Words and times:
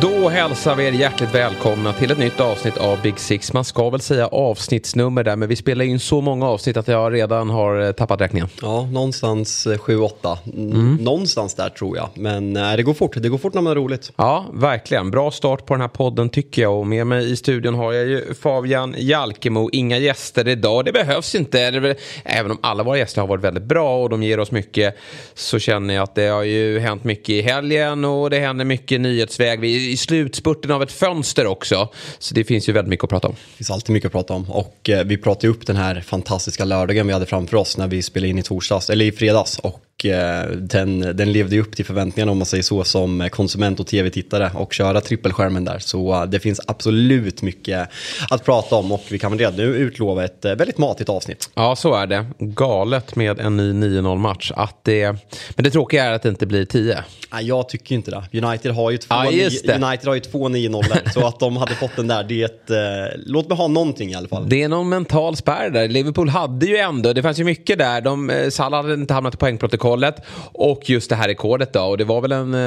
Då 0.00 0.28
hälsar 0.28 0.76
vi 0.76 0.86
er 0.86 0.92
hjärtligt 0.92 1.34
välkomna 1.34 1.92
till 1.92 2.10
ett 2.10 2.18
nytt 2.18 2.40
avsnitt 2.40 2.76
av 2.76 3.02
Big 3.02 3.18
Six. 3.18 3.52
Man 3.52 3.64
ska 3.64 3.90
väl 3.90 4.00
säga 4.00 4.26
avsnittsnummer 4.26 5.24
där, 5.24 5.36
men 5.36 5.48
vi 5.48 5.56
spelar 5.56 5.84
in 5.84 6.00
så 6.00 6.20
många 6.20 6.46
avsnitt 6.46 6.76
att 6.76 6.88
jag 6.88 7.12
redan 7.12 7.50
har 7.50 7.80
eh, 7.80 7.92
tappat 7.92 8.20
räkningen. 8.20 8.48
Ja, 8.62 8.88
någonstans 8.92 9.66
7-8. 9.66 10.38
Mm. 10.54 10.96
Någonstans 10.96 11.54
där 11.54 11.68
tror 11.68 11.96
jag. 11.96 12.08
Men 12.14 12.52
nej, 12.52 12.76
det 12.76 12.82
går 12.82 12.94
fort. 12.94 13.22
Det 13.22 13.28
går 13.28 13.38
fort 13.38 13.54
när 13.54 13.62
man 13.62 13.70
har 13.70 13.74
roligt. 13.74 14.12
Ja, 14.16 14.46
verkligen. 14.52 15.10
Bra 15.10 15.30
start 15.30 15.66
på 15.66 15.74
den 15.74 15.80
här 15.80 15.88
podden 15.88 16.28
tycker 16.28 16.62
jag. 16.62 16.78
Och 16.78 16.86
med 16.86 17.06
mig 17.06 17.32
i 17.32 17.36
studion 17.36 17.74
har 17.74 17.92
jag 17.92 18.06
ju 18.06 18.34
Fabian 18.34 18.94
Jalkemo. 18.98 19.70
Inga 19.72 19.98
gäster 19.98 20.48
idag. 20.48 20.84
Det 20.84 20.92
behövs 20.92 21.34
inte. 21.34 21.60
Även 22.24 22.50
om 22.50 22.58
alla 22.60 22.82
våra 22.82 22.98
gäster 22.98 23.20
har 23.20 23.28
varit 23.28 23.44
väldigt 23.44 23.64
bra 23.64 24.02
och 24.02 24.10
de 24.10 24.22
ger 24.22 24.40
oss 24.40 24.50
mycket 24.50 24.96
så 25.34 25.58
känner 25.58 25.94
jag 25.94 26.02
att 26.02 26.14
det 26.14 26.26
har 26.26 26.42
ju 26.42 26.78
hänt 26.78 27.04
mycket 27.04 27.30
i 27.30 27.42
helgen 27.42 28.04
och 28.04 28.30
det 28.30 28.38
händer 28.38 28.64
mycket 28.64 29.00
nyhetsväg. 29.00 29.60
Vi 29.60 29.89
i 29.90 29.96
slutspurten 29.96 30.70
av 30.70 30.82
ett 30.82 30.92
fönster 30.92 31.46
också. 31.46 31.88
Så 32.18 32.34
det 32.34 32.44
finns 32.44 32.68
ju 32.68 32.72
väldigt 32.72 32.90
mycket 32.90 33.04
att 33.04 33.10
prata 33.10 33.28
om. 33.28 33.34
Det 33.34 33.56
finns 33.56 33.70
alltid 33.70 33.92
mycket 33.92 34.06
att 34.06 34.12
prata 34.12 34.34
om. 34.34 34.50
Och 34.50 34.90
eh, 34.90 35.04
vi 35.04 35.16
pratade 35.16 35.46
ju 35.46 35.52
upp 35.52 35.66
den 35.66 35.76
här 35.76 36.00
fantastiska 36.00 36.64
lördagen 36.64 37.06
vi 37.06 37.12
hade 37.12 37.26
framför 37.26 37.56
oss 37.56 37.76
när 37.76 37.88
vi 37.88 38.02
spelade 38.02 38.28
in 38.28 38.38
i 38.38 38.42
torsdags, 38.42 38.90
eller 38.90 39.04
i 39.04 39.12
fredags. 39.12 39.58
Och 39.58 39.80
Eh, 40.04 40.42
den, 40.50 41.00
den 41.00 41.32
levde 41.32 41.54
ju 41.54 41.62
upp 41.62 41.76
till 41.76 41.84
förväntningarna 41.84 42.32
om 42.32 42.38
man 42.38 42.46
säger 42.46 42.62
så 42.62 42.84
som 42.84 43.28
konsument 43.32 43.80
och 43.80 43.86
tv-tittare 43.86 44.50
och 44.54 44.72
köra 44.72 45.00
trippelskärmen 45.00 45.64
där. 45.64 45.78
Så 45.78 46.12
eh, 46.12 46.24
det 46.24 46.40
finns 46.40 46.60
absolut 46.66 47.42
mycket 47.42 47.88
att 48.30 48.44
prata 48.44 48.76
om 48.76 48.92
och 48.92 49.04
vi 49.10 49.18
kan 49.18 49.30
väl 49.30 49.38
redan 49.38 49.56
nu 49.56 49.62
utlova 49.62 50.24
ett 50.24 50.44
eh, 50.44 50.54
väldigt 50.54 50.78
matigt 50.78 51.08
avsnitt. 51.08 51.50
Ja, 51.54 51.76
så 51.76 51.94
är 51.94 52.06
det. 52.06 52.26
Galet 52.38 53.16
med 53.16 53.40
en 53.40 53.56
ny 53.56 53.72
9-0 53.72 54.18
match. 54.18 54.52
Att 54.54 54.84
det, 54.84 55.06
men 55.54 55.64
det 55.64 55.70
tråkiga 55.70 56.04
är 56.04 56.12
att 56.12 56.22
det 56.22 56.28
inte 56.28 56.46
blir 56.46 56.64
10. 56.64 57.04
Nej, 57.32 57.46
jag 57.46 57.68
tycker 57.68 57.94
inte 57.94 58.10
det. 58.10 58.46
United 58.46 58.72
har 58.72 58.90
ju 58.90 58.98
två, 58.98 59.14
ja, 59.14 59.26
United 59.74 60.08
har 60.08 60.14
ju 60.14 60.20
två 60.20 60.48
9-0 60.48 61.10
så 61.14 61.26
att 61.26 61.40
de 61.40 61.56
hade 61.56 61.74
fått 61.74 61.96
den 61.96 62.06
där, 62.06 62.24
det 62.24 62.42
är 62.42 62.44
ett, 62.44 62.70
eh, 62.70 63.20
låt 63.26 63.48
mig 63.48 63.58
ha 63.58 63.68
någonting 63.68 64.10
i 64.10 64.14
alla 64.14 64.28
fall. 64.28 64.48
Det 64.48 64.62
är 64.62 64.68
någon 64.68 64.88
mental 64.88 65.36
spärr 65.36 65.70
där. 65.70 65.88
Liverpool 65.88 66.28
hade 66.28 66.66
ju 66.66 66.76
ändå, 66.76 67.12
det 67.12 67.22
fanns 67.22 67.38
ju 67.38 67.44
mycket 67.44 67.78
där. 67.78 68.00
De, 68.00 68.48
Salah 68.50 68.82
hade 68.82 68.94
inte 68.94 69.14
hamnat 69.14 69.34
i 69.34 69.36
poängprotokoll 69.36 69.89
protokollet. 69.90 70.22
Och 70.52 70.90
just 70.90 71.10
det 71.10 71.16
här 71.16 71.28
rekordet 71.28 71.72
då. 71.72 71.80
Och 71.80 71.98
det 71.98 72.04
var 72.04 72.20
väl 72.20 72.32
en 72.32 72.54
eh, 72.54 72.58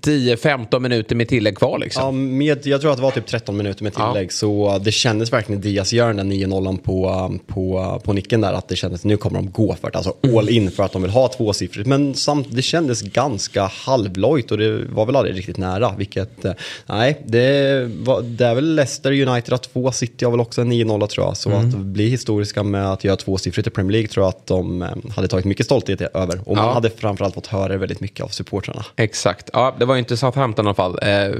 10-15 0.00 0.78
minuter 0.78 1.16
med 1.16 1.28
tillägg 1.28 1.56
kvar 1.56 1.78
liksom. 1.78 2.04
Ja, 2.04 2.10
med, 2.10 2.66
jag 2.66 2.80
tror 2.80 2.90
att 2.90 2.96
det 2.96 3.02
var 3.02 3.10
typ 3.10 3.26
13 3.26 3.56
minuter 3.56 3.84
med 3.84 3.94
tillägg. 3.94 4.26
Ja. 4.26 4.30
Så 4.30 4.78
det 4.84 4.92
kändes 4.92 5.32
verkligen 5.32 5.60
Diaz 5.60 5.92
gör 5.92 6.12
den 6.12 6.28
där 6.28 6.36
9-0 6.36 6.78
på, 6.78 7.32
på, 7.46 8.00
på 8.04 8.12
nicken 8.12 8.40
där. 8.40 8.52
Att 8.52 8.68
det 8.68 8.76
kändes, 8.76 9.04
nu 9.04 9.16
kommer 9.16 9.38
de 9.38 9.50
gå 9.50 9.74
för 9.80 9.90
det. 9.90 9.98
Alltså 9.98 10.14
all 10.38 10.48
in 10.48 10.70
för 10.70 10.82
att 10.82 10.92
de 10.92 11.02
vill 11.02 11.10
ha 11.10 11.28
tvåsiffrigt. 11.28 11.88
Men 11.88 12.14
samt, 12.14 12.46
det 12.50 12.62
kändes 12.62 13.02
ganska 13.02 13.64
halvlojt 13.64 14.50
och 14.50 14.58
det 14.58 14.84
var 14.84 15.06
väl 15.06 15.16
aldrig 15.16 15.36
riktigt 15.36 15.56
nära. 15.56 15.94
Vilket, 15.98 16.44
eh, 16.44 16.52
nej, 16.86 17.22
det, 17.26 17.90
var, 18.04 18.22
det 18.22 18.46
är 18.46 18.54
väl 18.54 18.74
Leicester 18.74 19.12
United 19.12 19.52
har 19.52 19.58
två, 19.58 19.92
City 19.92 20.24
har 20.24 20.32
väl 20.32 20.40
också 20.40 20.60
en 20.60 20.72
9-0 20.72 21.06
tror 21.06 21.26
jag. 21.26 21.36
Så 21.36 21.50
mm. 21.50 21.68
att 21.68 21.76
bli 21.76 22.08
historiska 22.08 22.62
med 22.62 22.92
att 22.92 23.04
göra 23.04 23.16
tvåsiffrigt 23.16 23.66
i 23.66 23.70
Premier 23.70 23.92
League 23.92 24.08
tror 24.08 24.24
jag 24.24 24.28
att 24.28 24.46
de 24.46 24.82
eh, 24.82 24.88
hade 25.16 25.28
tagit 25.28 25.44
mycket 25.44 25.66
stolthet 25.66 26.00
över. 26.00 26.40
Och 26.54 26.58
man 26.58 26.66
ja. 26.66 26.72
hade 26.74 26.90
framförallt 26.90 27.34
fått 27.34 27.46
höra 27.46 27.76
väldigt 27.76 28.00
mycket 28.00 28.24
av 28.24 28.28
supportrarna. 28.28 28.84
Exakt. 28.96 29.50
Ja, 29.52 29.74
det 29.78 29.84
var 29.84 29.94
ju 29.94 29.98
inte 29.98 30.16
Southampton 30.16 30.64
i 30.64 30.68
alla 30.68 30.74
fall. 30.74 30.98
Eh, 31.02 31.30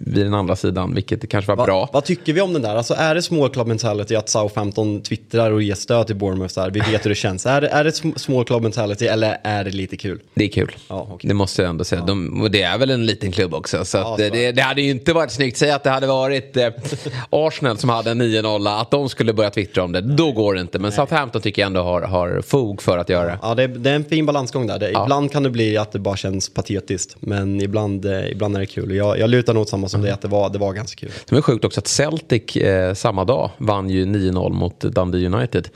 vid 0.00 0.26
den 0.26 0.34
andra 0.34 0.56
sidan, 0.56 0.94
vilket 0.94 1.28
kanske 1.28 1.50
var 1.50 1.56
Va, 1.56 1.64
bra. 1.64 1.88
Vad 1.92 2.04
tycker 2.04 2.32
vi 2.32 2.40
om 2.40 2.52
den 2.52 2.62
där? 2.62 2.76
Alltså 2.76 2.94
är 2.94 3.14
det 3.14 3.22
small 3.22 3.50
club 3.50 3.66
mentality 3.66 4.16
att 4.16 4.28
Southampton 4.28 5.02
twittrar 5.02 5.50
och 5.50 5.62
ger 5.62 5.74
stöd 5.74 6.06
till 6.06 6.16
Bournemouth? 6.16 6.60
Här? 6.60 6.70
Vi 6.70 6.80
vet 6.80 7.04
hur 7.04 7.08
det 7.08 7.14
känns. 7.14 7.46
Är, 7.46 7.62
är 7.62 7.84
det 7.84 7.92
small 8.20 8.44
club 8.44 8.62
mentality 8.62 9.06
eller 9.06 9.38
är 9.44 9.64
det 9.64 9.70
lite 9.70 9.96
kul? 9.96 10.20
Det 10.34 10.44
är 10.44 10.48
kul. 10.48 10.76
Ja, 10.88 11.08
okay. 11.12 11.28
Det 11.28 11.34
måste 11.34 11.62
jag 11.62 11.68
ändå 11.68 11.84
säga. 11.84 12.00
Ja. 12.00 12.06
De, 12.06 12.42
och 12.42 12.50
det 12.50 12.62
är 12.62 12.78
väl 12.78 12.90
en 12.90 13.06
liten 13.06 13.32
klubb 13.32 13.54
också. 13.54 13.84
Så, 13.84 13.98
ja, 13.98 14.14
det, 14.18 14.30
det, 14.30 14.52
det, 14.52 14.62
hade 14.62 14.82
ju 14.82 14.90
inte 14.90 15.12
varit 15.12 15.30
snyggt. 15.30 15.56
Säg 15.56 15.70
att 15.70 15.82
det 15.82 15.90
hade 15.90 16.06
varit 16.06 16.56
eh, 16.56 16.68
Arsenal 17.30 17.78
som 17.78 17.90
hade 17.90 18.10
en 18.10 18.22
9-0, 18.22 18.80
att 18.80 18.90
de 18.90 19.08
skulle 19.08 19.32
börja 19.32 19.50
twittra 19.50 19.84
om 19.84 19.92
det. 19.92 20.00
Då 20.00 20.32
går 20.32 20.54
det 20.54 20.60
inte. 20.60 20.78
Men 20.78 20.88
Nej. 20.88 20.96
Southampton 20.96 21.42
tycker 21.42 21.62
jag 21.62 21.66
ändå 21.66 21.82
har, 21.82 22.02
har 22.02 22.42
fog 22.42 22.82
för 22.82 22.98
att 22.98 23.08
göra 23.08 23.26
det. 23.26 23.38
Ja, 23.42 23.54
det 23.54 23.62
är, 23.62 23.68
det 23.68 23.90
är 23.90 23.94
en 23.94 24.04
fin 24.04 24.26
balansgång 24.26 24.66
där. 24.66 24.78
Det, 24.78 24.90
Ibland 24.90 25.32
kan 25.32 25.42
det 25.42 25.50
bli 25.50 25.76
att 25.76 25.92
det 25.92 25.98
bara 25.98 26.16
känns 26.16 26.54
patetiskt. 26.54 27.16
Men 27.20 27.60
ibland, 27.60 28.04
eh, 28.04 28.30
ibland 28.30 28.56
är 28.56 28.60
det 28.60 28.66
kul. 28.66 28.94
Jag, 28.94 29.18
jag 29.18 29.30
lutar 29.30 29.54
nog 29.54 29.68
samma 29.80 29.88
som 29.88 30.00
mm. 30.00 30.08
det, 30.08 30.14
att 30.14 30.22
det 30.22 30.28
var, 30.28 30.50
det 30.50 30.58
var 30.58 30.72
ganska 30.72 31.00
kul. 31.00 31.10
Det 31.28 31.34
var 31.34 31.42
sjukt 31.42 31.64
också 31.64 31.80
att 31.80 31.86
Celtic 31.86 32.56
eh, 32.56 32.94
samma 32.94 33.24
dag 33.24 33.50
vann 33.58 33.90
ju 33.90 34.04
9-0 34.04 34.52
mot 34.52 34.80
Dundee 34.80 35.26
United. 35.26 35.68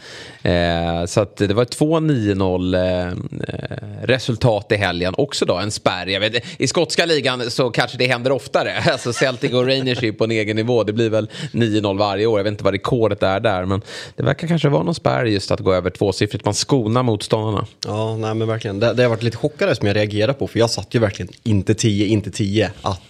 Eh, 0.42 1.06
så 1.06 1.20
att 1.20 1.36
det 1.36 1.54
var 1.54 1.64
två 1.64 1.98
9-0 1.98 2.74
eh, 2.74 4.06
resultat 4.06 4.72
i 4.72 4.76
helgen. 4.76 5.14
Också 5.18 5.44
då 5.44 5.58
en 5.58 5.70
spärr. 5.70 6.06
Jag 6.06 6.20
vet, 6.20 6.44
I 6.60 6.66
skotska 6.66 7.06
ligan 7.06 7.50
så 7.50 7.70
kanske 7.70 7.98
det 7.98 8.06
händer 8.06 8.32
oftare. 8.32 8.74
Alltså 8.94 9.12
Celtic 9.12 9.52
och 9.52 9.66
Rangers 9.66 10.02
är 10.02 10.12
på 10.12 10.24
en 10.24 10.30
egen 10.30 10.56
nivå. 10.56 10.84
Det 10.84 10.92
blir 10.92 11.10
väl 11.10 11.30
9-0 11.52 11.98
varje 11.98 12.26
år. 12.26 12.38
Jag 12.38 12.44
vet 12.44 12.50
inte 12.50 12.64
vad 12.64 12.72
rekordet 12.72 13.22
är 13.22 13.40
där. 13.40 13.64
Men 13.64 13.82
det 14.16 14.22
verkar 14.22 14.48
kanske 14.48 14.68
vara 14.68 14.82
någon 14.82 14.94
spärr 14.94 15.24
just 15.24 15.50
att 15.50 15.60
gå 15.60 15.74
över 15.74 15.90
tvåsiffrigt. 15.90 16.44
Man 16.44 16.54
skonar 16.54 17.02
motståndarna. 17.02 17.66
Ja, 17.86 18.16
nej 18.16 18.34
men 18.34 18.48
verkligen. 18.48 18.80
Det, 18.80 18.92
det 18.92 19.02
har 19.02 19.10
varit 19.10 19.22
lite 19.22 19.36
chockade 19.36 19.74
som 19.74 19.86
jag 19.86 19.96
reagerar 19.96 20.32
på. 20.32 20.46
För 20.46 20.58
jag 20.58 20.70
satt 20.70 20.94
ju 20.94 20.98
verkligen 20.98 21.32
inte 21.42 21.74
10, 21.74 22.06
inte 22.06 22.30
10. 22.30 22.70
Att 22.82 23.00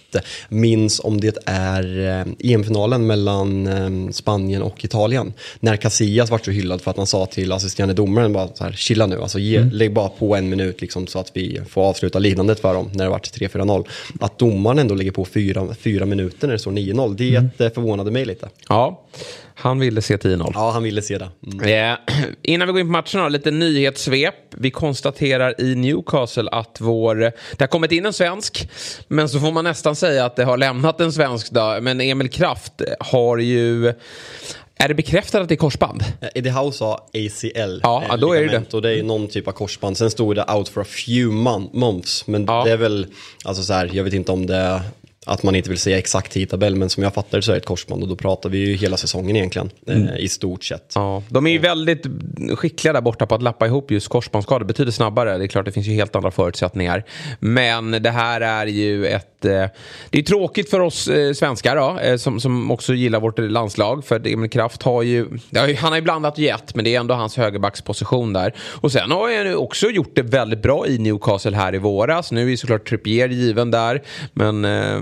minns 0.49 0.99
om 0.99 1.21
det 1.21 1.37
är 1.45 1.99
eh, 2.19 2.51
EM-finalen 2.53 3.07
mellan 3.07 3.67
eh, 3.67 4.11
Spanien 4.11 4.61
och 4.61 4.85
Italien. 4.85 5.33
När 5.59 5.75
Casillas 5.75 6.29
var 6.29 6.37
så 6.37 6.51
hyllad 6.51 6.81
för 6.81 6.91
att 6.91 6.97
han 6.97 7.07
sa 7.07 7.25
till 7.25 7.51
assisterande 7.51 7.93
domaren 7.93 8.33
bara 8.33 8.47
så 8.47 8.63
här, 8.63 8.71
chilla 8.71 9.05
nu, 9.05 9.21
alltså 9.21 9.39
ge, 9.39 9.57
mm. 9.57 9.69
lägg 9.69 9.93
bara 9.93 10.09
på 10.09 10.35
en 10.35 10.49
minut 10.49 10.81
liksom, 10.81 11.07
så 11.07 11.19
att 11.19 11.31
vi 11.33 11.61
får 11.69 11.81
avsluta 11.81 12.19
lidandet 12.19 12.59
för 12.59 12.73
dem 12.73 12.89
när 12.93 13.03
det 13.03 13.09
vart 13.09 13.37
3-4-0. 13.37 13.85
Att 14.19 14.39
domaren 14.39 14.79
ändå 14.79 14.95
lägger 14.95 15.11
på 15.11 15.25
fyra, 15.25 15.75
fyra 15.79 16.05
minuter 16.05 16.47
när 16.47 16.53
det 16.53 16.59
står 16.59 16.71
9-0, 16.71 17.15
det 17.15 17.35
mm. 17.35 17.49
Förvånade 17.75 18.11
mig 18.11 18.25
lite. 18.25 18.49
Ja. 18.69 19.01
Han 19.57 19.79
ville 19.79 20.01
se 20.01 20.17
10-0. 20.17 20.51
Ja, 20.53 20.71
han 20.71 20.83
ville 20.83 21.01
se 21.01 21.17
det. 21.17 21.29
Mm. 21.53 21.91
Eh, 21.91 21.97
innan 22.41 22.67
vi 22.67 22.71
går 22.71 22.81
in 22.81 22.87
på 22.87 22.91
matcherna, 22.91 23.29
lite 23.29 23.51
nyhetssvep. 23.51 24.35
Vi 24.51 24.71
konstaterar 24.71 25.61
i 25.61 25.75
Newcastle 25.75 26.49
att 26.51 26.77
vår... 26.79 27.15
Det 27.15 27.59
har 27.59 27.67
kommit 27.67 27.91
in 27.91 28.05
en 28.05 28.13
svensk, 28.13 28.69
men 29.07 29.29
så 29.29 29.39
får 29.39 29.51
man 29.51 29.63
nästan 29.63 29.95
säga 29.95 30.25
att 30.25 30.35
det 30.35 30.43
har 30.43 30.57
lämnat 30.57 31.01
en 31.01 31.13
svensk. 31.13 31.51
Då. 31.51 31.77
Men 31.81 32.01
Emil 32.01 32.29
Kraft 32.29 32.81
har 32.99 33.37
ju... 33.37 33.93
Är 34.77 34.87
det 34.87 34.93
bekräftat 34.93 35.41
att 35.41 35.49
det 35.49 35.55
är 35.55 35.57
korsband? 35.57 36.01
Eh, 36.21 36.27
Eddie 36.35 36.49
Howe 36.49 36.71
sa 36.71 36.93
ACL. 37.13 37.79
Ja, 37.83 38.03
ja 38.09 38.17
då 38.17 38.33
är 38.33 38.41
det 38.41 38.47
det. 38.47 38.73
Och 38.73 38.81
det 38.81 38.99
är 38.99 39.03
någon 39.03 39.27
typ 39.27 39.47
av 39.47 39.51
korsband. 39.51 39.97
Sen 39.97 40.11
stod 40.11 40.35
det 40.35 40.45
out 40.53 40.69
for 40.69 40.81
a 40.81 40.85
few 40.85 41.35
months. 41.73 42.27
Men 42.27 42.45
ja. 42.45 42.63
det 42.63 42.71
är 42.71 42.77
väl, 42.77 43.07
alltså 43.43 43.63
så 43.63 43.73
här, 43.73 43.89
jag 43.93 44.03
vet 44.03 44.13
inte 44.13 44.31
om 44.31 44.45
det 44.45 44.81
att 45.25 45.43
man 45.43 45.55
inte 45.55 45.69
vill 45.69 45.79
säga 45.79 45.97
exakt 45.97 46.31
tidtabell, 46.31 46.75
men 46.75 46.89
som 46.89 47.03
jag 47.03 47.13
fattar 47.13 47.37
det 47.37 47.41
så 47.41 47.51
är 47.51 47.53
det 47.53 47.59
ett 47.59 47.65
korsband 47.65 48.03
och 48.03 48.09
då 48.09 48.15
pratar 48.15 48.49
vi 48.49 48.57
ju 48.57 48.75
hela 48.75 48.97
säsongen 48.97 49.35
egentligen 49.35 49.69
mm. 49.87 50.07
eh, 50.07 50.17
i 50.17 50.27
stort 50.27 50.63
sett. 50.63 50.91
Ja, 50.95 51.23
de 51.29 51.47
är 51.47 51.51
ju 51.51 51.59
väldigt 51.59 52.05
skickliga 52.55 52.93
där 52.93 53.01
borta 53.01 53.25
på 53.25 53.35
att 53.35 53.41
lappa 53.41 53.65
ihop 53.65 53.91
just 53.91 54.07
korsbandsskador. 54.07 54.65
Betyder 54.65 54.91
snabbare, 54.91 55.37
det 55.37 55.43
är 55.43 55.47
klart 55.47 55.65
det 55.65 55.71
finns 55.71 55.87
ju 55.87 55.93
helt 55.93 56.15
andra 56.15 56.31
förutsättningar. 56.31 57.03
Men 57.39 57.91
det 57.91 58.11
här 58.11 58.41
är 58.41 58.65
ju 58.65 59.05
ett... 59.05 59.34
Eh, 59.45 59.67
det 60.09 60.19
är 60.19 60.23
tråkigt 60.23 60.69
för 60.69 60.79
oss 60.79 61.07
eh, 61.07 61.33
svenskar 61.33 61.75
då, 61.75 61.99
eh, 61.99 62.17
som, 62.17 62.39
som 62.39 62.71
också 62.71 62.93
gillar 62.93 63.19
vårt 63.19 63.39
landslag. 63.39 64.05
För 64.05 64.27
Emil 64.27 64.49
Kraft 64.49 64.83
har 64.83 65.01
ju... 65.01 65.27
Han 65.77 65.91
har 65.91 65.95
ju 65.95 66.01
blandat 66.01 66.33
och 66.33 66.39
gett, 66.39 66.75
men 66.75 66.85
det 66.85 66.95
är 66.95 66.99
ändå 66.99 67.13
hans 67.13 67.37
högerbacksposition 67.37 68.33
där. 68.33 68.53
Och 68.81 68.91
sen 68.91 69.11
har 69.11 69.45
han 69.45 69.55
också 69.55 69.89
gjort 69.89 70.11
det 70.15 70.21
väldigt 70.21 70.61
bra 70.61 70.87
i 70.87 70.97
Newcastle 70.97 71.55
här 71.55 71.75
i 71.75 71.77
våras. 71.77 72.31
Nu 72.31 72.45
är 72.45 72.49
ju 72.49 72.57
såklart 72.57 72.89
Trippier 72.89 73.29
given 73.29 73.71
där, 73.71 74.01
men 74.33 74.65
eh, 74.65 75.01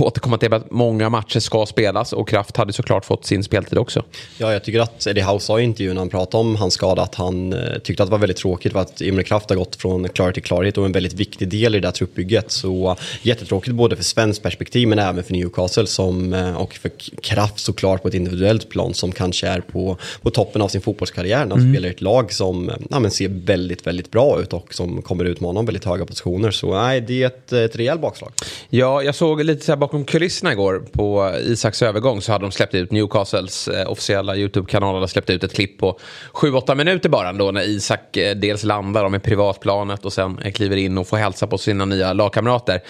återkomma 0.00 0.38
till 0.38 0.54
att 0.54 0.70
många 0.70 1.08
matcher 1.08 1.40
ska 1.40 1.66
spelas 1.66 2.12
och 2.12 2.28
Kraft 2.28 2.56
hade 2.56 2.72
såklart 2.72 3.04
fått 3.04 3.26
sin 3.26 3.44
speltid 3.44 3.78
också. 3.78 4.02
Ja, 4.38 4.52
jag 4.52 4.64
tycker 4.64 4.80
att 4.80 5.06
Eddie 5.06 5.22
Howe 5.22 5.40
sa 5.40 5.60
i 5.60 5.62
intervjun 5.62 5.94
när 5.94 6.00
han 6.00 6.08
pratade 6.08 6.40
om 6.40 6.56
hans 6.56 6.74
skada 6.74 7.02
att 7.02 7.14
han 7.14 7.52
eh, 7.52 7.78
tyckte 7.78 8.02
att 8.02 8.08
det 8.08 8.10
var 8.10 8.18
väldigt 8.18 8.36
tråkigt 8.36 8.72
för 8.72 8.80
att 8.80 9.00
Emil 9.00 9.24
Kraft 9.24 9.50
har 9.50 9.56
gått 9.56 9.76
från 9.76 10.08
klarhet 10.08 10.34
till 10.34 10.42
klarhet 10.42 10.78
och 10.78 10.84
en 10.84 10.92
väldigt 10.92 11.12
viktig 11.12 11.48
del 11.48 11.74
i 11.74 11.80
det 11.80 11.88
där 11.88 11.92
truppbygget. 11.92 12.50
Så 12.50 12.96
jättetråkigt 13.22 13.53
både 13.66 13.96
för 13.96 14.04
svenskt 14.04 14.42
perspektiv 14.42 14.88
men 14.88 14.98
även 14.98 15.24
för 15.24 15.32
Newcastle 15.32 15.86
som, 15.86 16.32
eh, 16.32 16.56
och 16.56 16.74
för 16.74 16.90
Kraft 17.22 17.58
såklart 17.58 18.02
på 18.02 18.08
ett 18.08 18.14
individuellt 18.14 18.68
plan 18.68 18.94
som 18.94 19.12
kanske 19.12 19.46
är 19.46 19.60
på, 19.60 19.96
på 20.22 20.30
toppen 20.30 20.62
av 20.62 20.68
sin 20.68 20.80
fotbollskarriär 20.80 21.38
han 21.38 21.52
mm. 21.52 21.72
spelar 21.72 21.88
i 21.88 21.90
ett 21.90 22.00
lag 22.00 22.32
som 22.32 22.70
ja, 22.90 22.98
men 22.98 23.10
ser 23.10 23.28
väldigt, 23.28 23.86
väldigt 23.86 24.10
bra 24.10 24.40
ut 24.40 24.52
och 24.52 24.74
som 24.74 25.02
kommer 25.02 25.24
utmana 25.24 25.60
om 25.60 25.66
väldigt 25.66 25.84
höga 25.84 26.06
positioner. 26.06 26.50
Så 26.50 26.74
nej, 26.74 27.00
det 27.00 27.22
är 27.22 27.26
ett, 27.26 27.52
ett 27.52 27.76
rejält 27.76 28.00
bakslag. 28.00 28.32
Ja, 28.70 29.02
jag 29.02 29.14
såg 29.14 29.44
lite 29.44 29.64
så 29.64 29.72
här 29.72 29.76
bakom 29.76 30.04
kulisserna 30.04 30.52
igår 30.52 30.82
på 30.92 31.34
Isaks 31.44 31.82
övergång 31.82 32.22
så 32.22 32.32
hade 32.32 32.44
de 32.44 32.52
släppt 32.52 32.74
ut 32.74 32.92
Newcastles 32.92 33.68
eh, 33.68 33.90
officiella 33.90 34.36
YouTube-kanal 34.36 34.94
hade 34.94 35.08
släppt 35.08 35.30
ut 35.30 35.44
ett 35.44 35.54
klipp 35.54 35.78
på 35.78 35.98
7-8 36.32 36.74
minuter 36.74 37.08
bara 37.08 37.32
då 37.32 37.50
när 37.50 37.62
Isak 37.62 38.16
eh, 38.16 38.36
dels 38.36 38.64
landar 38.64 39.08
med 39.08 39.22
privatplanet 39.22 40.04
och 40.04 40.12
sen 40.12 40.38
eh, 40.38 40.52
kliver 40.52 40.76
in 40.76 40.98
och 40.98 41.08
får 41.08 41.16
hälsa 41.16 41.46
på 41.46 41.58
sina 41.58 41.84
nya 41.84 42.12
lagkamrater. 42.12 42.80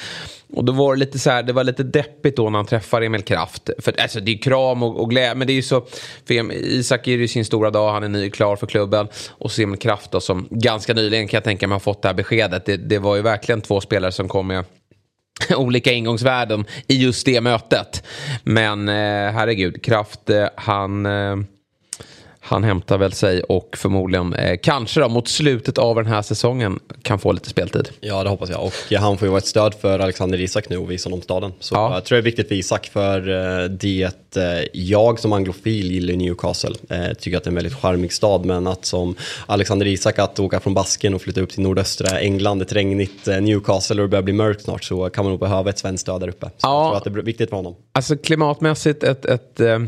Och 0.54 0.64
då 0.64 0.72
var 0.72 0.94
det 0.94 1.00
lite 1.00 1.18
så 1.18 1.30
här, 1.30 1.42
det 1.42 1.52
var 1.52 1.64
lite 1.64 1.82
deppigt 1.82 2.36
då 2.36 2.50
när 2.50 2.58
han 2.58 2.66
träffar 2.66 3.02
Emil 3.02 3.22
Kraft. 3.22 3.70
För 3.78 4.00
alltså, 4.00 4.20
det 4.20 4.32
är 4.32 4.38
kram 4.38 4.82
och, 4.82 5.00
och 5.00 5.10
glädje, 5.10 5.34
men 5.34 5.46
det 5.46 5.52
är 5.52 5.54
ju 5.54 5.62
så, 5.62 5.86
för 6.26 6.52
Isak 6.52 7.08
är 7.08 7.12
ju 7.12 7.28
sin 7.28 7.44
stora 7.44 7.70
dag, 7.70 7.92
han 7.92 8.02
är 8.02 8.08
ny, 8.08 8.30
klar 8.30 8.56
för 8.56 8.66
klubben. 8.66 9.08
Och 9.30 9.52
så 9.52 9.62
Emil 9.62 9.78
Kraft 9.78 10.10
då 10.10 10.20
som 10.20 10.48
ganska 10.50 10.94
nyligen 10.94 11.28
kan 11.28 11.36
jag 11.36 11.44
tänka 11.44 11.68
mig 11.68 11.74
har 11.74 11.80
fått 11.80 12.02
det 12.02 12.08
här 12.08 12.14
beskedet. 12.14 12.66
Det, 12.66 12.76
det 12.76 12.98
var 12.98 13.16
ju 13.16 13.22
verkligen 13.22 13.60
två 13.60 13.80
spelare 13.80 14.12
som 14.12 14.28
kom 14.28 14.46
med 14.46 14.64
olika 15.56 15.92
ingångsvärden 15.92 16.64
i 16.86 16.96
just 17.02 17.26
det 17.26 17.40
mötet. 17.40 18.02
Men 18.42 18.88
eh, 18.88 19.32
herregud, 19.32 19.84
Kraft, 19.84 20.30
eh, 20.30 20.46
han... 20.56 21.06
Eh, 21.06 21.36
han 22.46 22.64
hämtar 22.64 22.98
väl 22.98 23.12
sig 23.12 23.42
och 23.42 23.76
förmodligen 23.76 24.34
eh, 24.34 24.58
kanske 24.62 25.00
då 25.00 25.08
mot 25.08 25.28
slutet 25.28 25.78
av 25.78 25.96
den 25.96 26.06
här 26.06 26.22
säsongen 26.22 26.80
kan 27.02 27.18
få 27.18 27.32
lite 27.32 27.48
speltid. 27.48 27.88
Ja 28.00 28.24
det 28.24 28.30
hoppas 28.30 28.50
jag 28.50 28.64
och 28.64 28.72
han 28.98 29.18
får 29.18 29.26
ju 29.26 29.30
vara 29.30 29.38
ett 29.38 29.46
stöd 29.46 29.74
för 29.74 29.98
Alexander 29.98 30.40
Isak 30.40 30.68
nu 30.68 30.76
och 30.76 30.90
visa 30.90 31.06
honom 31.06 31.22
staden. 31.22 31.52
Så 31.60 31.74
ja. 31.74 31.94
jag 31.94 32.04
tror 32.04 32.16
det 32.16 32.20
är 32.20 32.22
viktigt 32.22 32.48
för 32.48 32.54
Isak 32.54 32.86
för 32.92 33.28
eh, 33.28 33.68
det 33.68 34.36
eh, 34.36 34.42
jag 34.72 35.20
som 35.20 35.32
anglofil 35.32 35.90
gillar 35.90 36.14
Newcastle. 36.14 36.74
Eh, 36.88 37.12
tycker 37.12 37.36
att 37.36 37.44
det 37.44 37.48
är 37.48 37.50
en 37.50 37.54
väldigt 37.54 37.74
charmig 37.74 38.12
stad 38.12 38.44
men 38.44 38.66
att 38.66 38.84
som 38.84 39.14
Alexander 39.46 39.86
Isak 39.86 40.18
att 40.18 40.38
åka 40.38 40.60
från 40.60 40.74
Basken 40.74 41.14
och 41.14 41.22
flytta 41.22 41.40
upp 41.40 41.50
till 41.50 41.62
nordöstra 41.62 42.20
England, 42.20 42.62
ett 42.62 42.72
regnigt 42.72 43.28
eh, 43.28 43.40
Newcastle 43.40 43.96
och 43.96 44.02
det 44.02 44.10
börjar 44.10 44.22
bli 44.22 44.32
mörkt 44.32 44.62
snart 44.62 44.84
så 44.84 45.10
kan 45.10 45.24
man 45.24 45.32
nog 45.32 45.40
behöva 45.40 45.70
ett 45.70 45.78
svenskt 45.78 46.02
stöd 46.02 46.20
där 46.20 46.28
uppe. 46.28 46.46
Så 46.46 46.52
ja. 46.62 46.82
jag 46.84 46.90
tror 46.90 46.96
att 46.96 47.14
det 47.14 47.20
är 47.20 47.24
viktigt 47.24 47.48
för 47.48 47.56
honom. 47.56 47.74
Alltså 47.92 48.16
klimatmässigt 48.16 49.02
ett, 49.02 49.24
ett 49.24 49.60
eh, 49.60 49.78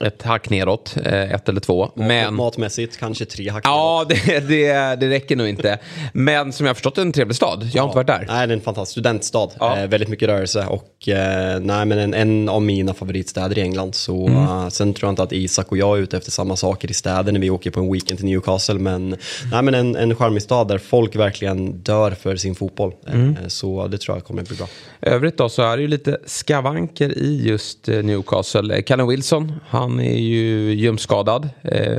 ett 0.00 0.22
hack 0.22 0.50
neråt, 0.50 0.96
eh, 1.04 1.34
ett 1.34 1.48
eller 1.48 1.60
två. 1.60 1.90
Men... 1.94 2.34
Matmässigt 2.34 2.98
kanske 2.98 3.24
tre 3.24 3.50
hack 3.50 3.64
Ja, 3.64 4.06
det, 4.08 4.48
det, 4.48 4.72
det 5.00 5.10
räcker 5.10 5.36
nog 5.36 5.48
inte. 5.48 5.78
Men 6.12 6.52
som 6.52 6.66
jag 6.66 6.70
har 6.70 6.74
förstått 6.74 6.98
är 6.98 7.02
det 7.02 7.08
en 7.08 7.12
trevlig 7.12 7.36
stad. 7.36 7.70
Jag 7.72 7.82
har 7.82 7.88
inte 7.88 7.96
varit 7.96 8.06
där. 8.06 8.26
Nej, 8.28 8.46
det 8.46 8.52
är 8.52 8.56
en 8.56 8.60
fantastisk 8.60 8.92
studentstad. 8.92 9.48
Ja. 9.58 9.78
Eh, 9.78 9.86
väldigt 9.86 10.08
mycket 10.08 10.28
rörelse 10.28 10.66
och 10.66 11.08
eh, 11.08 11.60
nej, 11.60 11.86
men 11.86 11.98
en, 11.98 12.14
en, 12.14 12.48
av 12.48 12.62
mina 12.62 12.94
favoritstäder 12.94 13.58
i 13.58 13.60
England. 13.60 13.94
Så, 13.94 14.26
mm. 14.26 14.42
uh, 14.42 14.68
sen 14.68 14.94
tror 14.94 15.06
jag 15.06 15.12
inte 15.12 15.22
att 15.22 15.32
Isak 15.32 15.70
och 15.70 15.78
jag 15.78 15.98
är 15.98 16.02
ute 16.02 16.16
efter 16.16 16.30
samma 16.30 16.56
saker 16.56 16.90
i 16.90 16.94
städer 16.94 17.32
när 17.32 17.40
vi 17.40 17.50
åker 17.50 17.70
på 17.70 17.80
en 17.80 17.92
weekend 17.92 18.18
till 18.18 18.26
Newcastle. 18.26 18.74
Men, 18.78 19.06
mm. 19.06 19.18
nej, 19.52 19.62
men 19.62 19.74
en, 19.74 19.96
en 19.96 20.16
charmig 20.16 20.42
stad 20.42 20.68
där 20.68 20.78
folk 20.78 21.16
verkligen 21.16 21.82
dör 21.82 22.10
för 22.10 22.36
sin 22.36 22.54
fotboll. 22.54 22.92
Mm. 23.06 23.36
så 23.48 23.86
det 23.86 23.98
tror 23.98 24.16
jag 24.16 24.24
kommer 24.24 24.42
att 24.42 24.48
bli 24.48 24.56
bra. 24.56 24.66
Övrigt 25.00 25.36
då 25.36 25.48
så 25.48 25.62
är 25.62 25.76
det 25.76 25.82
ju 25.82 25.88
lite 25.88 26.18
skavanker 26.26 27.18
i 27.18 27.48
just 27.48 27.86
Newcastle. 27.86 28.82
Callum 28.82 29.08
Wilson 29.08 29.59
han 29.68 30.00
är 30.00 30.18
ju 30.18 30.72
ljumskadad. 30.74 31.48
Eh, 31.62 31.98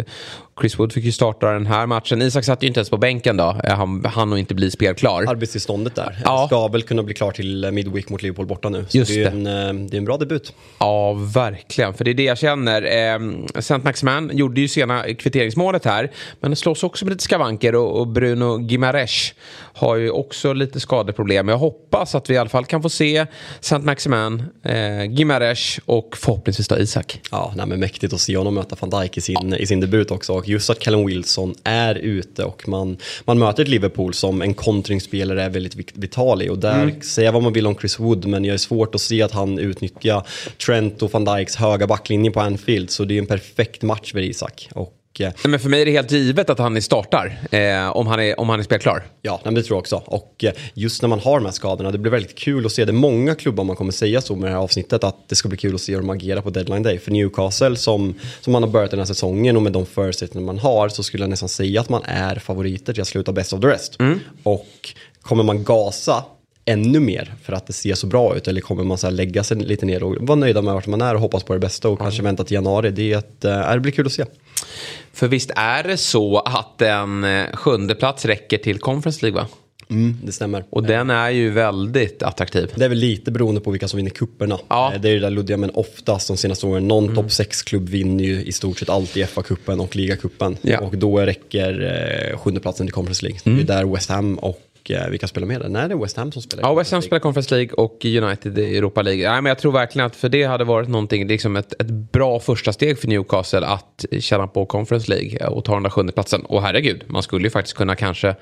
Chris 0.59 0.79
Wood 0.79 0.93
fick 0.93 1.03
ju 1.03 1.11
starta 1.11 1.51
den 1.51 1.65
här 1.65 1.85
matchen. 1.85 2.21
Isak 2.21 2.45
satt 2.45 2.63
ju 2.63 2.67
inte 2.67 2.79
ens 2.79 2.89
på 2.89 2.97
bänken 2.97 3.37
då. 3.37 3.57
Eh, 3.63 3.75
han 3.75 4.05
hann 4.05 4.29
nog 4.29 4.39
inte 4.39 4.55
bli 4.55 4.71
spelklar. 4.71 5.23
Arbetstillståndet 5.27 5.95
där. 5.95 6.17
Ja. 6.25 6.47
Ska 6.47 6.67
väl 6.67 6.83
kunna 6.83 7.03
bli 7.03 7.13
klar 7.13 7.31
till 7.31 7.63
eh, 7.63 7.71
Midweek 7.71 8.09
mot 8.09 8.21
Liverpool 8.21 8.45
borta 8.45 8.69
nu. 8.69 8.85
Så 8.89 8.97
Just 8.97 9.11
det, 9.11 9.23
är 9.23 9.31
En, 9.31 9.47
eh, 9.47 9.73
det 9.89 9.95
är 9.95 9.97
en 9.97 10.05
bra 10.05 10.17
debut. 10.17 10.53
Ja, 10.79 11.13
verkligen. 11.13 11.93
För 11.93 12.03
det 12.03 12.11
är 12.11 12.15
det 12.15 12.23
jag 12.23 12.37
känner. 12.37 12.81
Eh, 12.81 13.77
Maximan 13.83 14.31
gjorde 14.33 14.61
ju 14.61 14.67
sena 14.67 15.03
kvitteringsmålet 15.13 15.85
här. 15.85 16.11
Men 16.39 16.51
det 16.51 16.57
slås 16.57 16.83
också 16.83 17.05
med 17.05 17.11
lite 17.11 17.23
skavanker 17.23 17.75
och, 17.75 17.99
och 17.99 18.07
Bruno 18.07 18.59
Gimares 18.59 19.33
har 19.73 19.95
ju 19.95 20.09
också 20.09 20.53
lite 20.53 20.79
skadeproblem. 20.79 21.47
Jag 21.47 21.57
hoppas 21.57 22.15
att 22.15 22.29
vi 22.29 22.33
i 22.33 22.37
alla 22.37 22.49
fall 22.49 22.65
kan 22.65 22.81
få 22.81 22.89
se 22.89 23.25
Saint 23.59 23.85
Maximan, 23.85 24.43
eh, 24.63 25.03
Gimares 25.11 25.79
och 25.85 26.17
förhoppningsvis 26.17 26.67
då 26.67 26.77
Isak. 26.77 27.21
Ja, 27.31 27.53
nej, 27.55 27.65
men 27.65 27.79
mäktigt 27.79 28.13
att 28.13 28.21
se 28.21 28.37
honom 28.37 28.53
möta 28.53 28.75
van 28.79 29.01
Dijk 29.01 29.17
i 29.17 29.21
sin, 29.21 29.53
i 29.53 29.65
sin 29.65 29.79
debut 29.79 30.11
också. 30.11 30.40
Och 30.41 30.49
just 30.49 30.69
att 30.69 30.79
Callum 30.79 31.05
Wilson 31.05 31.55
är 31.63 31.95
ute 31.95 32.43
och 32.43 32.67
man, 32.67 32.97
man 33.25 33.39
möter 33.39 33.63
ett 33.63 33.69
Liverpool 33.69 34.13
som 34.13 34.41
en 34.41 34.53
kontringsspelare 34.53 35.43
är 35.43 35.49
väldigt 35.49 35.95
vital 35.97 36.41
i. 36.41 36.49
Och 36.49 36.59
där, 36.59 36.83
mm. 36.83 37.01
säga 37.01 37.31
vad 37.31 37.43
man 37.43 37.53
vill 37.53 37.67
om 37.67 37.75
Chris 37.75 37.99
Wood, 37.99 38.25
men 38.25 38.45
jag 38.45 38.53
är 38.53 38.57
svårt 38.57 38.95
att 38.95 39.01
se 39.01 39.21
att 39.21 39.31
han 39.31 39.59
utnyttjar 39.59 40.27
Trent 40.65 41.01
och 41.01 41.11
van 41.13 41.25
Dijks 41.25 41.55
höga 41.55 41.87
backlinje 41.87 42.31
på 42.31 42.39
Anfield. 42.39 42.89
Så 42.89 43.05
det 43.05 43.13
är 43.13 43.19
en 43.19 43.25
perfekt 43.25 43.81
match 43.81 44.11
för 44.11 44.19
Isak. 44.19 44.69
Och 44.73 44.93
men 45.47 45.59
för 45.59 45.69
mig 45.69 45.81
är 45.81 45.85
det 45.85 45.91
helt 45.91 46.11
givet 46.11 46.49
att 46.49 46.59
han 46.59 46.81
startar 46.81 47.39
eh, 47.51 47.97
om, 47.97 48.07
han 48.07 48.19
är, 48.19 48.39
om 48.39 48.49
han 48.49 48.59
är 48.59 48.63
spelklar. 48.63 49.03
Ja, 49.21 49.39
det 49.43 49.63
tror 49.63 49.75
jag 49.75 49.79
också. 49.79 50.03
Och 50.05 50.43
eh, 50.43 50.51
just 50.73 51.01
när 51.01 51.09
man 51.09 51.19
har 51.19 51.39
de 51.39 51.45
här 51.45 51.51
skadorna, 51.51 51.91
det 51.91 51.97
blir 51.97 52.11
väldigt 52.11 52.35
kul 52.35 52.65
att 52.65 52.71
se. 52.71 52.85
Det 52.85 52.91
är 52.91 52.93
många 52.93 53.35
klubbar 53.35 53.63
man 53.63 53.75
kommer 53.75 53.91
säga 53.91 54.21
så 54.21 54.35
med 54.35 54.49
det 54.49 54.53
här 54.53 54.61
avsnittet, 54.61 55.03
att 55.03 55.29
det 55.29 55.35
ska 55.35 55.49
bli 55.49 55.57
kul 55.57 55.75
att 55.75 55.81
se 55.81 55.93
hur 55.93 56.01
de 56.01 56.09
agerar 56.09 56.41
på 56.41 56.49
deadline 56.49 56.83
day. 56.83 56.99
För 56.99 57.11
Newcastle, 57.11 57.75
som, 57.75 58.13
som 58.41 58.53
man 58.53 58.63
har 58.63 58.69
börjat 58.69 58.91
den 58.91 58.99
här 58.99 59.05
säsongen 59.05 59.55
och 59.55 59.61
med 59.61 59.71
de 59.71 59.85
förutsättningar 59.85 60.45
man 60.45 60.59
har, 60.59 60.89
så 60.89 61.03
skulle 61.03 61.23
jag 61.23 61.29
nästan 61.29 61.49
säga 61.49 61.81
att 61.81 61.89
man 61.89 62.03
är 62.05 62.35
favoriter 62.35 62.93
till 62.93 63.01
att 63.01 63.07
sluta 63.07 63.31
best 63.31 63.53
of 63.53 63.61
the 63.61 63.67
rest. 63.67 63.99
Mm. 63.99 64.19
Och 64.43 64.93
kommer 65.21 65.43
man 65.43 65.63
gasa 65.63 66.23
ännu 66.65 66.99
mer 66.99 67.33
för 67.43 67.53
att 67.53 67.67
det 67.67 67.73
ser 67.73 67.95
så 67.95 68.07
bra 68.07 68.35
ut? 68.35 68.47
Eller 68.47 68.61
kommer 68.61 68.83
man 68.83 68.97
så 68.97 69.09
lägga 69.09 69.43
sig 69.43 69.57
lite 69.57 69.85
ner 69.85 70.03
och 70.03 70.15
vara 70.19 70.39
nöjda 70.39 70.61
med 70.61 70.73
vart 70.73 70.87
man 70.87 71.01
är 71.01 71.15
och 71.15 71.21
hoppas 71.21 71.43
på 71.43 71.53
det 71.53 71.59
bästa 71.59 71.89
och 71.89 71.99
mm. 71.99 72.05
kanske 72.05 72.23
vänta 72.23 72.43
till 72.43 72.55
januari? 72.55 72.91
Det, 72.91 73.13
är 73.13 73.17
ett, 73.17 73.45
äh, 73.45 73.73
det 73.73 73.79
blir 73.79 73.91
kul 73.91 74.05
att 74.05 74.11
se. 74.11 74.25
För 75.13 75.27
visst 75.27 75.51
är 75.55 75.83
det 75.83 75.97
så 75.97 76.39
att 76.39 76.81
en 76.81 77.23
eh, 77.23 77.45
sjunde 77.53 77.95
plats 77.95 78.25
räcker 78.25 78.57
till 78.57 78.79
Conference 78.79 79.25
League 79.25 79.41
va? 79.41 79.47
Mm, 79.91 80.17
det 80.23 80.31
stämmer. 80.31 80.63
Och 80.69 80.83
den 80.83 81.09
är 81.09 81.29
ju 81.29 81.49
väldigt 81.49 82.23
attraktiv. 82.23 82.71
Det 82.75 82.85
är 82.85 82.89
väl 82.89 82.97
lite 82.97 83.31
beroende 83.31 83.61
på 83.61 83.71
vilka 83.71 83.87
som 83.87 83.97
vinner 83.97 84.09
kupperna. 84.09 84.59
Ja. 84.67 84.93
Eh, 84.93 85.01
det 85.01 85.09
är 85.09 85.13
ju 85.13 85.19
det 85.19 85.25
där 85.25 85.31
luddiga, 85.31 85.57
men 85.57 85.69
oftast 85.69 86.27
de 86.27 86.37
senaste 86.37 86.65
åren, 86.65 86.87
någon 86.87 87.03
mm. 87.03 87.15
topp 87.15 87.25
6-klubb 87.25 87.89
vinner 87.89 88.23
ju 88.23 88.43
i 88.43 88.51
stort 88.51 88.79
sett 88.79 88.89
alltid 88.89 89.25
FA-cupen 89.25 89.79
och 89.79 89.95
ligacupen. 89.95 90.57
Ja. 90.61 90.79
Och 90.79 90.97
då 90.97 91.19
räcker 91.19 91.81
eh, 92.31 92.37
sjundeplatsen 92.37 92.87
till 92.87 92.93
Conference 92.93 93.25
League. 93.25 93.39
Mm. 93.45 93.57
Det 93.57 93.73
är 93.73 93.77
där 93.77 93.93
West 93.93 94.09
Ham 94.09 94.37
och 94.39 94.59
och 94.81 94.91
eh, 94.91 95.09
vilka 95.09 95.27
spelar 95.27 95.47
med? 95.47 95.71
Nej, 95.71 95.87
det 95.87 95.93
är 95.93 95.97
West 95.97 96.17
Ham 96.17 96.31
som 96.31 96.41
spelar. 96.41 96.63
Ja, 96.63 96.73
West 96.73 96.91
Ham 96.91 97.01
spelar 97.01 97.19
Conference 97.19 97.55
League 97.55 97.73
och 97.73 98.05
United 98.05 98.59
i 98.59 98.77
Europa 98.77 99.01
League. 99.01 99.31
Nej, 99.31 99.41
men 99.41 99.49
jag 99.49 99.59
tror 99.59 99.71
verkligen 99.71 100.05
att 100.05 100.15
för 100.15 100.29
det 100.29 100.43
hade 100.43 100.63
varit 100.63 100.89
någonting, 100.89 101.27
liksom 101.27 101.55
ett, 101.55 101.73
ett 101.81 101.87
bra 101.87 102.39
första 102.39 102.73
steg 102.73 102.99
för 102.99 103.07
Newcastle 103.07 103.65
att 103.65 104.05
känna 104.19 104.47
på 104.47 104.65
Conference 104.65 105.11
League 105.11 105.47
och 105.47 105.65
ta 105.65 105.73
den 105.73 105.83
där 105.83 105.89
sjunde 105.89 106.13
platsen. 106.13 106.41
Och 106.41 106.61
herregud, 106.61 107.03
man 107.07 107.23
skulle 107.23 107.43
ju 107.43 107.49
faktiskt 107.49 107.77
kunna 107.77 107.95
kanske 107.95 108.35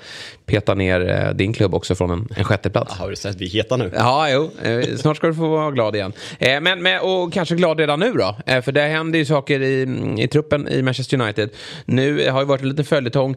peta 0.46 0.74
ner 0.74 1.10
eh, 1.10 1.36
din 1.36 1.54
klubb 1.54 1.76
också 1.76 1.96
från 1.96 2.12
en, 2.12 2.28
en 2.36 2.44
sjätte 2.44 2.70
plats. 2.70 2.96
Ja, 2.98 3.04
har 3.04 3.10
du 3.10 3.16
sett? 3.16 3.36
Vi 3.36 3.46
är 3.46 3.50
heta 3.50 3.78
nu. 3.78 3.92
Ja, 3.96 4.30
jo. 4.30 4.52
Eh, 4.64 4.96
snart 4.96 5.18
ska 5.18 5.28
du 5.28 5.34
få 5.34 5.48
vara 5.48 5.72
glad 5.72 5.96
igen. 5.96 6.14
Eh, 6.40 6.62
men, 6.62 6.84
men, 6.84 7.02
och 7.02 7.34
kanske 7.34 7.56
glad 7.56 7.80
redan 7.80 8.00
nu 8.00 8.14
då. 8.14 8.36
För 8.62 8.72
det 8.72 8.82
händer 8.82 9.20
ju 9.20 9.26
saker 9.26 9.62
i, 9.62 9.82
i 10.18 10.28
truppen 10.28 10.68
i 10.68 10.82
Manchester 10.82 11.22
United. 11.22 11.50
Nu 11.86 12.30
har 12.30 12.40
ju 12.40 12.46
varit 12.46 12.62
en 12.62 12.70
liten 12.70 12.86
följetong. 12.86 13.36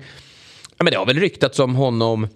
Ja, 0.76 0.84
men 0.84 0.93
det 0.93 0.98
har 0.98 1.06
väl 1.06 1.20
ryktats 1.20 1.58
om 1.58 1.74
honom 1.74 2.29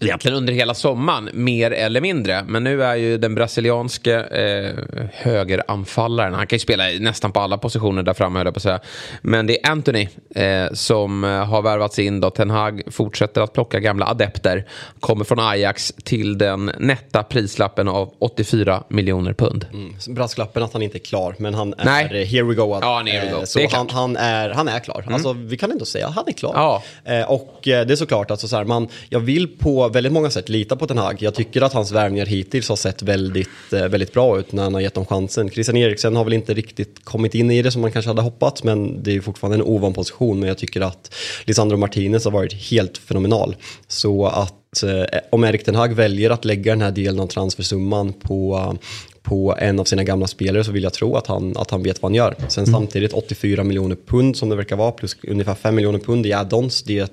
Egentligen 0.00 0.36
under 0.36 0.52
hela 0.52 0.74
sommaren, 0.74 1.30
mer 1.32 1.70
eller 1.70 2.00
mindre. 2.00 2.44
Men 2.46 2.64
nu 2.64 2.82
är 2.82 2.94
ju 2.94 3.18
den 3.18 3.34
brasilianske 3.34 4.14
eh, 4.20 5.08
högeranfallaren, 5.12 6.34
han 6.34 6.46
kan 6.46 6.56
ju 6.56 6.60
spela 6.60 6.84
nästan 7.00 7.32
på 7.32 7.40
alla 7.40 7.58
positioner 7.58 8.02
där 8.02 8.14
framme 8.14 8.38
höll 8.38 8.46
jag 8.46 8.54
på 8.54 8.58
att 8.58 8.62
säga. 8.62 8.80
Men 9.22 9.46
det 9.46 9.64
är 9.64 9.70
Anthony 9.70 10.08
eh, 10.34 10.72
som 10.72 11.24
eh, 11.24 11.30
har 11.30 11.62
värvats 11.62 11.98
in 11.98 12.20
då. 12.20 12.30
Ten 12.30 12.50
Hag 12.50 12.82
fortsätter 12.90 13.40
att 13.40 13.52
plocka 13.52 13.80
gamla 13.80 14.06
adepter. 14.06 14.66
Kommer 15.00 15.24
från 15.24 15.40
Ajax 15.40 15.92
till 16.04 16.38
den 16.38 16.70
nätta 16.78 17.22
prislappen 17.22 17.88
av 17.88 18.14
84 18.18 18.82
miljoner 18.88 19.32
pund. 19.32 19.66
Mm. 19.72 19.94
Brasklappen 20.08 20.62
att 20.62 20.72
han 20.72 20.82
inte 20.82 20.96
är 20.96 21.00
klar, 21.00 21.34
men 21.38 21.54
han 21.54 21.74
är 21.78 21.84
Nej. 21.84 22.24
here 22.24 22.42
we 22.42 22.54
go. 22.54 22.78
Ja, 22.80 23.02
here 23.06 23.24
we 23.24 23.30
go. 23.30 23.38
Eh, 23.38 23.44
så 23.44 23.68
han, 23.72 23.88
han, 23.90 24.16
är, 24.16 24.50
han 24.50 24.68
är 24.68 24.80
klar. 24.80 25.00
Mm. 25.00 25.14
Alltså, 25.14 25.32
vi 25.32 25.56
kan 25.56 25.70
ändå 25.70 25.84
säga 25.84 26.06
att 26.06 26.14
han 26.14 26.24
är 26.26 26.32
klar. 26.32 26.52
Ja. 26.54 26.82
Eh, 27.04 27.30
och 27.30 27.68
eh, 27.68 27.86
det 27.86 27.94
är 27.94 27.96
såklart, 27.96 28.30
alltså, 28.30 28.48
så 28.48 28.56
här, 28.56 28.64
man, 28.64 28.88
jag 29.08 29.20
vill 29.20 29.48
på 29.58 29.81
väldigt 29.88 30.12
många 30.12 30.30
sätt 30.30 30.48
lita 30.48 30.76
på 30.76 30.86
Ten 30.86 30.98
Hag. 30.98 31.16
Jag 31.18 31.34
tycker 31.34 31.62
att 31.62 31.72
hans 31.72 31.92
värvningar 31.92 32.26
hittills 32.26 32.68
har 32.68 32.76
sett 32.76 33.02
väldigt, 33.02 33.72
eh, 33.72 33.88
väldigt 33.88 34.12
bra 34.12 34.38
ut 34.38 34.52
när 34.52 34.62
han 34.62 34.74
har 34.74 34.80
gett 34.80 34.94
dem 34.94 35.06
chansen. 35.06 35.50
Christian 35.50 35.76
Eriksen 35.76 36.16
har 36.16 36.24
väl 36.24 36.32
inte 36.32 36.54
riktigt 36.54 37.04
kommit 37.04 37.34
in 37.34 37.50
i 37.50 37.62
det 37.62 37.70
som 37.70 37.82
man 37.82 37.92
kanske 37.92 38.08
hade 38.08 38.22
hoppats, 38.22 38.64
men 38.64 39.02
det 39.02 39.16
är 39.16 39.20
fortfarande 39.20 39.56
en 39.56 39.62
ovan 39.62 39.92
position. 39.92 40.40
Men 40.40 40.48
jag 40.48 40.58
tycker 40.58 40.80
att 40.80 41.14
Lisandro 41.44 41.76
Martinez 41.76 42.24
har 42.24 42.32
varit 42.32 42.52
helt 42.70 42.98
fenomenal. 42.98 43.56
Så 43.88 44.26
att 44.26 44.82
eh, 44.82 45.18
om 45.30 45.44
Erik 45.44 45.64
Ten 45.64 45.74
Hag 45.74 45.94
väljer 45.94 46.30
att 46.30 46.44
lägga 46.44 46.72
den 46.72 46.82
här 46.82 46.90
delen 46.90 47.20
av 47.20 47.26
transfersumman 47.26 48.12
på, 48.12 48.76
på 49.22 49.56
en 49.58 49.80
av 49.80 49.84
sina 49.84 50.04
gamla 50.04 50.26
spelare 50.26 50.64
så 50.64 50.72
vill 50.72 50.82
jag 50.82 50.92
tro 50.92 51.16
att 51.16 51.26
han, 51.26 51.56
att 51.56 51.70
han 51.70 51.82
vet 51.82 52.02
vad 52.02 52.10
han 52.10 52.14
gör. 52.14 52.36
Sen 52.48 52.64
mm. 52.64 52.72
samtidigt 52.72 53.12
84 53.12 53.64
miljoner 53.64 53.96
pund 54.06 54.36
som 54.36 54.48
det 54.48 54.56
verkar 54.56 54.76
vara 54.76 54.92
plus 54.92 55.16
ungefär 55.22 55.54
5 55.54 55.74
miljoner 55.74 55.98
pund 55.98 56.26
i 56.26 56.32
add-ons. 56.32 56.84
Det 56.86 57.10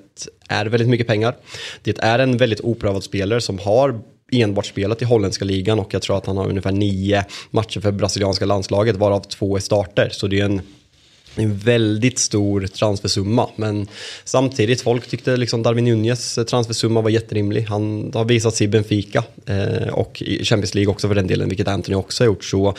är 0.50 0.66
väldigt 0.66 0.90
mycket 0.90 1.08
pengar. 1.08 1.36
Det 1.84 2.00
är 2.00 2.20
en 2.20 2.38
väldigt 2.38 2.62
oprövad 2.62 3.04
spelare 3.04 3.42
som 3.42 3.60
har 3.60 4.00
enbart 4.32 4.66
spelat 4.66 5.02
i 5.02 5.06
holländska 5.06 5.46
ligan 5.46 5.80
och 5.80 5.94
jag 5.94 6.02
tror 6.02 6.18
att 6.18 6.26
han 6.26 6.38
har 6.38 6.48
ungefär 6.48 6.72
nio 6.72 7.26
matcher 7.52 7.80
för 7.80 7.92
brasilianska 7.92 8.46
landslaget 8.46 8.96
varav 8.96 9.20
två 9.20 9.56
är 9.56 9.62
starter. 9.62 10.10
Så 10.12 10.28
det 10.28 10.40
är 10.40 10.46
en 10.46 10.62
en 11.36 11.58
väldigt 11.58 12.20
stor 12.20 12.68
transfersumma. 12.68 13.50
Men 13.56 13.88
samtidigt, 14.24 14.82
folk 14.82 15.08
tyckte 15.08 15.38
liksom 15.38 15.64
Darwin 15.64 15.86
Nunez 15.86 16.40
transfersumma 16.48 17.02
var 17.02 17.10
jätterimlig. 17.10 17.62
Han 17.62 18.12
har 18.14 18.26
visat 18.26 18.56
sig 18.56 18.66
i 18.66 18.68
Benfica 18.68 19.24
eh, 19.46 19.88
och 19.88 20.22
i 20.22 20.46
Champions 20.46 20.76
League 20.76 20.92
också 20.92 21.08
för 21.08 21.16
den 21.16 21.28
delen, 21.28 21.50
vilket 21.50 21.68
Anthony 21.68 21.96
också 21.96 22.24
har 22.24 22.28
gjort. 22.28 22.44
Så 22.44 22.76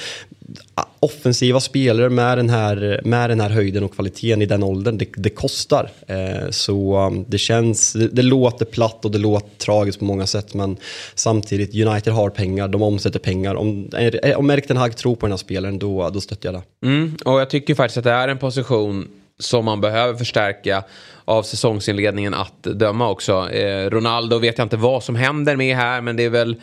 offensiva 1.00 1.60
spelare 1.60 2.10
med 2.10 2.38
den 2.38 2.50
här, 2.50 3.00
med 3.04 3.30
den 3.30 3.40
här 3.40 3.50
höjden 3.50 3.84
och 3.84 3.94
kvaliteten 3.94 4.42
i 4.42 4.46
den 4.46 4.62
åldern, 4.62 4.98
det, 4.98 5.06
det 5.16 5.30
kostar. 5.30 5.90
Eh, 6.06 6.50
så 6.50 7.06
um, 7.06 7.24
det 7.28 7.38
känns, 7.38 7.92
det, 7.92 8.08
det, 8.08 8.22
låter 8.22 8.64
platt 8.64 9.04
och 9.04 9.10
det 9.10 9.18
låter 9.18 9.58
tragiskt 9.58 9.98
på 9.98 10.04
många 10.04 10.26
sätt 10.26 10.54
men 10.54 10.76
samtidigt, 11.14 11.86
United 11.86 12.12
har 12.12 12.30
pengar, 12.30 12.68
de 12.68 12.82
omsätter 12.82 13.18
pengar. 13.18 13.54
Om, 13.54 13.90
om 14.36 14.50
Erik 14.50 14.68
Den 14.68 14.76
Hag 14.76 14.96
tror 14.96 15.16
på 15.16 15.26
den 15.26 15.32
här 15.32 15.36
spelaren 15.36 15.78
då, 15.78 16.10
då 16.10 16.20
stöttar 16.20 16.52
jag 16.52 16.62
det. 16.62 16.86
Mm, 16.86 17.16
och 17.24 17.40
jag 17.40 17.50
tycker 17.50 17.74
faktiskt 17.74 17.98
att 17.98 18.04
det 18.04 18.10
är 18.10 18.28
en 18.28 18.38
position 18.38 19.08
som 19.38 19.64
man 19.64 19.80
behöver 19.80 20.18
förstärka 20.18 20.84
av 21.24 21.42
säsongsinledningen 21.42 22.34
att 22.34 22.62
döma 22.62 23.08
också. 23.08 23.50
Eh, 23.50 23.90
Ronaldo 23.90 24.38
vet 24.38 24.58
jag 24.58 24.64
inte 24.64 24.76
vad 24.76 25.04
som 25.04 25.14
händer 25.14 25.56
med 25.56 25.76
här 25.76 26.00
men 26.00 26.16
det 26.16 26.24
är 26.24 26.30
väl 26.30 26.56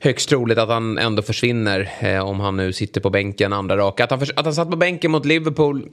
högst 0.00 0.28
troligt 0.28 0.58
att 0.58 0.68
han 0.68 0.98
ändå 0.98 1.22
försvinner 1.22 1.92
eh, 2.00 2.28
om 2.28 2.40
han 2.40 2.56
nu 2.56 2.72
sitter 2.72 3.00
på 3.00 3.10
bänken 3.10 3.52
andra 3.52 3.76
raka. 3.76 4.04
Att 4.04 4.10
han, 4.10 4.22
att 4.36 4.44
han 4.44 4.54
satt 4.54 4.70
på 4.70 4.76
bänken 4.76 5.10
mot 5.10 5.24
Liverpool 5.24 5.88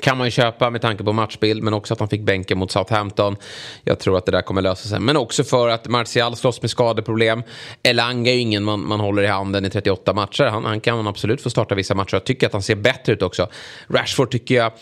kan 0.00 0.18
man 0.18 0.26
ju 0.26 0.30
köpa 0.30 0.70
med 0.70 0.80
tanke 0.80 1.04
på 1.04 1.12
matchbild, 1.12 1.62
men 1.62 1.74
också 1.74 1.94
att 1.94 2.00
han 2.00 2.08
fick 2.08 2.20
bänken 2.20 2.58
mot 2.58 2.70
Southampton. 2.70 3.36
Jag 3.84 3.98
tror 3.98 4.18
att 4.18 4.26
det 4.26 4.32
där 4.32 4.42
kommer 4.42 4.62
lösa 4.62 4.88
sig. 4.88 5.00
Men 5.00 5.16
också 5.16 5.44
för 5.44 5.68
att 5.68 5.88
Martial 5.88 6.36
slåss 6.36 6.62
med 6.62 6.70
skadeproblem. 6.70 7.42
Elanga 7.82 8.30
är 8.30 8.34
ju 8.34 8.40
ingen 8.40 8.64
man, 8.64 8.86
man 8.86 9.00
håller 9.00 9.22
i 9.22 9.26
handen 9.26 9.64
i 9.64 9.70
38 9.70 10.12
matcher. 10.12 10.44
Han, 10.44 10.64
han 10.64 10.80
kan 10.80 11.06
absolut 11.06 11.40
få 11.40 11.50
starta 11.50 11.74
vissa 11.74 11.94
matcher. 11.94 12.14
Jag 12.14 12.24
tycker 12.24 12.46
att 12.46 12.52
han 12.52 12.62
ser 12.62 12.74
bättre 12.74 13.12
ut 13.12 13.22
också. 13.22 13.48
Rashford 13.88 14.30
tycker 14.30 14.54
jag... 14.54 14.72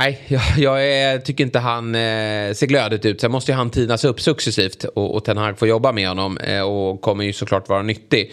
Nej, 0.00 0.24
jag, 0.28 0.42
jag 0.56 0.86
är, 0.86 1.18
tycker 1.18 1.44
inte 1.44 1.58
han 1.58 1.94
eh, 1.94 2.52
ser 2.54 2.66
glödigt 2.66 3.04
ut. 3.04 3.20
Sen 3.20 3.32
måste 3.32 3.52
ju 3.52 3.56
han 3.56 3.70
tinas 3.70 4.04
upp 4.04 4.20
successivt 4.20 4.84
och, 4.84 5.14
och 5.14 5.24
Ten 5.24 5.36
Hag 5.36 5.58
får 5.58 5.68
jobba 5.68 5.92
med 5.92 6.08
honom 6.08 6.38
eh, 6.38 6.60
och 6.60 7.00
kommer 7.00 7.24
ju 7.24 7.32
såklart 7.32 7.68
vara 7.68 7.82
nyttig. 7.82 8.32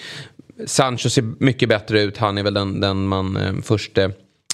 Sancho 0.65 1.10
ser 1.10 1.24
mycket 1.44 1.70
bättre 1.70 2.01
ut. 2.01 2.18
Han 2.18 2.38
är 2.38 2.44
väl 2.44 2.53
den, 2.53 2.80
den 2.80 3.08
man 3.08 3.38
eh, 3.38 3.53
först 3.63 3.98
eh, 3.98 4.10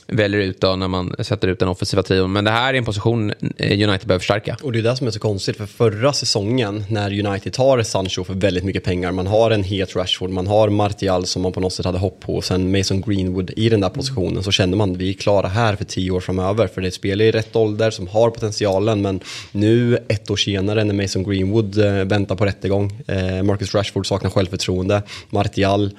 väljer 0.07 0.41
ut 0.41 0.61
då 0.61 0.75
när 0.75 0.87
man 0.87 1.15
sätter 1.19 1.47
ut 1.47 1.59
den 1.59 1.69
offensiva 1.69 2.03
trion. 2.03 2.31
Men 2.31 2.43
det 2.43 2.51
här 2.51 2.73
är 2.73 2.77
en 2.77 2.85
position 2.85 3.33
eh, 3.57 3.89
United 3.89 4.07
behöver 4.07 4.19
förstärka. 4.19 4.57
Och 4.63 4.71
det 4.71 4.79
är 4.79 4.83
det 4.83 4.95
som 4.95 5.07
är 5.07 5.11
så 5.11 5.19
konstigt, 5.19 5.57
för 5.57 5.65
förra 5.65 6.13
säsongen 6.13 6.83
när 6.89 7.27
United 7.27 7.53
tar 7.53 7.83
Sancho 7.83 8.23
för 8.23 8.33
väldigt 8.33 8.63
mycket 8.63 8.83
pengar, 8.83 9.11
man 9.11 9.27
har 9.27 9.51
en 9.51 9.63
het 9.63 9.95
Rashford, 9.95 10.29
man 10.29 10.47
har 10.47 10.69
Martial 10.69 11.25
som 11.25 11.41
man 11.41 11.51
på 11.51 11.59
något 11.59 11.73
sätt 11.73 11.85
hade 11.85 11.97
hopp 11.97 12.19
på, 12.19 12.35
och 12.35 12.45
sen 12.45 12.71
Mason 12.71 13.01
Greenwood 13.01 13.51
i 13.55 13.69
den 13.69 13.81
där 13.81 13.89
positionen, 13.89 14.43
så 14.43 14.51
kände 14.51 14.77
man 14.77 14.91
att 14.91 14.97
vi 14.97 15.09
är 15.09 15.13
klara 15.13 15.47
här 15.47 15.75
för 15.75 15.85
tio 15.85 16.11
år 16.11 16.19
framöver, 16.19 16.67
för 16.67 16.81
det 16.81 16.87
är 16.87 16.91
spelare 16.91 17.27
i 17.27 17.31
rätt 17.31 17.55
ålder 17.55 17.91
som 17.91 18.07
har 18.07 18.29
potentialen, 18.29 19.01
men 19.01 19.19
nu 19.51 19.97
ett 20.07 20.29
år 20.29 20.35
senare 20.35 20.83
när 20.83 20.93
Mason 20.93 21.23
Greenwood 21.23 21.77
eh, 21.77 21.93
väntar 21.93 22.35
på 22.35 22.45
rättegång, 22.45 23.01
eh, 23.07 23.43
Marcus 23.43 23.75
Rashford 23.75 24.07
saknar 24.07 24.29
självförtroende, 24.29 25.01
Martial 25.29 25.91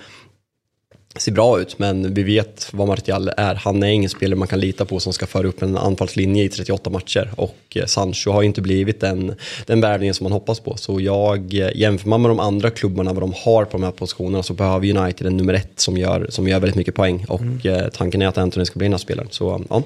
ser 1.18 1.32
bra 1.32 1.60
ut, 1.60 1.78
men 1.78 2.14
vi 2.14 2.22
vet 2.22 2.68
vad 2.72 2.88
Martial 2.88 3.30
är. 3.36 3.54
Han 3.54 3.82
är 3.82 3.86
ingen 3.86 4.10
spelare 4.10 4.38
man 4.38 4.48
kan 4.48 4.60
lita 4.60 4.84
på 4.84 5.00
som 5.00 5.12
ska 5.12 5.26
föra 5.26 5.48
upp 5.48 5.62
en 5.62 5.76
anfallslinje 5.76 6.44
i 6.44 6.48
38 6.48 6.90
matcher. 6.90 7.30
Och 7.36 7.58
eh, 7.74 7.86
Sancho 7.86 8.30
har 8.30 8.42
inte 8.42 8.60
blivit 8.60 9.00
den, 9.00 9.34
den 9.66 9.80
värvningen 9.80 10.14
som 10.14 10.24
man 10.24 10.32
hoppas 10.32 10.60
på. 10.60 10.76
Så 10.76 11.00
jag, 11.00 11.54
eh, 11.54 11.70
jämför 11.74 12.08
man 12.08 12.22
med 12.22 12.30
de 12.30 12.40
andra 12.40 12.70
klubbarna, 12.70 13.12
vad 13.12 13.22
de 13.22 13.32
har 13.36 13.64
på 13.64 13.76
de 13.76 13.82
här 13.82 13.90
positionerna, 13.90 14.42
så 14.42 14.54
behöver 14.54 14.98
United 14.98 15.26
en 15.26 15.36
nummer 15.36 15.54
ett 15.54 15.80
som 15.80 15.96
gör, 15.96 16.26
som 16.30 16.48
gör 16.48 16.60
väldigt 16.60 16.76
mycket 16.76 16.94
poäng. 16.94 17.24
Och 17.28 17.40
mm. 17.40 17.58
Eh, 17.64 17.88
tanken 17.88 18.22
är 18.22 18.26
att 18.26 18.38
Anthony 18.38 18.66
ska 18.66 18.78
bli 18.78 18.84
den 18.84 18.92
här 18.92 18.98
spelaren. 18.98 19.28
Så 19.30 19.64
ja. 19.68 19.82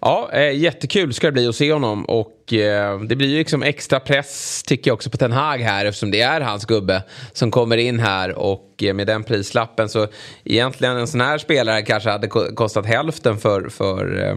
Ja, 0.00 0.30
eh, 0.32 0.56
jättekul 0.56 1.14
ska 1.14 1.26
det 1.26 1.32
bli 1.32 1.48
att 1.48 1.56
se 1.56 1.72
honom. 1.72 2.04
Och 2.04 2.52
eh, 2.52 3.00
det 3.00 3.16
blir 3.16 3.28
ju 3.28 3.38
liksom 3.38 3.62
extra 3.62 4.00
press 4.00 4.62
tycker 4.66 4.90
jag 4.90 4.94
också 4.94 5.10
på 5.10 5.16
Ten 5.16 5.32
Hag 5.32 5.58
här 5.58 5.84
eftersom 5.84 6.10
det 6.10 6.20
är 6.20 6.40
hans 6.40 6.64
gubbe 6.64 7.02
som 7.32 7.50
kommer 7.50 7.76
in 7.76 8.00
här. 8.00 8.38
Och 8.38 8.82
eh, 8.82 8.94
med 8.94 9.06
den 9.06 9.24
prislappen 9.24 9.88
så 9.88 10.06
egentligen 10.44 10.96
en 10.96 11.06
sån 11.06 11.20
här 11.20 11.38
spelare 11.38 11.82
kanske 11.82 12.10
hade 12.10 12.28
kostat 12.28 12.86
hälften 12.86 13.38
för, 13.38 13.68
för 13.68 14.28
eh, 14.28 14.36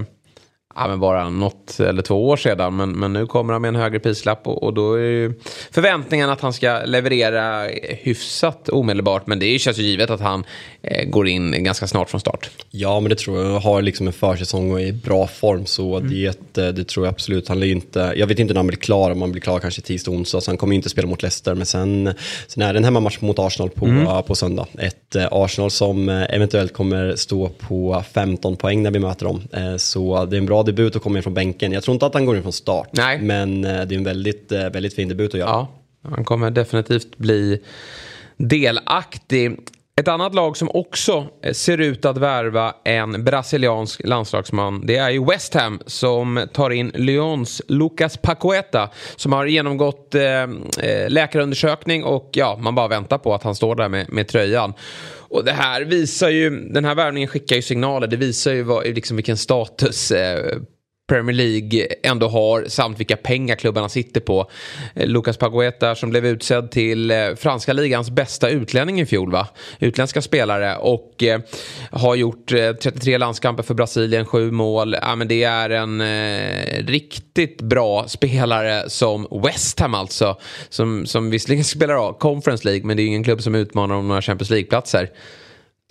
ja, 0.76 0.88
men 0.88 1.00
bara 1.00 1.30
något 1.30 1.80
eller 1.80 2.02
två 2.02 2.30
år 2.30 2.38
sedan. 2.38 2.76
Men, 2.76 2.92
men 2.92 3.14
nu 3.14 3.28
kommer 3.28 3.54
han 3.54 3.62
med 3.62 3.70
en 3.70 3.76
högre 3.76 4.00
prislapp 4.00 4.48
och, 4.48 4.64
och 4.64 4.74
då 4.74 4.94
är 4.94 5.02
ju 5.02 5.34
förväntningen 5.72 6.30
att 6.30 6.42
han 6.42 6.54
ska 6.54 6.82
leverera 6.86 7.68
hyfsat 7.82 8.70
omedelbart. 8.70 9.28
Men 9.28 9.40
det 9.40 9.60
känns 9.60 9.80
ju 9.80 9.84
givet 9.84 10.10
att 10.10 10.20
han 10.20 10.44
eh, 10.82 11.06
går 11.10 11.28
in 11.28 11.64
ganska 11.64 11.88
snart 11.88 12.10
från 12.10 12.22
start. 12.22 12.50
Ja, 12.72 13.00
men 13.00 13.10
det 13.10 13.16
tror 13.16 13.44
jag. 13.44 13.60
Har 13.60 13.82
liksom 13.82 14.08
en 14.08 14.14
försäsong 14.14 14.72
och 14.72 14.82
är 14.82 14.86
i 14.86 14.94
bra 14.94 15.28
form 15.28 15.66
så 15.66 15.98
mm. 15.98 16.10
det, 16.10 16.58
eh, 16.58 16.68
det 16.68 16.88
tror 16.88 17.06
jag 17.06 17.14
absolut. 17.14 17.48
Han 17.48 17.64
inte, 17.64 18.14
jag 18.16 18.28
vet 18.28 18.40
inte 18.40 18.54
när 18.54 18.60
han 18.60 18.68
blir 18.68 18.78
klar, 18.78 19.12
om 19.12 19.22
han 19.22 19.32
blir 19.32 19.42
klar 19.42 19.60
kanske 19.60 19.82
tisdag, 19.82 20.12
onsdag. 20.12 20.42
Så 20.42 20.52
han 20.52 20.58
kommer 20.58 20.76
inte 20.76 20.90
spela 20.90 21.08
mot 21.08 21.22
Leicester. 21.22 21.56
Men 21.56 21.66
sen, 21.66 22.14
sen 22.48 22.64
är 22.64 22.74
det 22.74 22.80
en 22.80 22.84
hemmamatch 22.84 23.22
mot 23.22 23.40
Arsenal 23.40 23.70
på, 23.70 23.86
mm. 23.86 24.24
på 24.24 24.36
söndag. 24.36 24.68
Ett 24.80 25.16
eh, 25.16 25.28
Arsenal 25.32 25.72
som 25.72 26.10
eh, 26.10 26.36
eventuellt 26.36 26.74
kommer 26.74 27.16
stå 27.16 27.50
på 27.50 28.04
15 28.14 28.56
poäng 28.56 28.84
när 28.84 28.92
vi 28.92 29.00
möter 29.00 29.26
dem. 29.26 29.42
Så 29.78 30.26
det 30.26 30.36
är 30.36 30.38
en 30.38 30.46
bra 30.46 30.63
debut 30.64 30.96
att 30.96 31.02
komma 31.02 31.18
in 31.18 31.24
från 31.24 31.34
bänken. 31.34 31.72
Jag 31.72 31.84
tror 31.84 31.94
inte 31.94 32.06
att 32.06 32.14
han 32.14 32.26
går 32.26 32.36
in 32.36 32.42
från 32.42 32.54
start. 32.54 32.90
Nej. 32.92 33.20
Men 33.22 33.66
eh, 33.66 33.86
det 33.86 33.96
är 33.96 33.98
en 33.98 34.04
väldigt, 34.04 34.52
eh, 34.52 34.70
väldigt 34.70 34.94
fin 34.94 35.10
debut 35.10 35.34
att 35.34 35.40
göra. 35.40 35.50
Ja, 35.50 35.68
han 36.02 36.26
kommer 36.26 36.52
definitivt 36.52 37.18
bli 37.18 37.62
delaktig. 38.38 39.58
Ett 39.96 40.08
annat 40.08 40.36
lag 40.36 40.58
som 40.58 40.70
också 40.74 41.28
eh, 41.42 41.54
ser 41.54 41.78
ut 41.78 42.06
att 42.06 42.18
värva 42.18 42.76
en 42.84 43.24
brasiliansk 43.24 44.02
landslagsman 44.04 44.86
det 44.86 44.96
är 44.96 45.10
ju 45.10 45.26
West 45.26 45.54
Ham 45.54 45.80
som 45.86 46.48
tar 46.54 46.70
in 46.70 46.92
Lyons 46.96 47.62
Lucas 47.68 48.18
Pacueta 48.18 48.90
som 49.16 49.34
har 49.34 49.46
genomgått 49.46 50.16
eh, 50.16 50.48
läkarundersökning 51.08 52.04
och 52.04 52.30
ja, 52.34 52.58
man 52.62 52.76
bara 52.76 52.88
väntar 52.88 53.18
på 53.18 53.34
att 53.34 53.44
han 53.44 53.56
står 53.56 53.76
där 53.76 53.90
med, 53.90 54.14
med 54.14 54.28
tröjan. 54.28 54.74
Och 55.34 55.44
det 55.44 55.52
här 55.52 55.82
visar 55.82 56.30
ju, 56.30 56.50
den 56.50 56.86
här 56.86 56.96
värvningen 56.96 57.30
skickar 57.30 57.56
ju 57.56 57.62
signaler. 57.62 58.08
Det 58.08 58.18
visar 58.18 58.54
ju 58.54 58.64
vad, 58.64 58.88
liksom 58.88 59.18
vilken 59.18 59.38
status 59.38 60.12
eh, 60.12 60.58
Premier 61.08 61.36
League 61.36 61.88
ändå 62.04 62.28
har 62.28 62.66
samt 62.68 63.00
vilka 63.00 63.18
pengar 63.18 63.56
klubbarna 63.56 63.90
sitter 63.90 64.22
på. 64.22 64.50
Eh, 64.96 65.08
Lucas 65.08 65.38
Pagueta 65.38 65.96
som 65.96 66.10
blev 66.10 66.26
utsedd 66.26 66.72
till 66.72 67.12
eh, 67.12 67.18
franska 67.38 67.74
ligans 67.74 68.10
bästa 68.12 68.50
utlänning 68.50 69.02
i 69.02 69.06
fjol 69.06 69.32
va? 69.32 69.48
Utländska 69.80 70.22
spelare 70.22 70.78
och 70.78 71.24
eh, 71.24 71.40
har 71.92 72.16
gjort 72.16 72.52
eh, 72.52 72.74
33 72.74 73.18
landskamper 73.18 73.64
för 73.64 73.74
Brasilien, 73.74 74.26
sju 74.26 74.52
mål. 74.52 74.96
Ja, 75.02 75.16
men 75.16 75.28
det 75.28 75.44
är 75.44 75.70
en 75.70 76.02
eh, 76.02 76.86
riktigt 76.86 77.62
bra 77.62 78.08
spelare 78.08 78.90
som 78.90 79.28
West 79.44 79.80
Ham 79.80 79.94
alltså. 79.94 80.38
Som, 80.70 81.06
som 81.06 81.30
visserligen 81.30 81.64
spelar 81.64 81.96
av 81.96 82.14
Conference 82.14 82.68
League 82.68 82.86
men 82.86 82.98
det 82.98 83.04
är 83.04 83.08
ingen 83.08 83.24
klubb 83.24 83.42
som 83.42 83.56
utmanar 83.56 83.96
om 83.96 84.08
några 84.08 84.22
Champions 84.22 84.50
League-platser. 84.50 85.10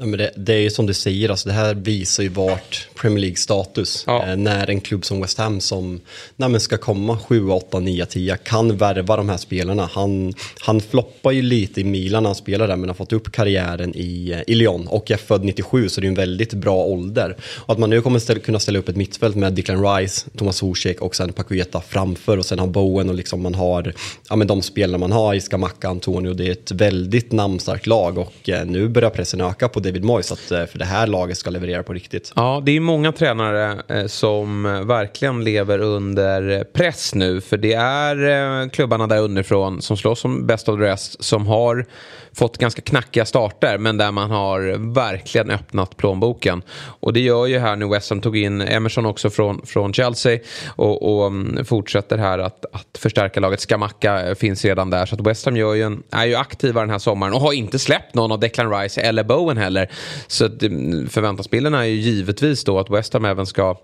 Ja, 0.02 0.06
men 0.06 0.18
det, 0.18 0.30
det, 0.36 0.54
är 0.54 0.58
ju 0.58 0.70
som 0.70 0.86
du 0.86 0.94
säger, 0.94 1.28
alltså 1.28 1.48
det 1.48 1.54
här 1.54 1.74
visar 1.74 2.22
ju 2.22 2.28
vart 2.28 2.88
Premier 2.94 3.18
League-status. 3.18 4.04
Ja. 4.06 4.26
Eh, 4.26 4.36
när 4.36 4.70
en 4.70 4.80
klubb 4.80 5.04
som 5.04 5.20
West 5.20 5.38
Ham 5.38 5.60
som 5.60 6.00
nej, 6.36 6.60
ska 6.60 6.78
komma 6.78 7.18
7, 7.18 7.48
8, 7.48 7.80
9, 7.80 8.06
10 8.06 8.36
kan 8.36 8.76
värva 8.76 9.16
de 9.16 9.28
här 9.28 9.36
spelarna. 9.36 9.88
Han, 9.92 10.34
han 10.60 10.80
floppar 10.80 11.30
ju 11.30 11.42
lite 11.42 11.80
i 11.80 11.84
Milan 11.84 12.22
när 12.22 12.28
han 12.28 12.34
spelar 12.34 12.68
där 12.68 12.76
men 12.76 12.88
har 12.88 12.94
fått 12.94 13.12
upp 13.12 13.32
karriären 13.32 13.92
i, 13.96 14.30
eh, 14.30 14.40
i 14.46 14.54
Lyon 14.54 14.86
och 14.86 15.10
är 15.10 15.16
född 15.16 15.44
97 15.44 15.88
så 15.88 16.00
det 16.00 16.06
är 16.06 16.08
en 16.08 16.14
väldigt 16.14 16.54
bra 16.54 16.76
ålder. 16.76 17.36
Och 17.56 17.72
att 17.72 17.78
man 17.78 17.90
nu 17.90 18.02
kommer 18.02 18.18
ställa, 18.18 18.40
kunna 18.40 18.58
ställa 18.58 18.78
upp 18.78 18.88
ett 18.88 18.96
mittfält 18.96 19.36
med 19.36 19.52
Declan 19.52 19.96
Rice, 19.96 20.26
Thomas 20.36 20.56
Zuzek 20.56 21.00
och 21.00 21.16
sen 21.16 21.32
Pakueta 21.32 21.80
framför 21.80 22.38
och 22.38 22.46
sen 22.46 22.58
har 22.58 22.66
Bowen 22.66 23.08
och 23.08 23.14
liksom 23.14 23.42
man 23.42 23.54
har 23.54 23.94
ja, 24.28 24.36
men 24.36 24.46
de 24.46 24.62
spelarna 24.62 24.98
man 24.98 25.12
har 25.12 25.34
i 25.34 25.40
Skamacka, 25.40 25.88
Antonio. 25.88 26.34
Det 26.34 26.46
är 26.46 26.52
ett 26.52 26.70
väldigt 26.70 27.32
namnstarkt 27.32 27.86
lag 27.86 28.18
och 28.18 28.48
eh, 28.48 28.66
nu 28.66 28.88
börjar 28.88 29.10
pressen 29.10 29.40
öka 29.40 29.68
på 29.68 29.80
David 29.92 30.04
Moyes 30.04 30.32
att, 30.32 30.50
eh, 30.50 30.66
för 30.66 30.78
det 30.78 30.84
här 30.84 31.06
laget 31.06 31.38
ska 31.38 31.50
leverera 31.50 31.82
på 31.82 31.92
riktigt. 31.92 32.32
Ja, 32.36 32.62
det 32.64 32.76
är 32.76 32.80
många 32.80 33.12
tränare 33.12 33.82
eh, 33.88 34.06
som 34.06 34.66
eh, 34.66 34.80
verkligen 34.80 35.44
lever 35.44 35.78
under 35.78 36.64
press 36.64 37.14
nu. 37.14 37.40
För 37.40 37.56
det 37.56 37.72
är 37.74 38.68
klubbarna 38.68 39.06
där 39.06 39.18
underifrån 39.20 39.82
som 39.82 39.96
slåss 39.96 40.20
som 40.20 40.46
bäst 40.46 40.68
av 40.68 40.76
the 40.76 40.82
rest 40.82 41.24
som 41.24 41.46
har 41.46 41.86
fått 42.34 42.58
ganska 42.58 42.82
knackiga 42.82 43.24
starter 43.24 43.78
men 43.78 43.96
där 43.96 44.10
man 44.10 44.30
har 44.30 44.92
verkligen 44.94 45.50
öppnat 45.50 45.96
plånboken. 45.96 46.62
Och 47.00 47.12
det 47.12 47.20
gör 47.20 47.46
ju 47.46 47.58
här 47.58 47.76
nu 47.76 47.88
West 47.88 48.10
Ham 48.10 48.20
tog 48.20 48.36
in 48.36 48.60
Emerson 48.60 49.06
också 49.06 49.30
från, 49.30 49.66
från 49.66 49.92
Chelsea 49.92 50.38
och, 50.66 51.18
och 51.18 51.26
mm, 51.26 51.64
fortsätter 51.64 52.18
här 52.18 52.38
att, 52.38 52.64
att 52.72 52.98
förstärka 52.98 53.40
laget. 53.40 53.60
Skamacka 53.60 54.34
finns 54.34 54.64
redan 54.64 54.90
där 54.90 55.06
så 55.06 55.14
att 55.14 55.26
West 55.26 55.44
Ham 55.44 55.56
gör 55.56 55.74
ju 55.74 55.82
en, 55.82 56.02
är 56.10 56.26
ju 56.26 56.34
aktiva 56.34 56.80
den 56.80 56.90
här 56.90 56.98
sommaren 56.98 57.34
och 57.34 57.40
har 57.40 57.52
inte 57.52 57.78
släppt 57.78 58.14
någon 58.14 58.32
av 58.32 58.40
Declan 58.40 58.70
Rice 58.80 59.00
eller 59.00 59.24
Bowen 59.24 59.56
heller. 59.56 59.81
Så 60.26 60.44
att, 60.44 60.62
mm, 60.62 61.08
förväntansbilden 61.08 61.74
är 61.74 61.84
ju 61.84 61.94
givetvis 61.94 62.64
då 62.64 62.78
att 62.78 62.90
West 62.90 63.12
Ham 63.12 63.24
även 63.24 63.46
ska 63.46 63.76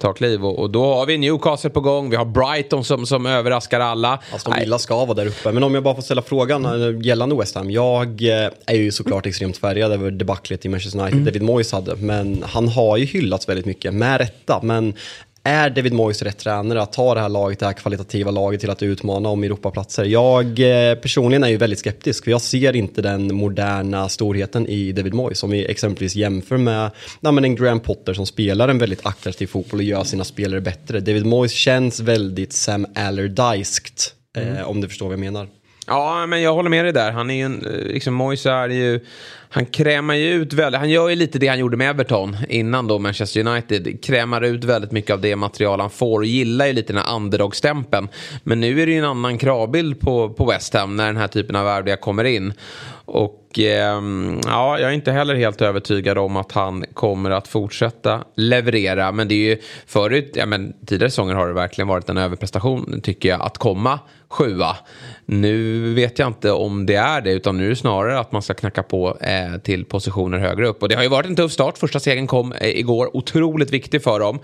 ta 0.00 0.12
kliv 0.12 0.44
och, 0.44 0.58
och, 0.58 0.70
då 0.70 0.94
har 0.94 1.06
vi 1.06 1.18
Newcastle 1.18 1.70
på 1.70 1.80
gång, 1.80 2.10
vi 2.10 2.16
har 2.16 2.24
Brighton 2.24 2.84
som, 2.84 3.06
som 3.06 3.26
överraskar 3.26 3.80
alla. 3.80 4.18
Aston 4.34 4.54
Villa 4.60 4.78
ska 4.78 5.04
vara 5.04 5.14
där 5.14 5.26
uppe, 5.26 5.52
men 5.52 5.62
om 5.62 5.74
jag 5.74 5.82
bara 5.82 5.94
får 5.94 6.02
ställa 6.02 6.22
frågan 6.22 6.64
mm. 6.64 7.02
gällande 7.02 7.36
West 7.36 7.54
Ham. 7.54 7.70
Jag 7.70 8.22
eh, 8.22 8.50
är 8.66 8.74
ju 8.74 8.92
såklart 8.92 9.26
extremt 9.26 9.56
färgad 9.56 9.92
över 9.92 10.10
debaclet 10.10 10.64
i 10.64 10.68
Manchester 10.68 11.00
United, 11.00 11.14
mm. 11.14 11.24
David 11.24 11.42
Moyes 11.42 11.72
hade, 11.72 11.96
men 11.96 12.44
han 12.46 12.68
har 12.68 12.96
ju 12.96 13.04
hyllats 13.04 13.48
väldigt 13.48 13.66
mycket, 13.66 13.94
med 13.94 14.20
rätta. 14.20 14.60
Men 14.62 14.94
är 15.42 15.70
David 15.70 15.92
Moyes 15.92 16.22
rätt 16.22 16.38
tränare 16.38 16.82
att 16.82 16.92
ta 16.92 17.14
det 17.14 17.20
här 17.20 17.28
laget, 17.28 17.58
det 17.58 17.66
här 17.66 17.72
kvalitativa 17.72 18.30
laget 18.30 18.60
till 18.60 18.70
att 18.70 18.82
utmana 18.82 19.28
om 19.28 19.44
Europaplatser? 19.44 20.04
Jag 20.04 20.46
eh, 20.46 20.94
personligen 20.94 21.44
är 21.44 21.48
ju 21.48 21.56
väldigt 21.56 21.78
skeptisk 21.78 22.24
för 22.24 22.30
jag 22.30 22.40
ser 22.40 22.76
inte 22.76 23.02
den 23.02 23.34
moderna 23.34 24.08
storheten 24.08 24.66
i 24.66 24.92
David 24.92 25.14
Moyes. 25.14 25.42
Om 25.42 25.50
vi 25.50 25.66
exempelvis 25.66 26.14
jämför 26.14 26.56
med 26.56 26.90
men 27.20 27.44
en 27.44 27.56
Graham 27.56 27.80
Potter 27.80 28.14
som 28.14 28.26
spelar 28.26 28.68
en 28.68 28.78
väldigt 28.78 29.06
attraktiv 29.06 29.46
fotboll 29.46 29.80
och 29.80 29.84
gör 29.84 30.04
sina 30.04 30.24
spelare 30.24 30.60
bättre. 30.60 31.00
David 31.00 31.26
Moyes 31.26 31.52
känns 31.52 32.00
väldigt 32.00 32.52
Sam 32.52 32.86
Allardysked, 32.94 33.98
eh, 34.36 34.48
mm. 34.48 34.66
om 34.66 34.80
du 34.80 34.88
förstår 34.88 35.06
vad 35.06 35.12
jag 35.12 35.20
menar. 35.20 35.48
Ja, 35.90 36.26
men 36.26 36.42
jag 36.42 36.54
håller 36.54 36.70
med 36.70 36.84
dig 36.84 36.92
där. 36.92 37.12
Han 37.12 37.30
är 37.30 37.34
ju 37.34 37.42
en, 37.42 37.66
eh, 37.66 37.92
liksom 37.92 38.14
Moise 38.14 38.50
är 38.50 38.68
ju 38.68 39.00
han 39.52 39.66
krämar 39.66 40.14
ju 40.14 40.32
ut 40.32 40.52
väldigt, 40.52 40.78
han 40.78 40.90
gör 40.90 41.08
ju 41.08 41.16
lite 41.16 41.38
det 41.38 41.48
han 41.48 41.58
gjorde 41.58 41.76
med 41.76 41.90
Everton 41.90 42.36
innan 42.48 42.86
då 42.86 42.98
Manchester 42.98 43.46
United. 43.46 44.04
Krämar 44.04 44.40
ut 44.40 44.64
väldigt 44.64 44.92
mycket 44.92 45.10
av 45.10 45.20
det 45.20 45.36
material 45.36 45.80
han 45.80 45.90
får 45.90 46.18
och 46.18 46.26
gillar 46.26 46.66
ju 46.66 46.72
lite 46.72 46.92
den 46.92 47.02
här 47.02 47.16
underdog-stämpeln. 47.16 48.08
Men 48.42 48.60
nu 48.60 48.82
är 48.82 48.86
det 48.86 48.92
ju 48.92 48.98
en 48.98 49.04
annan 49.04 49.38
kravbild 49.38 50.00
på, 50.00 50.30
på 50.30 50.44
West 50.44 50.74
Ham 50.74 50.96
när 50.96 51.06
den 51.06 51.16
här 51.16 51.28
typen 51.28 51.56
av 51.56 51.64
värvningar 51.64 51.96
kommer 51.96 52.24
in. 52.24 52.52
Och 53.04 53.58
eh, 53.58 54.02
ja, 54.46 54.78
jag 54.78 54.90
är 54.90 54.94
inte 54.94 55.12
heller 55.12 55.34
helt 55.34 55.62
övertygad 55.62 56.18
om 56.18 56.36
att 56.36 56.52
han 56.52 56.84
kommer 56.94 57.30
att 57.30 57.48
fortsätta 57.48 58.24
leverera. 58.34 59.12
Men 59.12 59.28
det 59.28 59.34
är 59.34 59.48
ju 59.50 59.58
förut, 59.86 60.32
ja, 60.34 60.46
men 60.46 60.72
tidigare 60.86 61.10
säsonger 61.10 61.34
har 61.34 61.46
det 61.46 61.52
verkligen 61.52 61.88
varit 61.88 62.08
en 62.08 62.16
överprestation 62.16 63.00
tycker 63.02 63.28
jag 63.28 63.42
att 63.42 63.58
komma 63.58 63.98
sjua. 64.30 64.76
Nu 65.32 65.94
vet 65.94 66.18
jag 66.18 66.28
inte 66.28 66.52
om 66.52 66.86
det 66.86 66.94
är 66.94 67.20
det 67.20 67.32
utan 67.32 67.56
nu 67.56 67.66
är 67.66 67.68
det 67.70 67.76
snarare 67.76 68.18
att 68.18 68.32
man 68.32 68.42
ska 68.42 68.54
knacka 68.54 68.82
på 68.82 69.16
eh, 69.20 69.60
till 69.60 69.84
positioner 69.84 70.38
högre 70.38 70.66
upp. 70.66 70.82
Och 70.82 70.88
det 70.88 70.94
har 70.94 71.02
ju 71.02 71.08
varit 71.08 71.26
en 71.26 71.36
tuff 71.36 71.52
start. 71.52 71.78
Första 71.78 72.00
segern 72.00 72.26
kom 72.26 72.52
eh, 72.52 72.68
igår. 72.68 73.16
Otroligt 73.16 73.70
viktig 73.70 74.02
för 74.02 74.20
dem. 74.20 74.38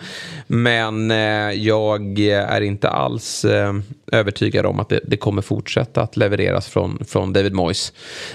Men 0.47 1.11
eh, 1.11 1.51
jag 1.53 2.19
är 2.19 2.61
inte 2.61 2.89
alls 2.89 3.45
eh, 3.45 3.73
övertygad 4.13 4.67
om 4.67 4.81
att 4.81 4.89
det, 4.89 5.01
det, 5.07 5.17
kommer 5.17 5.43
fortsätta 5.43 6.03
att 6.03 6.17
levereras 6.17 6.69
från, 6.69 7.05
från 7.09 7.33
David 7.33 7.53
Moyes. 7.53 7.93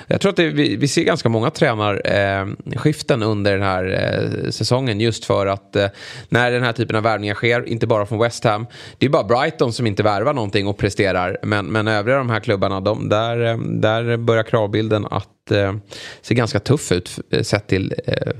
Jag 0.08 0.22
tror 0.22 0.29
att 0.29 0.36
det, 0.36 0.50
vi, 0.50 0.75
vi, 0.75 0.88
ser 0.88 1.03
ganska 1.03 1.29
många 1.29 1.50
tränarskiften 1.50 3.22
eh, 3.22 3.29
under 3.29 3.51
den 3.51 3.63
här 3.63 3.86
eh, 4.43 4.50
säsongen 4.50 5.00
just 5.01 5.25
för 5.25 5.48
att 5.48 5.75
eh, 5.75 5.88
när 6.29 6.51
den 6.51 6.63
här 6.63 6.74
typen 6.74 6.96
av 6.96 7.03
värvningar 7.03 7.36
sker, 7.36 7.70
inte 7.70 7.88
bara 7.88 8.05
från 8.05 8.20
West 8.20 8.43
Ham, 8.43 8.67
det 8.98 9.05
är 9.05 9.10
bara 9.10 9.24
Brighton 9.24 9.74
som 9.74 9.88
inte 9.88 10.03
värvar 10.03 10.34
någonting 10.34 10.67
och 10.67 10.77
presterar 10.77 11.38
men, 11.43 11.65
men 11.65 11.88
övriga 11.88 12.17
de 12.17 12.29
här 12.29 12.40
klubbarna, 12.41 12.81
de, 12.81 13.10
där, 13.10 13.38
där 13.81 14.17
börjar 14.17 14.43
kravbilden 14.43 15.05
att 15.05 15.51
eh, 15.51 15.75
se 16.21 16.33
ganska 16.33 16.60
tuff 16.60 16.91
ut 16.91 17.19
eh, 17.31 17.43
sett 17.43 17.67
till 17.67 17.93
eh, 18.05 18.33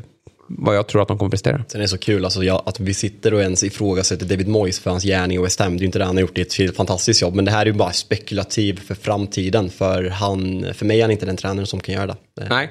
vad 0.58 0.76
jag 0.76 0.88
tror 0.88 1.02
att 1.02 1.08
de 1.08 1.18
kommer 1.18 1.30
prestera. 1.30 1.64
Sen 1.68 1.82
är 1.82 1.84
det 1.84 1.88
så 1.88 1.98
kul 1.98 2.26
alltså, 2.26 2.44
jag, 2.44 2.64
att 2.66 2.80
vi 2.80 2.94
sitter 2.94 3.34
och 3.34 3.42
ens 3.42 3.64
ifrågasätter 3.64 4.26
David 4.26 4.48
Moyes 4.48 4.80
för 4.80 4.90
hans 4.90 5.04
gärning 5.04 5.38
i 5.38 5.42
West 5.42 5.60
Ham. 5.60 5.72
Det 5.72 5.78
är 5.78 5.82
ju 5.82 5.86
inte 5.86 6.00
det 6.00 6.06
han 6.06 6.16
har 6.16 6.22
gjort, 6.22 6.36
det 6.36 6.60
är 6.60 6.70
ett 6.70 6.76
fantastiskt 6.76 7.22
jobb. 7.22 7.36
Men 7.36 7.46
det 7.46 7.52
här 7.52 7.62
är 7.62 7.66
ju 7.66 7.74
bara 7.74 7.92
spekulativ 7.92 8.80
för 8.80 8.96
framtiden. 8.96 9.70
För, 9.70 10.10
han, 10.10 10.66
för 10.74 10.86
mig 10.86 10.98
är 10.98 11.04
han 11.04 11.12
inte 11.12 11.26
den 11.26 11.38
tränaren 11.38 11.68
som 11.68 11.80
kan 11.80 11.96
göra 11.96 12.06
det. 12.06 12.18
Nej, 12.50 12.70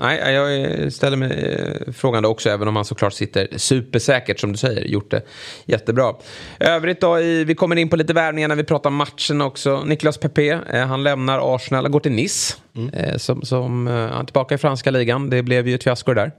Nej, 0.00 0.34
jag 0.34 0.92
ställer 0.92 1.16
mig 1.16 1.30
eh, 1.30 1.92
frågande 1.92 2.28
också, 2.28 2.50
även 2.50 2.68
om 2.68 2.76
han 2.76 2.84
såklart 2.84 3.12
sitter 3.12 3.48
supersäkert 3.56 4.40
som 4.40 4.52
du 4.52 4.58
säger. 4.58 4.84
Gjort 4.84 5.10
det 5.10 5.22
jättebra. 5.64 6.14
Övrigt 6.60 7.00
då, 7.00 7.14
vi 7.14 7.54
kommer 7.54 7.76
in 7.76 7.88
på 7.88 7.96
lite 7.96 8.12
värvningar 8.12 8.48
när 8.48 8.56
vi 8.56 8.64
pratar 8.64 8.90
matchen 8.90 9.40
också. 9.40 9.84
Niklas 9.84 10.18
Pepe, 10.18 10.60
eh, 10.72 10.86
han 10.86 11.02
lämnar 11.02 11.54
Arsenal 11.54 11.84
och 11.84 11.92
går 11.92 12.00
till 12.00 12.12
Nice. 12.12 12.54
Mm. 12.76 12.94
Eh, 12.94 13.16
som, 13.16 13.42
som, 13.42 13.86
han 13.86 14.20
är 14.20 14.24
tillbaka 14.24 14.54
i 14.54 14.58
franska 14.58 14.90
ligan. 14.90 15.30
Det 15.30 15.42
blev 15.42 15.68
ju 15.68 15.74
ett 15.74 15.84
fiasko 15.84 16.14
där. 16.14 16.32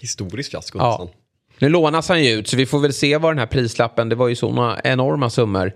Historiskt 0.00 0.50
fiasko 0.50 0.78
ja. 0.78 1.10
Nu 1.60 1.68
lånas 1.68 2.08
han 2.08 2.24
ju 2.24 2.30
ut 2.30 2.48
så 2.48 2.56
vi 2.56 2.66
får 2.66 2.78
väl 2.78 2.92
se 2.92 3.16
vad 3.16 3.30
den 3.30 3.38
här 3.38 3.46
prislappen, 3.46 4.08
det 4.08 4.14
var 4.14 4.28
ju 4.28 4.36
sådana 4.36 4.80
enorma 4.84 5.30
summor 5.30 5.72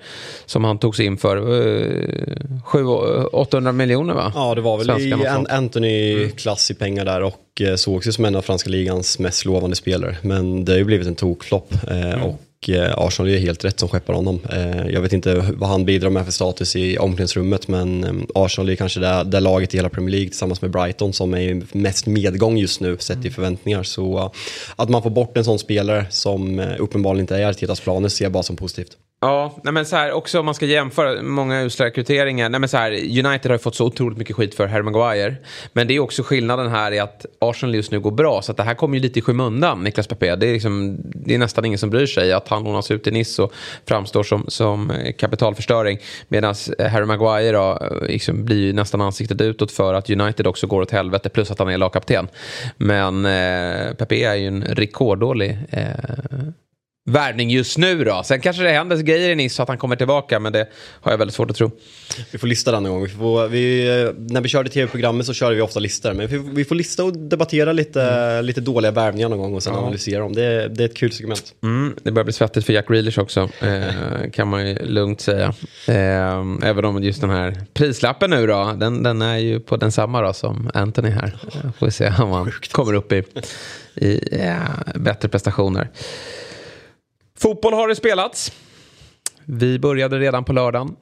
som 0.46 0.64
han 0.64 0.78
togs 0.78 1.00
in 1.00 1.16
för. 1.16 1.36
Uh, 1.36 3.26
800 3.32 3.72
miljoner 3.72 4.14
va? 4.14 4.32
Ja 4.34 4.54
det 4.54 4.60
var 4.60 4.78
väl 4.78 5.02
i 5.02 5.12
An 5.26 5.46
Anthony-klass 5.46 6.70
i 6.70 6.74
pengar 6.74 7.04
där 7.04 7.22
och 7.22 7.60
uh, 7.60 7.74
sågs 7.74 8.06
ju 8.06 8.12
som 8.12 8.24
en 8.24 8.36
av 8.36 8.42
franska 8.42 8.70
ligans 8.70 9.18
mest 9.18 9.44
lovande 9.44 9.76
spelare. 9.76 10.16
Men 10.22 10.64
det 10.64 10.72
har 10.72 10.78
ju 10.78 10.84
blivit 10.84 11.06
en 11.06 11.14
tokflopp. 11.14 11.74
Mm. 11.90 12.22
och 12.22 12.40
Eh, 12.68 12.98
Arsenal 12.98 13.32
är 13.32 13.38
helt 13.38 13.64
rätt 13.64 13.80
som 13.80 13.88
skeppar 13.88 14.14
honom. 14.14 14.40
Eh, 14.52 14.86
jag 14.86 15.00
vet 15.00 15.12
inte 15.12 15.44
vad 15.56 15.68
han 15.68 15.84
bidrar 15.84 16.10
med 16.10 16.24
för 16.24 16.32
status 16.32 16.76
i 16.76 16.98
omklädningsrummet 16.98 17.68
men 17.68 18.04
eh, 18.04 18.12
Arsenal 18.34 18.68
är 18.68 18.76
kanske 18.76 19.00
det, 19.00 19.24
det 19.24 19.40
laget 19.40 19.74
i 19.74 19.76
hela 19.76 19.88
Premier 19.88 20.10
League 20.10 20.28
tillsammans 20.28 20.62
med 20.62 20.70
Brighton 20.70 21.12
som 21.12 21.34
är 21.34 21.76
mest 21.76 22.06
medgång 22.06 22.56
just 22.56 22.80
nu 22.80 22.96
sett 22.98 23.16
mm. 23.16 23.32
förväntningar. 23.32 23.82
Så 23.82 24.32
att 24.76 24.88
man 24.88 25.02
får 25.02 25.10
bort 25.10 25.36
en 25.36 25.44
sån 25.44 25.58
spelare 25.58 26.06
som 26.10 26.58
uppenbarligen 26.78 27.20
inte 27.20 27.36
är 27.36 27.40
i 27.40 27.44
Artetas 27.44 27.80
planer 27.80 28.08
ser 28.08 28.24
jag 28.24 28.32
bara 28.32 28.42
som 28.42 28.56
positivt. 28.56 28.96
Ja, 29.24 29.54
nej 29.64 29.72
men 29.72 29.86
så 29.86 29.96
här, 29.96 30.12
också 30.12 30.40
om 30.40 30.46
man 30.46 30.54
ska 30.54 30.66
jämföra 30.66 31.22
många 31.22 31.62
usla 31.62 31.86
rekryteringar. 31.86 32.48
Nej 32.48 32.60
men 32.60 32.68
så 32.68 32.76
här, 32.76 32.92
United 32.92 33.50
har 33.50 33.58
fått 33.58 33.74
så 33.74 33.86
otroligt 33.86 34.18
mycket 34.18 34.36
skit 34.36 34.54
för 34.54 34.66
Harry 34.66 34.82
Maguire. 34.82 35.36
Men 35.72 35.88
det 35.88 35.96
är 35.96 36.00
också 36.00 36.22
skillnaden 36.22 36.70
här 36.70 36.92
i 36.92 36.98
att 36.98 37.26
Arsenal 37.40 37.74
just 37.74 37.90
nu 37.90 38.00
går 38.00 38.10
bra. 38.10 38.42
Så 38.42 38.52
det 38.52 38.62
här 38.62 38.74
kommer 38.74 38.96
ju 38.96 39.02
lite 39.02 39.18
i 39.18 39.22
skymundan, 39.22 39.84
Niklas 39.84 40.06
Pepe. 40.06 40.36
Det 40.36 40.46
är, 40.46 40.52
liksom, 40.52 40.96
det 41.02 41.34
är 41.34 41.38
nästan 41.38 41.64
ingen 41.64 41.78
som 41.78 41.90
bryr 41.90 42.06
sig 42.06 42.32
att 42.32 42.48
han 42.54 42.64
lånas 42.64 42.90
ut 42.90 43.06
i 43.06 43.10
Nice 43.10 43.42
och 43.42 43.52
framstår 43.88 44.22
som, 44.22 44.44
som 44.48 44.92
kapitalförstöring. 45.18 45.98
Medan 46.28 46.54
Harry 46.78 47.04
Maguire 47.04 47.52
då, 47.52 47.78
eh, 47.80 48.06
liksom 48.06 48.44
blir 48.44 48.72
nästan 48.72 49.00
ansiktet 49.00 49.40
utåt 49.40 49.72
för 49.72 49.94
att 49.94 50.10
United 50.10 50.46
också 50.46 50.66
går 50.66 50.80
åt 50.80 50.90
helvete. 50.90 51.28
Plus 51.28 51.50
att 51.50 51.58
han 51.58 51.68
är 51.68 51.78
lagkapten. 51.78 52.28
Men 52.76 53.24
eh, 53.24 53.94
Pepe 53.94 54.16
är 54.16 54.34
ju 54.34 54.46
en 54.46 54.62
rekorddålig 54.64 55.58
eh, 55.70 55.88
värvning 57.06 57.50
just 57.50 57.78
nu 57.78 58.04
då. 58.04 58.22
Sen 58.24 58.40
kanske 58.40 58.62
det 58.62 58.70
händer 58.70 58.96
grejer 58.96 59.30
i 59.30 59.34
Nice 59.34 59.54
så 59.54 59.62
att 59.62 59.68
han 59.68 59.78
kommer 59.78 59.96
tillbaka 59.96 60.40
men 60.40 60.52
det 60.52 60.68
har 61.00 61.12
jag 61.12 61.18
väldigt 61.18 61.34
svårt 61.34 61.50
att 61.50 61.56
tro. 61.56 61.70
Vi 62.30 62.38
får 62.38 62.46
lista 62.46 62.72
den 62.72 62.82
någon 62.82 62.92
gång. 62.92 63.02
Vi 63.02 63.08
får, 63.08 63.48
vi, 63.48 64.12
när 64.16 64.40
vi 64.40 64.48
körde 64.48 64.70
tv-programmet 64.70 65.26
så 65.26 65.34
körde 65.34 65.54
vi 65.54 65.60
ofta 65.60 65.80
listor. 65.80 66.12
Men 66.12 66.26
vi, 66.26 66.38
vi 66.38 66.64
får 66.64 66.74
lista 66.74 67.04
och 67.04 67.16
debattera 67.16 67.72
lite, 67.72 68.02
mm. 68.02 68.44
lite 68.44 68.60
dåliga 68.60 68.90
värvningar 68.90 69.28
någon 69.28 69.38
gång 69.38 69.54
och 69.54 69.62
sen 69.62 69.72
ja. 69.74 69.80
analysera 69.80 70.20
dem. 70.20 70.32
Det, 70.32 70.68
det 70.68 70.84
är 70.84 70.88
ett 70.88 70.96
kul 70.96 71.12
segment. 71.12 71.54
Mm, 71.62 71.94
det 72.02 72.12
börjar 72.12 72.24
bli 72.24 72.32
svettigt 72.32 72.66
för 72.66 72.72
Jack 72.72 72.88
Grealish 72.88 73.18
också 73.18 73.48
eh, 73.60 74.30
kan 74.32 74.48
man 74.48 74.68
ju 74.68 74.74
lugnt 74.74 75.20
säga. 75.20 75.54
Eh, 75.88 76.44
även 76.62 76.84
om 76.84 77.02
just 77.02 77.20
den 77.20 77.30
här 77.30 77.54
prislappen 77.74 78.30
nu 78.30 78.46
då, 78.46 78.74
den, 78.76 79.02
den 79.02 79.22
är 79.22 79.38
ju 79.38 79.60
på 79.60 79.76
densamma 79.76 80.22
då 80.22 80.32
som 80.32 80.70
Anthony 80.74 81.10
här. 81.10 81.36
Får 81.78 81.86
vi 81.86 81.92
se 81.92 82.12
om 82.18 82.30
han 82.30 82.52
kommer 82.72 82.92
upp 82.92 83.12
i, 83.12 83.22
i 83.94 84.38
ja, 84.44 84.56
bättre 84.94 85.28
prestationer. 85.28 85.88
Fotboll 87.44 87.72
har 87.72 87.88
det 87.88 87.94
spelats. 87.94 88.52
Vi 89.44 89.78
började 89.78 90.18
redan 90.18 90.44
på 90.44 90.52
lördagen. 90.52 90.96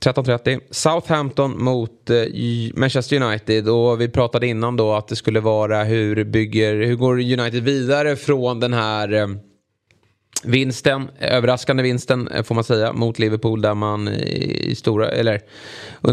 13.30. 0.00 0.60
Southampton 0.70 1.64
mot 1.64 2.10
eh, 2.10 2.16
Manchester 2.74 3.22
United 3.22 3.68
och 3.68 4.00
vi 4.00 4.08
pratade 4.08 4.46
innan 4.46 4.76
då 4.76 4.92
att 4.92 5.08
det 5.08 5.16
skulle 5.16 5.40
vara 5.40 5.84
hur 5.84 6.24
bygger, 6.24 6.74
hur 6.74 6.96
går 6.96 7.14
United 7.14 7.62
vidare 7.62 8.16
från 8.16 8.60
den 8.60 8.72
här 8.72 9.12
eh, 9.12 9.26
vinsten, 10.44 11.08
överraskande 11.20 11.82
vinsten 11.82 12.28
eh, 12.28 12.42
får 12.42 12.54
man 12.54 12.64
säga, 12.64 12.92
mot 12.92 13.18
Liverpool 13.18 13.62
där 13.62 13.74
man 13.74 14.08
i, 14.08 14.74
stora, 14.74 15.10
eller 15.10 15.40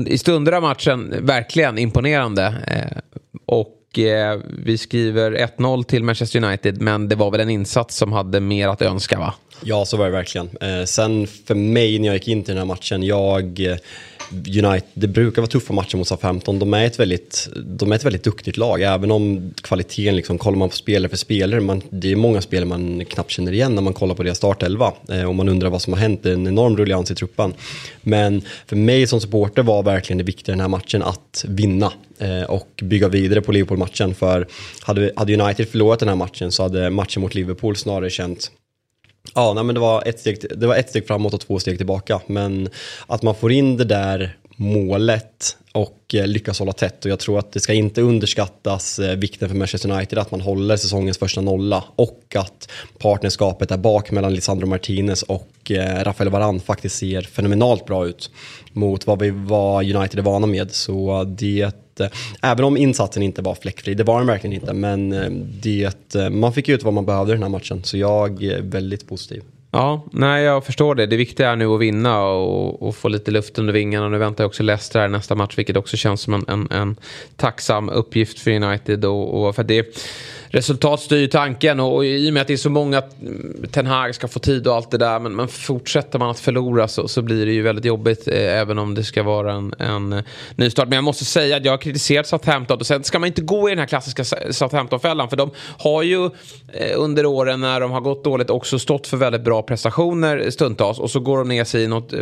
i 0.07 0.17
stunder 0.17 0.51
av 0.51 0.61
matchen 0.61 1.15
verkligen 1.21 1.77
imponerande. 1.77 2.55
och 3.45 3.78
Eh, 3.97 4.39
vi 4.63 4.77
skriver 4.77 5.31
1-0 5.31 5.83
till 5.83 6.03
Manchester 6.03 6.43
United 6.43 6.81
men 6.81 7.07
det 7.09 7.15
var 7.15 7.31
väl 7.31 7.39
en 7.39 7.49
insats 7.49 7.97
som 7.97 8.13
hade 8.13 8.39
mer 8.39 8.67
att 8.67 8.81
önska 8.81 9.19
va? 9.19 9.33
Ja, 9.63 9.85
så 9.85 9.97
var 9.97 10.05
det 10.05 10.11
verkligen. 10.11 10.49
Eh, 10.61 10.85
sen 10.85 11.27
för 11.27 11.55
mig 11.55 11.99
när 11.99 12.07
jag 12.07 12.15
gick 12.15 12.27
in 12.27 12.43
till 12.43 12.53
den 12.55 12.57
här 12.57 12.65
matchen, 12.65 13.03
jag... 13.03 13.59
Eh, 13.59 13.77
United, 14.31 14.83
det 14.93 15.07
brukar 15.07 15.41
vara 15.41 15.49
tuffa 15.49 15.73
matcher 15.73 15.97
mot 15.97 16.07
Southampton. 16.07 16.59
De 16.59 16.73
är 16.73 16.85
ett 16.85 16.99
väldigt, 16.99 17.49
de 17.65 17.91
är 17.91 17.95
ett 17.95 18.05
väldigt 18.05 18.23
duktigt 18.23 18.57
lag, 18.57 18.81
även 18.81 19.11
om 19.11 19.53
kvaliteten, 19.61 20.15
liksom, 20.15 20.37
kollar 20.37 20.57
man 20.57 20.69
på 20.69 20.75
spelare 20.75 21.09
för 21.09 21.17
spelare, 21.17 21.61
man, 21.61 21.81
det 21.89 22.11
är 22.11 22.15
många 22.15 22.41
spelare 22.41 22.69
man 22.69 23.05
knappt 23.05 23.31
känner 23.31 23.51
igen 23.51 23.75
när 23.75 23.81
man 23.81 23.93
kollar 23.93 24.15
på 24.15 24.23
deras 24.23 24.37
startelva. 24.37 24.93
Eh, 25.09 25.23
och 25.23 25.35
man 25.35 25.49
undrar 25.49 25.69
vad 25.69 25.81
som 25.81 25.93
har 25.93 25.99
hänt, 25.99 26.23
det 26.23 26.29
är 26.29 26.33
en 26.33 26.47
enorm 26.47 26.77
ruljans 26.77 27.11
i 27.11 27.15
truppen. 27.15 27.53
Men 28.01 28.41
för 28.67 28.75
mig 28.75 29.07
som 29.07 29.21
supporter 29.21 29.63
var 29.63 29.83
verkligen 29.83 30.17
det 30.17 30.23
viktiga 30.23 30.53
i 30.53 30.55
den 30.55 30.61
här 30.61 30.67
matchen 30.67 31.03
att 31.03 31.45
vinna 31.47 31.93
eh, 32.17 32.43
och 32.43 32.69
bygga 32.81 33.07
vidare 33.07 33.41
på 33.41 33.51
Liverpool-matchen. 33.51 34.15
För 34.15 34.47
hade, 34.81 35.11
hade 35.15 35.41
United 35.41 35.69
förlorat 35.69 35.99
den 35.99 36.09
här 36.09 36.15
matchen 36.15 36.51
så 36.51 36.63
hade 36.63 36.89
matchen 36.89 37.21
mot 37.21 37.35
Liverpool 37.35 37.75
snarare 37.75 38.09
känts 38.09 38.51
Ja, 39.35 39.53
nej, 39.53 39.63
men 39.63 39.75
det, 39.75 39.81
var 39.81 40.03
ett 40.05 40.19
steg, 40.19 40.37
det 40.57 40.67
var 40.67 40.75
ett 40.75 40.89
steg 40.89 41.07
framåt 41.07 41.33
och 41.33 41.41
två 41.41 41.59
steg 41.59 41.77
tillbaka. 41.77 42.21
Men 42.27 42.69
att 43.07 43.21
man 43.21 43.35
får 43.35 43.51
in 43.51 43.77
det 43.77 43.83
där 43.83 44.37
målet 44.59 45.57
och 45.71 46.15
eh, 46.15 46.27
lyckas 46.27 46.59
hålla 46.59 46.73
tätt. 46.73 47.05
Och 47.05 47.11
jag 47.11 47.19
tror 47.19 47.39
att 47.39 47.51
det 47.51 47.59
ska 47.59 47.73
inte 47.73 48.01
underskattas 48.01 48.99
eh, 48.99 49.15
vikten 49.15 49.49
för 49.49 49.55
Manchester 49.55 49.91
United 49.91 50.19
att 50.19 50.31
man 50.31 50.41
håller 50.41 50.77
säsongens 50.77 51.17
första 51.17 51.41
nolla 51.41 51.83
och 51.95 52.35
att 52.35 52.71
partnerskapet 52.97 53.69
där 53.69 53.77
bak 53.77 54.11
mellan 54.11 54.33
Lisandro 54.33 54.67
Martinez 54.67 55.23
och 55.23 55.71
eh, 55.71 56.03
Rafael 56.03 56.29
Varan 56.29 56.59
faktiskt 56.59 56.95
ser 56.95 57.21
fenomenalt 57.21 57.85
bra 57.85 58.07
ut 58.07 58.31
mot 58.73 59.07
vad 59.07 59.19
vi 59.19 59.29
vad 59.29 59.95
United 59.95 60.19
är 60.19 60.23
vana 60.23 60.47
med. 60.47 60.71
Så 60.71 61.23
det 61.23 61.71
även 62.41 62.65
om 62.65 62.77
insatsen 62.77 63.23
inte 63.23 63.41
var 63.41 63.55
fläckfri, 63.55 63.93
det 63.93 64.03
var 64.03 64.17
den 64.17 64.27
verkligen 64.27 64.53
inte, 64.53 64.73
men 64.73 65.09
det, 65.61 66.15
man 66.31 66.53
fick 66.53 66.69
ut 66.69 66.83
vad 66.83 66.93
man 66.93 67.05
behövde 67.05 67.31
i 67.31 67.35
den 67.35 67.43
här 67.43 67.49
matchen. 67.49 67.83
Så 67.83 67.97
jag 67.97 68.43
är 68.43 68.61
väldigt 68.61 69.07
positiv. 69.07 69.43
Ja, 69.71 70.05
nej 70.11 70.43
jag 70.43 70.65
förstår 70.65 70.95
det. 70.95 71.05
Det 71.05 71.17
viktiga 71.17 71.49
är 71.49 71.55
nu 71.55 71.65
att 71.65 71.79
vinna 71.79 72.21
och, 72.21 72.87
och 72.87 72.95
få 72.95 73.07
lite 73.07 73.31
luft 73.31 73.59
under 73.59 73.73
vingarna. 73.73 74.09
Nu 74.09 74.17
väntar 74.17 74.43
jag 74.43 74.47
också 74.49 74.63
Leicester 74.63 74.99
här 74.99 75.07
nästa 75.07 75.35
match, 75.35 75.57
vilket 75.57 75.77
också 75.77 75.97
känns 75.97 76.21
som 76.21 76.33
en, 76.33 76.45
en, 76.47 76.71
en 76.71 76.95
tacksam 77.35 77.89
uppgift 77.89 78.39
för 78.39 78.51
United. 78.51 79.05
Och, 79.05 79.47
och 79.47 79.55
för 79.55 79.63
det 79.63 79.97
resultat 80.51 80.99
styr 80.99 81.27
tanken 81.27 81.79
och, 81.79 81.95
och 81.95 82.05
i 82.05 82.29
och 82.29 82.33
med 82.33 82.41
att 82.41 82.47
det 82.47 82.53
är 82.53 82.57
så 82.57 82.69
många 82.69 83.01
mm, 83.21 83.65
Ten 83.71 83.85
Hag 83.85 84.15
ska 84.15 84.27
få 84.27 84.39
tid 84.39 84.67
och 84.67 84.75
allt 84.75 84.91
det 84.91 84.97
där 84.97 85.19
men, 85.19 85.35
men 85.35 85.47
fortsätter 85.47 86.19
man 86.19 86.29
att 86.29 86.39
förlora 86.39 86.87
så, 86.87 87.07
så 87.07 87.21
blir 87.21 87.45
det 87.45 87.51
ju 87.51 87.61
väldigt 87.61 87.85
jobbigt 87.85 88.27
eh, 88.27 88.59
även 88.59 88.79
om 88.79 88.95
det 88.95 89.03
ska 89.03 89.23
vara 89.23 89.53
en, 89.53 89.73
en 89.79 90.13
eh, 90.13 90.23
nystart. 90.55 90.87
Men 90.87 90.95
jag 90.95 91.03
måste 91.03 91.25
säga 91.25 91.57
att 91.57 91.65
jag 91.65 91.71
har 91.71 91.77
kritiserat 91.77 92.27
Southampton 92.27 92.77
och 92.77 92.85
sen 92.85 93.03
ska 93.03 93.19
man 93.19 93.27
inte 93.27 93.41
gå 93.41 93.69
i 93.69 93.71
den 93.71 93.79
här 93.79 93.85
klassiska 93.85 94.23
Southampton-fällan 94.51 95.29
för 95.29 95.37
de 95.37 95.51
har 95.77 96.03
ju 96.03 96.25
eh, 96.73 96.91
under 96.95 97.25
åren 97.25 97.61
när 97.61 97.79
de 97.79 97.91
har 97.91 98.01
gått 98.01 98.23
dåligt 98.23 98.49
också 98.49 98.79
stått 98.79 99.07
för 99.07 99.17
väldigt 99.17 99.43
bra 99.43 99.61
prestationer 99.61 100.49
stundtals 100.49 100.99
och 100.99 101.11
så 101.11 101.19
går 101.19 101.37
de 101.37 101.47
ner 101.47 101.63
sig 101.63 101.83
i 101.83 101.87
något 101.87 102.13
eh, 102.13 102.19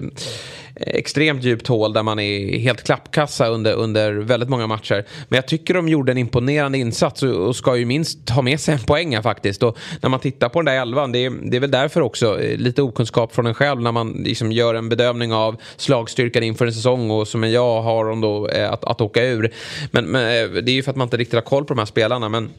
extremt 0.76 1.44
djupt 1.44 1.68
hål 1.68 1.94
där 1.94 2.04
man 2.04 2.20
är 2.20 2.60
helt 2.60 2.84
klappkassa 2.84 3.48
under, 3.48 3.74
under 3.74 4.14
väldigt 4.14 4.50
många 4.50 4.68
matcher. 4.68 5.06
Men 5.30 5.38
jag 5.38 5.48
tycker 5.48 5.74
de 5.74 5.88
gjorde 5.88 6.12
en 6.12 6.18
imponerande 6.18 6.78
insats 6.78 7.24
och, 7.24 7.48
och 7.48 7.56
ska 7.56 7.76
ju 7.76 7.86
minst 7.86 8.17
Ta 8.26 8.42
med 8.42 8.60
sig 8.60 8.74
en 8.74 8.80
poäng 8.80 9.16
här 9.16 9.22
faktiskt. 9.22 9.64
Och 9.64 9.78
när 10.02 10.10
man 10.10 10.20
tittar 10.20 10.50
på 10.50 10.62
den 10.62 10.66
där 10.66 10.82
elvan, 10.82 11.12
det 11.12 11.26
är, 11.26 11.30
det 11.30 11.58
är 11.58 11.62
väl 11.62 11.72
därför 11.72 12.02
också 12.02 12.42
eh, 12.42 12.58
lite 12.58 12.82
okunskap 12.82 13.36
från 13.36 13.46
en 13.46 13.54
själv 13.54 13.82
när 13.82 13.92
man 13.92 14.12
liksom 14.12 14.52
gör 14.52 14.76
en 14.76 14.90
bedömning 14.90 15.34
av 15.34 15.56
slagstyrkan 15.78 16.44
inför 16.44 16.66
en 16.66 16.74
säsong 16.74 17.12
och 17.12 17.28
som 17.28 17.44
jag 17.44 17.82
har 17.82 18.10
om 18.10 18.22
då 18.22 18.48
eh, 18.48 18.72
att, 18.72 18.84
att 18.84 19.02
åka 19.02 19.24
ur. 19.24 19.54
Men, 19.92 20.06
men 20.06 20.22
eh, 20.22 20.50
det 20.64 20.72
är 20.72 20.76
ju 20.76 20.84
för 20.84 20.92
att 20.92 20.98
man 20.98 21.06
inte 21.06 21.18
riktigt 21.18 21.36
har 21.36 21.42
koll 21.42 21.66
på 21.66 21.74
de 21.74 21.80
här 21.80 21.86
spelarna. 21.86 22.30
Men 22.30 22.50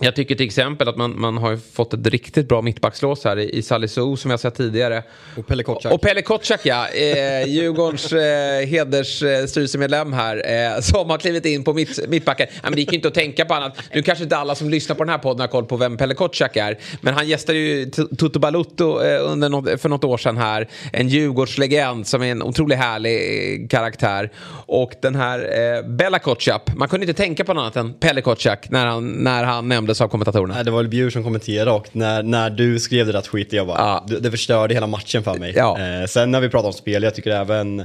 jag 0.00 0.16
tycker 0.16 0.34
till 0.34 0.46
exempel 0.46 0.88
att 0.88 0.96
man, 0.96 1.20
man 1.20 1.38
har 1.38 1.56
fått 1.56 1.94
ett 1.94 2.06
riktigt 2.06 2.48
bra 2.48 2.62
mittbackslås 2.62 3.24
här 3.24 3.38
i, 3.38 3.50
i 3.50 3.62
Salisu 3.62 4.16
som 4.16 4.30
jag 4.30 4.40
sett 4.40 4.54
tidigare. 4.54 5.02
Och 5.36 5.46
Pelle 5.46 5.62
Kotschack. 5.62 5.92
Och 5.92 6.00
Pelle 6.00 6.22
Kotschack 6.22 6.60
ja, 6.64 6.88
eh, 6.88 7.44
Djurgårdens 7.48 8.12
eh, 8.12 8.66
hedersstyrelsemedlem 8.66 10.12
här 10.12 10.36
eh, 10.76 10.80
som 10.80 11.10
har 11.10 11.18
klivit 11.18 11.44
in 11.44 11.64
på 11.64 11.74
mitt, 11.74 12.08
mittbacken. 12.08 12.46
Ja, 12.54 12.60
men 12.62 12.72
det 12.72 12.80
gick 12.80 12.92
inte 12.92 13.08
att 13.08 13.14
tänka 13.14 13.44
på 13.44 13.54
annat. 13.54 13.78
Nu 13.94 14.02
kanske 14.02 14.24
inte 14.24 14.36
alla 14.36 14.54
som 14.54 14.70
lyssnar 14.70 14.96
på 14.96 15.04
den 15.04 15.10
här 15.10 15.18
podden 15.18 15.40
har 15.40 15.48
koll 15.48 15.64
på 15.64 15.76
vem 15.76 15.96
Pelle 15.96 16.14
Kotschack 16.14 16.56
är. 16.56 16.78
Men 17.00 17.14
han 17.14 17.28
gästade 17.28 17.58
ju 17.58 17.90
Toto 17.90 18.38
Balutto 18.38 19.02
eh, 19.02 19.30
under 19.30 19.48
något, 19.48 19.80
för 19.80 19.88
något 19.88 20.04
år 20.04 20.16
sedan 20.16 20.36
här. 20.36 20.68
En 20.92 21.08
Djurgårdslegend 21.08 22.06
som 22.06 22.22
är 22.22 22.30
en 22.30 22.42
otroligt 22.42 22.78
härlig 22.78 23.16
eh, 23.62 23.68
karaktär. 23.68 24.30
Och 24.66 24.92
den 25.02 25.14
här 25.14 25.38
eh, 25.38 25.88
Bella 25.88 26.18
Kotschack, 26.18 26.62
man 26.76 26.88
kunde 26.88 27.06
inte 27.06 27.22
tänka 27.22 27.44
på 27.44 27.54
något 27.54 27.62
annat 27.62 27.76
än 27.76 27.92
Pelle 27.92 28.20
Kotschack 28.20 28.70
när 28.70 28.86
han, 28.86 29.10
när 29.10 29.44
han 29.44 29.68
nämndes 29.82 30.00
av 30.00 30.08
kommentatorerna. 30.08 30.54
Nej, 30.54 30.64
det 30.64 30.70
var 30.70 30.78
väl 30.78 30.88
Bjur 30.88 31.10
som 31.10 31.24
kommenterade 31.24 31.70
och 31.70 31.88
när, 31.92 32.22
när 32.22 32.50
du 32.50 32.80
skrev 32.80 33.06
det 33.06 33.12
där 33.12 33.22
skiten, 33.22 33.56
jag 33.56 33.66
bara, 33.66 33.78
ja. 33.78 34.04
det, 34.08 34.18
det 34.20 34.30
förstörde 34.30 34.74
hela 34.74 34.86
matchen 34.86 35.22
för 35.22 35.34
mig. 35.34 35.52
Ja. 35.56 35.78
Eh, 35.78 36.06
sen 36.06 36.30
när 36.30 36.40
vi 36.40 36.48
pratar 36.48 36.66
om 36.66 36.72
spel, 36.72 37.02
jag 37.02 37.14
tycker 37.14 37.30
även 37.30 37.84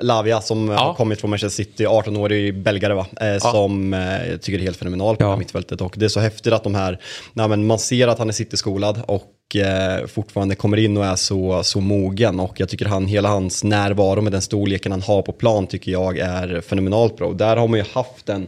Lavia 0.00 0.40
som 0.40 0.68
ja. 0.68 0.78
har 0.78 0.94
kommit 0.94 1.20
från 1.20 1.30
Manchester 1.30 1.64
City, 1.64 1.86
18-årig 1.86 2.62
belgare 2.62 2.94
va, 2.94 3.06
eh, 3.20 3.38
som 3.38 3.94
eh, 3.94 4.30
jag 4.30 4.42
tycker 4.42 4.58
är 4.58 4.62
helt 4.62 4.76
fenomenal 4.76 5.16
på 5.16 5.24
ja. 5.24 5.36
mittfältet. 5.36 5.80
Och 5.80 5.94
det 5.96 6.04
är 6.04 6.08
så 6.08 6.20
häftigt 6.20 6.52
att 6.52 6.64
de 6.64 6.74
här, 6.74 7.00
nej, 7.32 7.48
men 7.48 7.66
man 7.66 7.78
ser 7.78 8.08
att 8.08 8.18
han 8.18 8.28
är 8.28 8.32
City-skolad 8.32 9.02
och 9.06 9.22
eh, 9.54 10.06
fortfarande 10.06 10.54
kommer 10.54 10.76
in 10.76 10.96
och 10.96 11.04
är 11.04 11.16
så, 11.16 11.62
så 11.62 11.80
mogen 11.80 12.40
och 12.40 12.60
jag 12.60 12.68
tycker 12.68 12.86
han, 12.86 13.06
hela 13.06 13.28
hans 13.28 13.64
närvaro 13.64 14.20
med 14.20 14.32
den 14.32 14.42
storleken 14.42 14.92
han 14.92 15.02
har 15.02 15.22
på 15.22 15.32
plan 15.32 15.66
tycker 15.66 15.92
jag 15.92 16.18
är 16.18 16.60
fenomenalt 16.60 17.16
bra. 17.16 17.28
Och 17.28 17.36
där 17.36 17.56
har 17.56 17.68
man 17.68 17.78
ju 17.78 17.84
haft 17.92 18.28
en 18.28 18.46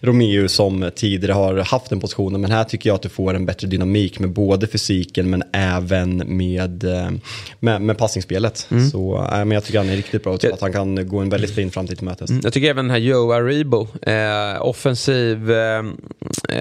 Romeo 0.00 0.48
som 0.48 0.90
tidigare 0.94 1.32
har 1.32 1.56
haft 1.56 1.90
den 1.90 2.00
positionen 2.00 2.40
men 2.40 2.50
här 2.50 2.64
tycker 2.64 2.90
jag 2.90 2.94
att 2.94 3.02
du 3.02 3.08
får 3.08 3.34
en 3.34 3.46
bättre 3.46 3.68
dynamik 3.68 4.18
med 4.18 4.30
både 4.30 4.66
fysiken 4.66 5.30
men 5.30 5.42
även 5.52 6.36
med, 6.36 6.84
eh, 6.84 7.10
med, 7.60 7.82
med 7.82 7.98
passningsspelet. 7.98 8.68
Mm. 8.70 8.90
Så 8.90 9.16
äh, 9.16 9.38
men 9.38 9.50
jag 9.50 9.64
tycker 9.64 9.78
han 9.78 9.88
är 9.88 9.96
riktigt 9.96 10.22
bra 10.22 10.32
och 10.32 10.40
tror 10.40 10.52
att 10.52 10.60
han 10.60 10.72
kan 10.72 11.08
gå 11.08 11.18
en 11.18 11.28
väldigt 11.28 11.54
fin 11.54 11.70
framtid 11.70 11.98
till 11.98 12.06
mötes. 12.06 12.30
Mm. 12.30 12.40
Jag 12.44 12.52
tycker 12.52 12.70
även 12.70 12.84
den 12.84 12.90
här 12.90 12.98
Joe 12.98 13.32
Aribo, 13.32 13.88
eh, 14.02 14.66
offensiv 14.66 15.50
eh, 15.50 15.82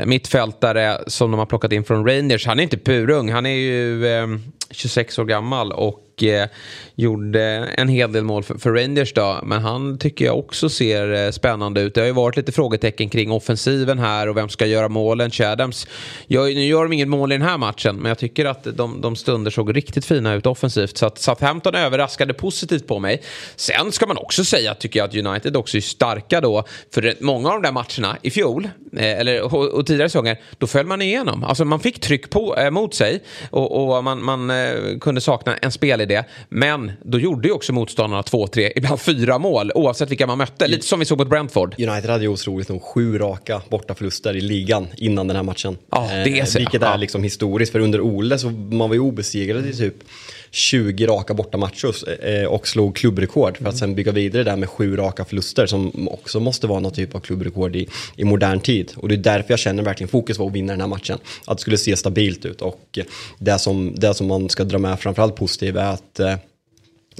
mittfältare 0.05 0.97
som 1.07 1.31
de 1.31 1.37
har 1.37 1.45
plockat 1.45 1.71
in 1.71 1.83
från 1.83 2.07
Rangers. 2.07 2.45
Han 2.45 2.59
är 2.59 2.63
inte 2.63 2.77
purung, 2.77 3.31
han 3.31 3.45
är 3.45 3.55
ju 3.55 4.07
ehm, 4.07 4.41
26 4.75 5.19
år 5.19 5.25
gammal 5.25 5.71
och 5.71 6.23
eh, 6.23 6.47
gjorde 6.95 7.41
en 7.77 7.87
hel 7.87 8.11
del 8.11 8.23
mål 8.23 8.43
för, 8.43 8.57
för, 8.57 8.71
Rangers 8.71 9.13
då. 9.13 9.39
Men 9.43 9.61
han 9.61 9.97
tycker 9.97 10.25
jag 10.25 10.39
också 10.39 10.69
ser 10.69 11.25
eh, 11.25 11.31
spännande 11.31 11.81
ut. 11.81 11.93
Det 11.93 12.01
har 12.01 12.05
ju 12.05 12.13
varit 12.13 12.37
lite 12.37 12.51
frågetecken 12.51 13.09
kring 13.09 13.31
offensiven 13.31 13.99
här 13.99 14.29
och 14.29 14.37
vem 14.37 14.49
ska 14.49 14.65
göra 14.65 14.89
målen. 14.89 15.31
Chadams, 15.31 15.87
jag, 16.27 16.55
nu 16.55 16.65
gör 16.65 16.83
de 16.83 16.93
inget 16.93 17.07
mål 17.07 17.31
i 17.31 17.37
den 17.37 17.47
här 17.47 17.57
matchen 17.57 17.95
men 17.95 18.09
jag 18.09 18.17
tycker 18.17 18.45
att 18.45 18.63
de, 18.63 19.01
de 19.01 19.15
stunder 19.15 19.51
såg 19.51 19.75
riktigt 19.75 20.05
fina 20.05 20.33
ut 20.33 20.45
offensivt. 20.45 20.97
Så 20.97 21.05
att 21.05 21.17
Southampton 21.17 21.75
överraskade 21.75 22.33
positivt 22.33 22.87
på 22.87 22.99
mig. 22.99 23.21
Sen 23.55 23.91
ska 23.91 24.07
man 24.07 24.17
också 24.17 24.45
säga 24.45 24.73
tycker 24.73 24.99
jag 24.99 25.09
att 25.09 25.15
United 25.15 25.57
också 25.57 25.77
är 25.77 25.81
starka 25.81 26.41
då. 26.41 26.63
För 26.93 27.13
många 27.19 27.49
av 27.49 27.61
de 27.61 27.67
där 27.67 27.71
matcherna 27.71 28.17
i 28.21 28.31
fjol, 28.31 28.69
eh, 28.97 29.19
eller 29.19 29.41
och, 29.41 29.69
och 29.69 29.85
tidigare 29.85 30.09
säsonger, 30.09 30.39
då 30.57 30.67
föll 30.67 30.85
man 30.85 31.01
igenom. 31.01 31.43
Alltså 31.43 31.65
man 31.65 31.79
fick 31.79 31.99
tryck 31.99 32.29
på, 32.29 32.55
eh, 32.57 32.71
mot 32.71 32.93
sig 32.93 33.23
och, 33.49 33.95
och 33.95 34.03
man, 34.03 34.23
man 34.23 34.49
eh, 34.49 34.64
eh, 34.65 34.97
kunde 34.99 35.21
sakna 35.21 35.57
en 35.57 35.71
spel 35.71 36.01
i 36.01 36.05
det. 36.05 36.25
Men 36.49 36.91
då 37.03 37.19
gjorde 37.19 37.47
ju 37.47 37.53
också 37.53 37.73
motståndarna 37.73 38.23
två, 38.23 38.47
tre, 38.47 38.71
ibland 38.75 39.01
fyra 39.01 39.37
mål 39.37 39.71
oavsett 39.75 40.11
vilka 40.11 40.27
man 40.27 40.37
mötte. 40.37 40.67
Lite 40.67 40.85
som 40.85 40.99
vi 40.99 41.05
såg 41.05 41.17
mot 41.17 41.29
Brentford. 41.29 41.75
United 41.79 42.09
hade 42.09 42.23
ju 42.23 42.29
otroligt 42.29 42.69
nog 42.69 42.83
sju 42.83 43.17
raka 43.17 43.61
bortaförluster 43.69 44.35
i 44.35 44.41
ligan 44.41 44.87
innan 44.97 45.27
den 45.27 45.35
här 45.35 45.43
matchen. 45.43 45.77
Ja, 45.91 46.09
det 46.11 46.39
är 46.39 46.45
så. 46.45 46.57
Eh, 46.57 46.59
vilket 46.59 46.81
är 46.81 46.97
liksom 46.97 47.23
historiskt, 47.23 47.71
för 47.71 47.79
under 47.79 48.01
Ole 48.01 48.37
så 48.37 48.49
man 48.49 48.89
var 48.89 48.93
ju 48.93 48.99
obesegrad 48.99 49.65
i 49.65 49.73
typ 49.73 49.95
20 50.55 51.07
raka 51.07 51.33
bortamatcher 51.33 51.93
eh, 52.27 52.45
och 52.45 52.67
slog 52.67 52.95
klubbrekord 52.95 53.57
för 53.57 53.69
att 53.69 53.77
sen 53.77 53.95
bygga 53.95 54.11
vidare 54.11 54.43
där 54.43 54.55
med 54.55 54.69
sju 54.69 54.95
raka 54.95 55.25
förluster 55.25 55.65
som 55.65 56.07
också 56.07 56.39
måste 56.39 56.67
vara 56.67 56.79
någon 56.79 56.91
typ 56.91 57.15
av 57.15 57.19
klubbrekord 57.19 57.75
i, 57.75 57.87
i 58.15 58.23
modern 58.23 58.59
tid. 58.59 58.91
Och 58.95 59.07
det 59.07 59.15
är 59.15 59.17
därför 59.17 59.51
jag 59.51 59.59
känner 59.59 59.83
verkligen 59.83 60.07
fokus 60.07 60.39
var 60.39 60.47
att 60.47 60.53
vinna 60.53 60.73
den 60.73 60.81
här 60.81 60.87
matchen. 60.87 61.19
Att 61.45 61.57
det 61.57 61.61
skulle 61.61 61.77
se 61.77 61.95
stabilt 61.95 62.45
ut 62.45 62.61
och 62.61 62.99
det 63.39 63.59
som, 63.59 63.95
det 63.95 64.13
som 64.13 64.27
man 64.27 64.49
ska 64.49 64.63
dra 64.63 64.77
med 64.77 64.99
framförallt 64.99 65.35
positivt 65.35 65.75
är 65.75 65.93
att 65.93 66.19
eh, 66.19 66.35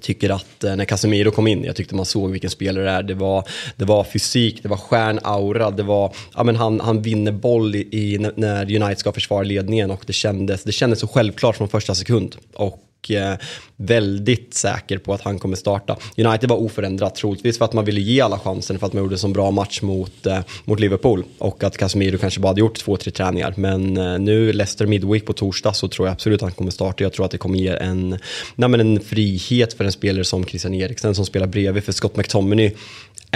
tycker 0.02 0.30
att 0.30 0.64
eh, 0.64 0.76
när 0.76 0.86
Casemiro 0.86 1.32
kom 1.32 1.48
in, 1.48 1.64
jag 1.64 1.76
tyckte 1.76 1.96
man 1.96 2.06
såg 2.06 2.32
vilken 2.32 2.50
spelare 2.50 2.84
det 2.84 2.92
är. 2.92 3.04
Det 3.04 3.14
var, 3.14 3.44
det 3.76 3.86
var 3.86 4.04
fysik, 4.04 4.64
det 4.64 4.70
var 4.70 4.78
stjärnaura, 4.78 5.72
det 5.72 5.84
var, 5.84 6.14
ja 6.36 6.44
men 6.44 6.56
han, 6.56 6.80
han 6.80 7.02
vinner 7.02 7.32
boll 7.32 7.76
i, 7.76 7.80
i, 7.80 8.18
när 8.36 8.76
United 8.76 8.98
ska 8.98 9.12
försvara 9.12 9.44
ledningen 9.44 9.92
och 9.92 10.04
det 10.08 10.14
kändes, 10.14 10.64
det 10.64 10.72
kändes 10.72 11.00
så 11.00 11.08
självklart 11.08 11.56
från 11.56 11.70
första 11.70 11.96
sekund. 11.96 12.36
Och 12.54 12.85
Eh, 13.12 13.36
väldigt 13.78 14.54
säker 14.54 14.98
på 14.98 15.14
att 15.14 15.22
han 15.22 15.40
kommer 15.40 15.56
starta. 15.56 15.98
United 16.18 16.50
var 16.50 16.58
oförändrat, 16.58 17.16
troligtvis 17.16 17.58
för 17.58 17.66
att 17.66 17.74
man 17.74 17.86
ville 17.86 18.02
ge 18.02 18.22
alla 18.22 18.40
chansen 18.40 18.80
för 18.80 18.88
att 18.88 18.94
man 18.94 19.04
gjorde 19.04 19.16
en 19.16 19.20
så 19.20 19.28
bra 19.28 19.52
match 19.52 19.82
mot, 19.82 20.26
eh, 20.26 20.40
mot 20.66 20.80
Liverpool 20.80 21.24
och 21.38 21.64
att 21.64 21.78
Casemiro 21.78 22.18
kanske 22.18 22.40
bara 22.40 22.48
hade 22.48 22.60
gjort 22.60 22.78
två, 22.78 22.98
tre 22.98 23.12
träningar. 23.12 23.54
Men 23.58 23.98
eh, 23.98 24.20
nu 24.20 24.54
Leicester 24.54 24.86
Midweek 24.86 25.26
på 25.26 25.34
torsdag 25.34 25.74
så 25.74 25.88
tror 25.88 26.08
jag 26.08 26.14
absolut 26.14 26.38
att 26.38 26.50
han 26.50 26.52
kommer 26.52 26.72
starta. 26.72 27.04
Jag 27.04 27.14
tror 27.14 27.26
att 27.26 27.32
det 27.32 27.38
kommer 27.38 27.60
ge 27.60 27.68
en, 27.68 28.10
nej, 28.56 28.70
men 28.70 28.80
en 28.80 29.00
frihet 29.00 29.74
för 29.74 29.84
en 29.84 29.92
spelare 29.92 30.24
som 30.24 30.46
Christian 30.46 30.74
Eriksen 30.74 31.16
som 31.16 31.26
spelar 31.26 31.48
bredvid 31.48 31.84
för 31.84 31.92
Scott 31.92 32.16
McTominay 32.16 32.72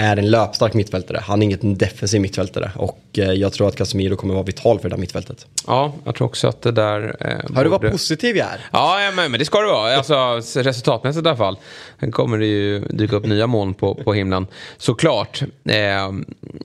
är 0.00 0.16
en 0.16 0.30
löpstark 0.30 0.74
mittfältare. 0.74 1.20
Han 1.22 1.42
är 1.42 1.44
inget 1.44 1.78
defensiv 1.78 2.20
mittfältare 2.20 2.70
och 2.76 3.00
eh, 3.18 3.32
jag 3.32 3.52
tror 3.52 3.68
att 3.68 3.76
Casemiro 3.76 4.16
kommer 4.16 4.34
vara 4.34 4.44
vital 4.44 4.78
för 4.78 4.88
det 4.88 4.94
där 4.94 5.00
mittfältet. 5.00 5.46
Ja, 5.66 5.92
jag 6.04 6.14
tror 6.14 6.26
också 6.26 6.48
att 6.48 6.62
det 6.62 6.72
där... 6.72 7.16
Eh, 7.20 7.28
Hör 7.28 7.46
borde... 7.48 7.62
du 7.62 7.68
vad 7.68 7.90
positiv 7.90 8.36
jag 8.36 8.46
är? 8.46 8.60
Ja, 8.72 9.10
men, 9.16 9.30
men 9.30 9.38
det 9.38 9.44
ska 9.44 9.60
det 9.60 9.66
vara. 9.66 9.96
Alltså, 9.96 10.40
resultatmässigt 10.60 11.26
i 11.26 11.28
alla 11.28 11.36
fall. 11.36 11.58
Sen 12.00 12.12
kommer 12.12 12.38
det 12.38 12.46
ju 12.46 12.80
dyka 12.80 13.16
upp 13.16 13.26
nya 13.26 13.46
moln 13.46 13.74
på, 13.74 13.94
på 13.94 14.14
himlen. 14.14 14.46
Såklart. 14.76 15.42
Eh, 15.64 16.10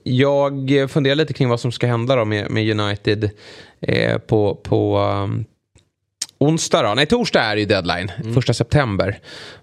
jag 0.02 0.90
funderar 0.90 1.14
lite 1.14 1.32
kring 1.32 1.48
vad 1.48 1.60
som 1.60 1.72
ska 1.72 1.86
hända 1.86 2.16
då 2.16 2.24
med, 2.24 2.50
med 2.50 2.80
United 2.80 3.30
eh, 3.80 4.18
på, 4.18 4.54
på 4.54 4.98
um, 4.98 5.44
onsdag 6.38 6.82
då. 6.82 6.94
Nej, 6.94 7.06
torsdag 7.06 7.40
är 7.40 7.56
ju 7.56 7.64
deadline. 7.64 8.12
Mm. 8.20 8.34
Första 8.34 8.54
september. 8.54 9.18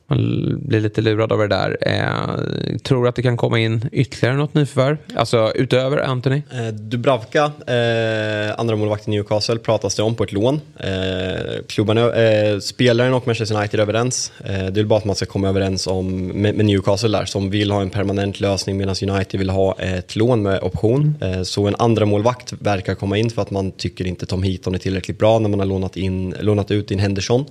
Man 0.07 0.59
blir 0.65 0.81
lite 0.81 1.01
lurad 1.01 1.31
av 1.31 1.39
det 1.39 1.47
där. 1.47 1.77
Eh, 1.81 2.77
tror 2.77 3.07
att 3.07 3.15
det 3.15 3.21
kan 3.21 3.37
komma 3.37 3.59
in 3.59 3.89
ytterligare 3.91 4.37
något 4.37 4.53
nyförvärv? 4.53 4.97
Alltså 5.15 5.51
utöver 5.55 5.97
Anthony? 5.97 6.41
Eh, 6.51 6.67
Dubravka, 6.67 7.51
eh, 7.67 8.59
andra 8.59 8.75
målvakt 8.75 9.07
i 9.07 9.11
Newcastle, 9.11 9.57
pratas 9.57 9.95
det 9.95 10.03
om 10.03 10.15
på 10.15 10.23
ett 10.23 10.31
lån. 10.31 10.61
Eh, 10.79 11.63
klubbarna, 11.67 12.13
eh, 12.13 12.59
spelaren 12.59 13.13
och 13.13 13.27
Manchester 13.27 13.55
United 13.55 13.79
är 13.79 13.83
överens. 13.83 14.31
Eh, 14.45 14.65
det 14.65 14.79
är 14.79 14.83
bara 14.83 14.97
att 14.97 15.05
man 15.05 15.15
ska 15.15 15.25
komma 15.25 15.49
överens 15.49 15.87
om, 15.87 16.27
med, 16.27 16.55
med, 16.55 16.65
Newcastle 16.65 17.17
där, 17.17 17.25
som 17.25 17.49
vill 17.49 17.71
ha 17.71 17.81
en 17.81 17.89
permanent 17.89 18.39
lösning 18.39 18.77
medan 18.77 18.95
United 19.01 19.39
vill 19.39 19.49
ha 19.49 19.75
ett 19.79 20.15
lån 20.15 20.41
med 20.41 20.63
option. 20.63 21.15
Eh, 21.21 21.41
så 21.41 21.67
en 21.67 21.75
andra 21.79 22.05
målvakt 22.05 22.53
verkar 22.59 22.95
komma 22.95 23.17
in 23.17 23.29
för 23.29 23.41
att 23.41 23.51
man 23.51 23.71
tycker 23.71 24.07
inte 24.07 24.25
Tom 24.25 24.43
Heaton 24.43 24.75
är 24.75 24.79
tillräckligt 24.79 25.19
bra 25.19 25.39
när 25.39 25.49
man 25.49 25.59
har 25.59 25.67
lånat, 25.67 25.97
in, 25.97 26.35
lånat 26.39 26.71
ut 26.71 26.91
in 26.91 26.99
Henderson. 26.99 27.45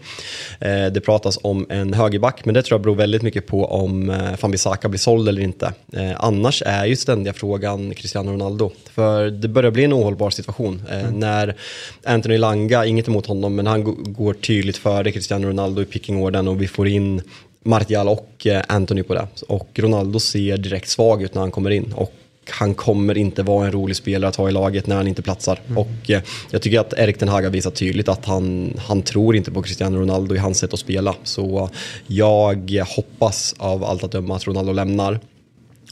Eh, 0.60 0.86
det 0.86 1.00
pratas 1.00 1.38
om 1.42 1.66
en 1.70 1.94
högerback 1.94 2.41
men 2.44 2.54
det 2.54 2.62
tror 2.62 2.74
jag 2.74 2.82
beror 2.82 2.94
väldigt 2.94 3.22
mycket 3.22 3.46
på 3.46 3.64
om 3.64 4.10
eh, 4.10 4.36
Fambisaka 4.36 4.88
blir 4.88 4.98
såld 4.98 5.28
eller 5.28 5.42
inte. 5.42 5.72
Eh, 5.92 6.12
annars 6.16 6.62
är 6.66 6.86
ju 6.86 6.96
ständiga 6.96 7.32
frågan 7.32 7.94
Cristiano 7.94 8.32
Ronaldo. 8.32 8.70
För 8.90 9.30
det 9.30 9.48
börjar 9.48 9.70
bli 9.70 9.84
en 9.84 9.92
ohållbar 9.92 10.30
situation. 10.30 10.82
Eh, 10.90 11.00
mm. 11.00 11.20
När 11.20 11.56
Anthony 12.04 12.38
Langa, 12.38 12.86
inget 12.86 13.08
emot 13.08 13.26
honom, 13.26 13.54
men 13.54 13.66
han 13.66 14.12
går 14.12 14.34
tydligt 14.34 14.76
före 14.76 15.12
Cristiano 15.12 15.48
Ronaldo 15.48 15.82
i 15.82 15.84
pickingorden 15.84 16.48
och 16.48 16.62
vi 16.62 16.68
får 16.68 16.88
in 16.88 17.22
Martial 17.64 18.08
och 18.08 18.46
Anthony 18.66 19.02
på 19.02 19.14
det. 19.14 19.26
Och 19.48 19.68
Ronaldo 19.74 20.20
ser 20.20 20.56
direkt 20.56 20.88
svag 20.88 21.22
ut 21.22 21.34
när 21.34 21.40
han 21.42 21.50
kommer 21.50 21.70
in. 21.70 21.92
Och 21.96 22.12
han 22.50 22.74
kommer 22.74 23.18
inte 23.18 23.42
vara 23.42 23.66
en 23.66 23.72
rolig 23.72 23.96
spelare 23.96 24.28
att 24.28 24.36
ha 24.36 24.48
i 24.48 24.52
laget 24.52 24.86
när 24.86 24.96
han 24.96 25.08
inte 25.08 25.22
platsar. 25.22 25.60
Mm. 25.66 25.78
Och 25.78 26.10
eh, 26.10 26.22
jag 26.50 26.62
tycker 26.62 26.80
att 26.80 26.92
Erik 26.92 27.20
Den 27.20 27.28
Hag 27.28 27.42
har 27.42 27.50
visat 27.50 27.74
tydligt 27.74 28.08
att 28.08 28.24
han, 28.24 28.74
han 28.78 29.02
tror 29.02 29.36
inte 29.36 29.50
på 29.50 29.62
Cristiano 29.62 29.98
Ronaldo 29.98 30.34
i 30.34 30.38
hans 30.38 30.58
sätt 30.58 30.72
att 30.72 30.78
spela. 30.78 31.14
Så 31.22 31.70
jag 32.06 32.84
hoppas 32.96 33.54
av 33.58 33.84
allt 33.84 34.04
att 34.04 34.12
döma 34.12 34.36
att 34.36 34.46
Ronaldo 34.46 34.72
lämnar. 34.72 35.20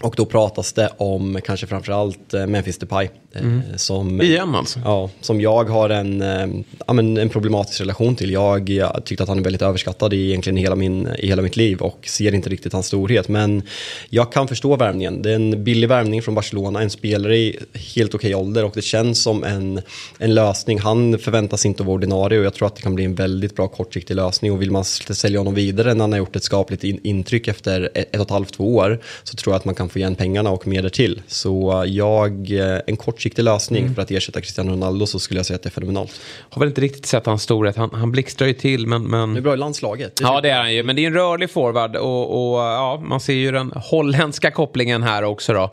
Och 0.02 0.14
då 0.16 0.26
pratas 0.26 0.72
det 0.72 0.90
om 0.96 1.40
kanske 1.44 1.66
framförallt 1.66 2.34
eh, 2.34 2.46
Memphis 2.46 2.78
Depay. 2.78 3.08
Eh, 3.32 3.42
mm. 3.42 3.62
Som, 3.76 4.22
Igen 4.22 4.54
alltså? 4.54 4.80
Ja, 4.84 5.10
som 5.20 5.40
jag 5.40 5.64
har 5.64 5.90
en, 5.90 6.22
eh, 6.22 6.46
ja, 6.86 6.92
men 6.92 7.16
en 7.16 7.28
problematisk 7.28 7.80
relation 7.80 8.16
till. 8.16 8.30
Jag, 8.30 8.68
jag 8.68 9.04
tyckte 9.04 9.22
att 9.22 9.28
han 9.28 9.38
är 9.38 9.42
väldigt 9.42 9.62
överskattad 9.62 10.14
i 10.14 10.28
egentligen 10.28 10.56
hela, 10.56 10.76
min, 10.76 11.08
i 11.18 11.26
hela 11.26 11.42
mitt 11.42 11.56
liv 11.56 11.80
och 11.80 11.98
ser 12.06 12.34
inte 12.34 12.50
riktigt 12.50 12.72
hans 12.72 12.86
storhet. 12.86 13.28
Men 13.28 13.62
jag 14.08 14.32
kan 14.32 14.48
förstå 14.48 14.76
värvningen. 14.76 15.22
Det 15.22 15.30
är 15.30 15.34
en 15.34 15.64
billig 15.64 15.88
värvning 15.88 16.22
från 16.22 16.34
Barcelona, 16.34 16.82
en 16.82 16.90
spelare 16.90 17.36
i 17.36 17.58
helt 17.94 18.14
okej 18.14 18.34
ålder 18.34 18.64
och 18.64 18.72
det 18.74 18.82
känns 18.82 19.22
som 19.22 19.44
en, 19.44 19.80
en 20.18 20.34
lösning. 20.34 20.78
Han 20.78 21.18
förväntas 21.18 21.66
inte 21.66 21.82
vara 21.82 21.94
ordinarie 21.94 22.38
och 22.38 22.44
jag 22.44 22.54
tror 22.54 22.66
att 22.66 22.76
det 22.76 22.82
kan 22.82 22.94
bli 22.94 23.04
en 23.04 23.14
väldigt 23.14 23.56
bra 23.56 23.68
kortsiktig 23.68 24.14
lösning. 24.14 24.52
Och 24.52 24.62
vill 24.62 24.70
man 24.70 24.84
sälja 24.84 25.40
honom 25.40 25.54
vidare 25.54 25.94
när 25.94 26.00
han 26.00 26.12
har 26.12 26.18
gjort 26.18 26.36
ett 26.36 26.44
skapligt 26.44 26.84
in, 26.84 27.00
intryck 27.02 27.48
efter 27.48 27.90
ett, 27.94 28.14
ett 28.14 28.20
och 28.20 28.26
ett 28.26 28.30
halvt, 28.30 28.52
två 28.52 28.76
år 28.76 29.00
så 29.24 29.36
tror 29.36 29.52
jag 29.52 29.58
att 29.58 29.64
man 29.64 29.74
kan 29.74 29.88
få 29.88 29.98
igen 29.98 30.14
pengarna 30.14 30.50
och 30.50 30.66
mer 30.66 30.88
till. 30.88 31.22
Så 31.26 31.84
jag, 31.86 32.50
en 32.86 32.96
kortsiktig 33.20 33.42
lösning 33.42 33.83
mm. 33.83 33.94
för 33.94 34.02
att 34.02 34.11
ersätta 34.11 34.40
Cristiano 34.40 34.72
Ronaldo 34.72 35.06
så 35.06 35.18
skulle 35.18 35.38
jag 35.38 35.46
säga 35.46 35.56
att 35.56 35.62
det 35.62 35.68
är 35.68 35.70
fenomenalt. 35.70 36.20
Har 36.50 36.61
väl 36.61 36.68
inte 36.68 36.80
riktigt 36.80 37.06
sett 37.06 37.26
hans 37.26 37.42
storhet. 37.42 37.76
Han, 37.76 37.90
han 37.92 38.12
blixtrar 38.12 38.48
ju 38.48 38.54
till 38.54 38.87
men... 38.87 39.02
men... 39.02 39.35
Det 39.35 39.40
är 39.40 39.42
bra 39.42 39.54
i 39.54 39.56
landslaget. 39.56 40.16
Det 40.16 40.22
ja 40.22 40.40
det 40.40 40.50
är 40.50 40.59
han 40.59 40.74
ju. 40.74 40.83
Men 40.83 40.96
det 40.96 41.02
är 41.02 41.06
en 41.06 41.14
rörlig 41.14 41.50
forward 41.50 41.96
och, 41.96 42.52
och, 42.52 42.61
ja, 42.61 43.02
man 43.04 43.20
ser 43.20 43.33
ju 43.33 43.52
den 43.52 43.72
holländska 43.76 44.50
kopplingen 44.50 45.02
här 45.02 45.22
också 45.24 45.52
då. 45.52 45.70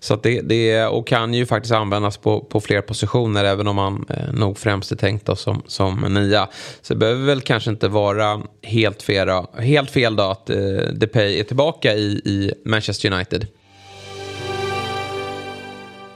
Så 0.00 0.16
det, 0.16 0.40
det 0.40 0.86
och 0.86 1.06
kan 1.06 1.34
ju 1.34 1.46
faktiskt 1.46 1.74
användas 1.74 2.16
på, 2.16 2.40
på 2.40 2.60
fler 2.60 2.80
positioner 2.80 3.44
även 3.44 3.68
om 3.68 3.78
han 3.78 4.06
eh, 4.10 4.32
nog 4.32 4.58
främst 4.58 4.92
är 4.92 4.96
tänkt 4.96 5.26
då 5.26 5.36
som, 5.36 5.62
som 5.66 6.14
nia. 6.14 6.48
Så 6.82 6.94
det 6.94 6.98
behöver 6.98 7.26
väl 7.26 7.40
kanske 7.40 7.70
inte 7.70 7.88
vara 7.88 8.40
helt 8.62 9.02
fel, 9.02 9.28
helt 9.58 9.90
fel 9.90 10.16
då 10.16 10.22
att 10.22 10.50
eh, 10.50 10.56
Depay 10.92 11.40
är 11.40 11.44
tillbaka 11.44 11.94
i, 11.94 12.20
i 12.24 12.52
Manchester 12.64 13.12
United. 13.12 13.46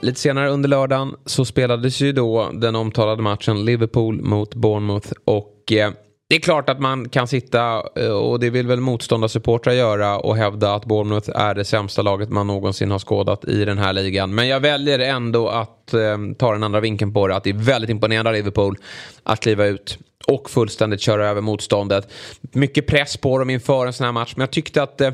Lite 0.05 0.19
senare 0.19 0.49
under 0.49 0.69
lördagen 0.69 1.15
så 1.25 1.45
spelades 1.45 2.01
ju 2.01 2.11
då 2.11 2.49
den 2.53 2.75
omtalade 2.75 3.21
matchen 3.21 3.65
Liverpool 3.65 4.21
mot 4.21 4.55
Bournemouth. 4.55 5.11
Och 5.25 5.71
eh, 5.71 5.91
det 6.29 6.35
är 6.35 6.39
klart 6.39 6.69
att 6.69 6.79
man 6.79 7.09
kan 7.09 7.27
sitta, 7.27 7.83
eh, 7.95 8.09
och 8.09 8.39
det 8.39 8.49
vill 8.49 8.67
väl 8.67 8.79
motståndarsupportrar 8.79 9.73
göra, 9.73 10.19
och 10.19 10.35
hävda 10.35 10.75
att 10.75 10.85
Bournemouth 10.85 11.29
är 11.35 11.55
det 11.55 11.65
sämsta 11.65 12.01
laget 12.01 12.29
man 12.29 12.47
någonsin 12.47 12.91
har 12.91 12.99
skådat 12.99 13.45
i 13.45 13.65
den 13.65 13.77
här 13.77 13.93
ligan. 13.93 14.35
Men 14.35 14.47
jag 14.47 14.59
väljer 14.59 14.99
ändå 14.99 15.47
att 15.47 15.93
eh, 15.93 16.17
ta 16.37 16.51
den 16.51 16.63
andra 16.63 16.79
vinkeln 16.79 17.13
på 17.13 17.27
det, 17.27 17.35
att 17.35 17.43
det 17.43 17.49
är 17.49 17.53
väldigt 17.53 17.89
imponerande 17.89 18.29
av 18.29 18.35
Liverpool 18.35 18.77
att 19.23 19.39
kliva 19.39 19.65
ut 19.65 19.97
och 20.27 20.49
fullständigt 20.49 21.01
köra 21.01 21.29
över 21.29 21.41
motståndet. 21.41 22.11
Mycket 22.41 22.87
press 22.87 23.17
på 23.17 23.39
dem 23.39 23.49
inför 23.49 23.87
en 23.87 23.93
sån 23.93 24.05
här 24.05 24.11
match, 24.11 24.33
men 24.35 24.41
jag 24.41 24.51
tyckte 24.51 24.83
att 24.83 25.01
eh, 25.01 25.11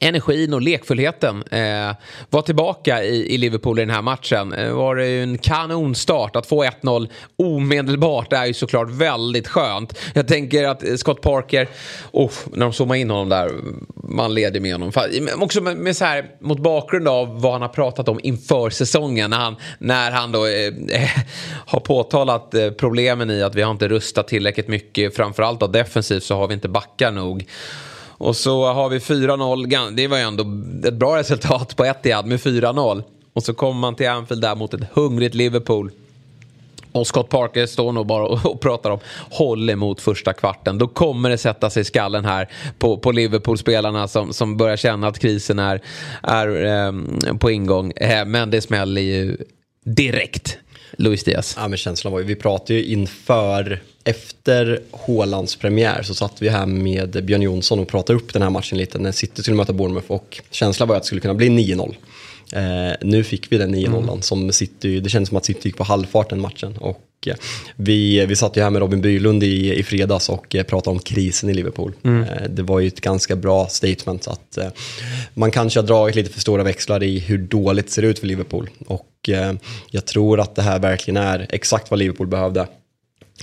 energin 0.00 0.54
och 0.54 0.62
lekfullheten 0.62 1.42
eh, 1.50 1.96
var 2.30 2.42
tillbaka 2.42 3.04
i, 3.04 3.34
i, 3.34 3.38
Liverpool 3.38 3.78
i 3.78 3.82
den 3.82 3.94
här 3.94 4.02
matchen. 4.02 4.50
Det 4.50 4.66
eh, 4.66 4.72
var 4.72 4.96
det 4.96 5.08
ju 5.08 5.22
en 5.22 5.38
kanonstart. 5.38 6.36
Att 6.36 6.46
få 6.46 6.64
1-0 6.64 7.08
omedelbart 7.36 8.32
är 8.32 8.46
ju 8.46 8.54
såklart 8.54 8.90
väldigt 8.90 9.48
skönt. 9.48 9.98
Jag 10.14 10.28
tänker 10.28 10.64
att 10.64 10.82
Scott 11.00 11.22
Parker, 11.22 11.68
oh, 12.12 12.30
när 12.52 12.66
de 12.66 12.72
zoomar 12.72 12.94
in 12.94 13.10
honom 13.10 13.28
där, 13.28 13.50
man 14.08 14.34
leder 14.34 14.60
med 14.60 14.72
honom. 14.72 14.92
Också 15.36 15.60
med, 15.60 15.76
med 15.76 15.96
så 15.96 16.04
här, 16.04 16.26
mot 16.40 16.58
bakgrund 16.58 17.08
av 17.08 17.40
vad 17.40 17.52
han 17.52 17.62
har 17.62 17.68
pratat 17.68 18.08
om 18.08 18.20
inför 18.22 18.70
säsongen. 18.70 19.30
När 19.30 19.38
han, 19.38 19.56
när 19.78 20.10
han 20.10 20.32
då 20.32 20.46
eh, 20.46 21.02
eh, 21.02 21.10
har 21.66 21.80
påtalat 21.80 22.54
eh, 22.54 22.70
problemen 22.70 23.30
i 23.30 23.42
att 23.42 23.54
vi 23.54 23.62
har 23.62 23.70
inte 23.70 23.88
rustat 23.88 24.28
tillräckligt 24.28 24.68
mycket. 24.68 25.16
Framförallt 25.16 25.60
då 25.60 25.66
defensivt 25.66 26.22
så 26.22 26.36
har 26.36 26.48
vi 26.48 26.54
inte 26.54 26.68
backar 26.68 27.10
nog. 27.10 27.46
Och 28.18 28.36
så 28.36 28.72
har 28.72 28.88
vi 28.88 28.98
4-0. 28.98 29.96
Det 29.96 30.08
var 30.08 30.16
ju 30.16 30.22
ändå 30.22 30.42
ett 30.88 30.94
bra 30.94 31.18
resultat 31.18 31.76
på 31.76 31.84
Etihad 31.84 32.26
med 32.26 32.40
4-0. 32.40 33.02
Och 33.32 33.42
så 33.42 33.54
kommer 33.54 33.80
man 33.80 33.94
till 33.94 34.08
Anfield 34.08 34.42
där 34.42 34.54
mot 34.54 34.74
ett 34.74 34.88
hungrigt 34.92 35.34
Liverpool. 35.34 35.90
Och 36.92 37.06
Scott 37.06 37.28
Parker 37.28 37.66
står 37.66 37.92
nog 37.92 38.06
bara 38.06 38.26
och 38.48 38.60
pratar 38.60 38.90
om 38.90 38.98
håll 39.30 39.70
emot 39.70 40.00
första 40.00 40.32
kvarten. 40.32 40.78
Då 40.78 40.88
kommer 40.88 41.30
det 41.30 41.38
sätta 41.38 41.70
sig 41.70 41.80
i 41.80 41.84
skallen 41.84 42.24
här 42.24 42.48
på, 42.78 42.98
på 42.98 43.12
Liverpool-spelarna 43.12 44.08
som, 44.08 44.32
som 44.32 44.56
börjar 44.56 44.76
känna 44.76 45.06
att 45.06 45.18
krisen 45.18 45.58
är, 45.58 45.80
är 46.22 46.64
eh, 46.64 46.92
på 47.36 47.50
ingång. 47.50 47.92
Eh, 47.96 48.24
men 48.24 48.50
det 48.50 48.60
smäller 48.60 49.02
ju 49.02 49.36
direkt. 49.84 50.58
Luis 50.98 51.24
Diaz. 51.24 51.56
Ja, 51.58 51.68
men 51.68 51.78
känslan 51.78 52.12
var 52.12 52.20
ju, 52.20 52.26
vi 52.26 52.36
pratade 52.36 52.74
ju 52.74 52.84
inför 52.84 53.82
efter 54.04 54.80
Hålands 54.90 55.56
premiär 55.56 56.02
så 56.02 56.14
satt 56.14 56.42
vi 56.42 56.48
här 56.48 56.66
med 56.66 57.24
Björn 57.24 57.42
Jonsson 57.42 57.78
och 57.78 57.88
pratade 57.88 58.16
upp 58.18 58.32
den 58.32 58.42
här 58.42 58.50
matchen 58.50 58.78
lite 58.78 58.98
när 58.98 59.12
City 59.12 59.42
skulle 59.42 59.56
möta 59.56 59.72
Bournemouth 59.72 60.10
och 60.10 60.40
känslan 60.50 60.88
var 60.88 60.96
att 60.96 61.02
det 61.02 61.06
skulle 61.06 61.20
kunna 61.20 61.34
bli 61.34 61.48
9-0. 61.48 61.94
Eh, 62.52 62.96
nu 63.00 63.24
fick 63.24 63.52
vi 63.52 63.58
den 63.58 63.74
9-0 63.74 64.02
mm. 64.02 64.22
som 64.22 64.52
City, 64.52 65.00
det 65.00 65.10
kändes 65.10 65.28
som 65.28 65.36
att 65.38 65.44
City 65.44 65.68
gick 65.68 65.76
på 65.76 65.84
halvfart 65.84 66.30
den 66.30 66.40
matchen. 66.40 66.76
Och 66.76 67.08
eh, 67.26 67.34
vi, 67.76 68.26
vi 68.26 68.36
satt 68.36 68.56
ju 68.56 68.62
här 68.62 68.70
med 68.70 68.80
Robin 68.80 69.00
Bylund 69.00 69.42
i, 69.42 69.74
i 69.74 69.82
fredags 69.82 70.28
och 70.28 70.54
eh, 70.54 70.62
pratade 70.62 70.96
om 70.96 71.02
krisen 71.02 71.50
i 71.50 71.54
Liverpool. 71.54 71.92
Mm. 72.02 72.22
Eh, 72.22 72.48
det 72.48 72.62
var 72.62 72.80
ju 72.80 72.88
ett 72.88 73.00
ganska 73.00 73.36
bra 73.36 73.66
statement 73.68 74.28
att 74.28 74.58
eh, 74.58 74.68
man 75.34 75.50
kanske 75.50 75.80
har 75.80 75.86
dragit 75.86 76.16
lite 76.16 76.30
för 76.30 76.40
stora 76.40 76.62
växlar 76.62 77.02
i 77.02 77.18
hur 77.18 77.38
dåligt 77.38 77.86
det 77.86 77.92
ser 77.92 78.02
ut 78.02 78.18
för 78.18 78.26
Liverpool. 78.26 78.70
Och 78.86 79.28
eh, 79.28 79.52
jag 79.90 80.04
tror 80.04 80.40
att 80.40 80.54
det 80.54 80.62
här 80.62 80.78
verkligen 80.78 81.16
är 81.16 81.46
exakt 81.50 81.90
vad 81.90 81.98
Liverpool 81.98 82.26
behövde 82.26 82.66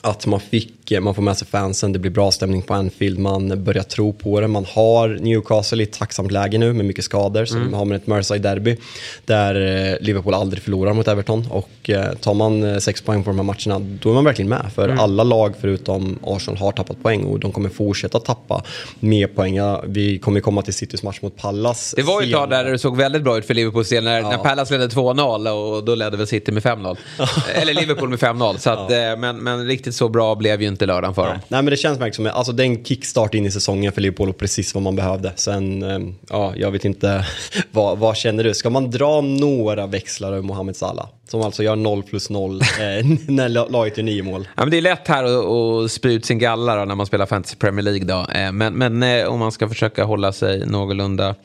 att 0.01 0.25
man 0.25 0.39
fick, 0.39 0.91
man 1.01 1.15
får 1.15 1.21
med 1.21 1.37
sig 1.37 1.47
fansen, 1.47 1.93
det 1.93 1.99
blir 1.99 2.11
bra 2.11 2.31
stämning 2.31 2.61
på 2.61 2.73
Anfield, 2.73 3.19
man 3.19 3.63
börjar 3.63 3.83
tro 3.83 4.13
på 4.13 4.41
det. 4.41 4.47
Man 4.47 4.65
har 4.65 5.07
Newcastle 5.09 5.83
i 5.83 5.83
ett 5.83 5.93
tacksamt 5.93 6.31
läge 6.31 6.57
nu 6.57 6.73
med 6.73 6.85
mycket 6.85 7.05
skador, 7.05 7.45
så 7.45 7.57
mm. 7.57 7.73
har 7.73 7.85
man 7.85 7.95
ett 7.97 8.05
Merseyside-derby 8.05 8.77
där 9.25 9.55
eh, 9.55 9.97
Liverpool 10.01 10.33
aldrig 10.33 10.63
förlorar 10.63 10.93
mot 10.93 11.07
Everton. 11.07 11.47
Och 11.49 11.89
eh, 11.89 12.13
tar 12.13 12.33
man 12.33 12.63
eh, 12.63 12.77
sex 12.77 13.01
poäng 13.01 13.23
på 13.23 13.29
de 13.29 13.37
här 13.37 13.43
matcherna, 13.43 13.85
då 14.01 14.09
är 14.09 14.13
man 14.13 14.23
verkligen 14.23 14.49
med. 14.49 14.65
För 14.75 14.89
mm. 14.89 14.99
alla 14.99 15.23
lag 15.23 15.53
förutom 15.61 16.19
Arsenal 16.23 16.57
har 16.57 16.71
tappat 16.71 17.03
poäng 17.03 17.23
och 17.23 17.39
de 17.39 17.51
kommer 17.51 17.69
fortsätta 17.69 18.19
tappa 18.19 18.63
mer 18.99 19.27
poäng. 19.27 19.59
Vi 19.85 20.19
kommer 20.19 20.39
komma 20.39 20.61
till 20.61 20.73
Citys 20.73 21.03
match 21.03 21.19
mot 21.21 21.37
Pallas. 21.37 21.93
Det 21.97 22.03
var 22.03 22.21
ju 22.21 22.27
ett 22.27 22.33
tag 22.33 22.49
där 22.49 22.63
det 22.63 22.79
såg 22.79 22.97
väldigt 22.97 23.23
bra 23.23 23.37
ut 23.37 23.45
för 23.45 23.53
Liverpools 23.53 23.89
del 23.89 24.03
när, 24.03 24.21
ja. 24.21 24.29
när 24.29 24.37
Pallas 24.37 24.71
ledde 24.71 24.87
2-0 24.87 25.49
och 25.49 25.83
då 25.83 25.95
ledde 25.95 26.17
väl 26.17 26.27
City 26.27 26.51
med 26.51 26.63
5-0. 26.63 26.97
Eller 27.53 27.73
Liverpool 27.73 28.09
med 28.09 28.19
5-0. 28.19 28.57
Så 28.57 28.69
att, 28.69 28.91
ja. 28.91 29.15
men, 29.15 29.37
men 29.37 29.67
riktigt 29.67 29.90
så 29.91 30.09
bra 30.09 30.35
blev 30.35 30.61
ju 30.61 30.67
inte 30.67 30.85
lördagen 30.85 31.15
för 31.15 31.27
dem. 31.27 31.37
Nej, 31.47 31.61
men 31.61 31.65
det 31.65 31.77
känns 31.77 31.99
verkligen 31.99 32.31
som 32.31 32.37
alltså, 32.37 32.51
den 32.51 32.83
kickstart 32.83 33.33
in 33.33 33.45
i 33.45 33.51
säsongen 33.51 33.91
för 33.91 34.01
Liverpool 34.01 34.29
och 34.29 34.37
precis 34.37 34.73
vad 34.73 34.83
man 34.83 34.95
behövde. 34.95 35.33
Sen, 35.35 35.83
ehm, 35.83 36.15
ja, 36.29 36.53
jag 36.55 36.71
vet 36.71 36.85
inte, 36.85 37.25
vad, 37.71 37.97
vad 37.97 38.17
känner 38.17 38.43
du? 38.43 38.53
Ska 38.53 38.69
man 38.69 38.91
dra 38.91 39.21
några 39.21 39.87
växlar 39.87 40.31
över 40.31 40.41
Mohamed 40.41 40.75
Salah? 40.75 41.07
Som 41.27 41.41
alltså 41.41 41.63
gör 41.63 41.75
0 41.75 42.03
plus 42.03 42.29
0 42.29 42.61
eh, 42.79 43.05
när 43.27 43.69
laget 43.71 43.97
gör 43.97 44.03
nio 44.03 44.23
mål. 44.23 44.47
Ja, 44.55 44.61
men 44.63 44.71
det 44.71 44.77
är 44.77 44.81
lätt 44.81 45.07
här 45.07 45.23
att, 45.23 45.45
att 45.45 45.91
spy 45.91 46.13
ut 46.13 46.25
sin 46.25 46.39
galla 46.39 46.75
då, 46.75 46.85
när 46.85 46.95
man 46.95 47.05
spelar 47.05 47.25
Fantasy 47.25 47.55
Premier 47.55 47.83
League. 47.83 48.05
Då. 48.05 48.25
Eh, 48.33 48.51
men, 48.51 48.73
men 48.73 49.03
eh, 49.03 49.25
om 49.25 49.39
man 49.39 49.51
ska 49.51 49.69
försöka 49.69 50.03
hålla 50.03 50.31
sig 50.31 50.65
någorlunda 50.65 51.35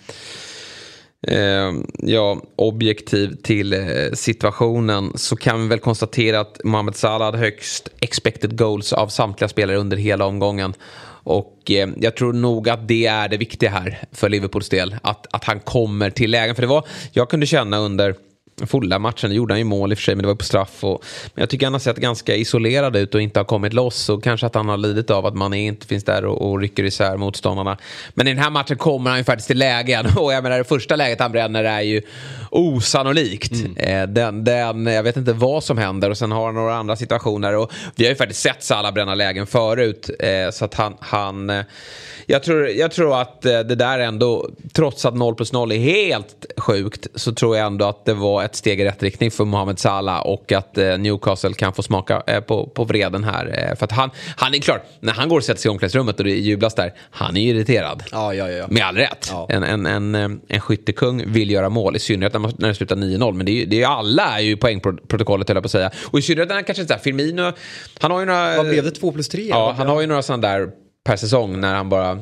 eh, 1.26 1.72
ja, 1.98 2.42
objektiv 2.56 3.36
till 3.42 3.72
eh, 3.72 4.12
situationen 4.14 5.12
så 5.14 5.36
kan 5.36 5.62
vi 5.62 5.68
väl 5.68 5.78
konstatera 5.78 6.40
att 6.40 6.60
Mohamed 6.64 6.96
Salah 6.96 7.26
hade 7.26 7.38
högst 7.38 7.88
expected 8.00 8.58
goals 8.58 8.92
av 8.92 9.08
samtliga 9.08 9.48
spelare 9.48 9.76
under 9.76 9.96
hela 9.96 10.26
omgången. 10.26 10.74
Och 11.26 11.70
eh, 11.70 11.88
jag 11.96 12.16
tror 12.16 12.32
nog 12.32 12.68
att 12.68 12.88
det 12.88 13.06
är 13.06 13.28
det 13.28 13.36
viktiga 13.36 13.70
här 13.70 13.98
för 14.12 14.28
Liverpools 14.28 14.68
del. 14.68 14.96
Att, 15.02 15.26
att 15.30 15.44
han 15.44 15.60
kommer 15.60 16.10
till 16.10 16.30
lägen. 16.30 16.54
För 16.54 16.62
det 16.62 16.68
var, 16.68 16.86
jag 17.12 17.30
kunde 17.30 17.46
känna 17.46 17.78
under 17.78 18.14
fulla 18.64 18.98
matchen. 18.98 19.32
gjorde 19.32 19.54
han 19.54 19.58
ju 19.58 19.64
mål 19.64 19.92
i 19.92 19.94
och 19.94 19.98
för 19.98 20.02
sig, 20.02 20.14
men 20.14 20.22
det 20.22 20.28
var 20.28 20.34
på 20.34 20.44
straff. 20.44 20.84
Och, 20.84 21.04
men 21.34 21.42
jag 21.42 21.50
tycker 21.50 21.66
han 21.66 21.72
har 21.72 21.80
sett 21.80 21.96
ganska 21.96 22.36
isolerad 22.36 22.96
ut 22.96 23.14
och 23.14 23.20
inte 23.20 23.40
har 23.40 23.44
kommit 23.44 23.72
loss. 23.72 24.08
Och 24.08 24.24
kanske 24.24 24.46
att 24.46 24.54
han 24.54 24.68
har 24.68 24.76
lidit 24.76 25.10
av 25.10 25.26
att 25.26 25.34
man 25.34 25.54
inte 25.54 25.86
finns 25.86 26.04
där 26.04 26.24
och, 26.24 26.50
och 26.50 26.60
rycker 26.60 26.84
isär 26.84 27.16
motståndarna. 27.16 27.78
Men 28.14 28.26
i 28.26 28.30
den 28.30 28.42
här 28.42 28.50
matchen 28.50 28.76
kommer 28.76 29.10
han 29.10 29.18
ju 29.18 29.24
faktiskt 29.24 29.46
till 29.46 29.58
lägen. 29.58 30.06
Och 30.16 30.32
jag 30.32 30.42
menar, 30.42 30.58
det 30.58 30.64
första 30.64 30.96
läget 30.96 31.20
han 31.20 31.32
bränner 31.32 31.64
är 31.64 31.80
ju 31.80 32.02
osannolikt. 32.50 33.52
Mm. 33.52 33.76
Eh, 33.76 34.08
den, 34.08 34.44
den, 34.44 34.86
jag 34.86 35.02
vet 35.02 35.16
inte 35.16 35.32
vad 35.32 35.64
som 35.64 35.78
händer. 35.78 36.10
Och 36.10 36.18
sen 36.18 36.32
har 36.32 36.46
han 36.46 36.54
några 36.54 36.76
andra 36.76 36.96
situationer. 36.96 37.56
Och 37.56 37.72
vi 37.96 38.04
har 38.04 38.10
ju 38.10 38.16
faktiskt 38.16 38.40
sett 38.40 38.62
Salah 38.62 38.92
bränna 38.92 39.14
lägen 39.14 39.46
förut. 39.46 40.10
Eh, 40.18 40.50
så 40.52 40.64
att 40.64 40.74
han... 40.74 40.94
han 41.00 41.50
eh, 41.50 41.64
jag 42.28 42.42
tror, 42.42 42.68
jag 42.68 42.90
tror 42.90 43.20
att 43.20 43.42
det 43.42 43.74
där 43.74 43.98
ändå, 43.98 44.50
trots 44.72 45.04
att 45.04 45.14
0 45.14 45.34
plus 45.34 45.52
0 45.52 45.72
är 45.72 45.78
helt 45.78 46.46
sjukt, 46.56 47.06
så 47.14 47.32
tror 47.32 47.56
jag 47.56 47.66
ändå 47.66 47.86
att 47.86 48.04
det 48.04 48.14
var 48.14 48.42
ett 48.46 48.56
steg 48.56 48.80
i 48.80 48.84
rätt 48.84 49.02
riktning 49.02 49.30
för 49.30 49.44
Mohamed 49.44 49.78
Salah 49.78 50.20
och 50.20 50.52
att 50.52 50.78
eh, 50.78 50.98
Newcastle 50.98 51.54
kan 51.54 51.72
få 51.72 51.82
smaka 51.82 52.22
eh, 52.26 52.40
på, 52.40 52.66
på 52.66 52.84
vreden 52.84 53.24
här. 53.24 53.68
Eh, 53.70 53.76
för 53.76 53.84
att 53.84 53.92
han, 53.92 54.10
han 54.36 54.54
är 54.54 54.58
klart, 54.58 54.82
när 55.00 55.12
han 55.12 55.28
går 55.28 55.36
och 55.36 55.44
sätter 55.44 55.60
sig 55.60 55.68
i 55.68 55.72
omklädningsrummet 55.72 56.18
och 56.18 56.24
det 56.24 56.30
jublas 56.30 56.74
där, 56.74 56.92
han 57.10 57.36
är 57.36 57.40
ju 57.40 57.48
irriterad. 57.48 58.02
Ja, 58.12 58.34
ja, 58.34 58.50
ja. 58.50 58.66
Med 58.70 58.86
all 58.86 58.96
rätt. 58.96 59.28
Ja. 59.30 59.46
En, 59.50 59.62
en, 59.62 59.86
en, 59.86 60.40
en 60.48 60.60
skyttekung 60.60 61.32
vill 61.32 61.50
göra 61.50 61.68
mål, 61.68 61.96
i 61.96 61.98
synnerhet 61.98 62.32
när, 62.32 62.40
man, 62.40 62.52
när 62.58 62.68
det 62.68 62.74
slutar 62.74 62.96
9-0. 62.96 63.32
Men 63.32 63.46
det 63.46 63.62
är, 63.62 63.66
det 63.66 63.82
är 63.82 63.86
alla 63.86 64.38
är 64.38 64.42
ju 64.42 64.56
poängprotokollet, 64.56 65.48
höll 65.48 65.56
jag 65.56 65.62
på 65.62 65.66
att 65.66 65.70
säga. 65.70 65.90
Och 66.04 66.18
i 66.18 66.22
synnerhet 66.22 66.48
när 66.48 66.54
han 66.54 66.64
kanske 66.64 66.82
inte 66.82 66.98
Firmino, 66.98 67.52
han 68.00 68.10
har 68.10 68.20
ju 68.20 68.26
några... 68.26 68.56
Vad 68.56 68.68
blev 68.68 68.84
det, 68.84 68.90
2 68.90 69.12
plus 69.12 69.28
3? 69.28 69.42
Ja, 69.42 69.74
han 69.78 69.86
har 69.86 70.00
ju 70.00 70.06
några 70.06 70.22
sådana 70.22 70.48
där 70.48 70.70
per 71.04 71.16
säsong 71.16 71.60
när 71.60 71.74
han 71.74 71.88
bara 71.88 72.18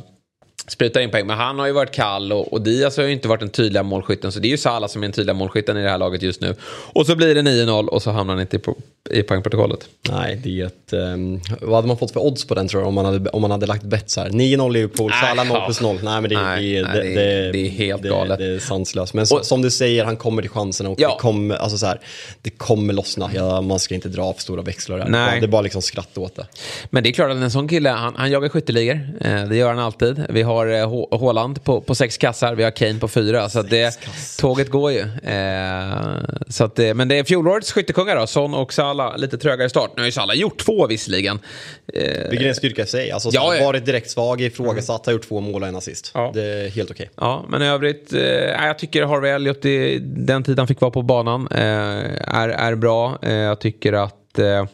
sprutar 0.67 1.01
in 1.01 1.11
pengar. 1.11 1.27
Men 1.27 1.37
han 1.37 1.59
har 1.59 1.67
ju 1.67 1.73
varit 1.73 1.95
kall 1.95 2.33
och, 2.33 2.53
och 2.53 2.61
Diaz 2.61 2.97
har 2.97 3.05
ju 3.05 3.13
inte 3.13 3.29
varit 3.29 3.41
den 3.41 3.49
tydliga 3.49 3.83
målskytten. 3.83 4.33
Så 4.33 4.41
det 4.41 4.49
är 4.49 4.51
ju 4.51 4.57
Salah 4.57 4.89
som 4.89 5.03
är 5.03 5.07
den 5.07 5.13
tydliga 5.13 5.35
målskytten 5.35 5.77
i 5.77 5.83
det 5.83 5.91
här 5.91 5.99
laget 5.99 6.23
just 6.23 6.41
nu. 6.41 6.55
Och 6.93 7.07
så 7.07 7.17
blir 7.17 7.35
det 7.35 7.43
9-0 7.43 7.87
och 7.87 8.03
så 8.03 8.11
hamnar 8.11 8.35
han 8.35 8.41
inte 8.41 8.57
i, 8.57 8.61
i 9.11 9.23
poängprotokollet. 9.23 9.89
Nej, 10.11 10.41
det 10.45 10.61
är 10.61 10.67
ett... 10.67 10.93
Um, 10.93 11.41
vad 11.61 11.75
hade 11.75 11.89
man 11.89 11.99
fått 11.99 12.11
för 12.11 12.21
odds 12.21 12.45
på 12.45 12.55
den 12.55 12.69
tror 12.69 12.83
jag 12.83 12.89
om 12.89 12.95
man 12.95 13.05
hade, 13.05 13.31
om 13.31 13.43
man 13.43 13.51
hade 13.51 13.67
lagt 13.67 13.83
bets 13.83 14.17
här? 14.17 14.29
9-0 14.29 14.73
Liverpool, 14.73 15.11
äh, 15.11 15.21
Salah 15.21 15.49
0 15.49 15.63
plus 15.65 15.81
0. 15.81 15.99
Nej, 16.03 16.21
men 16.21 16.31
det, 16.31 16.43
nej, 16.43 16.75
det, 16.75 16.83
nej, 16.83 17.15
det, 17.15 17.53
det, 17.53 17.59
är 17.59 17.71
helt 17.71 18.03
det, 18.03 18.09
galet. 18.09 18.39
Det, 18.39 18.47
är 18.47 18.59
sanslöst. 18.59 19.15
Men 19.15 19.27
så, 19.27 19.39
och, 19.39 19.47
som 19.47 19.63
du 19.63 19.71
säger, 19.71 20.05
han 20.05 20.17
kommer 20.17 20.43
till 20.43 20.51
chansen 20.51 20.87
och 20.87 21.01
ja. 21.01 21.09
det, 21.09 21.21
kommer, 21.21 21.57
alltså 21.57 21.79
så 21.79 21.87
här, 21.87 22.01
det 22.43 22.51
kommer 22.51 22.95
lossna. 22.95 23.31
Ja, 23.35 23.61
man 23.61 23.79
ska 23.79 23.95
inte 23.95 24.09
dra 24.09 24.33
för 24.33 24.41
stora 24.41 24.63
växlar 24.63 24.99
där. 24.99 25.09
Nej. 25.09 25.41
Det 25.41 25.47
är 25.47 25.49
bara 25.49 25.63
liksom 25.63 25.83
skratta 25.83 26.21
åt 26.21 26.37
det. 26.37 26.47
Men 26.91 27.03
det 27.03 27.09
är 27.09 27.13
klart 27.13 27.31
att 27.31 27.37
en 27.37 27.51
sån 27.51 27.69
kille, 27.69 27.91
han, 27.91 28.15
han 28.17 28.31
jagar 28.31 28.49
skytteligor. 28.49 29.01
Eh, 29.21 29.45
det 29.45 29.57
gör 29.57 29.69
han 29.69 29.79
alltid. 29.79 30.25
Vi 30.29 30.43
har 30.43 30.54
eh, 30.63 31.19
Haaland 31.21 31.65
på, 31.65 31.81
på 31.81 31.95
sex 31.95 32.19
kassar, 32.19 32.55
vi 32.55 32.65
har 32.65 32.71
Kane 32.71 32.99
på 32.99 33.09
fyra. 33.09 33.49
Så 33.49 33.63
det, 33.63 33.99
tåget 34.41 34.71
går 34.71 34.93
ju. 34.93 35.01
Eh, 35.01 36.19
så 36.49 36.65
att 36.65 36.77
det, 36.77 36.95
men 36.95 37.09
det 37.09 37.19
är 37.19 37.25
fjolårets 37.25 37.73
skyttekungar 37.73 38.17
då, 38.17 38.27
Son 38.27 38.55
och 38.55 38.73
Salah, 38.73 39.19
lite 39.19 39.39
trögare 39.39 39.69
start. 39.69 39.91
Nu 39.97 40.03
har 40.03 40.07
ju 40.07 40.13
Salah 40.13 40.37
gjort 40.37 40.59
två 40.59 40.87
visserligen. 40.87 41.39
Eh, 41.95 42.31
Vilken 42.31 42.49
är 42.49 42.53
styrka 42.53 42.83
i 42.83 42.87
sig. 42.87 43.11
Alltså, 43.11 43.31
ja, 43.33 43.57
ja. 43.57 43.65
varit 43.65 43.87
direkt 43.87 44.11
svag, 44.11 44.41
ifrågasatt, 44.41 45.07
mm. 45.07 45.13
har 45.13 45.13
gjort 45.13 45.29
två 45.29 45.41
mål 45.41 45.63
och 45.63 45.69
en 45.69 45.77
assist. 45.77 46.11
Ja. 46.15 46.31
Det 46.35 46.45
är 46.45 46.71
helt 46.71 46.91
okej. 46.91 47.11
Okay. 47.13 47.29
Ja, 47.29 47.45
men 47.49 47.63
i 47.63 47.67
övrigt, 47.67 48.13
eh, 48.13 48.21
jag 48.67 48.79
tycker 48.79 49.03
Harvey 49.03 49.31
Elliot, 49.31 49.65
i 49.65 49.99
den 50.03 50.43
tid 50.43 50.59
han 50.59 50.69
fick 50.69 50.81
vara 50.81 50.91
på 50.91 51.03
banan, 51.03 51.49
eh, 51.51 51.59
är, 52.35 52.49
är 52.49 52.75
bra. 52.75 53.19
Eh, 53.23 53.33
jag 53.33 53.61
tycker 53.61 53.93
att 53.93 54.39
eh, 54.39 54.67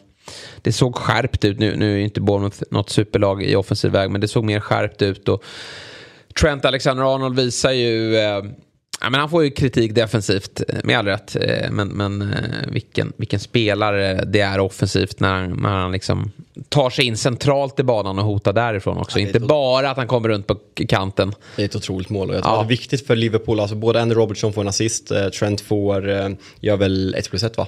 det 0.61 0.71
såg 0.71 0.95
skärpt 0.95 1.45
ut. 1.45 1.59
Nu, 1.59 1.75
nu 1.75 1.95
är 1.95 2.03
inte 2.03 2.21
Bournemouth 2.21 2.63
något 2.71 2.89
superlag 2.89 3.43
i 3.43 3.55
offensiv 3.55 3.91
väg, 3.91 4.11
men 4.11 4.21
det 4.21 4.27
såg 4.27 4.43
mer 4.43 4.59
skärpt 4.59 5.01
ut. 5.01 5.29
Och 5.29 5.43
Trent 6.41 6.65
Alexander-Arnold 6.65 7.35
visar 7.35 7.71
ju 7.71 8.15
eh, 8.15 8.43
Ja, 9.03 9.09
men 9.09 9.19
han 9.19 9.29
får 9.29 9.43
ju 9.43 9.51
kritik 9.51 9.95
defensivt, 9.95 10.61
eh, 10.67 10.79
med 10.83 10.97
all 10.97 11.05
rätt. 11.05 11.35
Eh, 11.35 11.71
men, 11.71 11.87
men 11.87 12.21
eh, 12.21 12.71
vilken, 12.71 13.13
vilken 13.17 13.39
spelare 13.39 14.25
det 14.25 14.39
är 14.39 14.59
offensivt 14.59 15.19
när 15.19 15.33
han, 15.33 15.51
när 15.51 15.69
han 15.69 15.91
liksom 15.91 16.31
tar 16.69 16.89
sig 16.89 17.05
in 17.05 17.17
centralt 17.17 17.79
i 17.79 17.83
banan 17.83 18.19
och 18.19 18.25
hotar 18.25 18.53
därifrån 18.53 18.97
också. 18.97 19.19
Ja, 19.19 19.27
Inte 19.27 19.39
bara 19.39 19.89
att 19.89 19.97
han 19.97 20.07
kommer 20.07 20.29
runt 20.29 20.47
på 20.47 20.55
kanten. 20.87 21.35
Det 21.55 21.61
är 21.61 21.65
ett 21.65 21.75
otroligt 21.75 22.09
mål 22.09 22.29
och 22.29 22.35
jag 22.35 22.43
tror 22.43 22.55
ja. 22.55 22.61
det 22.61 22.65
är 22.65 22.69
viktigt 22.69 23.07
för 23.07 23.15
Liverpool. 23.15 23.59
Alltså 23.59 23.75
både 23.75 24.01
Andy 24.01 24.15
Robertson 24.15 24.53
får 24.53 24.61
en 24.61 24.67
assist, 24.67 25.11
Trent 25.39 25.61
får, 25.61 26.09
gör 26.59 26.77
väl 26.77 27.15
1 27.15 27.29
plus 27.29 27.43
1 27.43 27.57
va? 27.57 27.67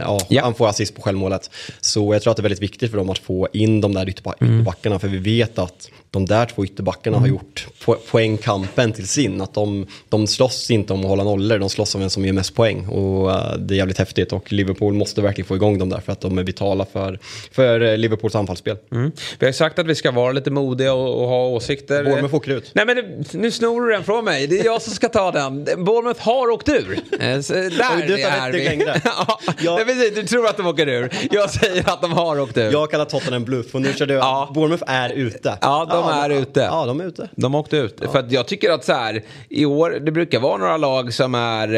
Ja, 0.00 0.20
ja, 0.28 0.42
han 0.42 0.54
får 0.54 0.68
assist 0.68 0.94
på 0.94 1.02
självmålet. 1.02 1.50
Så 1.80 2.14
jag 2.14 2.22
tror 2.22 2.30
att 2.30 2.36
det 2.36 2.40
är 2.40 2.42
väldigt 2.42 2.62
viktigt 2.62 2.90
för 2.90 2.98
dem 2.98 3.10
att 3.10 3.18
få 3.18 3.48
in 3.52 3.80
de 3.80 3.94
där 3.94 4.02
mm. 4.02 4.08
ytterbackarna. 4.08 4.98
För 4.98 5.08
vi 5.08 5.18
vet 5.18 5.58
att 5.58 5.90
de 6.10 6.26
där 6.26 6.46
två 6.46 6.64
ytterbackarna 6.64 7.16
mm. 7.16 7.30
har 7.30 7.36
gjort 7.36 7.66
po 7.84 7.94
poängkampen 8.10 8.92
till 8.92 9.08
sin. 9.08 9.40
Att 9.40 9.54
de, 9.54 9.86
de 10.08 10.26
slåss 10.26 10.70
inte 10.70 10.92
om 10.92 11.00
att 11.00 11.06
hålla 11.06 11.24
nollor, 11.24 11.58
de 11.58 11.68
slåss 11.68 11.94
om 11.94 12.00
vem 12.00 12.10
som 12.10 12.24
ger 12.24 12.32
mest 12.32 12.54
poäng. 12.54 12.86
Och 12.86 13.30
det 13.58 13.74
är 13.74 13.78
jävligt 13.78 13.98
häftigt 13.98 14.32
och 14.32 14.52
Liverpool 14.52 14.94
måste 14.94 15.22
verkligen 15.22 15.48
få 15.48 15.56
igång 15.56 15.78
dem 15.78 15.88
där 15.88 16.00
för 16.00 16.12
att 16.12 16.20
de 16.20 16.38
är 16.38 16.42
vitala 16.42 16.84
för, 16.92 17.18
för 17.52 17.82
uh, 17.82 17.96
Liverpools 18.26 18.34
anfallsspel. 18.34 18.76
Mm. 18.92 19.12
Vi 19.38 19.46
har 19.46 19.52
sagt 19.52 19.78
att 19.78 19.86
vi 19.86 19.94
ska 19.94 20.10
vara 20.10 20.32
lite 20.32 20.50
modiga 20.50 20.92
och, 20.94 21.22
och 21.22 21.28
ha 21.28 21.46
åsikter. 21.46 22.04
Bournemouth 22.04 22.34
åker 22.34 22.50
ut. 22.50 22.70
Nej 22.74 22.86
men 22.86 23.24
nu 23.32 23.50
snor 23.50 23.86
du 23.86 23.92
den 23.92 24.04
från 24.04 24.24
mig, 24.24 24.46
det 24.46 24.60
är 24.60 24.64
jag 24.64 24.82
som 24.82 24.92
ska 24.92 25.08
ta 25.08 25.32
den. 25.32 25.64
Bournemouth 25.64 26.20
har 26.22 26.50
åkt 26.50 26.68
ur. 26.68 26.98
Eh, 27.20 27.40
så 27.40 27.54
där 27.54 28.06
du 28.06 28.22
är 28.22 28.52
vi. 28.52 28.64
Längre. 28.64 29.00
ja, 29.04 29.40
jag... 29.58 29.86
Nej, 29.86 30.10
du 30.14 30.22
tror 30.22 30.46
att 30.46 30.56
de 30.56 30.66
åker 30.66 30.88
ur. 30.88 31.10
Jag 31.30 31.50
säger 31.50 31.88
att 31.88 32.02
de 32.02 32.12
har 32.12 32.40
åkt 32.40 32.58
ur. 32.58 32.72
Jag 32.72 32.90
kallar 32.90 33.04
Tottenham 33.04 33.44
bluff 33.44 33.74
och 33.74 33.82
nu 33.82 33.92
kör 33.92 34.06
du 34.06 34.14
ja. 34.14 34.50
Bournemouth 34.54 34.84
är 34.86 35.10
ute. 35.10 35.58
Ja, 35.60 35.86
de 35.90 36.08
är 36.08 36.40
ute. 36.42 36.60
Ja, 36.60 36.86
de 36.86 37.00
är 37.00 37.04
ute. 37.04 37.28
De 37.36 37.54
åkte 37.54 37.76
ut. 37.76 37.98
Ja. 38.02 38.08
För 38.12 38.18
att 38.18 38.32
jag 38.32 38.46
tycker 38.46 38.70
att 38.70 38.84
så 38.84 38.92
här, 38.92 39.22
i 39.48 39.64
år, 39.64 39.90
det 39.90 40.12
brukar 40.12 40.40
vara 40.40 40.56
några 40.56 40.76
lag 40.76 41.14
som 41.14 41.34
är 41.34 41.74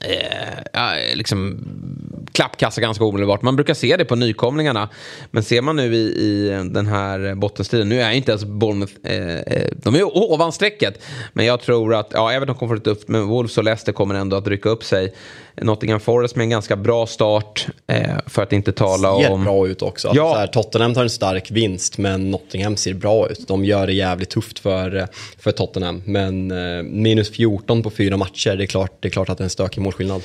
eh, 0.00 1.16
liksom 1.16 1.64
klappkassa 2.32 2.80
ganska 2.80 3.04
omedelbart. 3.04 3.42
Man 3.42 3.56
brukar 3.56 3.74
se 3.74 3.96
det 3.96 4.04
på 4.04 4.16
nykomlingarna. 4.16 4.88
Men 5.30 5.42
ser 5.42 5.62
man 5.62 5.76
nu 5.76 5.94
i, 5.94 5.98
i 5.98 6.48
den 6.70 6.86
här 6.86 7.34
bottenstriden, 7.34 7.88
nu 7.88 8.00
är 8.00 8.10
inte 8.10 8.30
ens 8.30 8.44
Bournemouth, 8.44 8.92
eh, 9.04 9.38
eh 9.38 9.70
de 9.76 9.94
är 9.94 10.16
ovan 10.16 10.52
strecket. 10.52 11.02
Men 11.32 11.46
jag 11.46 11.60
tror 11.60 11.94
att, 11.94 12.10
ja, 12.12 12.32
Everton 12.32 12.54
kommer 12.54 12.76
få 12.76 12.90
upp, 12.90 13.08
men 13.08 13.26
Wolves 13.26 13.58
och 13.58 13.64
Leicester 13.64 13.92
kommer 13.92 14.14
ändå 14.14 14.36
att 14.36 14.46
rycka 14.46 14.68
upp 14.68 14.84
sig. 14.84 15.14
Nottingham 15.62 16.00
Forest 16.00 16.36
med 16.36 16.44
en 16.44 16.50
ganska 16.50 16.76
bra 16.76 17.06
start, 17.06 17.66
eh, 17.86 18.16
för 18.26 18.42
att 18.42 18.52
inte 18.52 18.72
tala 18.72 19.12
om... 19.12 19.22
Ser 19.22 19.44
bra 19.44 19.68
ut 19.68 19.82
också. 19.82 20.12
Ja. 20.14 20.34
Här, 20.34 20.46
Tottenham 20.46 20.94
tar 20.94 21.02
en 21.02 21.10
stark 21.10 21.50
vinst, 21.50 21.98
men 21.98 22.30
Nottingham 22.30 22.76
ser 22.76 22.94
bra 22.94 23.28
ut. 23.28 23.48
De 23.48 23.64
gör 23.64 23.86
det 23.86 23.92
jävligt 23.92 24.30
tufft 24.30 24.58
för, 24.58 24.96
eh, 24.96 25.04
för 25.38 25.52
Tottenham. 25.52 26.02
Men 26.04 26.50
eh, 26.50 26.82
minus 26.82 27.30
14 27.30 27.82
på 27.82 27.90
fyra 27.90 28.16
matcher, 28.16 28.56
det 28.56 28.64
är 28.64 28.66
klart, 28.66 28.92
det 29.00 29.08
är 29.08 29.10
klart 29.10 29.28
att 29.28 29.38
det 29.38 29.42
är 29.42 29.46
en 29.46 29.50
stökig 29.50 29.80
målskillnad. 29.80 30.22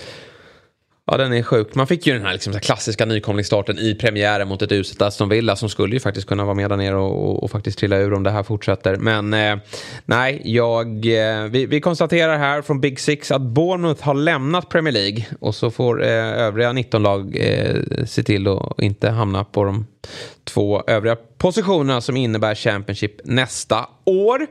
Ja, 1.07 1.17
den 1.17 1.33
är 1.33 1.43
sjuk. 1.43 1.75
Man 1.75 1.87
fick 1.87 2.07
ju 2.07 2.13
den 2.13 2.25
här, 2.25 2.33
liksom, 2.33 2.53
klassiska 2.53 3.05
nykomlingsstarten 3.05 3.79
i 3.79 3.95
premiären 3.95 4.47
mot 4.47 4.61
ett 4.61 4.71
uselt 4.71 5.01
Aston 5.01 5.29
Villa 5.29 5.55
som 5.55 5.69
skulle 5.69 5.95
ju 5.95 5.99
faktiskt 5.99 6.27
kunna 6.27 6.43
vara 6.43 6.55
med 6.55 6.69
där 6.69 6.77
nere 6.77 6.95
och, 6.95 7.29
och, 7.29 7.43
och 7.43 7.51
faktiskt 7.51 7.79
trilla 7.79 7.97
ur 7.97 8.13
om 8.13 8.23
det 8.23 8.31
här 8.31 8.43
fortsätter. 8.43 8.95
Men 8.95 9.33
eh, 9.33 9.57
nej, 10.05 10.41
jag, 10.45 10.87
eh, 11.05 11.43
vi, 11.43 11.65
vi, 11.65 11.81
konstaterar 11.81 12.37
här 12.37 12.61
från 12.61 12.81
Big 12.81 12.99
Six 12.99 13.31
att 13.31 13.41
Bournemouth 13.41 14.03
har 14.03 14.13
lämnat 14.13 14.69
Premier 14.69 14.93
League 14.93 15.25
och 15.39 15.55
så 15.55 15.71
får 15.71 16.03
eh, 16.03 16.09
övriga 16.09 16.73
19 16.73 17.03
lag 17.03 17.35
eh, 17.37 17.75
se 18.05 18.23
till 18.23 18.47
att 18.47 18.81
inte 18.81 19.09
hamna 19.09 19.43
på 19.43 19.63
de 19.63 19.87
två 20.43 20.83
övriga 20.87 21.15
positionerna 21.37 22.01
som 22.01 22.17
innebär 22.17 22.55
Championship 22.55 23.21
nästa 23.23 23.87
år. 24.05 24.47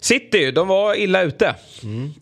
City, 0.00 0.50
de 0.50 0.68
var 0.68 0.94
illa 0.94 1.22
ute. 1.22 1.54
Mm. 1.82 2.12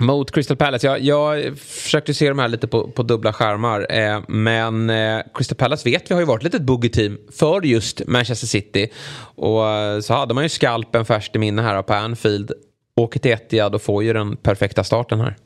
Mot 0.00 0.30
Crystal 0.30 0.56
Palace. 0.56 0.86
Jag, 0.86 1.00
jag 1.00 1.58
försökte 1.58 2.14
se 2.14 2.28
de 2.28 2.38
här 2.38 2.48
lite 2.48 2.66
på, 2.66 2.90
på 2.90 3.02
dubbla 3.02 3.32
skärmar. 3.32 3.86
Eh, 3.90 4.22
men 4.28 4.90
eh, 4.90 5.20
Crystal 5.34 5.56
Palace 5.56 5.90
vet 5.90 6.10
vi 6.10 6.14
har 6.14 6.20
ju 6.20 6.26
varit 6.26 6.54
ett 6.54 6.62
boogie-team 6.62 7.18
för 7.32 7.62
just 7.62 8.02
Manchester 8.06 8.46
City. 8.46 8.88
Och 9.34 9.68
eh, 9.68 10.00
så 10.00 10.14
hade 10.14 10.34
man 10.34 10.42
ju 10.42 10.48
skalpen 10.48 11.04
färskt 11.04 11.36
i 11.36 11.38
minne 11.38 11.62
här 11.62 11.82
på 11.82 11.94
Anfield. 11.94 12.52
Åker 12.96 13.20
till 13.20 13.30
Etihad 13.30 13.74
och 13.74 13.82
får 13.82 14.04
ju 14.04 14.12
den 14.12 14.36
perfekta 14.36 14.84
starten 14.84 15.20
här. 15.20 15.36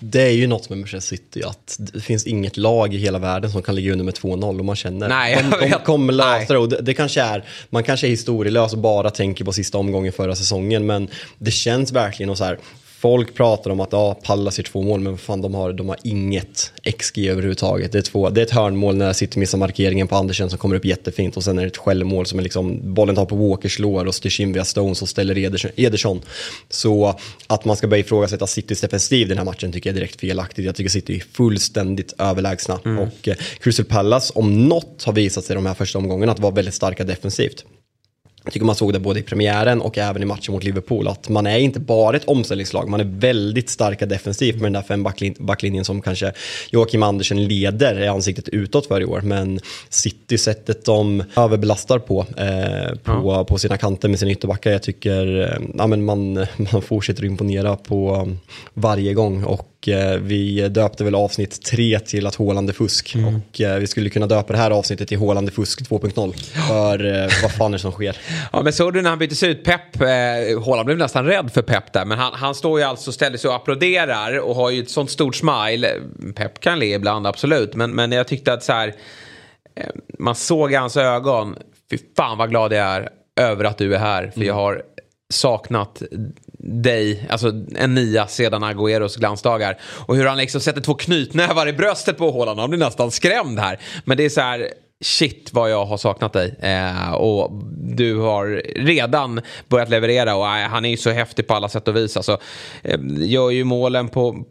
Det 0.00 0.22
är 0.22 0.30
ju 0.30 0.46
något 0.46 0.68
med 0.68 0.78
Manchester 0.78 1.16
City 1.16 1.42
att 1.42 1.76
det 1.78 2.00
finns 2.00 2.26
inget 2.26 2.56
lag 2.56 2.94
i 2.94 2.96
hela 2.96 3.18
världen 3.18 3.50
som 3.50 3.62
kan 3.62 3.74
ligga 3.74 3.92
under 3.92 4.04
med 4.04 4.14
2-0 4.14 4.58
och 4.58 4.64
man 4.64 4.76
känner 4.76 5.08
Nej, 5.08 5.44
de, 5.60 5.70
de 5.70 5.78
kommer 5.84 6.12
lösa 6.12 6.66
det, 6.66 6.80
det 6.80 6.94
kanske 6.94 7.22
är, 7.22 7.44
man 7.70 7.82
kanske 7.82 8.06
är 8.06 8.08
historielös 8.08 8.72
och 8.72 8.78
bara 8.78 9.10
tänker 9.10 9.44
på 9.44 9.52
sista 9.52 9.78
omgången 9.78 10.12
förra 10.12 10.34
säsongen 10.36 10.86
men 10.86 11.08
det 11.38 11.50
känns 11.50 11.92
verkligen 11.92 12.30
och 12.30 12.38
så 12.38 12.44
här 12.44 12.58
Folk 13.04 13.34
pratar 13.34 13.70
om 13.70 13.80
att 13.80 13.92
ja, 13.92 14.14
Pallas 14.22 14.58
gör 14.58 14.64
två 14.64 14.82
mål, 14.82 15.00
men 15.00 15.18
fan, 15.18 15.42
de, 15.42 15.54
har, 15.54 15.72
de 15.72 15.88
har 15.88 15.98
inget 16.02 16.72
XG 16.98 17.18
överhuvudtaget. 17.18 17.92
Det 17.92 17.98
är, 17.98 18.02
två, 18.02 18.30
det 18.30 18.40
är 18.40 18.44
ett 18.44 18.50
hörnmål 18.50 18.96
när 18.96 19.12
City 19.12 19.38
missar 19.38 19.58
markeringen 19.58 20.08
på 20.08 20.16
Andersen 20.16 20.50
som 20.50 20.58
kommer 20.58 20.76
upp 20.76 20.84
jättefint 20.84 21.36
och 21.36 21.44
sen 21.44 21.58
är 21.58 21.62
det 21.62 21.68
ett 21.68 21.76
självmål 21.76 22.26
som 22.26 22.38
är 22.38 22.42
liksom, 22.42 22.94
bollen 22.94 23.14
tar 23.14 23.24
på 23.24 23.36
Walker, 23.36 23.68
slår 23.68 24.06
och 24.06 24.14
styrs 24.14 24.40
in 24.40 24.52
via 24.52 24.64
Stones 24.64 25.02
och 25.02 25.08
ställer 25.08 25.38
Ederson. 25.80 26.20
Så 26.68 27.18
att 27.46 27.64
man 27.64 27.76
ska 27.76 27.86
börja 27.88 28.00
ifrågasätta 28.00 28.46
Citys 28.46 28.80
defensiv 28.80 29.28
den 29.28 29.38
här 29.38 29.44
matchen 29.44 29.72
tycker 29.72 29.90
jag 29.90 29.96
är 29.96 30.00
direkt 30.00 30.20
felaktigt. 30.20 30.64
Jag 30.64 30.74
tycker 30.74 30.90
City 30.90 31.16
är 31.16 31.24
fullständigt 31.32 32.14
överlägsna. 32.18 32.80
Mm. 32.84 32.98
Och 32.98 33.28
eh, 33.28 33.34
Crystal 33.60 33.86
Palace, 33.86 34.32
om 34.34 34.68
något, 34.68 35.02
har 35.04 35.12
visat 35.12 35.44
sig 35.44 35.56
de 35.56 35.66
här 35.66 35.74
första 35.74 35.98
omgångarna 35.98 36.32
att 36.32 36.38
vara 36.38 36.54
väldigt 36.54 36.74
starka 36.74 37.04
defensivt. 37.04 37.64
Jag 38.44 38.52
tycker 38.52 38.66
man 38.66 38.74
såg 38.74 38.92
det 38.92 38.98
både 38.98 39.20
i 39.20 39.22
premiären 39.22 39.80
och 39.80 39.98
även 39.98 40.22
i 40.22 40.24
matchen 40.24 40.54
mot 40.54 40.64
Liverpool. 40.64 41.08
Att 41.08 41.28
man 41.28 41.46
är 41.46 41.58
inte 41.58 41.80
bara 41.80 42.16
ett 42.16 42.24
omställningslag, 42.24 42.88
man 42.88 43.00
är 43.00 43.04
väldigt 43.04 43.70
starka 43.70 44.06
defensivt 44.06 44.54
med 44.54 44.64
den 44.64 44.72
där 44.72 44.82
fem 44.82 45.02
backlin 45.02 45.34
backlinjen 45.38 45.84
som 45.84 46.02
kanske 46.02 46.32
Joakim 46.70 47.02
Andersen 47.02 47.44
leder 47.44 48.02
i 48.02 48.08
ansiktet 48.08 48.48
utåt 48.48 48.86
för 48.86 49.00
i 49.00 49.04
år. 49.04 49.20
Men 49.20 49.60
City, 49.88 50.38
sättet 50.38 50.84
de 50.84 51.24
överbelastar 51.36 51.98
på, 51.98 52.26
eh, 52.36 52.94
på, 53.02 53.12
ja. 53.12 53.44
på 53.44 53.58
sina 53.58 53.76
kanter 53.76 54.08
med 54.08 54.18
sina 54.18 54.30
ytterbackar, 54.30 54.70
jag 54.70 54.82
tycker 54.82 55.40
eh, 55.40 55.68
ja, 55.74 55.86
men 55.86 56.04
man, 56.04 56.34
man 56.72 56.82
fortsätter 56.82 57.24
imponera 57.24 57.76
på 57.76 58.28
varje 58.74 59.14
gång. 59.14 59.44
Och 59.44 59.73
eh, 59.88 60.16
vi 60.16 60.68
döpte 60.68 61.04
väl 61.04 61.14
avsnitt 61.14 61.62
3 61.62 61.98
till 61.98 62.26
att 62.26 62.34
Håland 62.34 62.68
är 62.68 62.72
fusk. 62.72 63.14
Mm. 63.14 63.34
Och 63.34 63.60
eh, 63.60 63.78
vi 63.78 63.86
skulle 63.86 64.10
kunna 64.10 64.26
döpa 64.26 64.52
det 64.52 64.58
här 64.58 64.70
avsnittet 64.70 65.08
till 65.08 65.18
Håland 65.18 65.48
är 65.48 65.52
fusk 65.52 65.80
2.0. 65.90 66.32
För 66.68 67.04
eh, 67.04 67.30
vad 67.42 67.52
fan 67.52 67.70
är 67.70 67.72
det 67.72 67.78
som 67.78 67.92
sker? 67.92 68.16
Ja 68.52 68.62
men 68.62 68.72
såg 68.72 68.94
du 68.94 69.02
när 69.02 69.10
han 69.10 69.18
byttes 69.18 69.42
ut? 69.42 69.64
Pep, 69.64 69.80
Håland 70.64 70.86
blev 70.86 70.98
nästan 70.98 71.24
rädd 71.24 71.52
för 71.52 71.62
Pep 71.62 71.92
där. 71.92 72.04
Men 72.04 72.18
han, 72.18 72.32
han 72.34 72.54
står 72.54 72.78
ju 72.78 72.84
alltså, 72.84 73.12
ställer 73.12 73.38
sig 73.38 73.48
och 73.48 73.54
applåderar 73.56 74.38
och 74.38 74.54
har 74.54 74.70
ju 74.70 74.82
ett 74.82 74.90
sånt 74.90 75.10
stort 75.10 75.36
smile. 75.36 75.92
Pep 76.34 76.60
kan 76.60 76.78
le 76.78 76.94
ibland 76.94 77.26
absolut. 77.26 77.74
Men, 77.74 77.90
men 77.90 78.12
jag 78.12 78.28
tyckte 78.28 78.52
att 78.52 78.62
så 78.62 78.72
här, 78.72 78.94
man 80.18 80.34
såg 80.34 80.72
i 80.72 80.74
hans 80.74 80.96
ögon, 80.96 81.56
fy 81.90 81.98
fan 82.16 82.38
vad 82.38 82.50
glad 82.50 82.72
jag 82.72 82.86
är 82.86 83.08
över 83.40 83.64
att 83.64 83.78
du 83.78 83.94
är 83.94 83.98
här. 83.98 84.22
För 84.22 84.38
mm. 84.38 84.48
jag 84.48 84.54
har 84.54 84.82
saknat 85.32 86.02
dig, 86.66 87.26
alltså 87.30 87.52
en 87.76 87.94
nia 87.94 88.26
sedan 88.26 88.64
Agüeros 88.64 89.18
glansdagar. 89.18 89.78
Och 90.06 90.16
hur 90.16 90.26
han 90.26 90.38
liksom 90.38 90.60
sätter 90.60 90.80
två 90.80 90.94
knytnävar 90.94 91.68
i 91.68 91.72
bröstet 91.72 92.18
på 92.18 92.30
Håland. 92.30 92.60
Han 92.60 92.70
blir 92.70 92.80
nästan 92.80 93.10
skrämd 93.10 93.58
här. 93.58 93.78
Men 94.04 94.16
det 94.16 94.24
är 94.24 94.28
så 94.28 94.40
här, 94.40 94.68
shit 95.04 95.50
vad 95.52 95.70
jag 95.70 95.84
har 95.84 95.96
saknat 95.96 96.32
dig. 96.32 96.54
Eh, 96.60 97.12
och 97.12 97.50
du 97.96 98.18
har 98.18 98.62
redan 98.76 99.40
börjat 99.68 99.88
leverera 99.88 100.36
och 100.36 100.46
eh, 100.46 100.68
han 100.68 100.84
är 100.84 100.90
ju 100.90 100.96
så 100.96 101.10
häftig 101.10 101.46
på 101.46 101.54
alla 101.54 101.68
sätt 101.68 101.88
och 101.88 101.96
vis. 101.96 102.16
Alltså, 102.16 102.38
eh, 102.82 102.98
gör 103.06 103.50
ju 103.50 103.64
målen 103.64 104.08
på, 104.08 104.44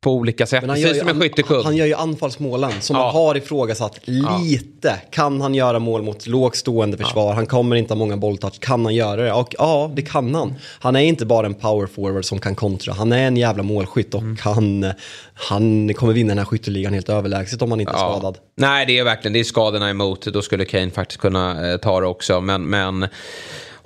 på 0.00 0.12
olika 0.12 0.46
sätt. 0.46 0.60
Men 0.60 0.70
han, 0.70 0.76
Precis 0.76 0.88
gör 0.88 0.94
ju, 0.94 1.44
som 1.44 1.64
han 1.64 1.76
gör 1.76 1.86
ju 1.86 1.94
anfallsmålen 1.94 2.72
som 2.80 2.96
ja. 2.96 3.02
man 3.02 3.14
har 3.14 3.36
ifrågasatt 3.36 4.00
lite. 4.04 4.88
Ja. 4.88 4.94
Kan 5.10 5.40
han 5.40 5.54
göra 5.54 5.78
mål 5.78 6.02
mot 6.02 6.26
lågt 6.26 6.56
stående 6.56 6.96
försvar? 6.96 7.28
Ja. 7.28 7.32
Han 7.32 7.46
kommer 7.46 7.76
inte 7.76 7.94
ha 7.94 7.98
många 7.98 8.16
bolltouch. 8.16 8.60
Kan 8.60 8.84
han 8.84 8.94
göra 8.94 9.22
det? 9.22 9.32
Och 9.32 9.54
ja, 9.58 9.90
det 9.94 10.02
kan 10.02 10.34
han. 10.34 10.54
Han 10.80 10.96
är 10.96 11.00
inte 11.00 11.26
bara 11.26 11.46
en 11.46 11.54
power 11.54 11.86
forward 11.86 12.24
som 12.24 12.38
kan 12.38 12.54
kontra. 12.54 12.92
Han 12.92 13.12
är 13.12 13.26
en 13.26 13.36
jävla 13.36 13.62
målskytt 13.62 14.14
och 14.14 14.20
mm. 14.20 14.36
han, 14.40 14.92
han 15.34 15.94
kommer 15.94 16.12
vinna 16.12 16.28
den 16.28 16.38
här 16.38 16.44
skytteligan 16.44 16.92
helt 16.92 17.08
överlägset 17.08 17.62
om 17.62 17.70
han 17.70 17.80
inte 17.80 17.92
är 17.92 17.96
skadad. 17.96 18.38
Nej, 18.56 18.86
det 18.86 18.98
är 18.98 19.04
verkligen 19.04 19.32
det 19.32 19.40
är 19.40 19.44
skadorna 19.44 19.90
emot. 19.90 20.26
Då 20.26 20.42
skulle 20.42 20.64
Kane 20.64 20.90
faktiskt 20.90 21.20
kunna 21.20 21.72
eh, 21.72 21.76
ta 21.76 22.00
det 22.00 22.06
också. 22.06 22.40
Men, 22.40 22.62
men 22.62 23.06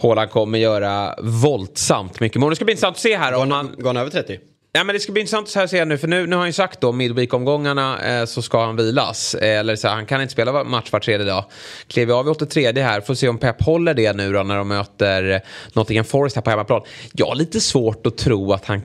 Haaland 0.02 0.30
kommer 0.30 0.58
göra 0.58 1.14
våldsamt 1.22 2.20
mycket 2.20 2.40
mål. 2.40 2.50
Det 2.50 2.56
ska 2.56 2.64
bli 2.64 2.72
intressant 2.72 2.96
att 2.96 3.02
se 3.02 3.16
här 3.16 3.34
om 3.34 3.50
han... 3.50 3.74
Går 3.78 3.86
han 3.86 3.96
över 3.96 4.10
30? 4.10 4.38
Ja, 4.76 4.84
men 4.84 4.94
det 4.94 5.00
ska 5.00 5.12
bli 5.12 5.20
intressant 5.20 5.56
att 5.56 5.70
se 5.70 5.84
nu, 5.84 5.98
för 5.98 6.08
nu, 6.08 6.26
nu 6.26 6.36
har 6.36 6.40
han 6.40 6.48
ju 6.48 6.52
sagt 6.52 6.80
då 6.80 6.92
midweek-omgångarna 6.92 8.18
eh, 8.20 8.24
så 8.24 8.42
ska 8.42 8.64
han 8.64 8.76
vilas. 8.76 9.34
Eh, 9.34 9.58
eller 9.58 9.76
så 9.76 9.88
han 9.88 10.06
kan 10.06 10.22
inte 10.22 10.32
spela 10.32 10.64
match 10.64 10.92
var 10.92 11.00
tredje 11.00 11.26
dag. 11.26 11.44
Klev 11.88 12.12
av 12.12 12.26
i 12.26 12.30
83 12.30 12.72
här, 12.82 13.00
får 13.00 13.14
se 13.14 13.28
om 13.28 13.38
Pep 13.38 13.62
håller 13.62 13.94
det 13.94 14.12
nu 14.12 14.32
då 14.32 14.42
när 14.42 14.56
de 14.56 14.68
möter 14.68 15.30
eh, 15.30 15.40
Nottingham 15.72 16.04
Forest 16.04 16.36
här 16.36 16.42
på 16.42 16.50
hemmaplan. 16.50 16.82
Jag 17.12 17.26
har 17.26 17.34
lite 17.34 17.60
svårt 17.60 18.06
att 18.06 18.16
tro 18.16 18.52
att 18.52 18.64
han 18.64 18.82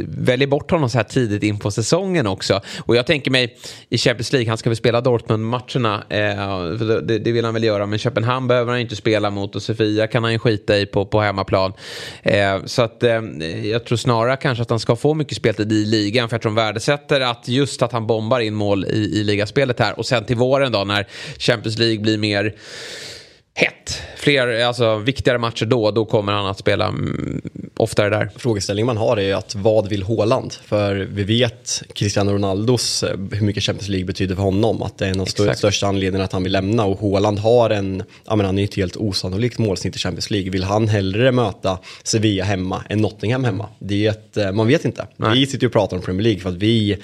väljer 0.00 0.48
bort 0.48 0.70
honom 0.70 0.90
så 0.90 0.98
här 0.98 1.04
tidigt 1.04 1.42
in 1.42 1.58
på 1.58 1.70
säsongen 1.70 2.26
också. 2.26 2.60
Och 2.86 2.96
jag 2.96 3.06
tänker 3.06 3.30
mig 3.30 3.56
i 3.88 3.98
Champions 3.98 4.32
League, 4.32 4.48
han 4.48 4.58
ska 4.58 4.70
väl 4.70 4.76
spela 4.76 5.00
Dortmund-matcherna. 5.00 6.02
Eh, 6.08 6.64
det, 7.02 7.18
det, 7.18 7.32
vill 7.32 7.44
han 7.44 7.54
väl 7.54 7.64
göra, 7.64 7.86
men 7.86 7.98
Köpenhamn 7.98 8.48
behöver 8.48 8.72
han 8.72 8.80
inte 8.80 8.96
spela 8.96 9.30
mot 9.30 9.56
och 9.56 9.62
Sofia 9.62 10.06
kan 10.06 10.22
han 10.22 10.32
ju 10.32 10.38
skita 10.38 10.78
i 10.78 10.86
på, 10.86 11.06
på 11.06 11.20
hemmaplan. 11.20 11.72
Eh, 12.22 12.64
så 12.64 12.82
att 12.82 13.02
eh, 13.02 13.20
jag 13.62 13.84
tror 13.84 13.98
snarare 13.98 14.36
kanske 14.36 14.62
att 14.62 14.70
han 14.70 14.80
ska 14.80 14.96
få 14.96 15.14
mycket 15.14 15.36
speltid 15.36 15.72
i 15.72 15.84
ligan, 15.84 16.28
för 16.28 16.34
jag 16.34 16.42
tror 16.42 16.50
de 16.50 16.56
värdesätter 16.56 17.20
att 17.20 17.48
just 17.48 17.82
att 17.82 17.92
han 17.92 18.06
bombar 18.06 18.40
in 18.40 18.54
mål 18.54 18.84
i, 18.84 19.20
i 19.20 19.24
ligaspelet 19.24 19.80
här. 19.80 19.98
Och 19.98 20.06
sen 20.06 20.24
till 20.24 20.36
våren 20.36 20.72
då 20.72 20.84
när 20.84 21.06
Champions 21.38 21.78
League 21.78 21.98
blir 21.98 22.18
mer 22.18 22.54
hett. 23.58 24.02
Fler, 24.16 24.64
alltså 24.64 24.98
viktigare 24.98 25.38
matcher 25.38 25.66
då, 25.66 25.90
då 25.90 26.04
kommer 26.04 26.32
han 26.32 26.46
att 26.46 26.58
spela 26.58 26.86
mm, 26.86 27.42
oftare 27.76 28.10
där. 28.10 28.30
Frågeställningen 28.36 28.86
man 28.86 28.96
har 28.96 29.18
är 29.18 29.34
att 29.34 29.54
vad 29.54 29.88
vill 29.88 30.02
Håland? 30.02 30.52
För 30.52 30.94
vi 30.94 31.24
vet 31.24 31.82
Cristiano 31.94 32.32
Ronaldos, 32.32 33.02
eh, 33.02 33.18
hur 33.32 33.46
mycket 33.46 33.62
Champions 33.62 33.88
League 33.88 34.06
betyder 34.06 34.34
för 34.34 34.42
honom. 34.42 34.82
Att 34.82 34.98
det 34.98 35.06
är 35.06 35.10
en 35.10 35.20
av 35.20 35.28
de 35.36 35.54
största 35.54 35.86
anledningarna 35.86 36.24
att 36.24 36.32
han 36.32 36.42
vill 36.42 36.52
lämna. 36.52 36.84
Och 36.84 36.98
Håland 36.98 37.38
har 37.38 37.70
en, 37.70 38.02
ja 38.26 38.36
men 38.36 38.46
han 38.46 38.58
är 38.58 38.64
ett 38.64 38.74
helt 38.74 38.96
osannolikt 38.96 39.58
målsnitt 39.58 39.96
i 39.96 39.98
Champions 39.98 40.30
League. 40.30 40.50
Vill 40.50 40.64
han 40.64 40.88
hellre 40.88 41.32
möta 41.32 41.78
Sevilla 42.02 42.44
hemma 42.44 42.82
än 42.88 42.98
Nottingham 42.98 43.44
hemma? 43.44 43.68
Det 43.78 44.06
är 44.06 44.10
ett, 44.10 44.36
eh, 44.36 44.52
man 44.52 44.66
vet 44.66 44.84
inte. 44.84 45.06
Nej. 45.16 45.38
Vi 45.38 45.46
sitter 45.46 45.62
ju 45.62 45.66
och 45.66 45.72
pratar 45.72 45.96
om 45.96 46.02
Premier 46.02 46.22
League 46.22 46.40
för 46.40 46.48
att 46.48 46.56
vi 46.56 46.98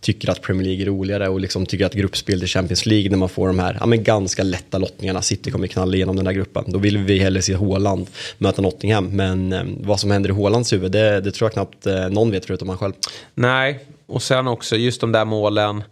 tycker 0.00 0.30
att 0.30 0.42
Premier 0.42 0.66
League 0.66 0.82
är 0.82 0.86
roligare 0.86 1.28
och 1.28 1.40
liksom 1.40 1.66
tycker 1.66 1.86
att 1.86 1.94
gruppspel 1.94 2.38
till 2.38 2.48
Champions 2.48 2.86
League 2.86 3.10
när 3.10 3.16
man 3.16 3.28
får 3.28 3.46
de 3.46 3.58
här 3.58 3.76
ja, 3.80 3.86
men 3.86 4.04
ganska 4.04 4.42
lätta 4.42 4.78
lottningarna. 4.78 5.22
City 5.22 5.50
kommer 5.50 5.66
knalla 5.66 5.94
igenom 5.94 6.16
den 6.16 6.26
här 6.26 6.34
gruppen. 6.34 6.64
Då 6.66 6.78
vill 6.78 6.98
vi 6.98 7.18
hellre 7.18 7.42
se 7.42 7.54
Håland 7.54 8.06
möta 8.38 8.62
Nottingham. 8.62 9.16
Men 9.16 9.52
eh, 9.52 9.62
vad 9.80 10.00
som 10.00 10.10
händer 10.10 10.30
i 10.30 10.32
Hålands 10.32 10.72
huvud, 10.72 10.92
det, 10.92 11.20
det 11.20 11.30
tror 11.30 11.46
jag 11.46 11.52
knappt 11.52 11.86
eh, 11.86 12.08
någon 12.08 12.30
vet 12.30 12.46
förutom 12.46 12.68
han 12.68 12.78
själv. 12.78 12.92
Nej, 13.34 13.78
och 14.06 14.22
sen 14.22 14.48
också 14.48 14.76
just 14.76 15.00
de 15.00 15.12
där 15.12 15.24
målen. 15.24 15.82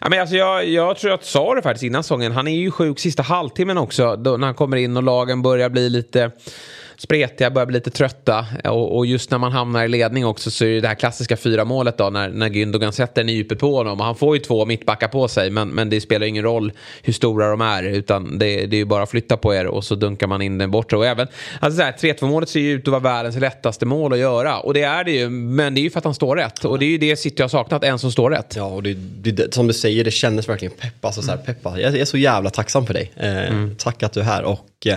Ja, 0.00 0.08
men 0.08 0.20
alltså 0.20 0.36
jag, 0.36 0.68
jag 0.68 0.96
tror 0.98 1.10
jag 1.10 1.24
sa 1.24 1.54
det 1.54 1.62
faktiskt 1.62 1.84
innan 1.84 2.02
säsongen. 2.02 2.32
Han 2.32 2.48
är 2.48 2.56
ju 2.56 2.70
sjuk 2.70 2.98
sista 2.98 3.22
halvtimmen 3.22 3.78
också. 3.78 4.16
Då, 4.16 4.36
när 4.36 4.46
han 4.46 4.54
kommer 4.54 4.76
in 4.76 4.96
och 4.96 5.02
lagen 5.02 5.42
börjar 5.42 5.68
bli 5.68 5.90
lite 5.90 6.30
spretiga, 6.96 7.50
börjar 7.50 7.66
bli 7.66 7.74
lite 7.74 7.90
trötta. 7.90 8.46
Och, 8.64 8.96
och, 8.96 9.06
just 9.06 9.30
när 9.30 9.38
man 9.38 9.52
hamnar 9.52 9.84
i 9.84 9.88
ledning 9.88 10.26
också 10.26 10.50
så 10.50 10.64
är 10.64 10.68
det 10.68 10.80
det 10.80 10.88
här 10.88 10.94
klassiska 10.94 11.36
fyra 11.36 11.64
målet 11.64 11.98
då 11.98 12.10
när, 12.10 12.28
när 12.28 12.48
Gündogan 12.48 12.90
sätter 12.90 13.22
den 13.22 13.28
i 13.28 13.32
djupet 13.32 13.58
på 13.58 13.76
honom. 13.76 14.00
Och 14.00 14.06
han 14.06 14.16
får 14.16 14.36
ju 14.36 14.42
två 14.42 14.64
mittbackar 14.64 15.08
på 15.08 15.28
sig 15.28 15.50
men, 15.50 15.68
men 15.68 15.90
det 15.90 16.00
spelar 16.00 16.26
ingen 16.26 16.44
roll 16.44 16.72
hur 17.02 17.12
stora 17.12 17.50
de 17.50 17.60
är 17.60 17.82
utan 17.82 18.38
det, 18.38 18.66
det 18.66 18.76
är 18.76 18.78
ju 18.78 18.84
bara 18.84 19.02
att 19.02 19.10
flytta 19.10 19.36
på 19.36 19.54
er 19.54 19.66
och 19.66 19.84
så 19.84 19.94
dunkar 19.94 20.26
man 20.26 20.42
in 20.42 20.58
den 20.58 20.70
bortre. 20.70 20.96
Och 20.96 21.06
även, 21.06 21.26
alltså 21.60 21.82
3-2 21.82 22.26
målet 22.26 22.48
ser 22.48 22.60
ju 22.60 22.72
ut 22.72 22.88
att 22.88 22.92
vara 22.92 23.02
världens 23.02 23.36
lättaste 23.36 23.86
mål 23.86 24.12
att 24.12 24.18
göra. 24.18 24.58
Och 24.58 24.74
det 24.74 24.82
är 24.82 25.04
det 25.04 25.12
ju, 25.12 25.28
men 25.28 25.74
det 25.74 25.80
är 25.80 25.82
ju 25.82 25.90
för 25.90 25.98
att 25.98 26.04
han 26.04 26.14
står 26.14 26.36
rätt. 26.36 26.64
Och 26.64 26.78
det 26.78 26.84
är 26.84 26.90
ju 26.90 26.98
det 26.98 27.16
City 27.16 27.42
har 27.42 27.48
saknat, 27.48 27.84
en 27.84 27.98
som 27.98 28.12
står 28.12 28.30
rätt. 28.30 28.54
Ja, 28.56 28.64
och 28.64 28.82
det, 28.82 28.94
det, 28.94 29.54
som 29.54 29.66
du 29.66 29.72
säger, 29.72 30.04
det 30.04 30.10
kändes 30.10 30.48
verkligen 30.48 30.74
pepp. 30.74 31.04
Alltså, 31.04 31.22
så 31.22 31.30
här, 31.30 31.38
peppa. 31.38 31.80
Jag 31.80 31.96
är 31.96 32.04
så 32.04 32.16
jävla 32.16 32.50
tacksam 32.50 32.86
för 32.86 32.94
dig. 32.94 33.12
Eh, 33.16 33.48
mm. 33.48 33.76
Tack 33.78 34.02
att 34.02 34.12
du 34.12 34.20
är 34.20 34.24
här. 34.24 34.42
Och 34.42 34.86
eh, 34.86 34.96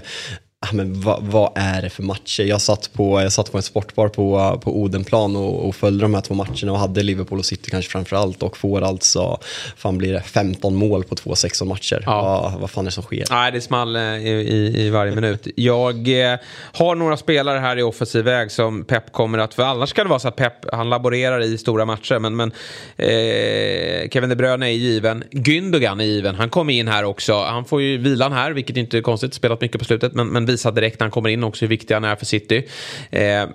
men 0.73 1.01
vad, 1.01 1.23
vad, 1.23 1.51
är 1.55 1.81
det 1.81 1.89
för 1.89 2.03
matcher? 2.03 2.43
Jag 2.43 2.61
satt 2.61 2.93
på, 2.93 3.21
jag 3.21 3.31
satt 3.31 3.51
på 3.51 3.57
en 3.57 3.63
sportbar 3.63 4.07
på, 4.07 4.59
på 4.63 4.79
Odenplan 4.81 5.35
och, 5.35 5.67
och 5.67 5.75
följde 5.75 6.03
de 6.03 6.13
här 6.13 6.21
två 6.21 6.33
matcherna 6.33 6.71
och 6.71 6.79
hade 6.79 7.03
Liverpool 7.03 7.39
och 7.39 7.45
City 7.45 7.71
kanske 7.71 7.91
framför 7.91 8.15
allt 8.15 8.43
och 8.43 8.57
får 8.57 8.81
alltså, 8.81 9.39
fan 9.77 9.97
blir 9.97 10.13
det 10.13 10.21
15 10.21 10.75
mål 10.75 11.03
på 11.03 11.15
två 11.15 11.35
16 11.35 11.67
matcher. 11.67 12.03
Ja. 12.05 12.21
Vad, 12.21 12.61
vad 12.61 12.69
fan 12.69 12.83
är 12.83 12.85
det 12.85 12.91
som 12.91 13.03
sker? 13.03 13.25
Nej, 13.29 13.51
det 13.51 13.61
small 13.61 13.95
eh, 13.95 14.01
i, 14.01 14.29
i, 14.29 14.85
i 14.85 14.89
varje 14.89 15.15
minut. 15.15 15.47
Jag 15.55 16.31
eh, 16.31 16.39
har 16.73 16.95
några 16.95 17.17
spelare 17.17 17.59
här 17.59 17.77
i 17.77 17.81
offensiv 17.81 18.25
väg 18.25 18.51
som 18.51 18.83
Pep 18.83 19.11
kommer 19.11 19.37
att, 19.37 19.53
för 19.53 19.63
annars 19.63 19.93
kan 19.93 20.05
det 20.05 20.09
vara 20.09 20.19
så 20.19 20.27
att 20.27 20.35
Pep, 20.35 20.53
han 20.71 20.89
laborerar 20.89 21.41
i 21.41 21.57
stora 21.57 21.85
matcher, 21.85 22.19
men, 22.19 22.35
men 22.35 22.51
eh, 22.97 24.09
Kevin 24.09 24.29
De 24.29 24.35
Bruyne 24.35 24.65
är 24.65 24.71
given. 24.71 25.23
Gündogan 25.31 26.01
är 26.01 26.05
given, 26.05 26.35
han 26.35 26.49
kommer 26.49 26.73
in 26.73 26.87
här 26.87 27.03
också. 27.03 27.33
Han 27.33 27.65
får 27.65 27.81
ju 27.81 27.97
vilan 27.97 28.33
här, 28.33 28.51
vilket 28.51 28.77
inte 28.77 28.97
är 28.97 29.01
konstigt, 29.01 29.33
spelat 29.33 29.61
mycket 29.61 29.79
på 29.79 29.85
slutet, 29.85 30.13
men, 30.13 30.27
men 30.27 30.45
visar 30.55 30.71
direkt 30.71 30.99
när 30.99 31.05
han 31.05 31.11
kommer 31.11 31.29
in 31.29 31.43
också 31.43 31.65
hur 31.65 31.69
viktig 31.69 31.93
han 31.93 32.03
är 32.03 32.15
för 32.15 32.25
City. 32.25 32.67
Eh, 33.11 33.45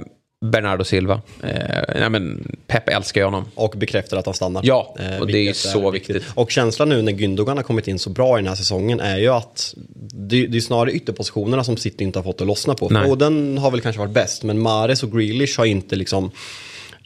Bernardo 0.44 0.84
Silva. 0.84 1.20
Eh, 1.42 2.10
men 2.10 2.56
Pep 2.66 2.88
älskar 2.88 3.20
ju 3.20 3.24
honom. 3.24 3.44
Och 3.54 3.74
bekräftar 3.76 4.16
att 4.16 4.26
han 4.26 4.34
stannar. 4.34 4.62
Ja, 4.64 4.96
eh, 4.98 5.20
och 5.20 5.26
det 5.26 5.48
är 5.48 5.52
så 5.52 5.88
är 5.88 5.92
viktigt. 5.92 6.16
viktigt. 6.16 6.32
Och 6.34 6.50
känslan 6.50 6.88
nu 6.88 7.02
när 7.02 7.12
Gündogan 7.12 7.56
har 7.56 7.62
kommit 7.62 7.88
in 7.88 7.98
så 7.98 8.10
bra 8.10 8.38
i 8.38 8.42
den 8.42 8.48
här 8.48 8.54
säsongen 8.54 9.00
är 9.00 9.18
ju 9.18 9.28
att 9.28 9.74
det, 10.12 10.46
det 10.46 10.56
är 10.56 10.60
snarare 10.60 10.92
ytterpositionerna 10.92 11.64
som 11.64 11.76
City 11.76 12.04
inte 12.04 12.18
har 12.18 12.24
fått 12.24 12.40
att 12.40 12.46
lossna 12.46 12.74
på. 12.74 12.86
Och 12.86 13.18
den 13.18 13.58
har 13.58 13.70
väl 13.70 13.80
kanske 13.80 14.00
varit 14.00 14.14
bäst, 14.14 14.42
men 14.42 14.58
Mares 14.58 15.02
och 15.02 15.12
Grealish 15.12 15.58
har 15.58 15.64
inte 15.64 15.96
liksom 15.96 16.30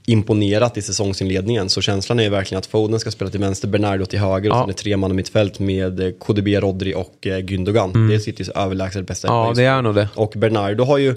imponerat 0.07 0.77
i 0.77 0.83
säsongsinledningen. 0.83 1.69
Så 1.69 1.81
känslan 1.81 2.21
är 2.21 2.31
verkligen 2.31 2.59
att 2.59 2.67
Foden 2.67 3.01
ska 3.01 3.11
spela 3.11 3.31
till 3.31 3.41
vänster, 3.41 3.69
Bernardo 3.69 4.07
till 4.07 4.19
höger 4.19 4.51
ja. 4.51 4.57
och 4.57 4.63
sen 4.63 4.71
är 4.71 4.75
tre 4.75 4.97
man 4.97 5.11
i 5.11 5.15
mittfält 5.15 5.59
med 5.59 6.01
eh, 6.01 6.11
KDB, 6.11 6.49
Rodri 6.49 6.95
och 6.95 7.27
eh, 7.27 7.39
Gündogan. 7.39 7.91
Mm. 7.95 8.09
Det 8.09 8.15
är 8.15 8.19
Citys 8.19 8.49
överlägset 8.49 9.07
bästa. 9.07 9.29
Ja, 9.29 9.53
det 9.57 9.65
är 9.65 9.83
nog 9.83 9.95
det. 9.95 10.09
Och 10.15 10.33
Bernardo 10.37 10.85
har 10.85 10.99
ju 10.99 11.17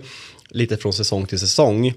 lite 0.50 0.78
från 0.78 0.94
säsong 0.94 1.26
till 1.26 1.40
säsong 1.40 1.94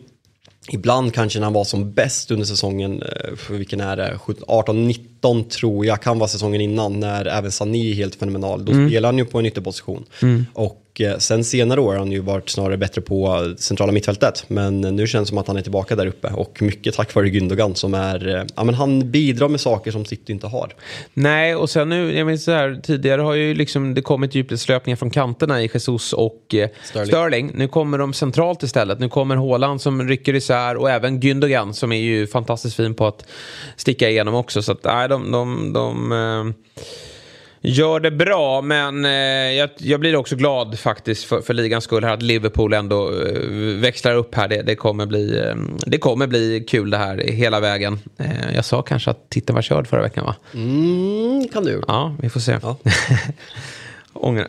Ibland 0.68 1.14
kanske 1.14 1.38
när 1.38 1.47
han 1.47 1.53
var 1.53 1.64
som 1.64 1.93
bäst 1.93 2.30
under 2.30 2.47
säsongen, 2.47 3.03
eh, 3.03 3.57
vilken 3.57 3.80
är 3.80 3.97
det, 3.97 4.18
18-19 4.26 5.49
tror 5.49 5.86
jag, 5.86 6.03
kan 6.03 6.18
vara 6.18 6.28
säsongen 6.28 6.61
innan, 6.61 7.01
när 7.01 7.26
även 7.26 7.53
Sané 7.53 7.91
är 7.91 7.95
helt 7.95 8.14
fenomenal. 8.14 8.64
Då 8.64 8.72
mm. 8.72 8.88
spelar 8.88 9.09
han 9.09 9.18
ju 9.18 9.24
på 9.24 9.38
en 9.38 9.47
ytterposition. 9.47 10.05
Mm. 10.22 10.47
Och 10.53 10.86
Eh, 11.01 11.19
sen 11.19 11.45
senare 11.45 11.81
år 11.81 11.93
har 11.93 11.99
han 11.99 12.13
ju 12.13 12.21
varit 12.21 12.49
snarare 12.49 12.77
bättre 12.77 13.01
på 13.01 13.53
centrala 13.59 13.93
mittfältet. 13.93 14.45
Men 14.49 14.81
nu 14.81 15.07
känns 15.07 15.29
det 15.29 15.29
som 15.29 15.39
att 15.39 15.47
han 15.47 15.57
är 15.57 15.63
tillbaka 15.63 15.97
där 15.97 16.07
uppe. 16.07 16.29
Och 16.29 16.63
mycket 16.63 16.95
tack 16.95 17.15
vare 17.15 17.27
Gündogan 17.29 17.75
som 17.75 17.95
är, 17.95 18.29
eh, 18.29 18.45
ja 18.57 18.65
men 18.65 18.75
han 18.75 19.11
bidrar 19.11 19.49
med 19.49 19.61
saker 19.61 19.91
som 19.91 20.05
City 20.05 20.33
inte 20.33 20.47
har. 20.47 20.75
Nej, 21.15 21.57
och 21.57 21.71
sen 21.71 21.89
nu, 21.89 22.17
jag 22.17 22.27
minns 22.27 22.45
så 22.45 22.53
här, 22.53 22.81
tidigare 22.83 23.23
har 23.23 23.35
ju 23.35 23.55
liksom 23.55 23.95
det 23.95 24.03
kommit 24.03 24.35
djupledslöpningar 24.35 24.97
från 24.97 25.11
kanterna 25.11 25.63
i 25.63 25.71
Jesus 25.73 26.13
och 26.13 26.55
eh, 26.55 26.69
Sterling. 26.85 27.07
Sterling. 27.07 27.53
Nu 27.55 27.69
kommer 27.69 27.99
de 27.99 28.13
centralt 28.13 28.63
istället. 28.63 28.99
Nu 29.01 29.09
kommer 29.09 29.37
Haaland 29.37 29.81
som 29.81 30.09
rycker 30.09 30.35
isär 30.35 30.77
och 30.77 30.91
även 30.91 31.21
Gündogan 31.21 31.73
som 31.73 31.93
är 31.93 32.01
ju 32.01 32.27
fantastiskt 32.27 32.77
fin 32.77 32.95
på 32.95 33.07
att 33.07 33.27
sticka 33.77 34.11
igenom 34.11 34.35
också. 34.35 34.63
Så 34.63 34.73
att 34.73 34.85
nej, 34.85 35.09
de, 35.09 35.31
de, 35.31 35.73
de, 35.73 36.11
de 36.11 36.55
Gör 37.63 38.01
det 38.01 38.11
bra, 38.11 38.63
men 38.63 39.05
eh, 39.05 39.11
jag, 39.53 39.71
jag, 39.77 40.01
blir 40.01 40.17
också 40.17 40.37
glad 40.37 40.79
faktiskt 40.79 41.25
för, 41.25 41.41
för 41.41 41.55
ligans 41.55 41.85
skull 41.85 42.05
här 42.05 42.15
att 42.15 42.23
Liverpool 42.23 42.73
ändå 42.73 43.11
eh, 43.21 43.41
växlar 43.77 44.15
upp 44.15 44.35
här. 44.35 44.49
Det, 44.49 44.63
det, 44.63 44.77
kommer 44.77 45.07
bli, 45.07 45.39
eh, 45.39 45.55
det 45.87 45.99
kommer 45.99 46.27
bli 46.27 46.65
kul 46.69 46.91
det 46.91 46.97
här 46.97 47.19
hela 47.19 47.61
vägen. 47.61 47.99
Eh, 48.19 48.55
jag 48.55 48.65
sa 48.65 48.83
kanske 48.83 49.11
att 49.11 49.31
titeln 49.31 49.55
var 49.55 49.63
körd 49.63 49.87
förra 49.87 50.03
veckan 50.03 50.25
va? 50.25 50.37
Mm, 50.55 51.49
kan 51.49 51.65
du. 51.65 51.83
Ja, 51.89 52.17
vi 52.21 52.31
får 52.31 52.41
se. 52.41 52.59
Ja. 52.63 52.77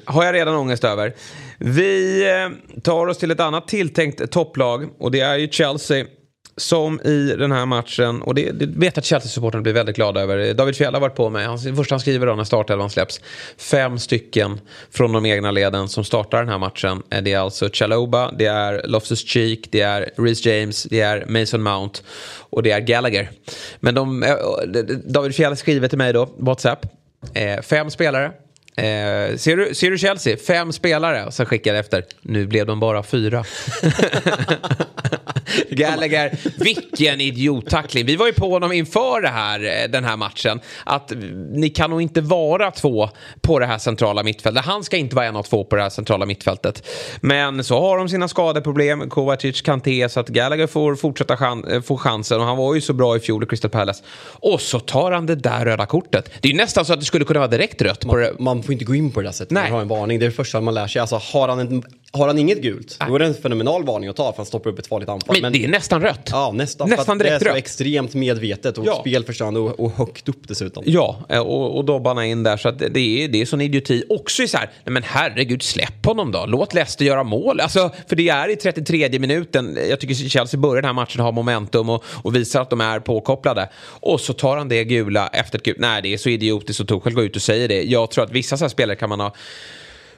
Har 0.06 0.24
jag 0.24 0.36
redan 0.36 0.56
ångest 0.56 0.84
över. 0.84 1.14
Vi 1.58 2.24
eh, 2.30 2.82
tar 2.82 3.08
oss 3.08 3.18
till 3.18 3.32
ett 3.32 3.40
annat 3.40 3.68
tilltänkt 3.68 4.32
topplag 4.32 4.90
och 5.00 5.12
det 5.12 5.20
är 5.20 5.38
ju 5.38 5.48
Chelsea. 5.48 6.06
Som 6.58 7.02
i 7.02 7.36
den 7.40 7.52
här 7.52 7.66
matchen, 7.66 8.22
och 8.22 8.36
det, 8.36 8.52
det 8.52 8.66
vet 8.66 8.98
att 8.98 9.06
Chelsea-supportrarna 9.06 9.62
blir 9.62 9.74
väldigt 9.74 9.96
glada 9.96 10.22
över. 10.22 10.54
David 10.54 10.76
Fjäll 10.76 10.94
har 10.94 11.02
varit 11.02 11.16
på 11.16 11.30
mig, 11.30 11.46
han, 11.46 11.76
först 11.76 11.92
han 11.92 12.00
skriver 12.00 12.28
då 12.28 12.36
när 12.36 12.44
startelvan 12.44 12.90
släpps. 12.90 13.22
Fem 13.58 14.00
stycken 14.00 14.60
från 14.92 15.12
de 15.12 15.26
egna 15.26 15.52
leden 15.52 15.88
som 15.88 16.04
startar 16.04 16.40
den 16.40 16.50
här 16.50 16.58
matchen. 16.58 17.04
Eh, 17.10 17.22
det 17.24 17.34
är 17.34 17.40
alltså 17.40 17.70
Chaloba, 17.74 18.32
det 18.32 18.46
är 18.46 18.82
Loftus-Cheek, 18.84 19.68
det 19.72 19.82
är 19.82 20.10
Reece 20.18 20.46
James, 20.46 20.84
det 20.84 21.02
är 21.02 21.26
Mason 21.28 21.64
Mount 21.64 22.00
och 22.50 22.64
det 22.64 22.72
är 22.72 22.80
Gallagher. 22.80 23.30
Men 23.80 23.96
de, 23.96 24.24
eh, 24.24 24.36
David 25.06 25.36
Fjäll 25.36 25.58
skriver 25.58 25.88
till 25.88 25.98
mig 25.98 26.14
då, 26.14 26.30
WhatsApp. 26.38 26.86
Eh, 27.34 27.62
fem 27.62 27.90
spelare, 27.90 28.32
Eh, 28.76 29.38
ser, 29.38 29.58
du, 29.58 29.76
ser 29.76 29.92
du 29.92 29.98
Chelsea? 29.98 30.38
Fem 30.38 30.74
spelare. 30.74 31.26
Och 31.26 31.34
sen 31.34 31.46
skickar 31.46 31.74
efter. 31.74 32.04
Nu 32.22 32.48
blev 32.48 32.66
de 32.66 32.80
bara 32.80 33.04
fyra. 33.04 33.44
Gallagher, 35.70 36.38
vilken 36.58 37.22
idiottackling. 37.22 38.06
Vi 38.06 38.16
var 38.16 38.28
ju 38.28 38.34
på 38.34 38.50
honom 38.50 38.72
inför 38.72 39.22
det 39.22 39.30
här, 39.30 39.60
eh, 39.64 39.90
den 39.90 40.04
här 40.04 40.18
matchen. 40.18 40.60
Att 40.84 41.14
ni 41.52 41.70
kan 41.70 41.90
nog 41.90 42.02
inte 42.02 42.22
vara 42.22 42.72
två 42.72 43.10
på 43.42 43.60
det 43.60 43.66
här 43.66 43.78
centrala 43.78 44.24
mittfältet. 44.24 44.66
Han 44.66 44.84
ska 44.84 44.98
inte 44.98 45.16
vara 45.16 45.26
en 45.26 45.36
av 45.36 45.44
två 45.44 45.64
på 45.64 45.76
det 45.76 45.82
här 45.82 45.90
centrala 45.90 46.26
mittfältet. 46.26 46.88
Men 47.22 47.64
så 47.64 47.80
har 47.80 47.98
de 47.98 48.10
sina 48.10 48.28
skadeproblem, 48.28 49.10
Kovacic, 49.10 49.62
Kanté, 49.62 50.10
så 50.10 50.20
att 50.20 50.28
Gallagher 50.28 50.68
får 50.68 50.96
fortsätta 50.96 51.38
chan 51.38 51.68
eh, 51.72 51.82
få 51.82 51.98
chansen. 51.98 52.40
Och 52.40 52.46
han 52.46 52.58
var 52.58 52.76
ju 52.76 52.82
så 52.82 52.94
bra 52.94 53.16
i 53.16 53.20
fjol 53.20 53.44
i 53.44 53.46
Crystal 53.46 53.72
Palace. 53.72 54.04
Och 54.30 54.62
så 54.62 54.80
tar 54.80 55.12
han 55.12 55.26
det 55.26 55.36
där 55.36 55.66
röda 55.66 55.86
kortet. 55.86 56.32
Det 56.42 56.48
är 56.48 56.52
ju 56.52 56.58
nästan 56.58 56.86
så 56.86 56.94
att 56.94 57.00
det 57.00 57.06
skulle 57.06 57.26
kunna 57.26 57.40
vara 57.40 57.50
direkt 57.50 57.82
rött. 57.82 58.06
Man, 58.06 58.28
man 58.40 58.64
får 58.64 58.74
inte 58.74 58.86
gå 58.86 58.96
in 58.96 59.12
på 59.12 59.22
det 59.22 59.28
där 59.28 59.32
sättet. 59.32 59.52
Nej. 59.52 59.64
Man 59.64 59.72
har 59.72 59.82
en 59.82 59.88
varning. 59.88 60.20
Det 60.20 60.26
är 60.26 60.30
det 60.30 60.36
första 60.36 60.62
man 60.62 60.74
lär 60.74 60.88
sig. 60.88 61.00
Alltså, 61.00 61.20
har 61.34 61.48
han 61.48 61.60
en 61.60 61.84
har 62.14 62.28
han 62.28 62.38
inget 62.38 62.62
gult, 62.62 62.98
då 63.08 63.16
är 63.16 63.20
det 63.20 63.26
en 63.26 63.34
fenomenal 63.34 63.86
varning 63.86 64.10
att 64.10 64.16
ta 64.16 64.32
för 64.32 64.38
han 64.38 64.46
stoppar 64.46 64.70
upp 64.70 64.80
ett 64.80 64.88
farligt 64.88 65.10
anfall. 65.10 65.36
Men, 65.36 65.42
men 65.42 65.54
det 65.54 65.64
är 65.64 65.68
nästan 65.68 66.02
rött. 66.02 66.30
Ja, 66.32 66.52
nästan. 66.52 66.90
nästan 66.90 67.18
direkt 67.18 67.40
Det 67.40 67.50
är 67.50 67.52
så 67.52 67.58
extremt 67.58 68.14
medvetet 68.14 68.78
och 68.78 68.86
ja. 68.86 69.00
spelförstående 69.00 69.60
och, 69.60 69.80
och 69.80 69.92
högt 69.92 70.30
upp 70.30 70.48
dessutom. 70.48 70.84
Ja, 70.88 71.26
och, 71.30 71.78
och 71.78 71.86
dobbarna 71.86 72.26
in 72.26 72.44
där. 72.44 72.58
Så 72.58 72.70
att 72.70 72.80
det, 72.80 73.00
är, 73.00 73.28
det 73.28 73.42
är 73.42 73.46
sån 73.46 73.62
idioti. 73.62 74.04
Också 74.10 74.48
så 74.48 74.58
här, 74.58 74.70
nej 74.84 74.94
men 74.94 75.04
herregud, 75.04 75.64
släpp 75.64 76.06
honom 76.06 76.32
då. 76.32 76.46
Låt 76.46 76.74
Leicester 76.74 77.06
göra 77.06 77.24
mål. 77.24 77.60
Alltså, 77.60 77.92
för 78.08 78.16
det 78.16 78.30
är 78.30 78.50
i 78.50 78.56
33 78.56 79.20
minuten. 79.20 79.78
Jag 79.90 80.00
tycker 80.00 80.16
Chelsea 80.16 80.60
börjar 80.60 80.82
den 80.82 80.86
här 80.86 80.94
matchen 80.94 81.22
ha 81.22 81.32
momentum 81.32 81.90
och, 81.90 82.04
och 82.24 82.36
visar 82.36 82.62
att 82.62 82.70
de 82.70 82.82
är 82.82 83.00
påkopplade. 83.00 83.70
Och 83.86 84.22
så 84.22 84.34
tar 84.34 84.58
han 84.58 84.70
det 84.70 84.84
gula 84.84 85.28
efter 85.28 85.58
ett 85.58 85.64
gult. 85.64 85.80
Nej, 85.80 86.02
det 86.02 86.14
är 86.14 86.18
så 86.18 86.30
idiotiskt 86.30 86.80
och 86.80 86.88
Tuchel 86.88 87.14
går 87.14 87.24
ut 87.24 87.36
och 87.36 87.42
säger 87.42 87.68
det. 87.68 87.84
Jag 87.84 88.12
tror 88.12 88.24
att 88.24 88.32
vissa 88.32 88.58
så 88.58 88.64
här 88.64 88.70
spelare 88.70 88.96
kan 88.96 89.10
man 89.10 89.20
ha 89.20 89.34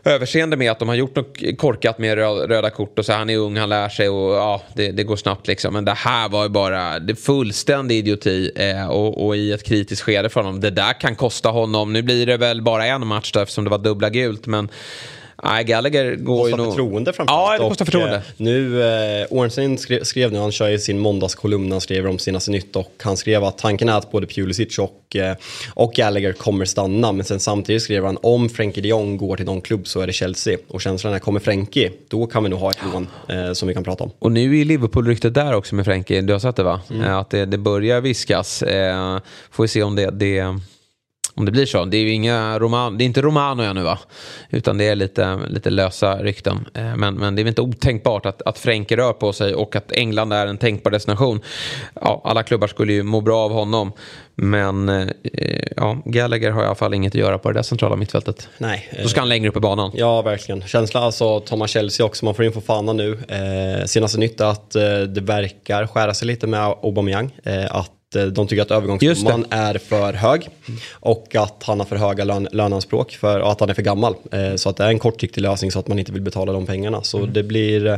överseende 0.04 0.58
med 0.58 0.72
att 0.72 0.80
de 0.80 0.88
har 0.88 0.96
gjort 0.96 1.16
något 1.16 1.58
korkat 1.58 1.98
med 1.98 2.18
röda 2.18 2.70
kort 2.70 3.00
och 3.00 3.06
så 3.06 3.14
han 3.14 3.30
är 3.30 3.38
ung, 3.38 3.58
han 3.58 3.70
lär 3.70 3.90
sig 3.90 4.10
och 4.10 4.34
ja, 4.34 4.62
det, 4.74 4.92
det 4.92 5.04
går 5.04 5.16
snabbt 5.16 5.48
liksom. 5.48 5.74
Men 5.74 5.86
det 5.86 5.94
här 5.94 6.30
var 6.30 6.44
ju 6.44 6.50
bara 6.50 7.00
det 7.00 7.16
fullständig 7.16 7.98
idioti 7.98 8.52
eh, 8.56 8.88
och, 8.88 9.26
och, 9.26 9.36
i 9.36 9.52
ett 9.52 9.64
kritiskt 9.64 10.02
skede 10.02 10.30
för 10.30 10.42
honom. 10.42 10.60
Det 10.60 10.70
där 10.70 11.00
kan 11.00 11.16
kosta 11.16 11.50
honom, 11.50 11.94
nu 11.94 12.02
blir 12.02 12.26
det 12.26 12.38
väl 12.38 12.62
bara 12.62 12.86
en 12.86 13.08
match 13.08 13.32
då 13.32 13.40
eftersom 13.40 13.64
det 13.64 13.70
var 13.70 13.78
dubbla 13.78 14.10
gult, 14.10 14.48
men 14.48 14.70
Nej, 15.44 15.64
Gallagher 15.64 16.16
går 16.16 16.50
ju 16.50 16.56
nog... 16.56 16.66
förtroende 16.66 17.14
framförallt. 17.14 17.60
Ja, 17.60 17.64
det 17.64 17.70
kostar 17.70 17.86
förtroende. 17.86 18.18
Och, 18.18 18.24
eh, 18.24 18.32
nu, 18.38 18.84
eh, 18.84 19.28
Ornstein 19.30 19.78
skrev, 19.78 20.04
skrev 20.04 20.32
nu, 20.32 20.40
han 20.40 20.52
kör 20.52 20.70
ju 20.70 20.80
sin 20.80 21.00
måndagskolumn, 21.00 21.72
han 21.72 21.82
skriver 21.82 22.10
om 22.10 22.20
senaste 22.20 22.52
nytt 22.52 22.76
och 22.76 22.94
han 23.04 23.18
skrev 23.18 23.44
att 23.44 23.58
tanken 23.58 23.90
är 23.90 23.94
att 23.94 24.12
både 24.12 24.28
Pulisic 24.28 24.80
och, 24.80 25.16
eh, 25.16 25.36
och 25.74 25.94
Gallagher 25.94 26.34
kommer 26.34 26.66
stanna. 26.66 27.12
Men 27.12 27.26
sen 27.26 27.40
samtidigt 27.40 27.82
skrev 27.82 28.06
han 28.06 28.18
om 28.22 28.50
Frenkie 28.50 28.84
de 28.84 28.90
Jong 28.90 29.18
går 29.18 29.38
till 29.38 29.46
någon 29.46 29.62
klubb 29.62 29.88
så 29.88 30.00
är 30.00 30.08
det 30.08 30.14
Chelsea. 30.14 30.58
Och 30.68 30.82
känslan 30.82 31.14
är, 31.14 31.20
kommer 31.20 31.40
Frenkie, 31.40 31.92
då 32.08 32.26
kan 32.26 32.44
vi 32.44 32.50
nog 32.50 32.60
ha 32.60 32.72
ett 32.72 32.80
lån 32.94 33.08
eh, 33.30 33.54
som 33.54 33.68
vi 33.68 33.74
kan 33.74 33.84
prata 33.84 34.04
om. 34.04 34.12
Och 34.20 34.32
nu 34.32 34.60
är 34.60 34.66
Liverpool-ryktet 34.66 35.34
där 35.34 35.54
också 35.54 35.76
med 35.76 35.86
Frenkie, 35.86 36.22
du 36.22 36.34
har 36.34 36.40
sett 36.40 36.56
det 36.56 36.64
va? 36.64 36.82
Mm. 36.90 37.04
Eh, 37.04 37.18
att 37.18 37.30
det, 37.30 37.46
det 37.46 37.58
börjar 37.58 38.02
viskas. 38.02 38.64
Eh, 38.64 39.20
får 39.52 39.64
vi 39.64 39.68
se 39.68 39.84
om 39.84 39.96
det, 39.96 40.12
det 40.12 40.60
om 41.36 41.46
det 41.46 41.52
blir 41.52 41.66
så. 41.66 41.86
Det 41.86 41.98
är 41.98 42.02
ju 42.02 42.10
inga 42.10 42.60
Roman, 42.60 42.98
det 42.98 43.04
är 43.04 43.06
inte 43.06 43.22
Romano 43.22 43.64
ännu 43.64 43.84
va? 43.84 44.00
Utan 44.50 44.78
det 44.78 44.88
är 44.88 44.96
lite, 44.96 45.40
lite 45.48 45.70
lösa 45.70 46.16
rykten. 46.16 46.66
Eh, 46.74 46.96
men, 46.96 47.16
men 47.16 47.36
det 47.36 47.42
är 47.42 47.44
väl 47.44 47.52
inte 47.52 47.62
otänkbart 47.62 48.26
att, 48.26 48.42
att 48.42 48.60
Frenke 48.60 48.98
rör 48.98 49.14
på 49.14 49.34
sig 49.34 49.56
och 49.56 49.76
att 49.76 49.92
England 49.92 50.34
är 50.34 50.48
en 50.48 50.58
tänkbar 50.58 50.92
destination. 50.92 51.42
Ja, 52.02 52.22
alla 52.24 52.44
klubbar 52.44 52.68
skulle 52.68 52.94
ju 52.94 53.04
må 53.04 53.22
bra 53.22 53.40
av 53.40 53.52
honom. 53.52 53.92
Men 54.36 54.90
eh, 54.90 55.08
ja, 55.78 56.02
Gallagher 56.06 56.52
har 56.52 56.64
i 56.64 56.66
alla 56.66 56.76
fall 56.76 56.94
inget 56.94 57.12
att 57.12 57.20
göra 57.20 57.38
på 57.38 57.52
det 57.52 57.58
där 57.58 57.64
centrala 57.64 57.96
mittfältet. 57.96 58.50
Nej. 58.58 58.90
Då 59.04 59.10
ska 59.10 59.22
han 59.22 59.30
längre 59.30 59.50
upp 59.50 59.58
i 59.58 59.60
banan. 59.60 59.92
Ja, 59.94 60.22
verkligen. 60.22 60.62
Känslan 60.62 61.04
alltså, 61.04 61.40
Thomas 61.40 61.72
Chelsea 61.72 62.06
också, 62.06 62.26
man 62.26 62.36
får 62.36 62.46
in 62.46 62.52
för 62.52 62.62
Fana 62.62 62.94
nu. 62.94 63.12
Eh, 63.12 63.86
senaste 63.86 64.20
nytt 64.20 64.42
att 64.42 64.76
eh, 64.76 65.00
det 65.00 65.22
verkar 65.22 65.88
skära 65.88 66.14
sig 66.14 66.28
lite 66.28 66.48
med 66.48 66.60
Aubameyang. 66.60 67.32
Eh, 67.44 67.76
att 67.76 67.92
Eh, 67.92 68.03
de 68.14 68.48
tycker 68.48 68.62
att 68.62 68.72
övergångssumman 68.72 69.46
är 69.50 69.78
för 69.78 70.14
hög 70.14 70.50
och 70.92 71.36
att 71.36 71.64
han 71.64 71.80
har 71.80 71.86
för 71.86 71.96
höga 71.96 72.24
lön, 72.24 72.48
löneanspråk 72.52 73.12
för, 73.12 73.40
och 73.40 73.52
att 73.52 73.60
han 73.60 73.70
är 73.70 73.74
för 73.74 73.82
gammal. 73.82 74.16
Eh, 74.32 74.56
så 74.56 74.70
att 74.70 74.78
det 74.78 74.84
är 74.84 74.90
en 74.90 75.00
kortsiktig 75.00 75.42
lösning 75.42 75.72
så 75.72 75.80
att 75.80 75.88
man 75.88 76.00
inte 76.00 76.12
vill 76.12 76.22
betala 76.22 76.54
de 76.54 76.66
pengarna. 76.66 77.04
Så 77.04 77.18
mm. 77.18 77.34
det 77.34 77.44
blir, 77.44 77.88
eh, 77.88 77.98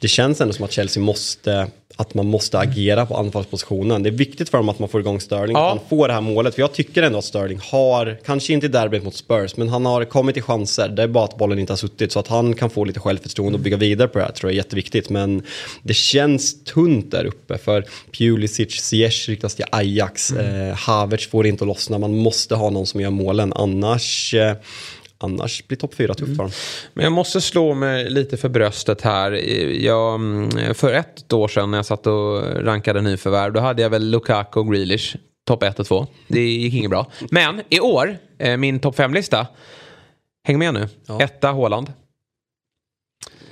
det 0.00 0.08
känns 0.08 0.40
ändå 0.40 0.52
som 0.54 0.64
att 0.64 0.72
Chelsea 0.72 1.02
måste 1.02 1.70
att 1.96 2.14
man 2.14 2.26
måste 2.26 2.58
agera 2.58 3.06
på 3.06 3.16
anfallspositionen. 3.16 4.02
Det 4.02 4.08
är 4.08 4.10
viktigt 4.10 4.48
för 4.48 4.58
dem 4.58 4.68
att 4.68 4.78
man 4.78 4.88
får 4.88 5.00
igång 5.00 5.20
Sterling, 5.20 5.56
ja. 5.56 5.72
att 5.72 5.78
han 5.78 5.88
får 5.88 6.08
det 6.08 6.14
här 6.14 6.20
målet. 6.20 6.54
För 6.54 6.62
jag 6.62 6.72
tycker 6.72 7.02
ändå 7.02 7.18
att 7.18 7.24
Sterling 7.24 7.60
har, 7.62 8.18
kanske 8.24 8.52
inte 8.52 8.66
i 8.66 8.68
derbyt 8.68 9.04
mot 9.04 9.14
Spurs, 9.14 9.56
men 9.56 9.68
han 9.68 9.86
har 9.86 10.04
kommit 10.04 10.34
till 10.34 10.42
chanser. 10.42 10.88
Det 10.88 11.02
är 11.02 11.08
bara 11.08 11.24
att 11.24 11.38
bollen 11.38 11.58
inte 11.58 11.72
har 11.72 11.78
suttit. 11.78 12.12
Så 12.12 12.18
att 12.18 12.28
han 12.28 12.54
kan 12.54 12.70
få 12.70 12.84
lite 12.84 13.00
självförtroende 13.00 13.56
och 13.56 13.62
bygga 13.62 13.76
vidare 13.76 14.08
på 14.08 14.18
det 14.18 14.24
här 14.24 14.32
tror 14.32 14.50
jag 14.50 14.54
är 14.54 14.56
jätteviktigt. 14.56 15.10
Men 15.10 15.42
det 15.82 15.94
känns 15.94 16.64
tunt 16.64 17.10
där 17.10 17.24
uppe 17.24 17.58
för 17.58 17.84
Pulisic, 18.18 18.80
Ziyech 18.80 19.28
riktas 19.28 19.54
till 19.54 19.64
Ajax. 19.70 20.30
Mm. 20.30 20.70
Eh, 20.70 20.76
Havertz 20.76 21.26
får 21.26 21.46
inte 21.46 21.64
att 21.64 21.68
lossna. 21.68 21.98
Man 21.98 22.16
måste 22.16 22.54
ha 22.54 22.70
någon 22.70 22.86
som 22.86 23.00
gör 23.00 23.10
målen. 23.10 23.52
Annars 23.52 24.34
eh, 24.34 24.56
annars 25.22 25.66
blir 25.66 25.78
topp 25.78 25.94
fyra 25.94 26.14
tufft 26.14 26.36
för 26.36 26.42
dem. 26.42 26.46
Mm. 26.46 26.52
Men 26.94 27.04
jag 27.04 27.12
måste 27.12 27.40
slå 27.40 27.74
mig 27.74 28.10
lite 28.10 28.36
för 28.36 28.48
bröstet 28.48 29.00
här. 29.00 29.32
Jag, 29.82 30.14
mm, 30.14 30.74
för 30.74 30.92
ett 30.92 31.32
år 31.32 31.48
sedan 31.48 31.70
när 31.70 31.78
jag 31.78 31.86
satt 31.86 32.06
och 32.06 32.42
rankade 32.64 33.00
nyförvärv 33.00 33.52
då 33.52 33.60
hade 33.60 33.82
jag 33.82 33.90
väl 33.90 34.10
Lukaku 34.10 34.60
och 34.60 34.72
Grealish. 34.72 35.16
Topp 35.46 35.62
1 35.62 35.80
och 35.80 35.86
2. 35.86 36.06
Det 36.28 36.40
gick 36.40 36.74
inget 36.74 36.90
bra. 36.90 37.06
Men 37.30 37.62
i 37.68 37.80
år, 37.80 38.18
eh, 38.38 38.56
min 38.56 38.80
topp 38.80 38.96
5-lista. 38.98 39.46
Häng 40.44 40.58
med 40.58 40.74
nu. 40.74 40.88
Ja. 41.06 41.20
Etta 41.20 41.50
Håland. 41.50 41.92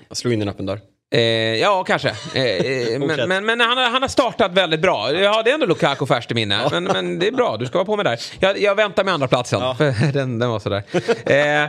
Jag 0.08 0.16
slog 0.16 0.34
in 0.34 0.42
en 0.42 0.48
öppen 0.48 0.66
dörr. 0.66 0.80
Eh, 1.12 1.20
ja, 1.54 1.84
kanske. 1.84 2.08
Eh, 2.34 2.44
eh 2.44 2.98
men, 3.06 3.28
men, 3.28 3.46
men 3.46 3.60
han, 3.60 3.78
har, 3.78 3.90
han, 3.90 4.02
har 4.02 4.08
startat 4.08 4.52
väldigt 4.52 4.80
bra. 4.80 5.12
Ja, 5.12 5.42
det 5.42 5.50
är 5.50 5.54
ändå 5.54 5.66
Lukaku 5.66 6.06
färskt 6.06 6.30
i 6.30 6.34
minne. 6.34 6.60
Ja. 6.62 6.68
Men, 6.72 6.84
men, 6.84 7.18
det 7.18 7.26
är 7.26 7.32
bra, 7.32 7.56
du 7.56 7.66
ska 7.66 7.78
vara 7.78 7.86
på 7.86 7.96
med 7.96 8.06
där. 8.06 8.20
Jag, 8.40 8.60
jag 8.60 8.74
väntar 8.74 9.04
med 9.04 9.14
andra 9.14 9.28
platsen. 9.28 9.60
Ja. 9.60 9.74
För 9.74 10.12
den, 10.12 10.38
den 10.38 10.50
var 10.50 10.58
sådär. 10.58 10.82
Eh, 11.26 11.68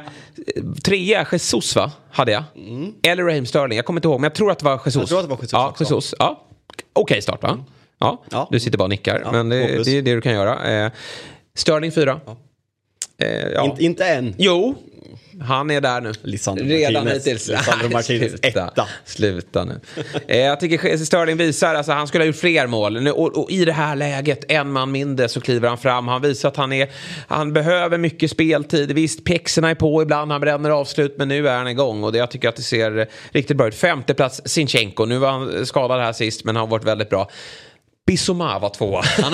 trea, 0.84 1.28
Jesus 1.32 1.76
va? 1.76 1.92
Hade 2.12 2.32
jag. 2.32 2.44
Mm. 2.56 2.94
Eller 3.04 3.24
Raheem 3.24 3.46
Sterling, 3.46 3.76
jag 3.76 3.86
kommer 3.86 4.00
inte 4.00 4.08
ihåg. 4.08 4.20
Men 4.20 4.24
jag 4.24 4.36
tror 4.36 4.52
att 4.52 4.60
det 4.60 4.66
var 4.66 4.82
Jesus. 4.86 4.96
Jag 4.96 5.08
tror 5.08 5.20
att 5.20 5.26
det 5.26 5.30
var 5.30 5.38
Jesus 5.38 5.52
Ja, 5.52 5.76
Jesus. 5.80 6.16
Ja. 6.20 6.46
Okej 6.94 7.02
okay, 7.02 7.22
start 7.22 7.44
va? 7.44 7.50
Mm. 7.50 7.64
Ja. 8.00 8.24
ja. 8.32 8.48
Du 8.52 8.60
sitter 8.60 8.78
bara 8.78 8.84
och 8.84 8.90
nickar. 8.90 9.28
men 9.32 9.50
det, 9.50 9.84
det, 9.84 9.98
är 9.98 10.02
det 10.02 10.16
du 10.16 10.22
kan 10.22 10.34
göra. 10.34 10.86
Eh, 10.86 10.92
Sterling 11.56 11.92
fyra. 11.92 12.20
Eh, 13.18 13.66
In, 13.66 13.76
inte 13.80 14.06
än. 14.06 14.36
Jo, 14.38 14.76
han 15.42 15.72
är 15.72 15.82
där 15.82 16.02
nu. 16.02 16.14
Lisandro 16.22 16.66
Redan 16.66 16.94
Martinez. 16.94 17.28
hittills. 17.28 17.48
Lisandro 17.48 17.90
Martinez, 17.92 18.34
etta. 18.42 18.88
Sluta 19.06 19.64
nu. 19.66 19.80
eh, 20.28 20.38
jag 20.38 20.60
tycker 20.60 20.98
Sterling 20.98 21.38
visar, 21.38 21.76
alltså 21.76 21.92
han 21.92 22.08
skulle 22.08 22.24
ha 22.24 22.28
gjort 22.28 22.36
fler 22.36 22.68
mål. 22.68 23.08
Och, 23.08 23.38
och, 23.38 23.52
i 23.52 23.66
det 23.66 23.74
här 23.74 23.96
läget, 23.96 24.52
en 24.52 24.72
man 24.72 24.92
mindre, 24.92 25.30
så 25.30 25.42
kliver 25.42 25.68
han 25.68 25.78
fram. 25.78 26.08
Han 26.08 26.22
visar 26.22 26.50
att 26.50 26.58
han, 26.58 26.74
är, 26.74 26.90
han 27.28 27.54
behöver 27.54 27.98
mycket 27.98 28.32
speltid. 28.32 28.92
Visst, 28.92 29.24
pjäxorna 29.24 29.70
är 29.70 29.76
på 29.76 30.02
ibland, 30.02 30.32
han 30.32 30.42
bränner 30.42 30.70
avslut, 30.70 31.16
men 31.18 31.28
nu 31.28 31.48
är 31.48 31.58
han 31.58 31.68
igång. 31.68 32.04
Och 32.04 32.12
det, 32.12 32.18
jag 32.18 32.32
tycker 32.32 32.50
att 32.50 32.56
det 32.56 32.62
ser 32.62 33.08
riktigt 33.32 33.58
bra 33.58 33.68
ut. 33.68 33.76
Femte 33.76 34.14
plats, 34.14 34.42
Sinchenko. 34.46 35.06
Nu 35.06 35.18
var 35.18 35.32
han 35.32 35.66
skadad 35.66 36.02
här 36.02 36.14
sist, 36.14 36.44
men 36.44 36.56
han 36.56 36.62
har 36.62 36.68
vavarit 36.68 36.86
väldigt 36.86 37.10
bra. 37.10 37.30
Bissoma 38.12 38.60
var 38.60 38.70
tvåa. 38.70 39.02
Han, 39.22 39.34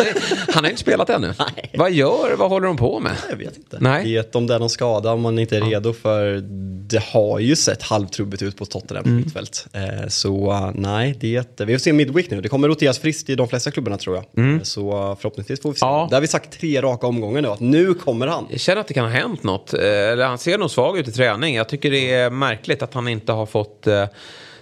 har 0.63 0.69
inte 0.69 0.81
spelat 0.81 1.09
ännu. 1.09 1.33
Vad 1.73 1.91
gör, 1.91 2.35
vad 2.35 2.49
håller 2.49 2.67
de 2.67 2.77
på 2.77 2.99
med? 2.99 3.15
Jag 3.29 3.37
vet 3.37 3.57
inte. 3.57 3.77
Nej. 3.79 4.13
Vet 4.13 4.35
om 4.35 4.47
det 4.47 4.55
är 4.55 4.59
någon 4.59 4.69
skada, 4.69 5.13
om 5.13 5.21
man 5.21 5.39
inte 5.39 5.57
är 5.57 5.61
redo 5.61 5.93
för 5.93 6.43
det 6.87 7.03
har 7.03 7.39
ju 7.39 7.55
sett 7.55 7.81
halvtrubbigt 7.81 8.41
ut 8.41 8.57
på 8.57 8.65
Tottenham 8.65 9.05
mm. 9.05 9.17
mittfält. 9.17 9.67
Eh, 9.73 10.07
så 10.07 10.51
uh, 10.51 10.71
nej, 10.73 11.17
det, 11.19 11.61
vi 11.61 11.73
får 11.73 11.79
se 11.79 11.93
Midweek 11.93 12.29
nu. 12.29 12.41
Det 12.41 12.49
kommer 12.49 12.67
roteras 12.67 12.99
friskt 12.99 13.29
i 13.29 13.35
de 13.35 13.47
flesta 13.47 13.71
klubbarna 13.71 13.97
tror 13.97 14.15
jag. 14.15 14.25
Mm. 14.43 14.63
Så 14.63 15.09
uh, 15.09 15.15
förhoppningsvis 15.15 15.61
får 15.61 15.69
vi 15.69 15.75
se. 15.75 15.85
Ja. 15.85 16.07
Där 16.09 16.15
har 16.15 16.21
vi 16.21 16.27
sagt 16.27 16.59
tre 16.59 16.81
raka 16.81 17.07
omgångar 17.07 17.41
nu, 17.41 17.47
att 17.47 17.59
nu 17.59 17.93
kommer 17.93 18.27
han. 18.27 18.47
Jag 18.49 18.59
känner 18.59 18.81
att 18.81 18.87
det 18.87 18.93
kan 18.93 19.05
ha 19.05 19.11
hänt 19.11 19.43
något. 19.43 19.73
Eller 19.73 20.25
han 20.25 20.37
ser 20.37 20.57
nog 20.57 20.71
svag 20.71 20.97
ut 20.97 21.07
i 21.07 21.11
träning. 21.11 21.55
Jag 21.55 21.69
tycker 21.69 21.91
det 21.91 22.13
är 22.13 22.29
märkligt 22.29 22.81
att 22.81 22.93
han 22.93 23.07
inte 23.07 23.31
har 23.31 23.45
fått 23.45 23.87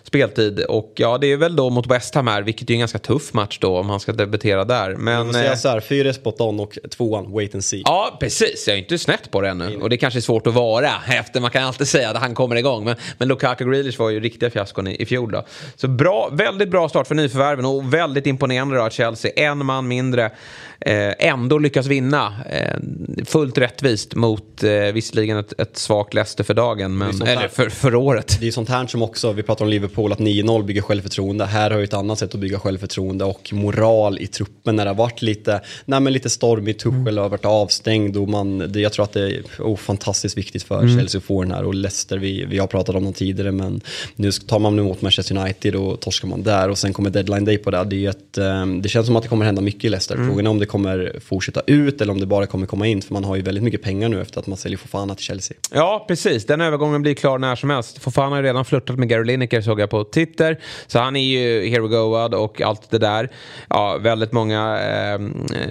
speltid. 0.07 0.59
Och 0.59 0.93
ja, 0.95 1.17
det 1.17 1.31
är 1.31 1.37
väl 1.37 1.55
då 1.55 1.69
mot 1.69 1.87
West 1.87 2.15
Ham 2.15 2.27
här, 2.27 2.41
vilket 2.41 2.69
är 2.69 2.73
en 2.73 2.79
ganska 2.79 2.99
tuff 2.99 3.33
match 3.33 3.57
då 3.61 3.77
om 3.77 3.89
han 3.89 3.99
ska 3.99 4.11
debutera 4.11 4.65
där. 4.65 4.95
Men... 4.95 5.25
Jag 5.25 5.35
säga 5.35 5.55
så 5.55 5.69
här, 5.69 5.79
fyra 5.79 6.13
spot 6.13 6.41
on 6.41 6.59
och 6.59 6.77
tvåan, 6.89 7.31
wait 7.31 7.53
and 7.53 7.63
see. 7.63 7.81
Ja, 7.85 8.17
precis. 8.19 8.67
Jag 8.67 8.75
är 8.75 8.79
inte 8.79 8.97
snett 8.97 9.31
på 9.31 9.41
det 9.41 9.49
ännu. 9.49 9.65
Mm. 9.65 9.81
Och 9.81 9.89
det 9.89 9.97
kanske 9.97 10.19
är 10.19 10.21
svårt 10.21 10.47
att 10.47 10.53
vara 10.53 10.91
efter, 11.07 11.41
man 11.41 11.51
kan 11.51 11.63
alltid 11.63 11.87
säga 11.87 12.09
att 12.09 12.17
han 12.17 12.35
kommer 12.35 12.55
igång. 12.55 12.85
Men, 12.85 12.95
men 13.17 13.27
Lukaku 13.27 13.65
Grealish 13.65 13.99
var 13.99 14.09
ju 14.09 14.19
riktiga 14.19 14.49
fiaskon 14.49 14.87
i, 14.87 14.95
i 15.01 15.05
fjol 15.05 15.31
då. 15.31 15.45
Så 15.75 15.87
bra, 15.87 16.29
väldigt 16.31 16.69
bra 16.69 16.89
start 16.89 17.07
för 17.07 17.15
nyförvärven 17.15 17.65
och 17.65 17.93
väldigt 17.93 18.27
imponerande 18.27 18.75
då 18.75 18.81
att 18.81 18.93
Chelsea, 18.93 19.31
en 19.35 19.65
man 19.65 19.87
mindre, 19.87 20.23
eh, 20.25 20.31
ändå 20.79 21.57
lyckas 21.57 21.85
vinna. 21.85 22.33
Eh, 22.49 22.79
fullt 23.25 23.57
rättvist 23.57 24.15
mot 24.15 24.63
eh, 24.63 24.71
visserligen 24.71 25.37
ett, 25.37 25.59
ett 25.59 25.77
svagt 25.77 26.13
Leicester 26.13 26.43
för 26.43 26.53
dagen, 26.53 26.97
men, 26.97 27.21
eller 27.21 27.47
för, 27.47 27.69
för 27.69 27.95
året. 27.95 28.37
Det 28.39 28.47
är 28.47 28.51
sånt 28.51 28.69
här 28.69 28.87
som 28.87 29.01
också, 29.01 29.31
vi 29.31 29.43
pratar 29.43 29.65
om 29.65 29.69
Liverpool, 29.69 30.11
att 30.11 30.19
9-0 30.19 30.63
bygger 30.63 30.81
självförtroende. 30.81 31.45
Här 31.45 31.71
har 31.71 31.77
ju 31.77 31.83
ett 31.83 31.93
annat 31.93 32.19
sätt 32.19 32.33
att 32.33 32.39
bygga 32.39 32.59
självförtroende 32.59 33.25
och 33.25 33.53
moral 33.53 34.19
i 34.19 34.27
truppen 34.27 34.75
när 34.75 34.85
det 34.85 34.89
har 34.89 34.95
varit 34.95 35.21
lite, 35.21 35.61
nej, 35.85 35.99
men 35.99 36.13
lite 36.13 36.29
stormigt, 36.29 36.79
Tuchel 36.79 36.99
mm. 36.99 37.17
har 37.17 37.29
varit 37.29 37.45
avstängd 37.45 38.17
och 38.17 38.29
man, 38.29 38.57
det, 38.57 38.79
jag 38.79 38.93
tror 38.93 39.03
att 39.03 39.13
det 39.13 39.21
är 39.21 39.43
oh, 39.59 39.75
fantastiskt 39.75 40.37
viktigt 40.37 40.63
för 40.63 40.79
mm. 40.79 40.97
Chelsea 40.97 41.19
att 41.19 41.25
få 41.25 41.41
den 41.41 41.51
här 41.51 41.63
och 41.63 41.75
Leicester, 41.75 42.17
vi, 42.17 42.45
vi 42.45 42.57
har 42.57 42.67
pratat 42.67 42.95
om 42.95 43.03
dem 43.03 43.13
tidigare 43.13 43.51
men 43.51 43.81
nu 44.15 44.31
tar 44.31 44.59
man 44.59 44.79
emot 44.79 45.01
Manchester 45.01 45.37
United 45.37 45.75
och 45.75 45.99
torskar 45.99 46.27
man 46.27 46.43
där 46.43 46.69
och 46.69 46.77
sen 46.77 46.93
kommer 46.93 47.09
deadline 47.09 47.45
day 47.45 47.57
på 47.57 47.71
det. 47.71 47.83
Det, 47.83 48.05
är 48.05 48.09
ett, 48.09 48.37
eh, 48.37 48.65
det 48.65 48.89
känns 48.89 49.05
som 49.05 49.15
att 49.15 49.23
det 49.23 49.29
kommer 49.29 49.45
hända 49.45 49.61
mycket 49.61 49.83
i 49.83 49.89
Leicester. 49.89 50.15
Mm. 50.15 50.27
Frågan 50.27 50.45
är 50.45 50.49
om 50.49 50.59
det 50.59 50.64
kommer 50.65 51.19
fortsätta 51.25 51.61
ut 51.67 52.01
eller 52.01 52.11
om 52.11 52.19
det 52.19 52.25
bara 52.25 52.45
kommer 52.45 52.67
komma 52.67 52.87
in 52.87 53.01
för 53.01 53.13
man 53.13 53.23
har 53.23 53.35
ju 53.35 53.41
väldigt 53.41 53.63
mycket 53.63 53.81
pengar 53.81 54.09
nu 54.09 54.21
efter 54.21 54.39
att 54.39 54.47
man 54.47 54.57
säljer 54.57 54.77
Fofana 54.77 55.15
till 55.15 55.25
Chelsea. 55.25 55.57
Ja, 55.73 56.05
precis. 56.07 56.45
Den 56.45 56.61
övergången 56.61 57.01
blir 57.01 57.13
klar 57.13 57.37
när 57.37 57.55
som 57.55 57.69
helst. 57.69 57.99
Fofana 57.99 58.35
har 58.35 58.43
redan 58.43 58.65
flörtat 58.65 58.97
med 58.97 59.09
Gary 59.09 59.25
Lineker 59.25 59.61
såg 59.61 59.79
jag 59.79 59.89
på 59.89 60.03
Twitter. 60.03 60.59
Så 60.87 60.99
han 60.99 61.15
är 61.15 61.23
ju 61.23 61.69
here 61.69 61.81
we 61.81 61.87
goad 61.87 62.33
och 62.33 62.61
allt 62.61 62.89
det 62.89 62.97
där. 62.97 63.29
Ja, 63.69 63.97
väldigt 63.97 64.31
många 64.31 64.79
eh, 64.79 65.19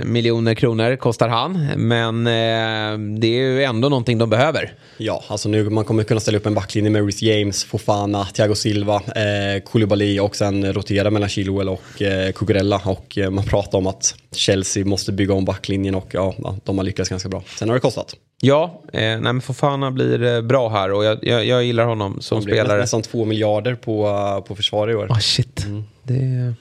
miljoner 0.05 0.55
kronor 0.55 0.97
kostar 0.97 1.29
han. 1.29 1.69
Men 1.77 2.27
eh, 2.27 3.19
det 3.19 3.27
är 3.27 3.41
ju 3.41 3.63
ändå 3.63 3.89
någonting 3.89 4.19
de 4.19 4.31
behöver. 4.31 4.75
Ja, 4.97 5.25
alltså 5.29 5.49
nu 5.49 5.71
man 5.71 5.85
kommer 5.85 6.05
kunna 6.05 6.21
ställa 6.21 6.39
upp 6.39 6.47
en 6.47 6.55
backlinje 6.55 6.91
med 6.91 7.05
Rhys 7.05 7.23
James, 7.23 7.65
Fofana, 7.65 8.25
Thiago 8.25 8.55
Silva, 8.55 8.95
eh, 8.95 9.63
Koulibaly 9.65 10.21
och 10.21 10.37
sen 10.37 10.73
rotera 10.73 11.11
mellan 11.11 11.29
Chilwell 11.29 11.69
och 11.69 12.03
eh, 12.03 12.33
Cucurella. 12.33 12.81
Och 12.85 13.19
eh, 13.19 13.31
man 13.31 13.45
pratar 13.45 13.79
om 13.79 13.87
att 13.87 14.15
Chelsea 14.33 14.84
måste 14.85 15.13
bygga 15.13 15.35
om 15.35 15.45
backlinjen 15.45 15.95
och 15.95 16.09
ja, 16.11 16.35
de 16.65 16.79
har 16.79 16.85
lyckats 16.85 17.11
ganska 17.11 17.29
bra. 17.29 17.43
Sen 17.59 17.69
har 17.69 17.75
det 17.75 17.81
kostat. 17.81 18.17
Ja, 18.41 18.83
eh, 18.93 19.01
nej 19.01 19.21
men 19.21 19.41
Fofana 19.41 19.91
blir 19.91 20.23
eh, 20.23 20.41
bra 20.43 20.69
här 20.69 20.93
och 20.93 21.05
jag, 21.05 21.19
jag, 21.23 21.45
jag 21.45 21.65
gillar 21.65 21.85
honom 21.85 22.21
som 22.21 22.37
Han 22.37 22.43
spelare. 22.43 22.81
nästan 22.81 23.03
två 23.03 23.25
miljarder 23.25 23.75
på, 23.75 24.09
uh, 24.09 24.41
på 24.41 24.57
försvar 24.57 24.91
i 24.91 24.95
år. 24.95 25.07
Ah, 25.11 25.21
shit. 25.21 25.65
Mm. 25.65 25.85
Det, 26.03 26.55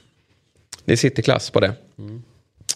det 0.85 0.91
är 0.91 0.95
cityklass 0.95 1.49
på 1.49 1.59
det. 1.59 1.73
Mm. 1.97 2.23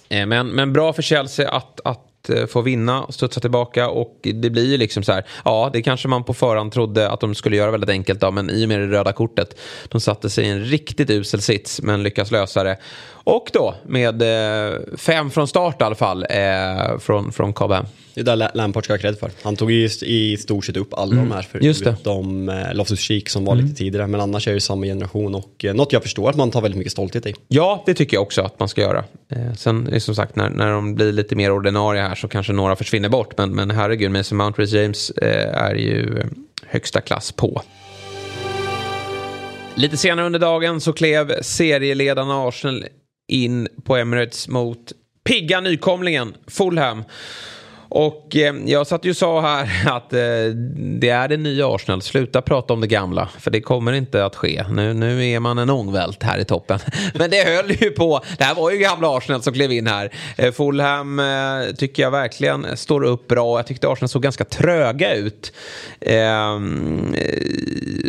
Eh, 0.10 0.26
men, 0.26 0.48
men 0.48 0.74
bra 0.74 0.94
för 0.94 1.02
Chelsea 1.02 1.50
att, 1.50 1.80
att 1.84 2.04
Eh, 2.30 2.46
få 2.46 2.62
vinna 2.62 3.04
och 3.04 3.14
studsa 3.14 3.40
tillbaka 3.40 3.90
och 3.90 4.20
det 4.22 4.50
blir 4.50 4.66
ju 4.66 4.78
liksom 4.78 5.04
så 5.04 5.12
här, 5.12 5.26
ja 5.46 5.70
det 5.74 5.82
kanske 5.82 6.08
man 6.08 6.24
på 6.24 6.34
förhand 6.34 6.72
trodde 6.72 7.10
att 7.10 7.20
de 7.20 7.36
skulle 7.36 7.56
göra 7.56 7.72
väldigt 7.72 7.90
enkelt 7.90 8.20
då, 8.20 8.32
men 8.32 8.50
i 8.50 8.66
och 8.66 8.70
med 8.70 8.80
det 8.80 8.88
röda 8.88 9.12
kortet, 9.12 9.60
de 9.88 10.02
satte 10.02 10.30
sig 10.30 10.46
i 10.46 10.50
en 10.50 10.66
riktigt 10.66 11.10
usel 11.10 11.42
sits 11.42 11.82
men 11.82 12.04
lyckas 12.04 12.32
lösa 12.32 12.64
det. 12.64 12.78
Och 13.10 13.50
då 13.54 13.76
med 13.86 14.22
eh, 14.22 14.80
fem 14.98 15.32
från 15.32 15.48
start 15.48 15.82
i 15.82 15.84
alla 15.84 15.96
fall 15.96 16.26
eh, 16.30 16.98
från, 17.00 17.32
från 17.32 17.54
Cobham. 17.54 17.86
Det 18.18 18.32
är 18.32 18.36
där 18.38 18.52
Lampard 18.54 18.84
ska 18.84 18.94
ha 18.94 18.98
cred 18.98 19.20
för. 19.20 19.32
Han 19.42 19.56
tog 19.56 19.72
ju 19.72 19.90
i 20.02 20.38
stort 20.38 20.66
sett 20.66 20.78
upp 20.78 20.94
alla 20.94 21.12
mm. 21.12 21.30
de 21.30 21.36
här 21.36 21.48
förutom 21.52 22.50
eh, 22.50 22.74
Loftus 22.74 23.00
Cheek 23.00 23.30
som 23.30 23.46
var 23.46 23.54
mm. 23.54 23.66
lite 23.66 23.78
tidigare. 23.78 24.08
Men 24.08 24.22
annars 24.22 24.48
är 24.48 24.54
det 24.54 24.62
samma 24.62 24.86
generation 24.86 25.36
och 25.36 25.66
eh, 25.66 25.74
något 25.74 25.94
jag 25.94 26.04
förstår 26.04 26.30
att 26.30 26.36
man 26.36 26.52
tar 26.52 26.62
väldigt 26.62 26.78
mycket 26.78 26.92
stolthet 26.92 27.26
i. 27.26 27.34
Ja, 27.48 27.84
det 27.86 27.94
tycker 27.94 28.18
jag 28.18 28.22
också 28.22 28.42
att 28.42 28.60
man 28.60 28.70
ska 28.70 28.82
göra. 28.82 29.04
Eh, 29.32 29.54
sen 29.54 29.94
är 29.94 30.00
som 30.00 30.16
sagt 30.16 30.36
när, 30.36 30.50
när 30.50 30.72
de 30.72 30.96
blir 30.96 31.12
lite 31.12 31.36
mer 31.36 31.52
ordinarie 31.52 32.02
här 32.02 32.16
så 32.16 32.28
kanske 32.28 32.54
några 32.54 32.76
försvinner 32.76 33.10
bort. 33.10 33.38
Men, 33.38 33.56
men 33.56 33.72
herregud, 33.72 34.12
Mason 34.12 34.38
Mount, 34.38 34.62
Reece 34.62 34.74
James 34.74 35.10
eh, 35.10 35.58
är 35.58 35.76
ju 35.76 36.24
högsta 36.66 37.02
klass 37.02 37.32
på. 37.32 37.62
Lite 39.76 39.98
senare 39.98 40.26
under 40.26 40.40
dagen 40.40 40.82
så 40.82 40.94
klev 40.94 41.42
serieledarna 41.42 42.48
Arsenal 42.48 42.86
in 43.28 43.68
på 43.84 43.96
Emirates 43.96 44.48
mot 44.48 44.92
pigga 45.24 45.60
nykomlingen 45.62 46.34
Fulham. 46.48 47.04
Och 47.90 48.36
eh, 48.36 48.56
jag 48.66 48.88
satt 48.88 49.06
ju 49.06 49.10
och 49.10 49.18
sa 49.18 49.42
här 49.42 49.92
att 49.96 50.14
eh, 50.14 50.20
det 50.76 51.10
är 51.10 51.28
det 51.28 51.38
nya 51.38 51.76
Arsenal. 51.76 52.02
Sluta 52.02 52.42
prata 52.42 52.74
om 52.74 52.82
det 52.82 52.88
gamla. 52.88 53.30
För 53.40 53.52
det 53.52 53.62
kommer 53.62 53.94
inte 53.94 54.26
att 54.26 54.36
ske. 54.36 54.64
Nu, 54.72 54.94
nu 54.94 55.30
är 55.30 55.40
man 55.40 55.58
en 55.58 55.70
ångvält 55.70 56.24
här 56.24 56.40
i 56.40 56.46
toppen. 56.46 56.80
Men 57.14 57.30
det 57.30 57.44
höll 57.44 57.72
ju 57.72 57.90
på. 57.90 58.22
Det 58.38 58.44
här 58.44 58.56
var 58.56 58.72
ju 58.72 58.78
gamla 58.78 59.18
Arsenal 59.18 59.42
som 59.42 59.54
klev 59.54 59.72
in 59.72 59.88
här. 59.88 60.14
Eh, 60.38 60.52
Fulham 60.52 61.20
eh, 61.20 61.26
tycker 61.78 62.04
jag 62.04 62.12
verkligen 62.12 62.78
står 62.78 63.04
upp 63.04 63.28
bra. 63.28 63.60
Jag 63.60 63.68
tyckte 63.68 63.90
Arsenal 63.90 64.10
såg 64.10 64.24
ganska 64.24 64.46
tröga 64.46 65.16
ut. 65.16 65.54
Ehm, 66.02 67.16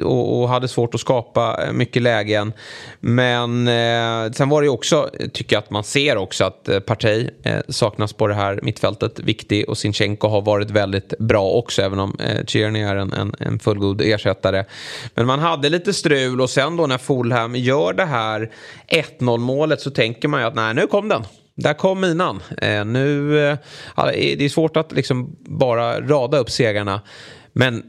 och, 0.03 0.41
och, 0.41 0.49
hade 0.49 0.68
svårt 0.68 0.95
att 0.95 1.01
skapa 1.01 1.64
eh, 1.66 1.72
mycket 1.72 2.03
lägen. 2.03 2.53
Men 3.01 3.68
eh, 3.68 4.33
sen 4.33 4.49
var 4.49 4.61
det 4.61 4.64
ju 4.64 4.70
också, 4.70 5.11
tycker 5.33 5.57
jag 5.57 5.62
att 5.62 5.70
man 5.70 5.85
ser 5.85 6.16
också 6.16 6.45
att 6.45 6.68
eh, 6.68 6.81
Partey 6.81 7.31
eh, 7.43 7.59
saknas 7.68 8.12
på 8.12 8.26
det 8.26 8.35
här 8.35 8.61
mittfältet. 8.62 9.18
Viktig 9.18 9.68
och 9.69 9.79
Sinchenko 9.79 10.29
har 10.29 10.43
varit 10.43 10.71
väldigt 10.71 11.19
bra 11.19 11.51
också, 11.51 11.83
även 11.83 11.99
om 11.99 12.16
eh, 12.21 12.45
Tierney 12.45 12.83
är 12.83 12.97
en, 12.97 13.12
en, 13.12 13.35
en 13.39 13.59
fullgod 13.59 14.01
ersättare. 14.01 14.64
Men 15.14 15.27
man 15.27 15.39
hade 15.39 15.69
lite 15.69 15.93
strul 15.93 16.41
och 16.41 16.51
sen 16.51 16.77
då 16.77 16.87
när 16.87 16.99
Fulham 16.99 17.57
gör 17.57 17.93
det 17.93 18.05
här 18.05 18.51
1-0 19.19 19.39
målet 19.39 19.81
så 19.81 19.91
tänker 19.91 20.29
man 20.29 20.41
ju 20.41 20.47
att 20.47 20.55
nej, 20.55 20.75
nu 20.75 20.87
kom 20.87 21.09
den. 21.09 21.23
Där 21.57 21.75
kom 21.75 22.01
minan. 22.01 22.43
Eh, 22.59 22.85
nu, 22.85 23.39
eh, 23.49 23.59
det 24.14 24.45
är 24.45 24.49
svårt 24.49 24.77
att 24.77 24.93
liksom 24.93 25.37
bara 25.41 26.01
rada 26.01 26.39
upp 26.39 26.51
segrarna. 26.51 27.01
Men 27.53 27.83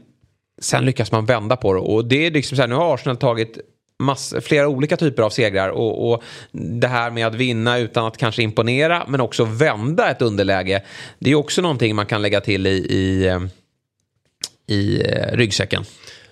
sen 0.60 0.84
lyckas 0.84 1.12
man 1.12 1.26
vända 1.26 1.56
på 1.56 1.74
det. 1.74 1.80
Och 1.80 2.04
det 2.04 2.26
är 2.26 2.30
liksom 2.30 2.56
så 2.56 2.62
här, 2.62 2.68
nu 2.68 2.74
har 2.74 2.94
Arsenal 2.94 3.16
tagit 3.16 3.58
mass, 4.00 4.34
flera 4.42 4.68
olika 4.68 4.96
typer 4.96 5.22
av 5.22 5.30
segrar. 5.30 5.68
Och, 5.68 6.10
och, 6.10 6.22
det 6.52 6.88
här 6.88 7.10
med 7.10 7.26
att 7.26 7.34
vinna 7.34 7.78
utan 7.78 8.06
att 8.06 8.16
kanske 8.16 8.42
imponera 8.42 9.04
men 9.08 9.20
också 9.20 9.44
vända 9.44 10.10
ett 10.10 10.22
underläge. 10.22 10.82
Det 11.18 11.30
är 11.30 11.34
också 11.34 11.62
någonting 11.62 11.96
man 11.96 12.06
kan 12.06 12.22
lägga 12.22 12.40
till 12.40 12.66
i, 12.66 12.70
i, 12.70 13.26
eh, 13.26 13.40
i 14.66 15.02
eh, 15.02 15.36
ryggsäcken 15.36 15.84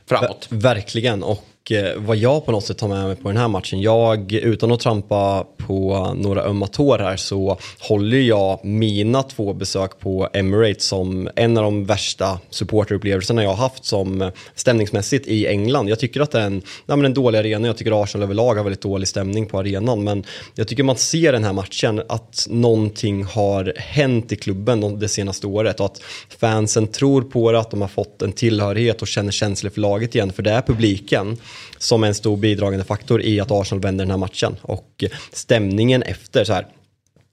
framåt. 0.06 0.46
Ver 0.50 0.58
verkligen. 0.58 1.22
Och 1.22 1.44
Eh, 1.70 1.96
vad 1.96 2.16
jag 2.16 2.46
på 2.46 2.52
något 2.52 2.64
sätt 2.64 2.78
tar 2.78 2.88
med 2.88 3.06
mig 3.06 3.16
på 3.16 3.28
den 3.28 3.36
här 3.36 3.48
matchen, 3.48 3.80
jag 3.80 4.32
utan 4.32 4.72
att 4.72 4.80
trampa 4.80 5.46
på 5.68 6.12
några 6.16 6.42
ömma 6.42 6.66
tår 6.66 6.98
här 6.98 7.16
så 7.16 7.58
håller 7.78 8.18
jag 8.18 8.64
mina 8.64 9.22
två 9.22 9.52
besök 9.52 9.98
på 10.00 10.28
Emirates 10.32 10.84
som 10.84 11.28
en 11.36 11.56
av 11.56 11.64
de 11.64 11.84
värsta 11.84 12.38
supporterupplevelserna 12.50 13.42
jag 13.42 13.50
har 13.50 13.56
haft 13.56 13.84
som 13.84 14.30
stämningsmässigt 14.54 15.26
i 15.26 15.46
England. 15.46 15.88
Jag 15.88 15.98
tycker 15.98 16.20
att 16.20 16.30
det 16.30 16.40
är 16.40 16.46
en, 16.46 16.62
nej 16.86 16.96
men 16.96 17.04
en 17.04 17.14
dålig 17.14 17.38
arena, 17.38 17.66
jag 17.66 17.76
tycker 17.76 18.02
Arsenal 18.02 18.22
överlag 18.24 18.54
har 18.54 18.64
väldigt 18.64 18.82
dålig 18.82 19.08
stämning 19.08 19.46
på 19.46 19.58
arenan. 19.58 20.04
Men 20.04 20.24
jag 20.54 20.68
tycker 20.68 20.82
man 20.82 20.96
ser 20.96 21.32
den 21.32 21.44
här 21.44 21.52
matchen 21.52 22.02
att 22.08 22.46
någonting 22.50 23.24
har 23.24 23.72
hänt 23.76 24.32
i 24.32 24.36
klubben 24.36 24.98
det 24.98 25.08
senaste 25.08 25.46
året. 25.46 25.80
Och 25.80 25.86
att 25.86 26.02
fansen 26.40 26.86
tror 26.86 27.22
på 27.22 27.52
det, 27.52 27.58
att 27.58 27.70
de 27.70 27.80
har 27.80 27.88
fått 27.88 28.22
en 28.22 28.32
tillhörighet 28.32 29.02
och 29.02 29.08
känner 29.08 29.32
känslor 29.32 29.70
för 29.70 29.80
laget 29.80 30.14
igen. 30.14 30.32
För 30.32 30.42
det 30.42 30.50
är 30.50 30.62
publiken 30.62 31.36
som 31.78 32.04
en 32.04 32.14
stor 32.14 32.36
bidragande 32.36 32.84
faktor 32.84 33.22
i 33.22 33.40
att 33.40 33.50
Arsenal 33.50 33.82
vänder 33.82 34.04
den 34.04 34.10
här 34.10 34.18
matchen. 34.18 34.56
Och 34.62 35.04
stämningen 35.32 36.02
efter 36.02 36.44
så 36.44 36.52
här, 36.52 36.66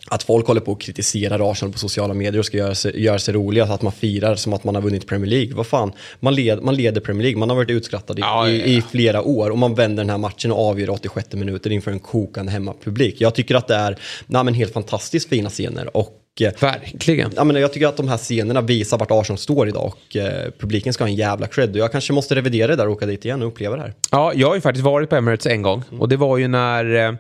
att 0.07 0.23
folk 0.23 0.47
håller 0.47 0.61
på 0.61 0.71
och 0.71 0.82
kritiserar 0.82 1.51
Arsenal 1.51 1.73
på 1.73 1.80
sociala 1.80 2.13
medier 2.13 2.39
och 2.39 2.45
ska 2.45 2.57
göra 2.57 2.76
sig, 2.76 3.03
göra 3.03 3.19
sig 3.19 3.34
roliga, 3.34 3.63
att 3.63 3.82
man 3.82 3.91
firar 3.91 4.36
som 4.36 4.53
att 4.53 4.63
man 4.63 4.76
har 4.76 4.82
vunnit 4.82 5.07
Premier 5.07 5.30
League. 5.30 5.55
Vad 5.55 5.67
fan, 5.67 5.91
man, 6.19 6.36
led, 6.36 6.63
man 6.63 6.76
leder 6.76 7.01
Premier 7.01 7.23
League, 7.23 7.39
man 7.39 7.49
har 7.49 7.55
varit 7.55 7.69
utskrattad 7.69 8.19
i, 8.19 8.21
ja, 8.21 8.49
ja, 8.49 8.55
ja. 8.55 8.65
i, 8.65 8.82
flera 8.82 9.21
år 9.21 9.49
och 9.49 9.57
man 9.57 9.76
vänder 9.76 10.03
den 10.03 10.09
här 10.09 10.17
matchen 10.17 10.51
och 10.51 10.69
avgör 10.69 10.89
86 10.89 11.34
minuter 11.34 11.71
inför 11.71 11.91
en 11.91 11.99
kokande 11.99 12.51
hemmapublik. 12.51 13.21
Jag 13.21 13.36
tycker 13.36 13.55
att 13.55 13.67
det 13.67 13.76
är 13.76 13.99
na, 14.28 14.43
men 14.43 14.53
helt 14.53 14.73
fantastiskt 14.73 15.30
fina 15.30 15.49
scener 15.49 15.97
och 15.97 16.21
Verkligen. 16.41 17.31
Ja, 17.36 17.43
men 17.43 17.55
jag 17.55 17.73
tycker 17.73 17.88
att 17.88 17.97
de 17.97 18.07
här 18.07 18.17
scenerna 18.17 18.61
visar 18.61 18.97
vart 18.97 19.11
Arsenal 19.11 19.38
står 19.38 19.67
idag 19.67 19.86
och 19.86 20.15
eh, 20.15 20.51
publiken 20.59 20.93
ska 20.93 21.03
ha 21.03 21.09
en 21.09 21.15
jävla 21.15 21.47
cred. 21.47 21.71
Och 21.71 21.77
jag 21.77 21.91
kanske 21.91 22.13
måste 22.13 22.36
revidera 22.36 22.67
det 22.67 22.75
där 22.75 22.88
och 22.88 22.93
åka 22.93 23.05
dit 23.05 23.25
igen 23.25 23.41
och 23.41 23.47
uppleva 23.47 23.75
det 23.75 23.81
här. 23.81 23.93
Ja, 24.11 24.31
jag 24.36 24.47
har 24.47 24.55
ju 24.55 24.61
faktiskt 24.61 24.86
varit 24.86 25.09
på 25.09 25.15
Emirates 25.15 25.45
en 25.45 25.61
gång 25.61 25.83
och 25.99 26.09
det 26.09 26.17
var 26.17 26.38
ju 26.38 26.47
när 26.47 26.95
eh, 26.95 27.13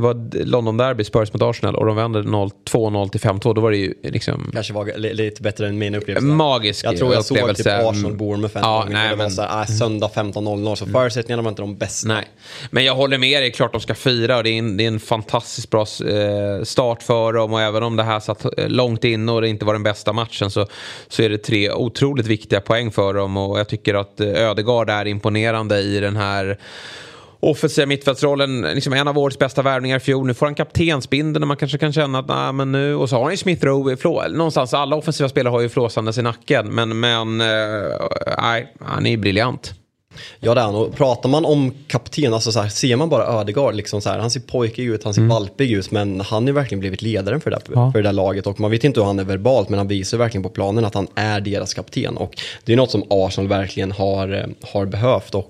det 0.00 0.04
var 0.04 0.44
London 0.44 0.76
Derby, 0.76 1.04
Spurs 1.04 1.32
mot 1.32 1.42
Arsenal 1.42 1.76
och 1.76 1.86
de 1.86 1.96
vände 1.96 2.22
2-0 2.22 3.08
till 3.08 3.20
5-2. 3.20 3.54
Då 3.54 3.60
var 3.60 3.70
det 3.70 3.76
ju 3.76 3.94
liksom... 4.02 4.50
Kanske 4.52 4.72
var 4.72 4.98
lite 4.98 5.42
bättre 5.42 5.68
än 5.68 5.78
min 5.78 5.94
upplevelse. 5.94 6.26
Magisk 6.26 6.84
Jag 6.84 6.96
tror 6.96 7.14
jag 7.14 7.20
upplevelse. 7.20 7.62
såg 7.62 7.72
typ 7.72 7.86
Arsenal 7.86 8.16
Bournemouth 8.16 8.56
en 8.56 8.62
ja, 8.62 8.86
nej, 8.90 9.16
men... 9.16 9.30
så 9.30 9.42
här, 9.42 9.60
äh, 9.60 9.66
söndag 9.66 10.10
15.00 10.14 10.74
så 10.74 10.86
förutsättningarna 10.86 11.42
var 11.42 11.50
inte 11.50 11.62
de 11.62 11.76
bästa. 11.76 12.08
Nej, 12.08 12.24
men 12.70 12.84
jag 12.84 12.94
håller 12.94 13.18
med 13.18 13.42
dig. 13.42 13.52
Klart 13.52 13.72
de 13.72 13.80
ska 13.80 13.94
fira 13.94 14.36
och 14.36 14.44
det 14.44 14.50
är 14.50 14.58
en, 14.58 14.76
det 14.76 14.84
är 14.84 14.88
en 14.88 15.00
fantastiskt 15.00 15.70
bra 15.70 15.80
eh, 15.80 16.62
start 16.62 17.02
för 17.02 17.32
dem 17.32 17.52
och 17.52 17.60
även 17.60 17.82
om 17.82 17.96
det 17.96 18.02
här 18.02 18.20
satt 18.20 18.44
eh, 18.44 18.68
långt 18.68 19.04
inne 19.04 19.32
och 19.32 19.40
det 19.40 19.48
inte 19.48 19.64
var 19.64 19.72
den 19.72 19.82
bästa 19.82 20.12
matchen 20.12 20.50
så, 20.50 20.66
så 21.08 21.22
är 21.22 21.28
det 21.28 21.38
tre 21.38 21.70
otroligt 21.70 22.26
viktiga 22.26 22.60
poäng 22.60 22.90
för 22.90 23.14
dem 23.14 23.36
och 23.36 23.58
jag 23.58 23.68
tycker 23.68 23.94
att 23.94 24.20
Ödegard 24.20 24.90
är 24.90 25.06
imponerande 25.06 25.80
i 25.80 26.00
den 26.00 26.16
här 26.16 26.58
offensiva 27.40 27.86
mittfältsrollen, 27.86 28.60
liksom 28.60 28.92
en 28.92 29.08
av 29.08 29.18
årets 29.18 29.38
bästa 29.38 29.62
värvningar 29.62 29.96
i 29.96 30.00
fjol. 30.00 30.26
Nu 30.26 30.34
får 30.34 30.46
han 30.46 30.54
kaptensbindeln 30.54 31.42
och 31.42 31.48
man 31.48 31.56
kanske 31.56 31.78
kan 31.78 31.92
känna 31.92 32.18
att 32.18 32.28
nah, 32.28 32.52
men 32.52 32.72
nu... 32.72 32.94
Och 32.94 33.08
så 33.08 33.16
har 33.16 33.22
han 33.22 33.32
ju 33.32 33.36
Smith 33.36 33.64
Rowe, 33.64 34.28
någonstans, 34.28 34.74
alla 34.74 34.96
offensiva 34.96 35.28
spelare 35.28 35.52
har 35.52 35.60
ju 35.60 35.68
flåsandes 35.68 36.18
i 36.18 36.22
nacken. 36.22 36.74
Men, 36.74 37.00
men, 37.00 37.38
nej, 37.38 38.62
uh, 38.80 38.86
han 38.86 39.06
är 39.06 39.10
ju 39.10 39.16
briljant. 39.16 39.74
Ja 40.40 40.54
det 40.54 40.60
är 40.60 40.64
han. 40.64 40.74
Och 40.74 40.96
pratar 40.96 41.28
man 41.28 41.44
om 41.44 41.72
kapten, 41.86 42.34
alltså 42.34 42.52
så 42.52 42.60
här, 42.60 42.68
ser 42.68 42.96
man 42.96 43.08
bara 43.08 43.40
Ödegaard, 43.40 43.74
liksom 43.74 44.00
så 44.00 44.10
här, 44.10 44.18
han 44.18 44.30
ser 44.30 44.40
pojkig 44.40 44.84
ut, 44.84 45.04
han 45.04 45.14
ser 45.14 45.20
mm. 45.20 45.28
valpig 45.28 45.72
ut, 45.72 45.90
men 45.90 46.20
han 46.20 46.46
har 46.46 46.52
verkligen 46.52 46.80
blivit 46.80 47.02
ledaren 47.02 47.40
för 47.40 47.50
det, 47.50 47.56
där, 47.56 47.74
ja. 47.74 47.92
för 47.92 48.02
det 48.02 48.08
där 48.08 48.12
laget. 48.12 48.46
Och 48.46 48.60
man 48.60 48.70
vet 48.70 48.84
inte 48.84 49.00
hur 49.00 49.06
han 49.06 49.18
är 49.18 49.24
verbalt, 49.24 49.68
men 49.68 49.78
han 49.78 49.88
visar 49.88 50.18
verkligen 50.18 50.42
på 50.42 50.48
planen 50.48 50.84
att 50.84 50.94
han 50.94 51.08
är 51.14 51.40
deras 51.40 51.74
kapten. 51.74 52.16
Och 52.16 52.36
det 52.64 52.72
är 52.72 52.76
något 52.76 52.90
som 52.90 53.04
Arsenal 53.10 53.48
verkligen 53.48 53.92
har, 53.92 54.32
eh, 54.32 54.70
har 54.72 54.86
behövt. 54.86 55.34
Och 55.34 55.46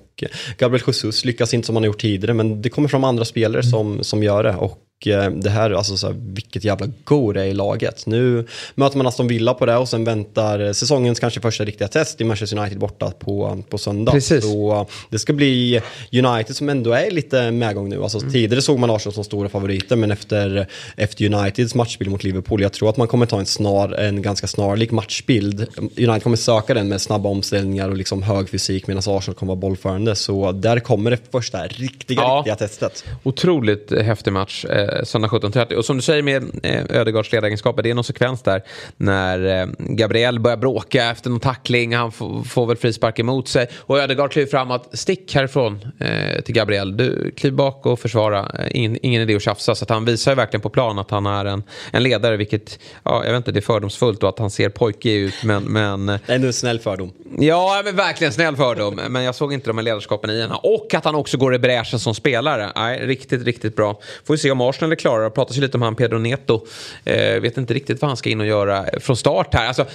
Gabriel 0.58 0.84
Jesus 0.86 1.24
lyckas 1.24 1.54
inte 1.54 1.66
som 1.66 1.76
han 1.76 1.82
har 1.82 1.86
gjort 1.86 2.00
tidigare, 2.00 2.34
men 2.34 2.62
det 2.62 2.68
kommer 2.68 2.88
fram 2.88 3.04
andra 3.04 3.24
spelare 3.24 3.62
mm. 3.62 3.70
som, 3.70 4.04
som 4.04 4.22
gör 4.22 4.42
det. 4.42 4.56
Och 4.56 4.78
det 5.04 5.50
här, 5.50 5.70
alltså 5.70 5.96
så 5.96 6.06
här, 6.06 6.14
vilket 6.18 6.64
jävla 6.64 6.86
go 7.04 7.32
det 7.32 7.42
är 7.42 7.46
i 7.46 7.54
laget. 7.54 8.06
Nu 8.06 8.46
möter 8.74 8.96
man 8.96 9.06
Aston 9.06 9.28
Villa 9.28 9.54
på 9.54 9.66
det 9.66 9.76
och 9.76 9.88
sen 9.88 10.04
väntar 10.04 10.72
säsongens 10.72 11.20
kanske 11.20 11.40
första 11.40 11.64
riktiga 11.64 11.88
test 11.88 12.20
i 12.20 12.24
Manchester 12.24 12.58
United 12.58 12.78
borta 12.78 13.10
på, 13.10 13.62
på 13.68 13.78
söndag. 13.78 14.12
Precis. 14.12 14.44
Så 14.44 14.72
eh, 14.72 14.86
det 15.10 15.18
ska 15.18 15.32
bli 15.32 15.82
United 16.12 16.56
som 16.56 16.68
ändå 16.68 16.92
är 16.92 17.10
lite 17.10 17.50
medgång 17.50 17.88
nu. 17.88 18.02
Alltså, 18.02 18.18
mm. 18.18 18.32
Tidigare 18.32 18.62
såg 18.62 18.78
man 18.78 18.90
Arsenal 18.90 19.14
som 19.14 19.24
stora 19.24 19.48
favoriter 19.48 19.96
men 19.96 20.10
efter, 20.10 20.66
efter 20.96 21.34
Uniteds 21.34 21.74
matchbild 21.74 22.10
mot 22.10 22.24
Liverpool, 22.24 22.62
jag 22.62 22.72
tror 22.72 22.90
att 22.90 22.96
man 22.96 23.08
kommer 23.08 23.26
ta 23.26 23.38
en, 23.38 23.46
snar, 23.46 23.92
en 23.92 24.22
ganska 24.22 24.46
snarlik 24.46 24.90
matchbild. 24.90 25.66
United 25.78 26.22
kommer 26.22 26.36
söka 26.36 26.74
den 26.74 26.88
med 26.88 27.00
snabba 27.00 27.28
omställningar 27.28 27.88
och 27.88 27.96
liksom 27.96 28.22
hög 28.22 28.48
fysik 28.48 28.86
medan 28.86 29.02
Arsenal 29.06 29.34
kommer 29.34 29.50
vara 29.50 29.60
bollförande. 29.60 30.14
Så 30.14 30.52
där 30.52 30.80
kommer 30.80 31.10
det 31.10 31.18
första 31.32 31.66
riktiga, 31.66 32.20
ja. 32.20 32.36
riktiga 32.36 32.56
testet. 32.56 33.04
Otroligt 33.22 33.92
häftig 33.92 34.32
match. 34.32 34.64
Eh, 34.92 35.02
söndag 35.04 35.28
17.30. 35.28 35.74
Och 35.74 35.84
som 35.84 35.96
du 35.96 36.02
säger 36.02 36.22
med 36.22 36.42
eh, 36.62 37.00
Ödegaards 37.00 37.32
ledaregenskaper, 37.32 37.82
det 37.82 37.90
är 37.90 37.94
någon 37.94 38.04
sekvens 38.04 38.42
där 38.42 38.62
när 38.96 39.60
eh, 39.60 39.66
Gabriel 39.78 40.40
börjar 40.40 40.56
bråka 40.56 41.10
efter 41.10 41.30
någon 41.30 41.40
tackling. 41.40 41.94
Han 41.94 42.12
får 42.44 42.66
väl 42.66 42.76
frispark 42.76 43.18
emot 43.18 43.48
sig. 43.48 43.68
Och 43.76 43.98
Ödegaard 43.98 44.32
kliver 44.32 44.50
fram 44.50 44.70
att 44.70 44.98
stick 44.98 45.34
härifrån 45.34 45.92
eh, 45.98 46.40
till 46.40 46.54
Gabriel. 46.54 46.96
Du, 46.96 47.30
kliv 47.36 47.52
bak 47.52 47.86
och 47.86 48.00
försvara. 48.00 48.52
Ingen, 48.70 48.98
ingen 49.02 49.22
idé 49.22 49.36
att 49.36 49.42
tjafsa. 49.42 49.74
Så 49.74 49.84
att 49.84 49.90
han 49.90 50.04
visar 50.04 50.30
ju 50.30 50.36
verkligen 50.36 50.60
på 50.60 50.70
plan 50.70 50.98
att 50.98 51.10
han 51.10 51.26
är 51.26 51.44
en, 51.44 51.62
en 51.90 52.02
ledare, 52.02 52.36
vilket, 52.36 52.78
ja, 53.02 53.24
jag 53.24 53.32
vet 53.32 53.36
inte, 53.36 53.52
det 53.52 53.58
är 53.58 53.60
fördomsfullt 53.60 54.22
och 54.22 54.28
att 54.28 54.38
han 54.38 54.50
ser 54.50 54.68
pojkig 54.68 55.14
ut. 55.14 55.34
Men, 55.44 55.64
men... 55.64 56.06
Det 56.06 56.20
är 56.26 56.44
en 56.44 56.52
snäll 56.52 56.78
fördom. 56.78 57.12
Ja, 57.38 57.82
men 57.84 57.96
verkligen 57.96 58.32
snäll 58.32 58.56
fördom. 58.56 59.00
Men 59.08 59.22
jag 59.22 59.34
såg 59.34 59.52
inte 59.52 59.66
de 59.66 59.78
här 59.78 59.84
ledarskapen 59.84 60.30
i 60.30 60.40
henne. 60.40 60.54
Och 60.54 60.94
att 60.94 61.04
han 61.04 61.14
också 61.14 61.36
går 61.36 61.54
i 61.54 61.58
bräschen 61.58 61.98
som 61.98 62.14
spelare. 62.14 62.72
Nej, 62.76 63.06
riktigt, 63.06 63.44
riktigt 63.44 63.76
bra. 63.76 64.00
Får 64.24 64.34
vi 64.34 64.38
se 64.38 64.50
om 64.50 64.60
Arsenal 64.80 64.92
är 64.92 64.96
klara. 64.96 65.24
Det 65.24 65.30
pratas 65.30 65.56
ju 65.56 65.60
lite 65.60 65.76
om 65.76 65.82
han 65.82 65.94
Pedro 65.94 66.18
Neto. 66.18 66.66
Eh, 67.04 67.40
vet 67.40 67.56
inte 67.56 67.74
riktigt 67.74 68.00
vad 68.00 68.10
han 68.10 68.16
ska 68.16 68.30
in 68.30 68.40
och 68.40 68.46
göra 68.46 68.86
från 69.00 69.16
start 69.16 69.54
här. 69.54 69.66
Alltså, 69.66 69.86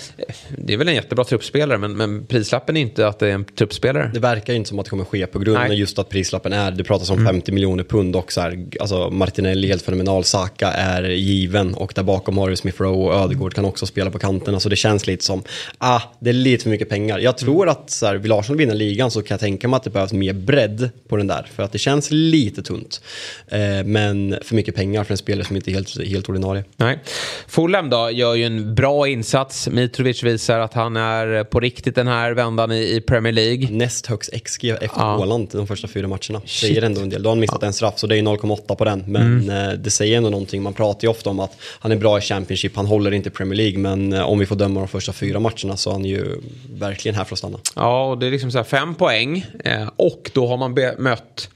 det 0.57 0.73
är 0.73 0.77
väl 0.77 0.87
en 0.87 0.95
jättebra 0.95 1.25
truppspelare, 1.25 1.77
men, 1.77 1.97
men 1.97 2.25
prislappen 2.25 2.77
är 2.77 2.81
inte 2.81 3.07
att 3.07 3.19
det 3.19 3.27
är 3.27 3.31
en 3.31 3.45
truppspelare. 3.45 4.11
Det 4.13 4.19
verkar 4.19 4.53
ju 4.53 4.57
inte 4.57 4.69
som 4.69 4.79
att 4.79 4.85
det 4.85 4.89
kommer 4.89 5.05
ske 5.05 5.27
på 5.27 5.39
grund 5.39 5.57
av 5.57 5.73
just 5.73 5.99
att 5.99 6.09
prislappen 6.09 6.53
är, 6.53 6.71
det 6.71 6.83
pratas 6.83 7.09
om 7.09 7.19
mm. 7.19 7.33
50 7.33 7.51
miljoner 7.51 7.83
pund 7.83 8.15
och 8.15 8.31
så 8.31 8.41
här, 8.41 8.65
alltså 8.79 9.09
Martinelli 9.09 9.67
helt 9.67 9.81
fenomenal, 9.81 10.23
Saka 10.23 10.67
är 10.67 11.03
given 11.03 11.73
och 11.73 11.91
där 11.95 12.03
bakom 12.03 12.37
har 12.37 12.49
du 12.49 12.55
Smith 12.55 12.81
Rowe 12.81 13.05
och 13.05 13.23
Ödegård 13.23 13.53
kan 13.53 13.65
också 13.65 13.85
spela 13.85 14.11
på 14.11 14.19
kanten. 14.19 14.53
Alltså 14.53 14.69
det 14.69 14.75
känns 14.75 15.07
lite 15.07 15.23
som, 15.23 15.43
ah, 15.77 16.01
det 16.19 16.29
är 16.29 16.33
lite 16.33 16.63
för 16.63 16.69
mycket 16.69 16.89
pengar. 16.89 17.19
Jag 17.19 17.37
tror 17.37 17.63
mm. 17.63 17.71
att 17.71 17.89
så 17.89 18.05
här, 18.05 18.15
vill 18.15 18.31
Arsenal 18.31 18.57
vinna 18.57 18.73
ligan 18.73 19.11
så 19.11 19.21
kan 19.21 19.35
jag 19.35 19.39
tänka 19.39 19.67
mig 19.67 19.77
att 19.77 19.83
det 19.83 19.89
behövs 19.89 20.13
mer 20.13 20.33
bredd 20.33 20.89
på 21.07 21.17
den 21.17 21.27
där, 21.27 21.47
för 21.55 21.63
att 21.63 21.71
det 21.71 21.79
känns 21.79 22.11
lite 22.11 22.61
tunt. 22.63 23.01
Eh, 23.47 23.83
men 23.85 24.35
för 24.41 24.55
mycket 24.55 24.74
pengar 24.75 25.03
för 25.03 25.13
en 25.13 25.17
spelare 25.17 25.45
som 25.45 25.55
inte 25.55 25.71
är 25.71 25.73
helt, 25.73 26.07
helt 26.07 26.29
ordinarie. 26.29 26.63
Nej. 26.77 26.99
Fulham 27.47 27.89
då 27.89 28.11
gör 28.11 28.35
ju 28.35 28.43
en 28.43 28.75
bra 28.75 29.07
insats. 29.07 29.67
Mitrovic 29.67 30.23
visar 30.23 30.59
att 30.59 30.73
han 30.73 30.97
är 30.97 31.43
på 31.43 31.59
riktigt 31.59 31.95
den 31.95 32.07
här 32.07 32.31
vändan 32.31 32.71
i, 32.71 32.95
i 32.95 33.01
Premier 33.01 33.33
League. 33.33 33.67
Näst 33.71 34.07
högst 34.07 34.43
XG 34.43 34.69
efter 34.69 34.89
ja. 34.95 35.17
Åland 35.17 35.49
de 35.51 35.67
första 35.67 35.87
fyra 35.87 36.07
matcherna. 36.07 36.41
Shit. 36.45 36.49
Säger 36.49 36.81
ändå 36.81 37.01
en 37.01 37.09
del. 37.09 37.23
Då 37.23 37.29
har 37.29 37.35
han 37.35 37.39
missat 37.39 37.57
ja. 37.61 37.67
en 37.67 37.73
straff 37.73 37.93
så 37.97 38.07
det 38.07 38.17
är 38.17 38.21
0,8 38.21 38.75
på 38.75 38.85
den. 38.85 39.03
Men 39.07 39.41
mm. 39.41 39.69
Eh, 39.69 39.73
det 39.73 39.91
säger 39.91 40.17
ändå 40.17 40.29
någonting. 40.29 40.63
Man 40.63 40.73
pratar 40.73 41.03
ju 41.03 41.09
ofta 41.09 41.29
om 41.29 41.39
att 41.39 41.57
han 41.79 41.91
är 41.91 41.95
bra 41.95 42.17
i 42.17 42.21
Championship, 42.21 42.75
han 42.75 42.85
håller 42.85 43.11
inte 43.11 43.29
i 43.29 43.31
Premier 43.31 43.57
League. 43.57 43.79
Men 43.79 44.13
eh, 44.13 44.29
om 44.29 44.39
vi 44.39 44.45
får 44.45 44.55
döma 44.55 44.79
de 44.79 44.87
första 44.87 45.13
fyra 45.13 45.39
matcherna 45.39 45.77
så 45.77 45.89
är 45.89 45.93
han 45.93 46.05
ju 46.05 46.41
verkligen 46.69 47.15
här 47.15 47.23
för 47.23 47.35
att 47.35 47.39
stanna. 47.39 47.59
Ja, 47.75 48.09
och 48.09 48.17
det 48.17 48.27
är 48.27 48.31
liksom 48.31 48.51
så 48.51 48.57
här 48.57 48.65
fem 48.65 48.95
poäng. 48.95 49.45
Eh, 49.63 49.89
och 49.95 50.31
då 50.33 50.47
har 50.47 50.57
man 50.57 50.75
mött 50.97 51.49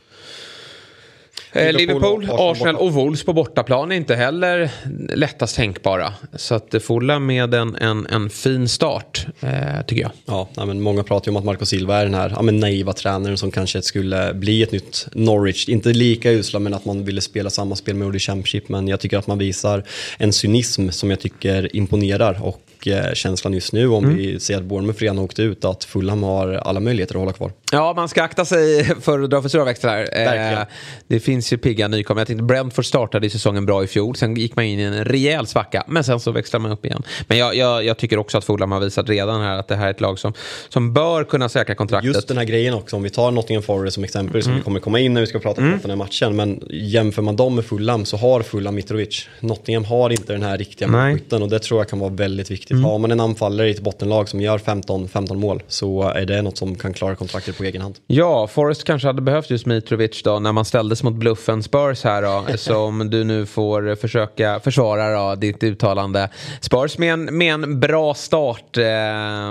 Liverpool, 1.54 2.22
Liverpool 2.22 2.52
Arsenal 2.52 2.76
och 2.76 2.94
Wolves 2.94 3.24
på 3.24 3.34
bortaplan 3.34 3.92
är 3.92 3.96
inte 3.96 4.16
heller 4.16 4.72
lättast 5.16 5.56
tänkbara. 5.56 6.14
Så 6.34 6.56
att 6.56 6.76
Fulham 6.82 7.26
med 7.26 7.54
en, 7.54 7.76
en, 7.76 8.08
en 8.08 8.30
fin 8.30 8.68
start, 8.68 9.28
eh, 9.40 9.86
tycker 9.88 10.02
jag. 10.02 10.12
Ja, 10.26 10.66
men 10.66 10.82
många 10.82 11.04
pratar 11.04 11.28
ju 11.28 11.32
om 11.32 11.38
att 11.38 11.46
Marco 11.46 11.66
Silva 11.66 11.98
är 11.98 12.04
den 12.04 12.14
här 12.14 12.34
ja, 12.36 12.42
men 12.42 12.60
naiva 12.60 12.94
tränaren 12.94 13.38
som 13.38 13.52
kanske 13.52 13.82
skulle 13.82 14.34
bli 14.34 14.64
ett 14.64 14.72
nytt 14.72 15.08
Norwich. 15.12 15.70
Inte 15.70 15.94
lika 15.94 16.32
usla, 16.32 16.60
men 16.60 16.74
att 16.74 16.86
man 16.86 17.06
ville 17.06 17.22
spela 17.22 17.50
samma 17.50 17.76
spel 17.76 17.96
med 17.96 18.16
i 18.16 18.20
Championship. 18.20 18.70
Men 18.70 18.88
jag 18.88 19.00
tycker 19.00 19.18
att 19.18 19.28
man 19.28 19.38
visar 19.38 19.84
en 20.18 20.34
cynism 20.34 20.90
som 20.90 21.10
jag 21.10 21.20
tycker 21.20 21.76
imponerar. 21.76 22.40
Och 22.44 22.62
Eh, 22.88 23.14
känslan 23.14 23.54
just 23.54 23.74
nu 23.74 23.88
om 23.88 24.04
mm. 24.04 24.18
vi 24.18 24.40
ser 24.40 24.58
att 24.58 24.64
Bournemouth 24.64 25.00
redan 25.00 25.20
åkt 25.20 25.40
ut 25.40 25.66
att 25.66 25.84
Fulham 25.84 26.24
har 26.24 26.54
alla 26.54 26.80
möjligheter 26.80 27.16
att 27.16 27.20
hålla 27.20 27.34
kvar. 27.34 27.52
Ja, 27.72 27.94
man 27.96 28.10
ska 28.10 28.24
akta 28.24 28.46
sig 28.46 28.84
för 28.84 29.20
att 29.20 29.30
dra 29.30 29.42
för 29.42 29.50
stora 29.50 29.64
växlar. 29.64 30.10
Eh, 30.14 30.60
det 31.08 31.20
finns 31.20 31.54
ju 31.54 31.58
pigga 31.58 31.88
nykomlingar. 31.88 32.22
Jag 32.22 32.28
tänkte 32.28 32.44
Brentford 32.44 32.86
startade 32.86 33.28
i 33.28 33.30
säsongen 33.30 33.66
bra 33.66 33.84
i 33.84 33.88
fjol. 33.88 34.16
Sen 34.16 34.36
gick 34.36 34.56
man 34.56 34.66
in 34.66 34.80
i 34.80 34.84
en 34.84 35.06
rejäl 35.06 35.48
svacka, 35.48 35.84
men 35.88 36.04
sen 36.04 36.20
så 36.20 36.32
växlar 36.32 36.60
man 36.60 36.72
upp 36.72 36.86
igen. 36.86 37.04
Men 37.28 37.38
jag, 37.38 37.56
jag, 37.56 37.86
jag 37.86 37.98
tycker 37.98 38.18
också 38.18 38.38
att 38.38 38.46
Fulham 38.46 38.72
har 38.72 38.80
visat 38.80 39.10
redan 39.10 39.42
här 39.42 39.58
att 39.58 39.68
det 39.68 39.76
här 39.76 39.88
är 39.88 39.92
ett 39.92 40.02
lag 40.02 40.20
som, 40.20 40.34
som 40.70 40.94
bör 40.94 41.24
kunna 41.24 41.50
säkra 41.50 41.76
kontraktet. 41.76 42.16
Just 42.16 42.28
den 42.28 42.38
här 42.38 42.46
grejen 42.46 42.74
också, 42.74 42.96
om 42.96 43.04
vi 43.04 43.10
tar 43.10 43.32
Nottingham 43.32 43.64
Forest 43.64 43.94
som 43.94 44.04
exempel, 44.04 44.36
mm. 44.36 44.42
som 44.42 44.56
vi 44.56 44.62
kommer 44.62 44.80
komma 44.80 45.00
in 45.00 45.14
när 45.14 45.22
vi 45.22 45.28
ska 45.28 45.40
prata 45.40 45.62
om 45.62 45.68
mm. 45.68 45.80
den 45.82 45.92
här 45.92 45.98
matchen. 45.98 46.36
Men 46.36 46.64
jämför 46.70 47.22
man 47.22 47.36
dem 47.36 47.56
med 47.56 47.66
Fulham 47.66 48.06
så 48.06 48.18
har 48.18 48.42
Fulham 48.42 48.76
Mitrovic. 48.76 49.28
Nottingham 49.40 49.86
har 49.86 50.10
inte 50.10 50.34
den 50.34 50.44
här 50.44 50.58
riktiga 50.58 50.88
målskytten 50.88 51.42
och 51.42 51.50
det 51.50 51.60
tror 51.60 51.80
jag 51.80 51.90
kan 51.90 52.00
vara 52.00 52.12
väldigt 52.12 52.52
viktigt. 52.52 52.69
Mm. 52.72 52.84
Har 52.84 53.00
man 53.00 53.12
en 53.12 53.20
anfall 53.20 53.50
anfallare 53.50 53.68
i 53.68 53.72
ett 53.72 53.82
bottenlag 53.82 54.30
som 54.30 54.42
gör 54.42 54.58
15, 54.58 55.08
15 55.08 55.40
mål 55.40 55.64
så 55.68 56.04
är 56.04 56.26
det 56.26 56.42
något 56.42 56.58
som 56.58 56.76
kan 56.76 56.94
klara 56.94 57.16
kontraktet 57.16 57.58
på 57.58 57.64
egen 57.64 57.82
hand. 57.82 57.98
Ja, 58.08 58.48
Forrest 58.48 58.84
kanske 58.84 59.08
hade 59.08 59.22
behövt 59.22 59.50
just 59.50 59.66
Mitrovic 59.66 60.24
då 60.24 60.40
när 60.40 60.52
man 60.52 60.66
ställdes 60.66 61.04
mot 61.04 61.14
bluffen 61.14 61.64
Spurs 61.64 62.04
här 62.04 62.22
då. 62.22 62.46
som 62.58 63.10
du 63.10 63.24
nu 63.24 63.46
får 63.46 63.96
försöka 63.96 64.60
försvara 64.60 65.30
då, 65.30 65.36
ditt 65.36 65.64
uttalande. 65.64 66.30
Spurs 66.62 66.98
med 66.98 67.14
en, 67.14 67.38
med 67.38 67.54
en 67.54 67.80
bra 67.80 68.14
start 68.14 68.78
eh, 68.78 68.84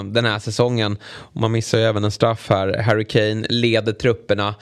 den 0.04 0.24
här 0.24 0.38
säsongen. 0.38 0.96
Man 1.32 1.52
missar 1.52 1.78
ju 1.78 1.84
även 1.84 2.04
en 2.04 2.10
straff 2.10 2.46
här. 2.50 2.82
Harry 2.82 3.04
Kane 3.04 3.46
leder 3.48 3.92
trupperna. 3.92 4.54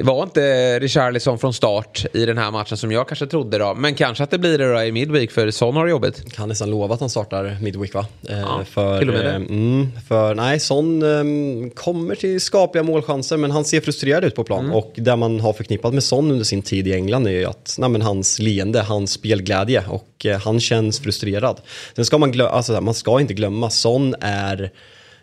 Var 0.00 0.22
inte 0.22 0.78
Richarlison 0.78 1.38
från 1.38 1.52
start 1.52 2.06
i 2.12 2.26
den 2.26 2.38
här 2.38 2.50
matchen 2.50 2.76
som 2.76 2.92
jag 2.92 3.08
kanske 3.08 3.26
trodde 3.26 3.58
då. 3.58 3.74
Men 3.74 3.94
kanske 3.94 4.24
att 4.24 4.30
det 4.30 4.38
blir 4.38 4.58
det 4.58 4.72
då 4.72 4.82
i 4.82 4.92
Midweek 4.92 5.30
för 5.30 5.50
Son 5.50 5.76
har 5.76 5.84
det 5.84 5.90
jobbigt. 5.90 6.32
Kan 6.32 6.48
nästan 6.48 6.70
lova 6.70 6.94
att 6.94 7.00
han 7.00 7.10
startar 7.10 7.56
Midweek 7.62 7.94
va? 7.94 8.06
Eh, 8.28 8.40
ja, 8.40 8.64
för, 8.64 8.98
till 8.98 9.08
och 9.08 9.14
med 9.14 9.24
det. 9.24 9.30
Eh, 9.30 9.36
mm, 9.36 9.88
för 10.08 10.34
nej, 10.34 10.60
Son 10.60 11.02
eh, 11.02 11.70
kommer 11.74 12.14
till 12.14 12.40
skapliga 12.40 12.82
målchanser 12.82 13.36
men 13.36 13.50
han 13.50 13.64
ser 13.64 13.80
frustrerad 13.80 14.24
ut 14.24 14.34
på 14.34 14.44
plan. 14.44 14.64
Mm. 14.64 14.76
Och 14.76 14.92
det 14.96 15.16
man 15.16 15.40
har 15.40 15.52
förknippat 15.52 15.94
med 15.94 16.02
Son 16.02 16.30
under 16.30 16.44
sin 16.44 16.62
tid 16.62 16.88
i 16.88 16.92
England 16.92 17.26
är 17.26 17.30
ju 17.30 17.44
att 17.44 17.76
nej, 17.78 17.88
men 17.88 18.02
hans 18.02 18.38
leende, 18.38 18.82
hans 18.82 19.12
spelglädje 19.12 19.84
och 19.88 20.26
eh, 20.26 20.40
han 20.40 20.60
känns 20.60 21.00
frustrerad. 21.00 21.60
Sen 21.96 22.04
ska 22.04 22.18
man, 22.18 22.32
glömma, 22.32 22.50
alltså, 22.50 22.80
man 22.80 22.94
ska 22.94 23.20
inte 23.20 23.34
glömma, 23.34 23.70
Son 23.70 24.14
är 24.20 24.70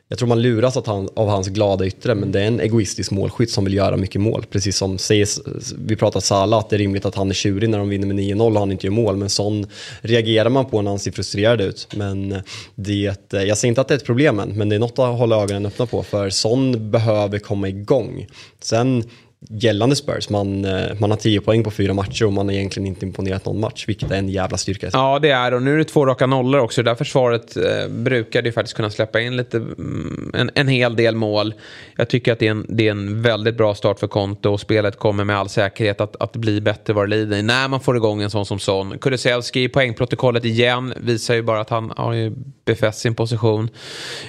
jag 0.08 0.20
tror 0.20 0.28
man 0.30 0.41
luras 0.41 0.78
att 0.78 0.88
han, 0.88 1.10
av 1.16 1.30
hans 1.30 1.47
glada 1.47 1.86
yttre, 1.86 2.16
men 2.16 2.32
det 2.32 2.41
är 2.41 2.45
en 2.45 2.60
egoistisk 2.60 3.12
målskytt 3.12 3.51
som 3.51 3.64
vill 3.64 3.74
göra 3.74 3.97
mycket 3.97 4.22
mål. 4.22 4.45
Precis 4.49 4.78
som 4.78 4.97
CS, 4.97 5.39
vi 5.78 5.95
pratar 5.95 6.20
Salah, 6.20 6.60
att 6.60 6.70
det 6.70 6.76
är 6.76 6.78
rimligt 6.78 7.06
att 7.06 7.16
han 7.16 7.30
är 7.30 7.34
tjurig 7.34 7.70
när 7.70 7.78
de 7.78 7.89
vinner 7.89 8.08
med 8.08 8.16
9-0 8.16 8.54
och 8.54 8.60
han 8.60 8.72
inte 8.72 8.88
gör 8.88 8.91
mål. 8.91 9.18
Men 9.18 9.30
sån 9.30 9.68
reagerar 10.01 10.49
man 10.49 10.66
på 10.66 10.82
när 10.82 10.91
han 10.91 10.99
ser 10.99 11.12
frustrerad 11.12 11.62
ut. 11.62 11.88
Men 11.95 12.41
det, 12.76 13.16
jag 13.32 13.58
säger 13.58 13.66
inte 13.66 13.82
att 13.82 13.88
det 13.88 13.93
är 13.93 13.97
ett 13.97 14.06
problem 14.06 14.39
än, 14.39 14.49
men 14.49 14.70
det 14.70 14.76
är 14.76 14.80
något 14.80 14.99
att 14.99 15.18
hålla 15.18 15.43
ögonen 15.43 15.66
öppna 15.66 15.86
på. 15.86 16.04
För 16.04 16.30
sån 16.30 16.91
behöver 16.91 17.39
komma 17.39 17.68
igång. 17.68 18.28
Sen 18.62 19.04
gällande 19.50 19.96
Spurs. 19.96 20.30
Man, 20.30 20.66
eh, 20.66 21.00
man 21.00 21.10
har 21.12 21.18
10 21.18 21.41
poäng 21.41 21.64
på 21.64 21.72
fyra 21.72 21.94
matcher 21.94 22.26
och 22.26 22.34
man 22.34 22.48
har 22.48 22.54
egentligen 22.54 22.88
inte 22.88 23.06
imponerat 23.06 23.46
någon 23.46 23.60
match, 23.60 23.86
vilket 23.88 24.12
är 24.12 24.16
en 24.16 24.30
jävla 24.30 24.58
styrka. 24.58 24.89
Ja, 24.94 25.20
det 25.20 25.30
är 25.30 25.54
och 25.54 25.62
nu 25.62 25.74
är 25.74 25.78
det 25.78 25.84
två 25.84 26.06
raka 26.06 26.26
nollor 26.26 26.60
också. 26.60 26.84
Det 26.84 26.89
där 26.89 26.96
försvaret 26.96 27.58
eh, 27.58 27.88
brukade 27.89 28.50
ju 28.50 28.54
faktiskt 28.54 28.76
kunna 28.76 28.89
släppa 28.89 29.22
in 29.22 29.38
lite, 29.38 29.58
mm, 29.58 30.32
en, 30.34 30.52
en 30.56 30.68
hel 30.68 30.96
del 30.96 31.16
mål. 31.16 31.54
Jag 31.98 32.10
tycker 32.10 32.34
att 32.34 32.39
det 32.39 32.48
är, 32.48 32.52
en, 32.52 32.66
det 32.70 32.88
är 32.88 32.91
en 32.91 33.22
väldigt 33.22 33.58
bra 33.58 33.76
start 33.76 34.00
för 34.00 34.08
Konto 34.08 34.50
och 34.50 34.60
spelet 34.60 35.00
kommer 35.00 35.24
med 35.24 35.38
all 35.38 35.50
säkerhet 35.50 36.02
att, 36.02 36.22
att 36.22 36.36
bli 36.36 36.62
bättre 36.62 36.94
vad 36.94 37.10
det 37.10 37.16
lider 37.16 37.44
när 37.44 37.68
man 37.68 37.80
får 37.80 37.98
igång 37.98 38.22
en 38.22 38.30
sån 38.30 38.46
som 38.46 38.60
Son. 38.60 38.98
Kulusevski 38.98 39.64
i 39.64 39.70
poängprotokollet 39.70 40.46
igen 40.46 40.94
visar 40.98 41.36
ju 41.36 41.41
bara 41.41 41.62
att 41.62 41.70
han 41.70 41.94
har 41.98 42.14
ju 42.14 42.34
befäst 42.66 42.99
sin 42.99 43.16
position. 43.16 43.70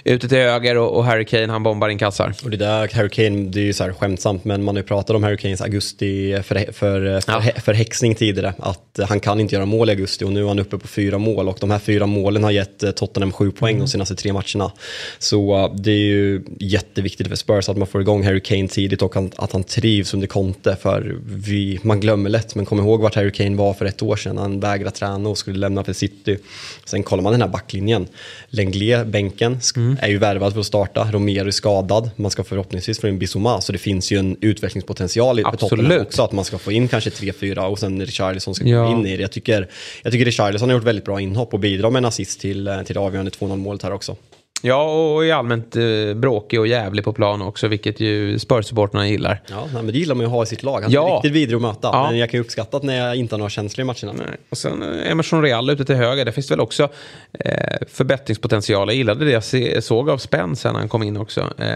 Ute 0.05 0.29
till 0.29 0.39
höger 0.39 0.77
och, 0.77 0.97
och 0.97 1.05
Harry 1.05 1.25
Kane 1.25 1.53
han 1.53 1.63
bombar 1.63 1.89
in 1.89 1.99
kassar. 1.99 2.35
Och 2.45 2.51
det 2.51 2.57
där 2.57 2.89
Harry 2.95 3.09
Kane, 3.09 3.51
det 3.51 3.61
är 3.61 3.65
ju 3.65 3.73
så 3.73 3.85
här 3.85 3.93
skämtsamt 3.93 4.45
men 4.45 4.65
man 4.65 4.75
har 4.75 4.83
ju 4.83 4.87
pratat 4.87 5.17
om 5.17 5.23
Harry 5.23 5.37
Kanes 5.37 5.61
augusti 5.61 6.43
för, 6.43 6.73
för, 6.73 7.21
för, 7.21 7.61
för 7.61 7.75
häxning 7.75 8.15
tidigare. 8.15 8.55
Att 8.59 8.99
han 9.09 9.21
kan 9.21 9.41
inte 9.41 9.55
göra 9.55 9.67
mål 9.67 9.89
i 9.89 9.93
augusti 9.93 10.25
och 10.25 10.33
nu 10.33 10.45
är 10.45 10.49
han 10.49 10.59
uppe 10.59 10.79
på 10.79 10.89
fyra 10.89 11.19
mål 11.19 11.49
och 11.49 11.59
de 11.61 11.71
här 11.71 11.79
fyra 11.79 12.07
målen 12.07 12.45
har 12.45 12.51
gett 12.51 12.83
eh, 12.83 12.91
Tottenham 12.91 13.33
sju 13.33 13.51
poäng 13.51 13.75
mm. 13.75 13.85
de 13.85 13.91
senaste 13.91 14.15
tre 14.15 14.33
matcherna. 14.33 14.73
Så 15.19 15.65
uh, 15.65 15.75
det 15.75 15.91
är 15.91 15.95
ju 15.95 16.43
jätteviktigt 16.61 17.29
för 17.29 17.37
Spurs 17.37 17.69
att 17.69 17.77
man 17.77 17.87
får 17.87 18.01
igång 18.01 18.25
Harry 18.25 18.41
Kane 18.41 18.69
tidigt 18.69 19.03
och 19.03 19.17
att 19.17 19.53
han 19.53 19.65
trivs 19.65 20.15
under 20.15 20.27
Conte 20.27 20.77
för 20.77 21.17
vi, 21.25 21.79
man 21.83 22.01
glömmer 22.01 22.31
lätt 22.31 22.55
men 22.55 22.67
kom 22.67 22.79
ihåg 22.79 23.01
vart 23.01 23.15
Harry 23.15 23.33
Kane 23.33 23.57
var 23.57 23.75
för 23.75 23.85
ett 23.85 24.03
år 24.03 24.17
sedan. 24.17 24.39
Han 24.39 24.61
vägrade 24.61 24.97
träna 24.97 25.29
och 25.29 25.39
skulle 25.39 25.59
lämna 25.59 25.85
för 25.85 25.93
City. 25.93 26.39
Sen 26.85 27.03
kollar 27.03 27.23
man 27.23 27.33
den 27.33 27.43
här 27.43 27.49
backlinjen. 27.49 28.07
Lenglet, 28.49 29.07
bänken, 29.07 29.59
mm. 29.77 29.97
är 30.01 30.09
ju 30.09 30.19
värvad 30.19 30.53
för 30.53 30.61
att 30.61 30.67
starta. 30.67 31.09
Romero 31.13 31.47
är 31.47 31.51
skadad. 31.51 32.11
Man 32.17 32.31
ska 32.31 32.45
förhoppningsvis 32.45 33.01
få 33.01 33.09
in 33.09 33.19
Bissoma 33.19 33.61
så 33.61 33.73
det 33.73 33.79
finns 33.79 34.13
ju 34.13 34.19
en 34.19 34.37
utvecklingspotential 34.41 35.41
i 35.41 35.43
Tottenham 35.59 36.01
också. 36.01 36.23
Att 36.23 36.33
man 36.33 36.45
ska 36.45 36.59
få 36.59 36.73
in 36.73 36.89
kanske 36.89 37.11
3-4 37.11 37.59
och 37.59 37.79
sen 37.79 38.07
Richarlison 38.07 38.55
ska 38.55 38.67
ja. 38.67 38.93
in 38.93 39.07
i 39.07 39.17
det. 39.17 39.23
Jag 39.23 39.33
tycker, 39.33 39.69
jag 40.03 40.13
tycker 40.13 40.25
Richarlison 40.25 40.69
har 40.69 40.77
gjort 40.77 40.85
väldigt 40.85 41.05
bra 41.05 41.21
inhopp 41.21 41.55
och 41.55 41.61
bidrar 41.61 41.91
med 41.91 41.99
en 41.99 42.05
assist 42.05 42.41
till, 42.41 42.69
eh, 42.69 42.83
till 42.83 42.95
det 42.95 43.01
avgörande 43.01 43.31
2-0 43.31 43.57
målet 43.57 43.83
här 43.83 43.93
också. 43.93 44.17
Ja, 44.67 45.13
och 45.15 45.27
är 45.27 45.35
allmänt 45.35 45.77
eh, 45.77 46.15
bråkig 46.15 46.61
och 46.61 46.67
jävlig 46.67 47.05
på 47.05 47.13
plan 47.13 47.43
också, 47.43 47.69
vilket 47.69 48.01
ju 48.01 48.39
Spurs-supportrarna 48.39 49.09
gillar. 49.09 49.43
Ja, 49.51 49.65
nej, 49.65 49.83
men 49.83 49.87
det 49.87 49.99
gillar 49.99 50.15
man 50.15 50.21
ju 50.21 50.27
att 50.27 50.33
ha 50.33 50.43
i 50.43 50.47
sitt 50.47 50.63
lag. 50.63 50.81
Han 50.81 50.91
är 50.91 50.95
ja. 50.95 51.15
riktigt 51.17 51.33
vidrig 51.33 51.57
att 51.57 51.63
möta. 51.63 51.89
Ja. 51.93 52.07
Men 52.11 52.19
jag 52.19 52.31
kan 52.31 52.39
ju 52.39 52.45
uppskatta 52.45 52.81
när 52.83 53.07
jag 53.07 53.17
inte 53.17 53.35
har 53.35 53.39
några 53.39 53.51
känslor 53.51 53.83
i 53.83 53.87
matcherna. 53.87 54.13
Nej. 54.13 54.37
Och 54.51 54.59
sen 54.59 54.83
eh, 54.83 55.11
Emerson 55.11 55.43
Real 55.43 55.71
ute 55.71 55.85
till 55.85 55.95
höger, 55.95 56.25
där 56.25 56.33
finns 56.33 56.47
det 56.47 56.53
väl 56.53 56.61
också 56.61 56.89
eh, 57.33 57.87
förbättringspotential. 57.89 58.89
Jag 58.89 58.97
gillade 58.97 59.25
det 59.25 59.31
jag 59.31 59.85
såg 59.85 60.11
av 60.11 60.19
Spence 60.19 60.73
när 60.73 60.79
han 60.79 60.89
kom 60.89 61.03
in 61.03 61.17
också. 61.17 61.41
Eh, 61.59 61.67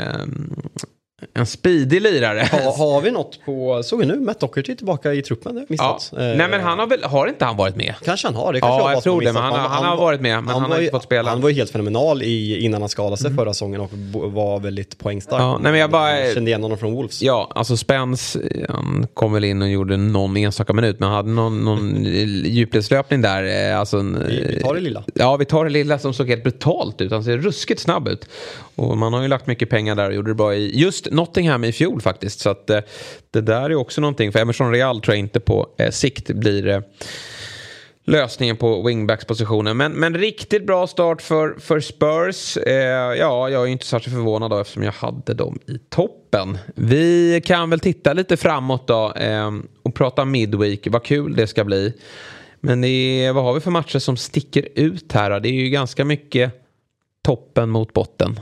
en 1.35 1.47
speedig 1.47 2.03
lirare. 2.03 2.49
Ha, 2.53 2.77
har 2.77 3.01
vi 3.01 3.11
något 3.11 3.41
på, 3.45 3.83
såg 3.83 3.99
vi 3.99 4.07
nu, 4.07 4.17
Matt 4.17 4.41
Docherty 4.41 4.77
tillbaka 4.77 5.15
i 5.15 5.23
truppen? 5.23 5.67
Ja. 5.69 5.99
Eh, 6.13 6.19
Nej 6.19 6.49
men 6.49 6.61
han 6.61 6.79
har 6.79 6.87
väl, 6.87 7.05
har 7.05 7.27
inte 7.27 7.45
han 7.45 7.57
varit 7.57 7.77
med? 7.77 7.95
Kanske 8.05 8.29
han 8.29 8.35
har, 8.35 8.53
det 8.53 8.61
kanske 8.61 8.83
Ja, 8.83 8.89
jag, 8.89 8.97
jag 8.97 9.03
tror 9.03 9.21
det, 9.21 9.33
men 9.33 9.43
han, 9.43 9.53
han, 9.53 9.71
han, 9.71 9.85
har 9.85 9.97
varit 9.97 10.21
med, 10.21 10.45
men 10.45 10.55
han, 10.55 10.63
han 10.63 10.71
har 10.71 10.79
inte 10.79 10.91
fått 10.91 11.03
spela. 11.03 11.31
Han 11.31 11.41
var 11.41 11.49
ju 11.49 11.55
helt 11.55 11.71
fenomenal 11.71 12.23
i, 12.23 12.65
innan 12.65 12.83
han 12.83 12.89
skadade 12.89 13.17
sig 13.17 13.27
mm. 13.27 13.37
förra 13.37 13.55
säsongen 13.55 13.81
och 13.81 13.91
var 14.13 14.61
väldigt 14.61 14.99
poängstark. 14.99 15.41
Ja, 15.43 15.59
nej, 15.59 15.73
men 15.73 15.81
jag 15.81 15.91
bara, 15.91 16.21
jag 16.21 16.35
kände 16.35 16.51
igen 16.51 16.63
honom 16.63 16.79
från 16.79 16.93
Wolves. 16.93 17.23
Ja, 17.23 17.53
alltså 17.55 17.77
Spence, 17.77 18.41
han 18.69 19.07
kom 19.15 19.33
väl 19.33 19.45
in 19.45 19.63
och 19.63 19.69
gjorde 19.69 19.97
någon 19.97 20.37
enstaka 20.37 20.73
minut, 20.73 21.01
men 21.01 21.09
han 21.09 21.17
hade 21.17 21.31
någon, 21.31 21.65
någon 21.65 22.05
djupledslöpning 22.45 23.23
där. 23.23 23.71
Eh, 23.71 23.81
alltså 23.81 23.99
vi, 23.99 24.45
vi 24.55 24.61
tar 24.61 24.75
det 24.75 24.81
lilla. 24.81 25.05
Ja, 25.15 25.37
vi 25.37 25.45
tar 25.45 25.65
det 25.65 25.71
lilla 25.71 25.99
som 25.99 26.15
såg 26.15 26.29
helt 26.29 26.43
brutalt 26.43 27.01
ut. 27.01 27.13
Han 27.13 27.25
ser 27.25 27.39
ruskigt 27.39 27.81
snabb 27.81 28.09
ut. 28.09 28.29
Och 28.75 28.99
man 28.99 29.13
har 29.13 29.23
ju 29.23 29.29
lagt 29.29 29.47
mycket 29.47 29.71
pengar 29.71 29.95
där 29.95 30.09
och 30.09 30.15
gjorde 30.15 30.31
det 30.31 30.35
bra 30.35 30.55
i 30.55 30.81
just 30.81 31.08
Nottingham 31.11 31.65
i 31.65 31.73
fjol 31.73 32.01
faktiskt. 32.01 32.41
Så 32.41 32.51
att, 32.51 32.71
eh, 32.71 32.81
det 33.31 33.41
där 33.41 33.71
är 33.71 33.75
också 33.75 34.01
någonting. 34.01 34.33
För 34.33 34.39
Emerson 34.39 34.73
Real 34.73 35.01
tror 35.01 35.15
jag 35.15 35.19
inte 35.19 35.41
på 35.41 35.69
eh, 35.79 35.91
sikt 35.91 36.31
blir 36.31 36.69
eh, 36.69 36.81
lösningen 38.09 38.57
på 38.57 38.83
wingbackspositionen. 38.83 39.77
Men, 39.77 39.93
men 39.93 40.17
riktigt 40.17 40.67
bra 40.67 40.87
start 40.87 41.23
för, 41.23 41.55
för 41.61 41.81
Spurs. 41.81 42.57
Eh, 42.57 43.19
ja, 43.19 43.49
jag 43.49 43.63
är 43.63 43.67
inte 43.67 43.87
särskilt 43.87 44.15
förvånad 44.17 44.51
då 44.51 44.59
eftersom 44.59 44.83
jag 44.83 44.93
hade 44.93 45.35
dem 45.35 45.59
i 45.67 45.79
toppen. 45.79 46.59
Vi 46.75 47.41
kan 47.45 47.71
väl 47.71 47.81
titta 47.81 48.13
lite 48.13 48.37
framåt 48.37 48.87
då 48.87 49.13
eh, 49.13 49.51
och 49.83 49.95
prata 49.95 50.25
midweek. 50.25 50.87
Vad 50.91 51.05
kul 51.05 51.37
det 51.37 51.47
ska 51.47 51.65
bli. 51.65 51.93
Men 52.61 52.85
är, 52.85 53.33
vad 53.33 53.45
har 53.45 53.55
vi 53.55 53.61
för 53.61 53.71
matcher 53.71 53.99
som 53.99 54.17
sticker 54.17 54.69
ut 54.75 55.13
här? 55.13 55.41
Det 55.41 55.49
är 55.49 55.53
ju 55.53 55.69
ganska 55.69 56.05
mycket 56.05 56.53
toppen 57.23 57.71
mot 57.71 57.93
botten. 57.93 58.41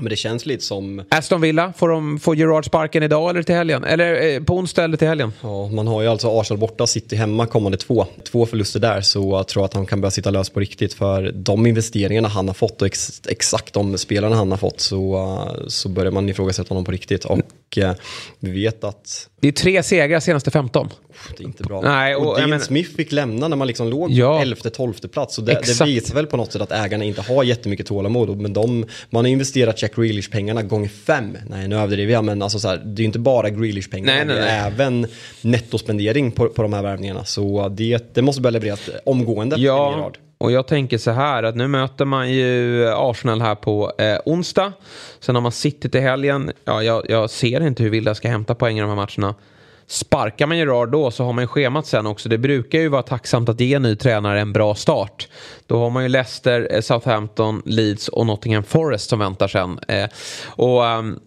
Men 0.00 0.10
det 0.10 0.16
känns 0.16 0.46
lite 0.46 0.64
som... 0.64 1.02
Aston 1.08 1.40
Villa, 1.40 1.72
får, 1.76 1.88
de, 1.88 2.18
får 2.20 2.36
Gerard 2.36 2.64
sparken 2.64 3.02
idag 3.02 3.30
eller 3.30 3.42
till 3.42 3.54
helgen? 3.54 3.84
Eller 3.84 4.34
eh, 4.34 4.42
på 4.42 4.54
onsdag 4.54 4.84
eller 4.84 4.96
till 4.96 5.08
helgen? 5.08 5.32
Ja, 5.40 5.68
man 5.68 5.86
har 5.86 6.02
ju 6.02 6.08
alltså 6.08 6.40
Arsenal 6.40 6.58
borta, 6.58 6.86
City 6.86 7.16
hemma 7.16 7.46
kommande 7.46 7.78
två. 7.78 8.06
Två 8.32 8.46
förluster 8.46 8.80
där 8.80 9.00
så 9.00 9.30
jag 9.30 9.48
tror 9.48 9.64
att 9.64 9.74
han 9.74 9.86
kan 9.86 10.00
börja 10.00 10.10
sitta 10.10 10.30
lös 10.30 10.50
på 10.50 10.60
riktigt. 10.60 10.94
För 10.94 11.32
de 11.32 11.66
investeringarna 11.66 12.28
han 12.28 12.46
har 12.46 12.54
fått 12.54 12.82
och 12.82 12.86
ex, 12.86 13.22
exakt 13.28 13.74
de 13.74 13.98
spelarna 13.98 14.36
han 14.36 14.50
har 14.50 14.58
fått 14.58 14.80
så, 14.80 15.38
så 15.68 15.88
börjar 15.88 16.12
man 16.12 16.28
ifrågasätta 16.28 16.68
honom 16.68 16.84
på 16.84 16.92
riktigt. 16.92 17.24
Och 17.24 17.40
eh, 17.76 17.92
vi 18.38 18.50
vet 18.50 18.84
att... 18.84 19.28
Det 19.40 19.48
är 19.48 19.52
tre 19.52 19.82
segrar 19.82 20.20
senaste 20.20 20.50
15. 20.50 20.88
Det 21.36 21.42
är 21.42 21.46
inte 21.46 21.62
bra. 21.62 21.80
Nej, 21.80 22.16
och, 22.16 22.26
och 22.26 22.36
Dean 22.36 22.50
men... 22.50 22.60
Smith 22.60 22.96
fick 22.96 23.12
lämna 23.12 23.48
när 23.48 23.56
man 23.56 23.66
liksom 23.66 23.88
låg 23.88 24.10
ja. 24.10 24.42
11-12 24.44 25.08
plats. 25.08 25.38
Och 25.38 25.44
det, 25.44 25.52
det 25.52 25.84
visar 25.84 26.14
väl 26.14 26.26
på 26.26 26.36
något 26.36 26.52
sätt 26.52 26.62
att 26.62 26.72
ägarna 26.72 27.04
inte 27.04 27.22
har 27.22 27.44
jättemycket 27.44 27.86
tålamod. 27.86 28.40
Men 28.40 28.52
de, 28.52 28.86
man 29.10 29.24
har 29.24 29.30
investerat 29.30 29.82
Jack 29.82 29.96
Grealish-pengarna 29.96 30.62
gånger 30.62 30.88
fem. 30.88 31.38
Nej, 31.50 31.68
nu 31.68 31.76
överdriver 31.76 32.12
jag, 32.12 32.24
men 32.24 32.42
alltså 32.42 32.58
så 32.58 32.68
här, 32.68 32.76
det 32.76 33.00
är 33.00 33.02
ju 33.02 33.04
inte 33.04 33.18
bara 33.18 33.50
Grealish-pengarna. 33.50 34.34
Det 34.34 34.40
är 34.40 34.66
även 34.66 35.06
nettospendering 35.40 36.32
på, 36.32 36.48
på 36.48 36.62
de 36.62 36.72
här 36.72 36.82
värvningarna. 36.82 37.24
Så 37.24 37.68
det, 37.68 38.14
det 38.14 38.22
måste 38.22 38.42
börja 38.42 38.52
levereras 38.52 38.90
omgående. 39.04 39.56
Ja. 39.56 40.12
Och 40.38 40.52
jag 40.52 40.66
tänker 40.66 40.98
så 40.98 41.10
här 41.10 41.42
att 41.42 41.56
nu 41.56 41.68
möter 41.68 42.04
man 42.04 42.32
ju 42.32 42.88
Arsenal 42.88 43.40
här 43.40 43.54
på 43.54 43.92
eh, 43.98 44.18
onsdag. 44.24 44.72
Sen 45.20 45.34
har 45.34 45.42
man 45.42 45.52
City 45.52 45.88
till 45.88 46.00
helgen. 46.00 46.52
Ja, 46.64 46.82
jag, 46.82 47.10
jag 47.10 47.30
ser 47.30 47.66
inte 47.66 47.82
hur 47.82 47.90
Vilda 47.90 48.14
ska 48.14 48.28
hämta 48.28 48.54
poäng 48.54 48.78
i 48.78 48.80
de 48.80 48.88
här 48.88 48.96
matcherna. 48.96 49.34
Sparkar 49.86 50.46
man 50.46 50.58
Gerard 50.58 50.90
då 50.90 51.10
så 51.10 51.24
har 51.24 51.32
man 51.32 51.44
ju 51.44 51.48
schemat 51.48 51.86
sen 51.86 52.06
också. 52.06 52.28
Det 52.28 52.38
brukar 52.38 52.78
ju 52.78 52.88
vara 52.88 53.02
tacksamt 53.02 53.48
att 53.48 53.60
ge 53.60 53.74
en 53.74 53.82
ny 53.82 53.96
tränare 53.96 54.40
en 54.40 54.52
bra 54.52 54.74
start. 54.74 55.28
Då 55.66 55.78
har 55.78 55.90
man 55.90 56.02
ju 56.02 56.08
Leicester, 56.08 56.68
eh, 56.70 56.80
Southampton, 56.80 57.62
Leeds 57.64 58.08
och 58.08 58.26
Nottingham 58.26 58.62
Forest 58.64 59.10
som 59.10 59.18
väntar 59.18 59.48
sen. 59.48 59.78
Eh, 59.88 60.08
och 60.46 60.82
um, 60.82 61.20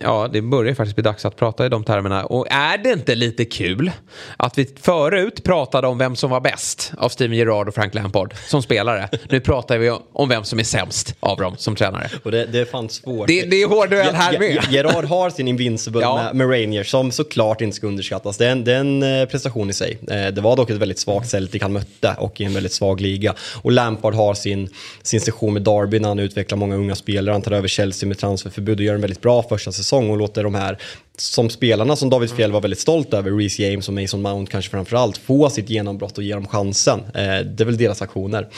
ja, 0.00 0.28
det 0.32 0.42
börjar 0.42 0.74
faktiskt 0.74 0.96
bli 0.96 1.02
dags 1.02 1.24
att 1.24 1.36
prata 1.36 1.66
i 1.66 1.68
de 1.68 1.84
termerna. 1.84 2.24
Och 2.24 2.46
är 2.50 2.78
det 2.78 2.92
inte 2.92 3.14
lite 3.14 3.44
kul 3.44 3.90
att 4.36 4.58
vi 4.58 4.68
förut 4.80 5.44
pratade 5.44 5.86
om 5.86 5.98
vem 5.98 6.16
som 6.16 6.30
var 6.30 6.40
bäst 6.40 6.92
av 6.98 7.08
Steven 7.08 7.36
Gerrard 7.36 7.68
och 7.68 7.74
Frank 7.74 7.94
Lampard 7.94 8.34
som 8.46 8.62
spelare. 8.62 9.08
Nu 9.30 9.40
pratar 9.40 9.78
vi 9.78 9.90
om 10.12 10.28
vem 10.28 10.44
som 10.44 10.58
är 10.58 10.64
sämst 10.64 11.14
av 11.20 11.38
dem 11.38 11.54
som 11.56 11.76
tränare. 11.76 12.10
Och 12.22 12.30
det, 12.30 12.46
det 12.46 12.58
är 12.58 12.64
fan 12.64 12.88
svårt. 12.88 13.26
Det, 13.28 13.42
det 13.42 13.62
är 13.62 13.68
hård 13.68 13.90
duell 13.90 14.14
här 14.14 14.38
med. 14.38 14.64
Gerrard 14.70 15.04
har 15.04 15.30
sin 15.30 15.48
Invincible 15.48 16.00
ja. 16.00 16.16
med, 16.16 16.36
med 16.36 16.50
Rangers 16.50 16.90
som 16.90 17.12
såklart 17.12 17.60
inte 17.60 17.76
ska 17.76 17.86
underskattas. 17.86 18.36
Det 18.36 18.46
är, 18.46 18.52
en, 18.52 18.64
det 18.64 18.72
är 18.72 18.80
en 18.80 19.02
eh, 19.02 19.24
prestation 19.26 19.70
i 19.70 19.72
sig. 19.72 19.98
Eh, 20.10 20.26
det 20.26 20.40
var 20.40 20.56
dock 20.56 20.70
ett 20.70 20.76
väldigt 20.76 20.98
svagt 20.98 21.28
Celtic 21.28 21.62
han 21.62 21.72
mötte 21.72 22.14
och 22.18 22.40
i 22.40 22.44
en 22.44 22.54
väldigt 22.54 22.72
svag 22.72 23.00
liga. 23.00 23.34
Och 23.62 23.72
Lampard 23.72 24.14
har 24.14 24.34
sin, 24.34 24.68
sin 25.02 25.20
session 25.20 25.52
med 25.52 25.62
Derby 25.62 25.98
när 25.98 26.08
han 26.08 26.18
utvecklar 26.18 26.58
många 26.58 26.74
unga 26.76 26.94
spelare. 26.94 27.32
Han 27.32 27.42
tar 27.42 27.52
över 27.52 27.68
Chelsea 27.68 28.08
med 28.08 28.18
transferförbud 28.18 28.78
och 28.78 28.84
gör 28.84 28.94
en 28.94 29.00
väldigt 29.00 29.20
bra 29.20 29.42
första 29.42 29.72
säsong 29.72 29.87
och 29.92 30.18
låter 30.18 30.44
de 30.44 30.54
här 30.54 30.78
som 31.20 31.50
spelarna 31.50 31.96
som 31.96 32.10
David 32.10 32.30
Fjell 32.30 32.52
var 32.52 32.60
väldigt 32.60 32.80
stolt 32.80 33.14
över, 33.14 33.30
Reece 33.30 33.58
James 33.58 33.88
och 33.88 33.94
Mason 33.94 34.22
Mount 34.22 34.52
kanske 34.52 34.70
framförallt, 34.70 35.18
få 35.18 35.50
sitt 35.50 35.70
genombrott 35.70 36.18
och 36.18 36.24
ge 36.24 36.34
dem 36.34 36.46
chansen. 36.46 37.00
Eh, 37.00 37.24
det 37.44 37.60
är 37.60 37.64
väl 37.64 37.76
deras 37.76 38.02
aktioner 38.02 38.48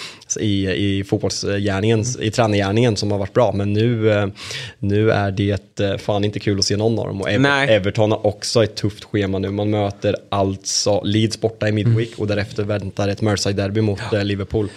i, 0.41 0.69
i 0.69 1.05
fotbollsgärningen, 1.05 2.01
mm. 2.01 2.23
i 2.23 2.31
tränargärningen 2.31 2.97
som 2.97 3.11
har 3.11 3.19
varit 3.19 3.33
bra. 3.33 3.53
Men 3.53 3.73
nu, 3.73 4.13
eh, 4.13 4.27
nu 4.79 5.11
är 5.11 5.31
det 5.31 5.81
eh, 5.81 5.97
fan 5.97 6.25
inte 6.25 6.41
kul 6.41 6.59
att 6.59 6.65
se 6.65 6.77
någon 6.77 6.99
av 6.99 7.07
dem. 7.07 7.21
Och 7.21 7.31
Ever 7.31 7.69
Everton 7.69 8.11
har 8.11 8.27
också 8.27 8.65
ett 8.65 8.75
tufft 8.75 9.05
schema 9.05 9.39
nu. 9.39 9.51
Man 9.51 9.71
möter 9.71 10.17
alltså 10.29 11.03
Leeds 11.05 11.41
borta 11.41 11.69
i 11.69 11.73
Midweek 11.73 12.09
mm. 12.09 12.21
och 12.21 12.27
därefter 12.27 12.63
väntar 12.63 13.09
ett 13.09 13.21
Merseyside-derby 13.21 13.81
mot 13.81 14.01
ja. 14.13 14.23
Liverpool. 14.23 14.69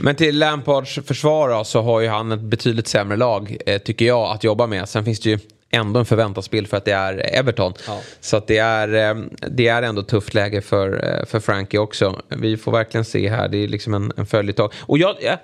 Men 0.00 0.14
till 0.14 0.38
Lampards 0.38 0.98
försvar 1.06 1.64
så 1.64 1.82
har 1.82 2.00
ju 2.00 2.08
han 2.08 2.32
ett 2.32 2.40
betydligt 2.40 2.88
sämre 2.88 3.16
lag, 3.16 3.56
tycker 3.84 4.04
jag, 4.04 4.30
att 4.30 4.44
jobba 4.44 4.66
med. 4.66 4.88
Sen 4.88 5.04
finns 5.04 5.20
det 5.20 5.30
ju 5.30 5.38
ändå 5.72 6.00
en 6.00 6.06
förväntansbild 6.06 6.68
för 6.68 6.76
att 6.76 6.84
det 6.84 6.92
är 6.92 7.36
Everton. 7.38 7.74
Ja. 7.86 8.00
Så 8.20 8.36
att 8.36 8.46
det, 8.46 8.58
är, 8.58 9.10
eh, 9.10 9.22
det 9.50 9.68
är 9.68 9.82
ändå 9.82 10.02
tufft 10.02 10.34
läge 10.34 10.60
för, 10.60 11.18
eh, 11.20 11.26
för 11.26 11.40
Frankie 11.40 11.80
också. 11.80 12.20
Vi 12.28 12.56
får 12.56 12.72
verkligen 12.72 13.04
se 13.04 13.28
här, 13.28 13.48
det 13.48 13.64
är 13.64 13.68
liksom 13.68 13.94
en, 13.94 14.12
en 14.16 14.26
följetag. 14.26 14.72
Och 14.80 14.98
jag, 14.98 15.16
jag, 15.20 15.38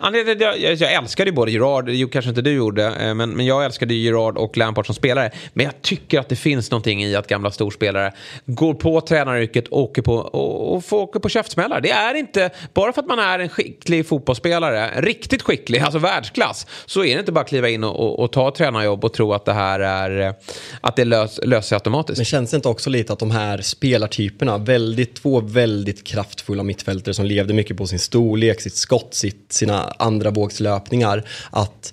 jag, 0.59 0.75
jag 0.75 0.93
älskade 0.93 1.31
ju 1.31 1.37
både 1.37 1.51
Gerard, 1.51 1.89
jo 1.89 2.09
kanske 2.09 2.29
inte 2.29 2.43
du 2.43 2.53
gjorde, 2.53 2.87
eh, 2.87 3.15
men, 3.15 3.31
men 3.31 3.47
jag 3.47 3.65
älskade 3.65 3.95
ju 3.95 4.01
Gerard 4.01 4.39
och 4.39 4.57
Lampard 4.57 4.87
som 4.87 4.95
spelare. 4.95 5.31
Men 5.53 5.65
jag 5.65 5.83
tycker 5.83 6.21
att 6.21 6.29
det 6.29 6.37
finns 6.37 6.71
någonting 6.71 7.05
i 7.05 7.17
att 7.17 7.27
gamla 7.27 7.51
storspelare 7.51 8.13
går 8.47 8.75
på 8.75 9.01
tränaryrket 9.01 9.69
och 9.69 9.83
åker 9.83 10.03
på, 10.03 10.15
och, 10.15 10.75
och 10.75 10.85
får 10.85 10.99
åka 10.99 11.21
på 11.21 11.29
käftsmällar. 11.29 11.81
Det 11.81 11.91
är 11.91 12.15
inte, 12.15 12.51
bara 12.75 12.93
för 12.93 13.03
att 13.03 13.09
man 13.09 13.19
är 13.19 13.39
en 13.39 13.49
skicklig 13.49 14.09
fotbollsspelare, 14.09 14.91
riktigt 14.97 15.43
skicklig, 15.43 15.81
alltså 15.81 15.99
världsklass, 15.99 16.67
så 16.87 17.05
är 17.05 17.15
det 17.15 17.21
inte 17.21 17.33
bara 17.33 17.41
att 17.41 17.49
kliva 17.49 17.69
in 17.69 17.85
och, 17.85 18.01
och, 18.01 18.19
och 18.19 18.33
ta 18.33 18.51
tränarjobb 18.51 19.05
och 19.05 19.13
tro 19.13 19.33
att 19.33 19.45
det 19.45 19.53
här 19.53 19.81
är 19.81 20.18
är, 20.19 20.35
att 20.81 20.97
det 20.97 21.05
lös, 21.05 21.41
löser 21.43 21.69
sig 21.69 21.77
automatiskt. 21.77 22.19
Men 22.19 22.25
känns 22.25 22.51
det 22.51 22.57
inte 22.57 22.69
också 22.69 22.91
lite 22.91 23.13
att 23.13 23.19
de 23.19 23.31
här 23.31 23.61
spelartyperna, 23.61 24.59
väldigt, 24.59 25.15
två 25.15 25.41
väldigt 25.41 26.05
kraftfulla 26.05 26.63
mittfältare 26.63 27.15
som 27.15 27.25
levde 27.25 27.55
mycket 27.55 27.77
på 27.77 27.87
sin 27.87 27.99
storlek, 27.99 28.61
sitt 28.61 28.77
skott, 28.77 29.15
sitt, 29.15 29.53
sina 29.53 29.83
andra 29.99 30.31
vågslöpningar, 30.31 31.25
att 31.51 31.93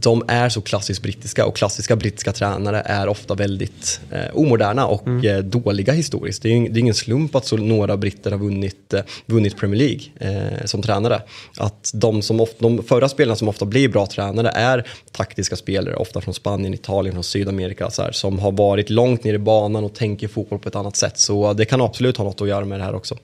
de 0.00 0.24
är 0.28 0.48
så 0.48 0.60
klassiskt 0.60 1.02
brittiska 1.02 1.46
och 1.46 1.56
klassiska 1.56 1.96
brittiska 1.96 2.32
tränare 2.32 2.82
är 2.84 3.08
ofta 3.08 3.34
väldigt 3.34 4.00
eh, 4.10 4.36
omoderna 4.36 4.86
och 4.86 5.06
mm. 5.06 5.36
eh, 5.36 5.38
dåliga 5.38 5.92
historiskt. 5.92 6.42
Det 6.42 6.48
är, 6.48 6.60
det 6.68 6.78
är, 6.78 6.80
ingen 6.80 6.94
slump 6.94 7.34
att 7.34 7.46
så 7.46 7.56
några 7.56 7.96
britter 7.96 8.30
har 8.30 8.38
vunnit, 8.38 8.94
eh, 8.94 9.00
vunnit 9.26 9.56
Premier 9.56 9.78
League 9.78 10.02
eh, 10.60 10.64
som 10.64 10.82
tränare. 10.82 11.22
Att 11.58 11.90
de, 11.94 12.22
som 12.22 12.40
ofta, 12.40 12.56
de 12.58 12.82
förra 12.82 13.08
spelarna 13.08 13.36
som 13.36 13.48
ofta 13.48 13.64
blir 13.64 13.88
bra 13.88 14.06
tränare 14.06 14.48
är 14.48 14.86
taktiska 15.12 15.56
spelare, 15.56 15.96
ofta 15.96 16.20
från 16.20 16.34
Spanien, 16.34 16.74
Italien, 16.74 17.14
från 17.14 17.24
Sydamerika, 17.24 17.90
så 17.90 18.02
här, 18.02 18.12
som 18.12 18.38
har 18.38 18.52
varit 18.52 18.90
långt 18.90 19.24
ner 19.24 19.34
i 19.34 19.38
banan 19.38 19.84
och 19.84 19.94
tänker 19.94 20.28
fotboll 20.28 20.58
på 20.58 20.68
ett 20.68 20.76
annat 20.76 20.96
sätt. 20.96 21.18
Så 21.18 21.52
det 21.52 21.64
kan 21.64 21.80
absolut 21.80 22.16
ha 22.16 22.24
något 22.24 22.40
att 22.40 22.48
göra 22.48 22.64
med 22.64 22.80
det 22.80 22.84
här 22.84 22.94
också. 22.94 23.16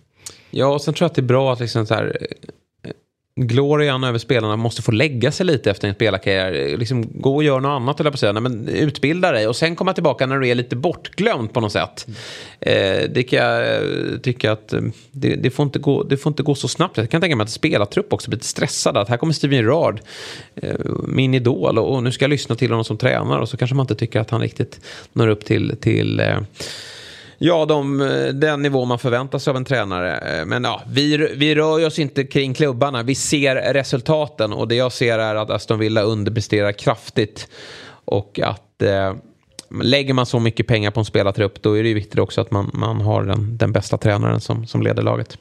Ja, 0.51 0.67
och 0.67 0.83
sen 0.83 0.95
tror 0.95 1.05
jag 1.05 1.11
att 1.11 1.15
det 1.15 1.21
är 1.21 1.23
bra 1.23 1.53
att 1.53 1.61
liksom 1.61 1.87
så 1.87 1.95
här, 1.95 2.19
glorian 3.47 4.05
över 4.05 4.19
spelarna 4.19 4.57
måste 4.57 4.83
få 4.83 4.93
lägga 4.93 5.33
sig 5.33 5.47
lite 5.47 5.71
efter 5.71 5.89
en 5.89 5.95
spelarkarriär. 5.95 6.77
Liksom, 6.77 7.09
gå 7.15 7.37
och 7.37 7.45
gör 7.45 7.61
något 7.61 7.69
annat, 7.69 8.01
eller 8.01 8.11
på 8.11 8.17
säga. 8.17 8.33
Nej, 8.33 8.43
men 8.43 8.69
utbilda 8.69 9.33
dig 9.33 9.47
och 9.47 9.57
sen 9.57 9.77
komma 9.77 9.93
tillbaka 9.93 10.27
när 10.27 10.39
du 10.39 10.49
är 10.49 10.55
lite 10.55 10.77
bortglömd 10.77 11.53
på 11.53 11.61
något 11.61 11.73
sätt. 11.73 12.07
Eh, 12.61 13.11
det 13.11 13.23
kan 13.23 13.39
jag 13.39 13.75
eh, 13.75 14.19
tycka 14.23 14.53
att 14.53 14.73
eh, 14.73 14.81
det, 15.11 15.35
det, 15.35 15.51
får 15.51 15.65
inte 15.65 15.79
gå, 15.79 16.03
det 16.03 16.17
får 16.17 16.31
inte 16.31 16.43
gå 16.43 16.55
så 16.55 16.69
snabbt. 16.69 16.97
Jag 16.97 17.11
kan 17.11 17.21
tänka 17.21 17.37
mig 17.37 17.45
att 17.45 17.51
spelartrupp 17.51 18.13
också 18.13 18.31
blir 18.31 18.37
lite 18.37 18.47
stressade. 18.47 19.01
Att 19.01 19.09
här 19.09 19.17
kommer 19.17 19.33
Steven 19.33 19.59
Gerrard, 19.59 20.01
eh, 20.55 20.75
min 21.09 21.35
idol, 21.35 21.79
och, 21.79 21.95
och, 21.95 22.03
nu 22.03 22.13
ska 22.13 22.25
jag 22.25 22.31
lyssna 22.31 22.55
till 22.55 22.71
honom 22.71 22.85
som 22.85 22.97
tränare. 22.97 23.41
Och 23.41 23.49
så 23.49 23.57
kanske 23.57 23.75
man 23.75 23.85
inte 23.85 23.95
tycker 23.95 24.21
att 24.21 24.31
han 24.31 24.41
riktigt 24.41 24.81
når 25.13 25.29
upp 25.29 25.45
till, 25.45 25.77
till 25.81 26.21
eh, 26.21 26.39
Ja, 27.39 27.65
de, 27.65 28.01
eh, 28.01 28.27
den 28.27 28.63
nivå 28.63 28.85
man 28.85 28.99
förväntar 28.99 29.39
sig 29.39 29.51
av 29.51 29.57
en 29.57 29.65
tränare. 29.65 30.19
Eh, 30.19 30.47
men 30.47 30.65
ja, 30.65 30.83
vi, 30.87 31.17
vi 31.17 31.55
rör 31.55 31.87
oss 31.87 31.99
inte 31.99 32.25
kring 32.25 32.55
klubbarna. 32.55 33.03
Vi 33.03 33.15
ser 33.15 33.73
resultaten 33.75 34.53
och 34.53 34.69
det 34.69 34.75
jag 34.75 34.93
ser 34.93 35.19
är 35.19 35.35
att 35.35 35.51
Aston 35.51 35.79
Villa 35.79 36.03
underpresterar 36.03 36.73
kraftigt. 36.73 37.49
Och 38.05 38.41
att 38.43 38.83
eh, 38.83 39.15
lägger 39.83 40.15
man 40.15 40.27
så 40.27 40.39
mycket 40.39 40.67
pengar 40.67 40.91
på 40.91 41.01
en 41.01 41.05
spelartrupp 41.05 41.63
då 41.63 41.79
är 41.79 41.83
det 41.83 41.95
viktigt 41.95 42.19
också 42.19 42.41
att 42.41 42.51
man, 42.51 42.71
man 42.75 43.01
har 43.01 43.23
den, 43.23 43.57
den 43.57 43.73
bästa 43.73 43.99
tränaren 43.99 44.41
som, 44.41 44.67
som 44.67 44.83
leder 44.83 45.03
laget. 45.03 45.39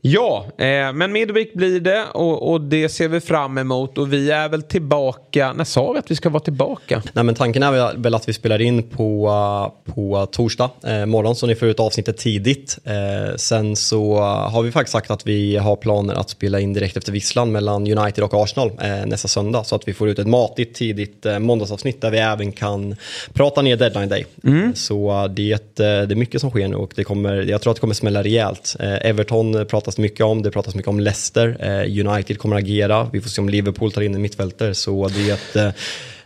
Ja, 0.00 0.46
eh, 0.58 0.92
men 0.92 1.12
Midweek 1.12 1.54
blir 1.54 1.80
det 1.80 2.04
och, 2.14 2.52
och, 2.52 2.60
det 2.60 2.88
ser 2.88 3.08
vi 3.08 3.20
fram 3.20 3.58
emot 3.58 3.98
och 3.98 4.12
vi 4.12 4.30
är 4.30 4.48
väl 4.48 4.62
tillbaka. 4.62 5.52
När 5.52 5.64
sa 5.64 5.92
vi 5.92 5.98
att 5.98 6.10
vi 6.10 6.16
ska 6.16 6.30
vara 6.30 6.42
tillbaka? 6.42 7.02
Nej, 7.12 7.24
men 7.24 7.34
tanken 7.34 7.62
är 7.62 7.96
väl 7.96 8.14
att 8.14 8.28
vi 8.28 8.32
spelar 8.32 8.60
in 8.60 8.82
på, 8.82 9.72
på 9.84 10.26
torsdag 10.32 10.70
eh, 10.84 11.06
morgon 11.06 11.36
så 11.36 11.46
ni 11.46 11.54
får 11.54 11.68
ut 11.68 11.80
avsnittet 11.80 12.16
tidigt. 12.16 12.78
Eh, 12.84 13.36
sen 13.36 13.76
så 13.76 14.18
har 14.20 14.62
vi 14.62 14.72
faktiskt 14.72 14.92
sagt 14.92 15.10
att 15.10 15.26
vi 15.26 15.56
har 15.56 15.76
planer 15.76 16.14
att 16.14 16.30
spela 16.30 16.60
in 16.60 16.72
direkt 16.72 16.96
efter 16.96 17.12
visslan 17.12 17.52
mellan 17.52 17.98
United 17.98 18.24
och 18.24 18.34
Arsenal 18.34 18.70
eh, 18.80 19.06
nästa 19.06 19.28
söndag 19.28 19.64
så 19.64 19.76
att 19.76 19.88
vi 19.88 19.94
får 19.94 20.08
ut 20.08 20.18
ett 20.18 20.26
matigt 20.26 20.74
tidigt 20.74 21.26
eh, 21.26 21.38
måndagsavsnitt 21.38 22.00
där 22.00 22.10
vi 22.10 22.18
även 22.18 22.52
kan 22.52 22.96
prata 23.32 23.62
ner 23.62 23.76
deadline 23.76 24.08
day. 24.08 24.26
Mm. 24.44 24.74
Så 24.74 25.28
det, 25.36 25.52
eh, 25.52 25.58
det 25.78 25.84
är 25.84 26.14
mycket 26.14 26.40
som 26.40 26.50
sker 26.50 26.68
nu 26.68 26.76
och 26.76 26.92
det 26.96 27.04
kommer, 27.04 27.34
jag 27.34 27.60
tror 27.60 27.70
att 27.70 27.76
det 27.76 27.80
kommer 27.80 27.94
smälla 27.94 28.22
rejält. 28.22 28.76
Everton 28.80 29.66
pratar 29.66 29.92
pratas 29.98 30.02
mycket 30.02 30.24
om. 30.24 30.42
Det 30.42 30.50
pratas 30.50 30.74
mycket 30.74 30.88
om 30.88 31.00
Leicester. 31.00 31.56
Eh, 31.60 32.08
United 32.08 32.38
kommer 32.38 32.56
att 32.56 32.62
agera. 32.62 33.08
Vi 33.12 33.20
får 33.20 33.28
se 33.28 33.40
om 33.40 33.48
Liverpool 33.48 33.92
tar 33.92 34.02
in 34.02 34.14
en 34.14 34.22
mittfältare. 34.22 34.74
Så 34.74 35.08
det 35.08 35.56
eh, 35.56 35.72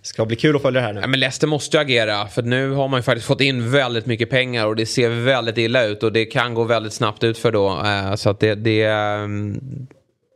ska 0.02 0.24
bli 0.24 0.36
kul 0.36 0.56
att 0.56 0.62
följa 0.62 0.80
det 0.80 0.86
här 0.86 0.92
nu. 0.92 1.00
Ja, 1.00 1.06
men 1.06 1.20
Leicester 1.20 1.46
måste 1.46 1.76
ju 1.76 1.80
agera. 1.80 2.26
För 2.26 2.42
nu 2.42 2.70
har 2.70 2.88
man 2.88 2.98
ju 2.98 3.02
faktiskt 3.02 3.26
fått 3.26 3.40
in 3.40 3.70
väldigt 3.70 4.06
mycket 4.06 4.30
pengar 4.30 4.66
och 4.66 4.76
det 4.76 4.86
ser 4.86 5.08
väldigt 5.08 5.58
illa 5.58 5.84
ut. 5.84 6.02
Och 6.02 6.12
det 6.12 6.24
kan 6.24 6.54
gå 6.54 6.64
väldigt 6.64 6.92
snabbt 6.92 7.24
ut 7.24 7.38
för 7.38 7.52
då. 7.52 7.82
Eh, 7.84 8.14
så 8.14 8.30
att 8.30 8.40
det, 8.40 8.54
det 8.54 8.84
mm, 8.84 9.60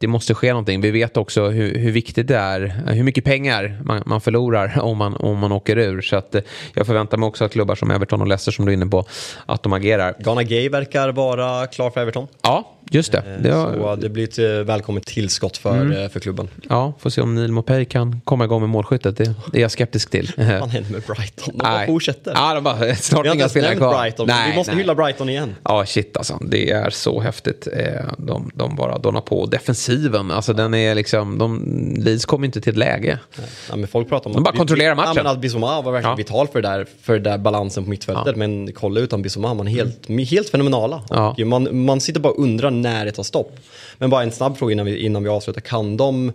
det 0.00 0.06
måste 0.06 0.34
ske 0.34 0.48
någonting. 0.50 0.80
Vi 0.80 0.90
vet 0.90 1.16
också 1.16 1.48
hur, 1.48 1.74
hur 1.74 1.92
viktigt 1.92 2.28
det 2.28 2.36
är, 2.36 2.82
hur 2.86 3.02
mycket 3.02 3.24
pengar 3.24 3.80
man, 3.84 4.02
man, 4.06 4.20
förlorar 4.20 4.78
om 4.82 4.98
man, 4.98 5.16
om 5.16 5.38
man 5.38 5.52
åker 5.52 5.78
ur. 5.78 6.00
Så 6.00 6.16
att, 6.16 6.36
jag 6.74 6.86
förväntar 6.86 7.18
mig 7.18 7.26
också 7.26 7.44
att 7.44 7.52
klubbar 7.52 7.74
som 7.74 7.90
Everton 7.90 8.20
och 8.20 8.26
Leicester 8.26 8.52
som 8.52 8.64
du 8.64 8.72
är 8.72 8.74
inne 8.74 8.86
på, 8.86 9.04
att 9.46 9.62
de 9.62 9.72
agerar. 9.72 10.14
Ghana 10.18 10.42
Gay 10.42 10.68
verkar 10.68 11.08
vara 11.08 11.66
klar 11.66 11.90
för 11.90 12.00
Everton. 12.00 12.26
Ja, 12.42 12.75
just 12.90 13.12
det. 13.12 13.18
Eh, 13.18 13.42
det 13.42 13.50
har... 13.50 13.72
Så 13.72 13.96
det 13.96 14.08
blir 14.08 14.24
ett 14.24 14.38
eh, 14.38 14.46
välkommet 14.46 15.06
tillskott 15.06 15.56
för, 15.56 15.80
mm. 15.80 16.10
för 16.10 16.20
klubben. 16.20 16.48
Ja, 16.68 16.92
får 16.98 17.10
se 17.10 17.20
om 17.20 17.34
Neil 17.34 17.52
Mopay 17.52 17.84
kan 17.84 18.20
komma 18.24 18.44
igång 18.44 18.60
med 18.60 18.70
målskyttet. 18.70 19.16
Det, 19.16 19.24
är 19.52 19.60
jag 19.60 19.70
skeptisk 19.70 20.10
till. 20.10 20.32
Vad 20.36 20.68
händer 20.68 20.92
med 20.92 21.02
Brighton? 21.02 21.54
De 21.56 21.58
bara 21.58 21.86
fortsätter. 21.86 22.32
Ja, 22.34 22.54
de 22.54 22.64
bara, 22.64 22.94
snart 22.94 23.26
inga 23.26 23.48
spelare 23.48 23.76
kvar. 23.76 24.02
Brighton, 24.02 24.26
nej, 24.26 24.50
vi 24.50 24.56
måste 24.56 24.72
nej. 24.72 24.80
hylla 24.80 24.94
Brighton 24.94 25.28
igen. 25.28 25.54
Ja, 25.62 25.86
shit 25.86 26.16
alltså. 26.16 26.38
Det 26.40 26.70
är 26.70 26.90
så 26.90 27.20
häftigt. 27.20 27.68
De, 28.18 28.50
de 28.54 28.76
bara 28.76 28.98
donar 28.98 29.20
på. 29.20 29.46
Defensiven, 29.46 30.30
alltså 30.30 30.52
den 30.52 30.74
är 30.74 30.94
liksom, 30.94 31.38
de, 31.38 31.62
Leeds 31.98 32.24
kommer 32.24 32.46
inte 32.46 32.60
till 32.60 32.72
ett 32.72 32.78
läge. 32.78 33.18
Ja, 33.70 33.76
men 33.76 33.88
folk 33.88 34.08
pratar 34.08 34.30
om 34.30 34.34
de 34.34 34.42
bara 34.42 34.56
kontrollerar 34.56 34.94
matchen. 34.94 35.12
Ja, 35.16 35.22
men 35.22 35.32
att 35.32 35.40
Bissoma 35.40 35.80
var 35.82 35.92
verkligen 35.92 36.10
ja. 36.10 36.16
vital 36.16 36.48
för, 36.48 36.62
det 36.62 36.68
där, 36.68 36.86
för 37.02 37.12
den 37.12 37.22
där 37.22 37.38
balansen 37.38 37.84
på 37.84 37.90
mittfältet. 37.90 38.26
Ja. 38.26 38.36
Men 38.36 38.72
kolla 38.72 39.00
utan 39.00 39.22
Bissoma, 39.22 39.54
man 39.54 39.68
är 39.68 39.72
helt, 39.72 40.08
mm. 40.08 40.26
helt 40.26 40.48
fenomenala. 40.48 41.02
Ja. 41.08 41.34
Man, 41.44 41.84
man 41.84 42.00
sitter 42.00 42.20
bara 42.20 42.32
och 42.32 42.42
undrar 42.42 42.70
när 42.82 43.04
det 43.04 43.12
tar 43.12 43.22
stopp. 43.22 43.56
Men 43.98 44.10
bara 44.10 44.22
en 44.22 44.32
snabb 44.32 44.58
fråga 44.58 44.72
innan 44.72 44.86
vi, 44.86 44.98
innan 44.98 45.22
vi 45.22 45.28
avslutar. 45.28 45.60
Kan 45.60 45.96
de 45.96 46.32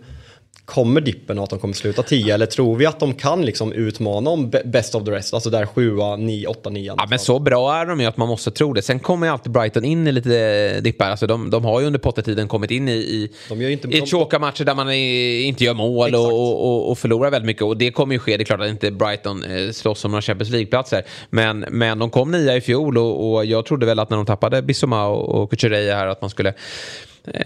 Kommer 0.64 1.00
dippen 1.00 1.38
och 1.38 1.44
att 1.44 1.50
de 1.50 1.58
kommer 1.58 1.74
sluta 1.74 2.02
10 2.02 2.34
eller 2.34 2.46
tror 2.46 2.76
vi 2.76 2.86
att 2.86 3.00
de 3.00 3.14
kan 3.14 3.44
liksom 3.44 3.72
utmana 3.72 4.30
om 4.30 4.50
best 4.64 4.94
of 4.94 5.04
the 5.04 5.10
rest? 5.10 5.34
Alltså 5.34 5.50
där 5.50 5.66
7, 5.66 5.96
9, 6.18 6.46
8, 6.46 6.70
9. 6.70 6.94
Ja 6.96 7.06
men 7.10 7.18
så 7.18 7.38
bra 7.38 7.76
är 7.76 7.86
de 7.86 8.00
ju 8.00 8.06
att 8.06 8.16
man 8.16 8.28
måste 8.28 8.50
tro 8.50 8.72
det. 8.72 8.82
Sen 8.82 8.98
kommer 8.98 9.26
ju 9.26 9.32
alltid 9.32 9.52
Brighton 9.52 9.84
in 9.84 10.06
i 10.06 10.12
lite 10.12 10.80
dippar. 10.80 11.10
Alltså 11.10 11.26
de, 11.26 11.50
de 11.50 11.64
har 11.64 11.80
ju 11.80 11.86
under 11.86 11.98
Potter-tiden 11.98 12.48
kommit 12.48 12.70
in 12.70 12.88
i, 12.88 12.92
i, 12.92 13.30
inte, 13.72 13.88
i 13.88 14.00
tråkiga 14.00 14.38
matcher 14.38 14.64
där 14.64 14.74
man 14.74 14.92
inte 14.92 15.64
gör 15.64 15.74
mål 15.74 16.14
och, 16.14 16.32
och, 16.32 16.90
och, 16.90 16.98
förlorar 16.98 17.30
väldigt 17.30 17.46
mycket. 17.46 17.62
Och 17.62 17.76
det 17.76 17.90
kommer 17.90 18.14
ju 18.14 18.18
ske. 18.18 18.36
Det 18.36 18.42
är 18.42 18.44
klart 18.44 18.60
att 18.60 18.68
inte 18.68 18.90
Brighton 18.90 19.44
eh, 19.44 19.70
slåss 19.70 20.04
om 20.04 20.10
några 20.10 20.22
Champions 20.22 20.50
League-platser. 20.50 21.02
Men, 21.30 21.58
men 21.70 21.98
de 21.98 22.10
kom 22.10 22.30
nia 22.30 22.56
i 22.56 22.60
fjol 22.60 22.98
och, 22.98 23.32
och 23.32 23.44
jag 23.46 23.66
trodde 23.66 23.86
väl 23.86 23.98
att 23.98 24.10
när 24.10 24.16
de 24.16 24.26
tappade 24.26 24.62
Bissoma 24.62 25.06
och, 25.06 25.42
och 25.42 25.50
Kuchereya 25.50 25.96
här 25.96 26.06
att 26.06 26.20
man 26.20 26.30
skulle 26.30 26.54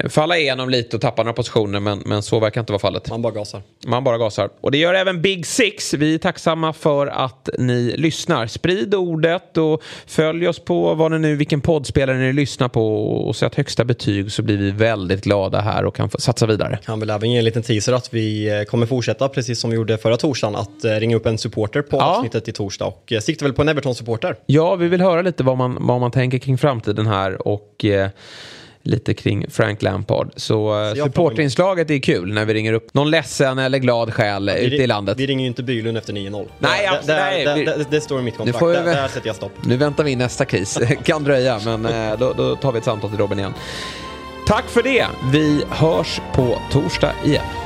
falla 0.09 0.39
igenom 0.39 0.71
lite 0.71 0.97
och 0.97 1.03
tappa 1.03 1.23
några 1.23 1.33
positioner 1.33 1.81
men, 1.81 2.03
men 2.07 2.23
så 2.23 2.41
verkar 2.41 2.61
inte 2.61 2.73
vara 2.73 2.81
fallet. 2.81 3.11
Man 3.11 3.23
bara 3.23 3.33
gasar. 3.33 3.63
Man 3.87 4.05
bara 4.05 4.19
gasar. 4.19 4.51
Och 4.61 4.71
det 4.71 4.79
gör 4.79 4.95
även 4.95 5.23
Big 5.23 5.47
Six. 5.47 5.95
Vi 5.95 6.15
är 6.15 6.19
tacksamma 6.19 6.73
för 6.73 7.07
att 7.07 7.49
ni 7.59 7.95
lyssnar. 7.97 8.47
Sprid 8.47 8.95
ordet 8.95 9.57
och 9.57 9.83
följ 10.07 10.49
oss 10.49 10.59
på 10.59 10.95
vad 10.95 11.13
ni 11.13 11.19
nu, 11.19 11.37
vilken 11.37 11.61
poddspelare 11.61 12.19
ni 12.19 12.33
lyssnar 12.33 12.69
på 12.69 13.07
och 13.29 13.37
sätt 13.37 13.55
högsta 13.55 13.85
betyg 13.85 14.33
så 14.33 14.43
blir 14.43 14.57
vi 14.57 14.71
väldigt 14.71 15.25
glada 15.25 15.61
här 15.61 15.85
och 15.85 15.97
kan 15.97 16.11
satsa 16.11 16.47
vidare. 16.47 16.79
Kan 16.85 17.01
väl 17.01 17.11
även 17.11 17.31
ge 17.31 17.39
en 17.39 17.45
liten 17.45 17.63
teaser 17.63 17.93
att 17.93 18.15
vi 18.15 18.59
eh, 18.59 18.63
kommer 18.63 18.87
fortsätta 18.87 19.29
precis 19.29 19.61
som 19.61 19.71
vi 19.71 19.77
gjorde 19.77 19.99
förra 19.99 20.17
torsdagen 20.17 20.57
att 20.57 20.85
eh, 20.85 20.91
ringa 20.91 21.17
upp 21.17 21.27
en 21.27 21.39
supporter 21.39 21.83
på 21.83 21.97
ja. 21.97 22.05
avsnittet 22.05 22.49
i 22.49 22.53
torsdag 22.53 22.87
och 22.87 23.13
siktar 23.23 23.47
väl 23.47 23.53
på 23.53 23.63
en 23.63 23.69
Everton-supporter. 23.69 24.37
Ja, 24.47 24.75
vi 24.75 24.89
vill 24.89 25.01
höra 25.01 25.23
lite 25.23 25.43
vad 25.43 25.57
man, 25.57 25.77
vad 25.81 26.01
man 26.01 26.11
tänker 26.11 26.39
kring 26.39 26.59
framtiden 26.59 27.07
här 27.07 27.49
och 27.49 27.85
eh, 27.85 28.11
lite 28.87 29.15
kring 29.15 29.47
Frank 29.51 29.83
Lampard. 29.83 30.33
Så, 30.37 30.85
eh, 30.85 30.95
så 30.95 31.05
supportinslaget 31.05 31.91
är 31.91 31.99
kul 31.99 32.33
när 32.33 32.45
vi 32.45 32.55
ringer 32.55 32.73
upp 32.73 32.95
någon 32.95 33.11
ledsen 33.11 33.59
eller 33.59 33.79
glad 33.79 34.15
själ 34.15 34.49
ja, 34.49 34.55
ute 34.55 34.77
i 34.77 34.87
landet. 34.87 35.19
Vi 35.19 35.27
ringer 35.27 35.43
ju 35.43 35.49
inte 35.49 35.63
Bylund 35.63 35.99
efter 35.99 36.13
9-0. 36.13 36.49
Nej, 36.59 36.87
absolut, 36.87 37.07
nej. 37.07 37.45
Det, 37.45 37.55
det, 37.55 37.65
det, 37.65 37.87
det, 37.91 38.01
står 38.01 38.21
i 38.21 38.23
mitt 38.23 38.37
kontrakt. 38.37 38.63
Vi, 38.63 38.73
där, 38.73 38.85
där 38.85 39.09
sätter 39.09 39.27
jag 39.27 39.37
stopp. 39.37 39.53
Nu 39.65 39.77
väntar 39.77 40.05
vi 40.05 40.11
in 40.11 40.19
nästa 40.19 40.45
kris. 40.45 40.79
kan 41.05 41.25
dröja, 41.25 41.61
men 41.65 41.87
eh, 41.87 42.19
då, 42.19 42.33
då 42.33 42.57
tar 42.57 42.73
vi 42.73 42.79
ett 42.79 42.85
samtal 42.85 43.11
till 43.11 43.19
Robin 43.19 43.39
igen. 43.39 43.55
Tack 44.47 44.65
för 44.69 44.83
det. 44.83 45.07
Vi 45.33 45.65
hörs 45.69 46.21
på 46.35 46.59
torsdag 46.71 47.13
igen. 47.25 47.66